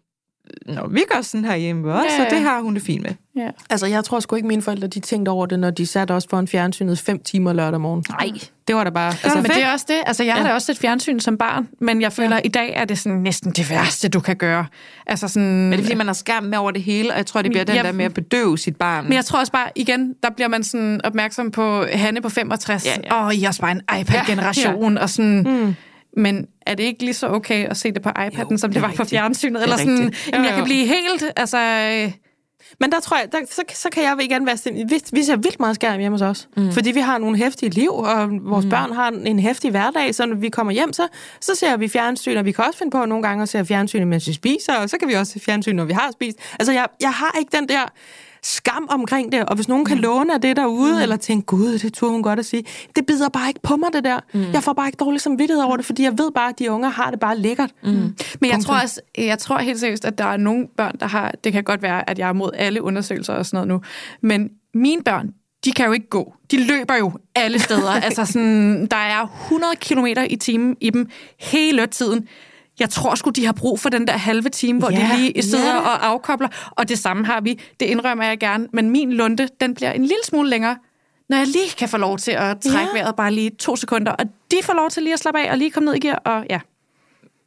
Nå, 0.66 0.88
vi 0.88 1.02
gør 1.14 1.20
sådan 1.20 1.44
her 1.44 1.56
hjemme 1.56 1.94
også, 1.94 2.06
ja, 2.16 2.22
ja. 2.22 2.30
så 2.30 2.34
det 2.34 2.42
har 2.42 2.60
hun 2.60 2.74
det 2.74 2.82
fint 2.82 3.02
med. 3.02 3.10
Ja. 3.36 3.50
Altså, 3.70 3.86
jeg 3.86 4.04
tror 4.04 4.20
sgu 4.20 4.36
ikke, 4.36 4.48
mine 4.48 4.62
forældre 4.62 4.88
de 4.88 5.00
tænkte 5.00 5.30
over 5.30 5.46
det, 5.46 5.58
når 5.58 5.70
de 5.70 5.86
satte 5.86 6.12
os 6.12 6.24
en 6.24 6.48
fjernsynet 6.48 6.98
fem 6.98 7.22
timer 7.22 7.52
lørdag 7.52 7.80
morgen. 7.80 8.04
Nej, 8.08 8.30
det 8.68 8.76
var 8.76 8.84
da 8.84 8.90
bare... 8.90 9.08
Altså, 9.08 9.36
men 9.36 9.44
det 9.44 9.62
er 9.62 9.72
også 9.72 9.86
det. 9.88 10.02
Altså, 10.06 10.22
jeg 10.24 10.34
ja. 10.36 10.42
har 10.42 10.48
da 10.48 10.54
også 10.54 10.72
et 10.72 10.78
fjernsyn 10.78 11.20
som 11.20 11.38
barn, 11.38 11.68
men 11.80 12.02
jeg 12.02 12.12
føler, 12.12 12.30
ja. 12.30 12.36
at 12.36 12.42
i 12.44 12.48
dag 12.48 12.72
er 12.76 12.84
det 12.84 12.98
sådan 12.98 13.18
næsten 13.18 13.52
det 13.52 13.70
værste, 13.70 14.08
du 14.08 14.20
kan 14.20 14.36
gøre. 14.36 14.66
Altså 15.06 15.28
sådan... 15.28 15.48
Men 15.48 15.72
det 15.72 15.78
er, 15.78 15.82
fordi 15.82 15.94
man 15.94 16.06
har 16.06 16.14
skærm 16.14 16.44
med 16.44 16.58
over 16.58 16.70
det 16.70 16.82
hele, 16.82 17.10
og 17.10 17.16
jeg 17.16 17.26
tror, 17.26 17.42
det 17.42 17.50
bliver 17.50 17.64
den 17.64 17.74
ja, 17.74 17.82
der 17.82 17.92
med 17.92 18.04
at 18.04 18.14
bedøve 18.14 18.58
sit 18.58 18.76
barn. 18.76 19.04
Men 19.04 19.12
jeg 19.12 19.24
tror 19.24 19.38
også 19.38 19.52
bare, 19.52 19.68
igen, 19.76 20.14
der 20.22 20.30
bliver 20.30 20.48
man 20.48 20.64
sådan 20.64 21.00
opmærksom 21.04 21.50
på 21.50 21.84
Hanne 21.92 22.20
på 22.20 22.28
65. 22.28 22.84
Åh, 22.84 22.88
ja, 22.88 23.16
ja. 23.16 23.26
oh, 23.26 23.34
I 23.34 23.44
er 23.44 23.58
bare 23.60 23.72
en 23.72 24.00
iPad-generation, 24.00 24.92
ja, 24.92 24.98
ja. 24.98 25.02
og 25.02 25.10
sådan... 25.10 25.42
Mm. 25.42 25.74
Men 26.16 26.46
er 26.66 26.74
det 26.74 26.84
ikke 26.84 27.02
lige 27.04 27.14
så 27.14 27.28
okay 27.28 27.66
at 27.66 27.76
se 27.76 27.92
det 27.92 28.02
på 28.02 28.08
iPad'en, 28.08 28.50
jo, 28.50 28.56
som 28.56 28.70
det, 28.70 28.74
det 28.74 28.82
var 28.82 28.88
rigtigt. 28.88 29.08
på 29.08 29.10
fjernsynet? 29.10 29.62
Eller 29.62 29.76
sådan, 29.76 30.12
jamen, 30.32 30.46
jeg 30.46 30.54
kan 30.54 30.64
blive 30.64 30.86
helt... 30.86 31.24
Altså, 31.36 31.58
men 32.80 32.92
der 32.92 33.00
tror 33.00 33.16
jeg, 33.16 33.32
der, 33.32 33.38
så, 33.50 33.62
så 33.74 33.88
kan 33.92 34.02
jeg 34.02 34.16
igen 34.20 34.46
være 34.46 34.56
sådan, 34.56 34.90
vi, 34.90 35.02
vi 35.12 35.22
ser 35.22 35.36
vildt 35.36 35.60
meget 35.60 35.74
skærm 35.74 36.00
hjemme 36.00 36.14
hos 36.14 36.22
os. 36.22 36.48
Mm. 36.56 36.72
Fordi 36.72 36.90
vi 36.90 37.00
har 37.00 37.18
nogle 37.18 37.36
hæftige 37.36 37.70
liv, 37.70 37.90
og 37.90 38.28
vores 38.30 38.64
mm. 38.64 38.70
børn 38.70 38.92
har 38.92 39.08
en 39.10 39.38
hæftig 39.38 39.70
hverdag, 39.70 40.14
så 40.14 40.26
når 40.26 40.36
vi 40.36 40.48
kommer 40.48 40.72
hjem, 40.72 40.92
så, 40.92 41.08
så 41.40 41.54
ser 41.54 41.76
vi 41.76 41.88
fjernsyn, 41.88 42.36
og 42.36 42.44
vi 42.44 42.52
kan 42.52 42.64
også 42.64 42.78
finde 42.78 42.90
på 42.90 43.04
nogle 43.04 43.22
gange 43.22 43.42
at 43.42 43.48
se 43.48 43.64
fjernsyn, 43.64 44.06
mens 44.06 44.28
vi 44.28 44.32
spiser, 44.32 44.74
og 44.74 44.90
så 44.90 44.98
kan 44.98 45.08
vi 45.08 45.14
også 45.14 45.32
se 45.32 45.40
fjernsyn, 45.40 45.76
når 45.76 45.84
vi 45.84 45.92
har 45.92 46.10
spist. 46.12 46.38
Altså, 46.58 46.72
jeg, 46.72 46.86
jeg 47.00 47.12
har 47.12 47.36
ikke 47.38 47.56
den 47.56 47.68
der 47.68 47.92
skam 48.42 48.86
omkring 48.90 49.32
det, 49.32 49.44
og 49.44 49.54
hvis 49.54 49.68
nogen 49.68 49.84
kan 49.84 49.96
mm. 49.96 50.02
låne 50.02 50.34
af 50.34 50.40
det 50.40 50.56
derude, 50.56 50.94
mm. 50.94 51.02
eller 51.02 51.16
tænke, 51.16 51.46
gud, 51.46 51.78
det 51.78 51.92
turde 51.92 52.12
hun 52.12 52.22
godt 52.22 52.38
at 52.38 52.46
sige, 52.46 52.64
det 52.96 53.06
bider 53.06 53.28
bare 53.28 53.48
ikke 53.48 53.60
på 53.62 53.76
mig, 53.76 53.88
det 53.92 54.04
der. 54.04 54.20
Mm. 54.34 54.52
Jeg 54.52 54.62
får 54.62 54.72
bare 54.72 54.88
ikke 54.88 54.96
dårlig 54.96 55.20
samvittighed 55.20 55.62
over 55.62 55.76
det, 55.76 55.86
fordi 55.86 56.02
jeg 56.02 56.18
ved 56.18 56.30
bare, 56.34 56.48
at 56.48 56.58
de 56.58 56.70
unge 56.70 56.90
har 56.90 57.10
det 57.10 57.20
bare 57.20 57.38
lækkert. 57.38 57.70
Mm. 57.82 57.90
Men 58.40 58.50
jeg 58.50 58.60
tror, 58.64 58.80
også, 58.82 59.00
jeg 59.18 59.38
tror 59.38 59.58
helt 59.58 59.80
seriøst, 59.80 60.04
at 60.04 60.18
der 60.18 60.24
er 60.24 60.36
nogle 60.36 60.68
børn, 60.76 60.96
der 61.00 61.06
har, 61.06 61.32
det 61.44 61.52
kan 61.52 61.64
godt 61.64 61.82
være, 61.82 62.10
at 62.10 62.18
jeg 62.18 62.28
er 62.28 62.32
mod 62.32 62.50
alle 62.54 62.82
undersøgelser 62.82 63.34
og 63.34 63.46
sådan 63.46 63.68
noget 63.68 63.82
nu, 63.82 63.88
men 64.28 64.50
mine 64.74 65.02
børn, 65.02 65.30
de 65.64 65.72
kan 65.72 65.86
jo 65.86 65.92
ikke 65.92 66.08
gå. 66.08 66.34
De 66.50 66.64
løber 66.66 66.96
jo 66.96 67.12
alle 67.34 67.58
steder. 67.58 67.90
altså 68.06 68.24
sådan, 68.24 68.86
der 68.86 68.96
er 68.96 69.26
100 69.44 69.76
km 69.76 70.06
i 70.30 70.36
timen 70.36 70.76
i 70.80 70.90
dem 70.90 71.08
hele 71.38 71.86
tiden 71.86 72.28
jeg 72.80 72.90
tror 72.90 73.14
sgu, 73.14 73.30
de 73.30 73.46
har 73.46 73.52
brug 73.52 73.80
for 73.80 73.88
den 73.88 74.06
der 74.06 74.12
halve 74.16 74.48
time, 74.48 74.78
hvor 74.78 74.90
ja, 74.90 74.96
de 74.96 75.16
lige 75.20 75.42
sidder 75.42 75.74
ja. 75.74 75.78
og 75.78 76.06
afkobler. 76.06 76.48
Og 76.70 76.88
det 76.88 76.98
samme 76.98 77.26
har 77.26 77.40
vi. 77.40 77.60
Det 77.80 77.86
indrømmer 77.86 78.24
jeg 78.24 78.38
gerne. 78.38 78.68
Men 78.72 78.90
min 78.90 79.12
lunde, 79.12 79.48
den 79.60 79.74
bliver 79.74 79.92
en 79.92 80.00
lille 80.02 80.24
smule 80.24 80.50
længere, 80.50 80.76
når 81.28 81.36
jeg 81.36 81.46
lige 81.46 81.70
kan 81.78 81.88
få 81.88 81.96
lov 81.96 82.18
til 82.18 82.30
at 82.30 82.56
trække 82.60 82.90
Ja. 82.94 83.02
vejret 83.02 83.16
bare 83.16 83.32
lige 83.32 83.50
to 83.50 83.76
sekunder, 83.76 84.12
og 84.12 84.24
de 84.50 84.56
får 84.62 84.72
lov 84.74 84.90
til 84.90 85.02
lige 85.02 85.12
at 85.12 85.18
slappe 85.18 85.40
af 85.40 85.50
og 85.50 85.58
lige 85.58 85.70
komme 85.70 85.84
ned 85.84 85.94
i 85.94 85.98
gear, 86.00 86.16
og 86.24 86.46
ja. 86.50 86.60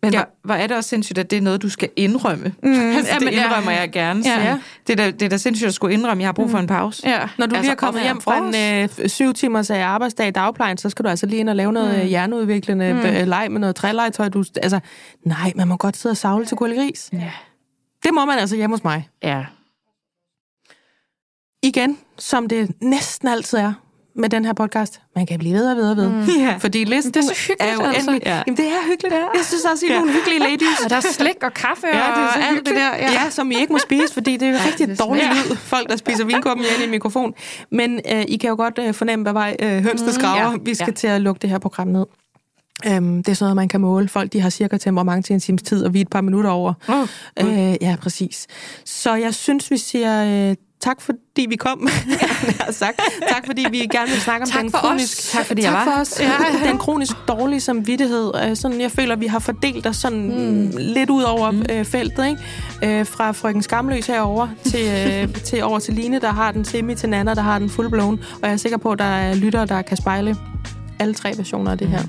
Men 0.05 0.13
Ja. 0.13 0.19
ja. 0.19 0.23
hvor, 0.41 0.47
hvor 0.53 0.55
er 0.55 0.67
det 0.67 0.77
også 0.77 0.89
sindssygt, 0.89 1.17
at 1.17 1.31
det 1.31 1.37
er 1.37 1.41
noget, 1.41 1.61
du 1.61 1.69
skal 1.69 1.89
indrømme. 1.95 2.53
Mm, 2.63 2.69
altså, 2.97 3.13
jamen, 3.13 3.27
det 3.27 3.35
ja. 3.35 3.45
indrømmer 3.45 3.71
jeg 3.71 3.91
gerne. 3.91 4.21
Ja. 4.25 4.43
Ja. 4.43 4.59
Det, 4.87 4.99
er 4.99 5.05
da, 5.05 5.11
det 5.11 5.21
er 5.21 5.29
da 5.29 5.37
sindssygt 5.37 5.67
at 5.67 5.73
skulle 5.73 5.93
indrømme, 5.93 6.21
jeg 6.21 6.27
har 6.27 6.33
brug 6.33 6.49
for 6.49 6.57
en 6.57 6.67
pause. 6.67 7.09
ja. 7.09 7.29
Når 7.37 7.45
du 7.45 7.55
altså, 7.55 7.61
lige 7.61 7.71
er 7.71 7.75
kommet 7.75 8.03
hjem 8.03 8.21
fra 8.21 8.37
en 8.37 8.89
øh, 9.03 9.09
syv 9.09 9.33
timers 9.33 9.69
øh, 9.69 9.77
arbejdsdag 9.87 10.27
i 10.27 10.31
dagplejen, 10.31 10.77
så 10.77 10.89
skal 10.89 11.05
du 11.05 11.09
altså 11.09 11.25
lige 11.25 11.39
ind 11.39 11.49
og 11.49 11.55
lave 11.55 11.73
noget 11.73 11.99
mm. 12.01 12.07
hjerneudviklende 12.07 12.93
mm. 12.93 13.29
leg 13.29 13.47
med 13.51 13.59
noget 13.59 13.75
trælegetøj. 13.75 14.29
Du, 14.29 14.43
altså, 14.61 14.79
nej, 15.23 15.51
man 15.55 15.67
må 15.67 15.77
godt 15.77 15.97
sidde 15.97 16.13
og 16.13 16.17
savle 16.17 16.45
til 16.45 16.57
gris. 16.57 17.09
Ja. 17.13 17.31
Det 18.03 18.13
må 18.13 18.25
man 18.25 18.39
altså 18.39 18.55
hjemme 18.55 18.73
hos 18.73 18.83
mig. 18.83 19.09
ja. 19.23 19.45
Igen, 21.63 21.97
som 22.17 22.47
det 22.47 22.71
næsten 22.81 23.27
altid 23.27 23.57
er 23.57 23.73
med 24.15 24.29
den 24.29 24.45
her 24.45 24.53
podcast, 24.53 25.01
man 25.15 25.25
kan 25.25 25.39
blive 25.39 25.53
ved 25.53 25.71
og 25.71 25.77
ved 25.77 25.89
og 25.91 25.97
ved. 25.97 26.09
Mm. 26.09 26.25
Ja. 26.39 26.55
Fordi 26.59 26.83
listen 26.83 27.13
Det 27.13 27.19
er 27.19 27.23
så 27.23 27.33
hyggeligt, 27.47 27.71
er 27.71 27.73
jo 27.73 27.81
altså. 27.81 27.99
endelig... 28.01 28.21
Ja. 28.25 28.41
Jamen, 28.47 28.57
det 28.57 28.65
er 28.65 28.81
hyggeligt. 28.89 29.13
Ja. 29.13 29.19
Jeg 29.35 29.45
synes 29.45 29.65
også, 29.65 29.85
I 29.85 29.89
er 29.89 29.95
nogle 29.99 30.11
hyggelige 30.13 30.39
ladies. 30.39 30.79
Og 30.83 30.89
der 30.89 30.95
er 30.95 31.01
slik 31.01 31.43
og 31.43 31.53
kaffe 31.53 31.87
Ja, 31.87 32.11
og 32.11 32.17
det 32.17 32.23
er 32.23 32.33
så 32.33 32.39
alt 32.49 32.65
det 32.67 32.75
der. 32.75 32.95
Ja. 32.95 33.11
ja, 33.11 33.29
som 33.29 33.51
I 33.51 33.55
ikke 33.55 33.73
må 33.73 33.79
spise, 33.79 34.13
fordi 34.13 34.37
det 34.37 34.47
er 34.47 34.51
jo 34.51 34.57
rigtig 34.67 34.87
det 34.87 34.99
er 34.99 35.05
dårlig 35.05 35.23
sådan- 35.23 35.49
lyd. 35.49 35.55
Folk, 35.55 35.89
der 35.89 35.95
spiser 35.95 36.25
vinkuppen 36.25 36.65
ind 36.75 36.83
i 36.87 36.89
mikrofon. 36.89 37.33
Men 37.71 37.99
øh, 38.13 38.21
I 38.27 38.37
kan 38.37 38.49
jo 38.49 38.55
godt 38.55 38.79
øh, 38.81 38.93
fornemme, 38.93 39.23
hvad 39.23 39.33
vej 39.33 39.55
øh, 39.59 39.83
hønsene 39.83 40.13
skraver. 40.13 40.51
ja. 40.51 40.57
Vi 40.61 40.73
skal 40.75 40.85
Ja. 40.87 40.93
til 40.93 41.07
at 41.07 41.21
lukke 41.21 41.39
det 41.39 41.49
her 41.49 41.59
program 41.59 41.87
ned. 41.87 42.05
Øhm, 42.87 43.23
det 43.23 43.31
er 43.31 43.35
sådan 43.35 43.43
noget, 43.45 43.55
man 43.55 43.67
kan 43.67 43.81
måle. 43.81 44.07
Folk 44.07 44.33
de 44.33 44.41
har 44.41 44.49
cirka 44.49 44.77
temperament 44.77 45.25
til 45.25 45.33
en 45.33 45.39
times 45.39 45.61
tid, 45.63 45.85
og 45.85 45.93
vi 45.93 45.99
er 45.99 46.01
et 46.01 46.09
par 46.09 46.21
minutter 46.21 46.49
over. 46.49 46.73
Oh, 46.87 47.07
øh, 47.41 47.75
ja, 47.81 47.95
præcis. 48.01 48.47
Så 48.85 49.15
jeg 49.15 49.33
synes, 49.33 49.71
vi 49.71 49.77
siger 49.77 50.49
øh, 50.49 50.55
tak, 50.81 51.01
fordi 51.01 51.45
vi 51.49 51.55
kom. 51.55 51.87
Har 52.61 52.71
sagt. 52.71 53.01
Tak, 53.29 53.45
fordi 53.45 53.65
vi 53.71 53.77
gerne 53.77 54.11
vil 54.11 54.21
snakke 54.21 54.43
om 54.43 54.49
Tak 54.49 54.61
den 54.61 54.71
for 54.71 54.77
kronisk... 54.77 55.17
os. 55.17 55.31
Tak, 55.31 55.45
fordi 55.45 55.61
tak 55.61 55.71
jeg 55.71 55.79
var. 55.79 55.93
for 55.93 56.01
os. 56.01 56.19
Ja. 56.19 56.67
Den 56.69 56.77
kronisk 56.77 57.11
dårlige 57.27 57.59
samvittighed. 57.61 58.31
Øh, 58.43 58.55
sådan, 58.55 58.81
jeg 58.81 58.91
føler, 58.91 59.15
vi 59.15 59.27
har 59.27 59.39
fordelt 59.39 59.87
os 59.87 59.95
sådan 59.95 60.19
mm. 60.19 60.71
lidt 60.77 61.09
ud 61.09 61.23
over 61.23 61.51
mm. 61.51 61.65
øh, 61.71 61.85
feltet. 61.85 62.27
Ikke? 62.27 62.99
Øh, 62.99 63.05
fra 63.05 63.31
frøken 63.31 63.61
Skamløs 63.61 64.07
herover 64.07 64.47
til, 64.63 64.87
øh, 64.87 65.33
til 65.47 65.63
over 65.63 65.79
til 65.79 65.93
Line, 65.93 66.19
der 66.19 66.31
har 66.31 66.51
den 66.51 66.65
semi, 66.65 66.95
til 66.95 67.09
Nana, 67.09 67.33
der 67.33 67.41
har 67.41 67.59
den 67.59 67.69
full-blown. 67.69 68.19
Og 68.41 68.41
jeg 68.43 68.51
er 68.51 68.57
sikker 68.57 68.77
på, 68.77 68.91
at 68.91 68.99
der 68.99 69.05
er 69.05 69.35
lyttere, 69.35 69.65
der 69.65 69.81
kan 69.81 69.97
spejle 69.97 70.35
alle 70.99 71.13
tre 71.13 71.33
versioner 71.37 71.71
af 71.71 71.77
det 71.77 71.87
her. 71.87 72.01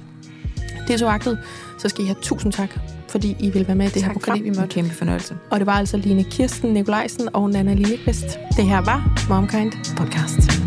Det 0.87 0.95
er 0.95 0.99
så 0.99 1.07
agtet. 1.07 1.39
Så 1.79 1.89
skal 1.89 2.05
I 2.05 2.07
have 2.07 2.17
tusind 2.23 2.53
tak, 2.53 2.71
fordi 3.17 3.37
I 3.41 3.51
vil 3.51 3.67
være 3.67 3.77
med 3.77 3.87
i 3.87 3.89
det 3.91 4.03
her 4.03 4.09
Tak, 4.09 4.13
program. 4.13 4.33
fordi 4.33 4.43
vi 4.43 4.49
en 4.49 4.57
måtte. 4.61 4.75
kæmpe 4.75 4.95
fornøjelse. 4.95 5.35
Og 5.51 5.59
det 5.59 5.67
var 5.67 5.73
altså 5.73 5.97
Line 5.97 6.25
Kirsten 6.25 6.73
Nikolajsen 6.75 7.29
og 7.33 7.51
Nana 7.51 7.75
Lillekvist. 7.75 8.39
Det 8.57 8.65
her 8.65 8.81
var 8.81 9.27
Momkind 9.29 9.73
Podcast. 9.97 10.66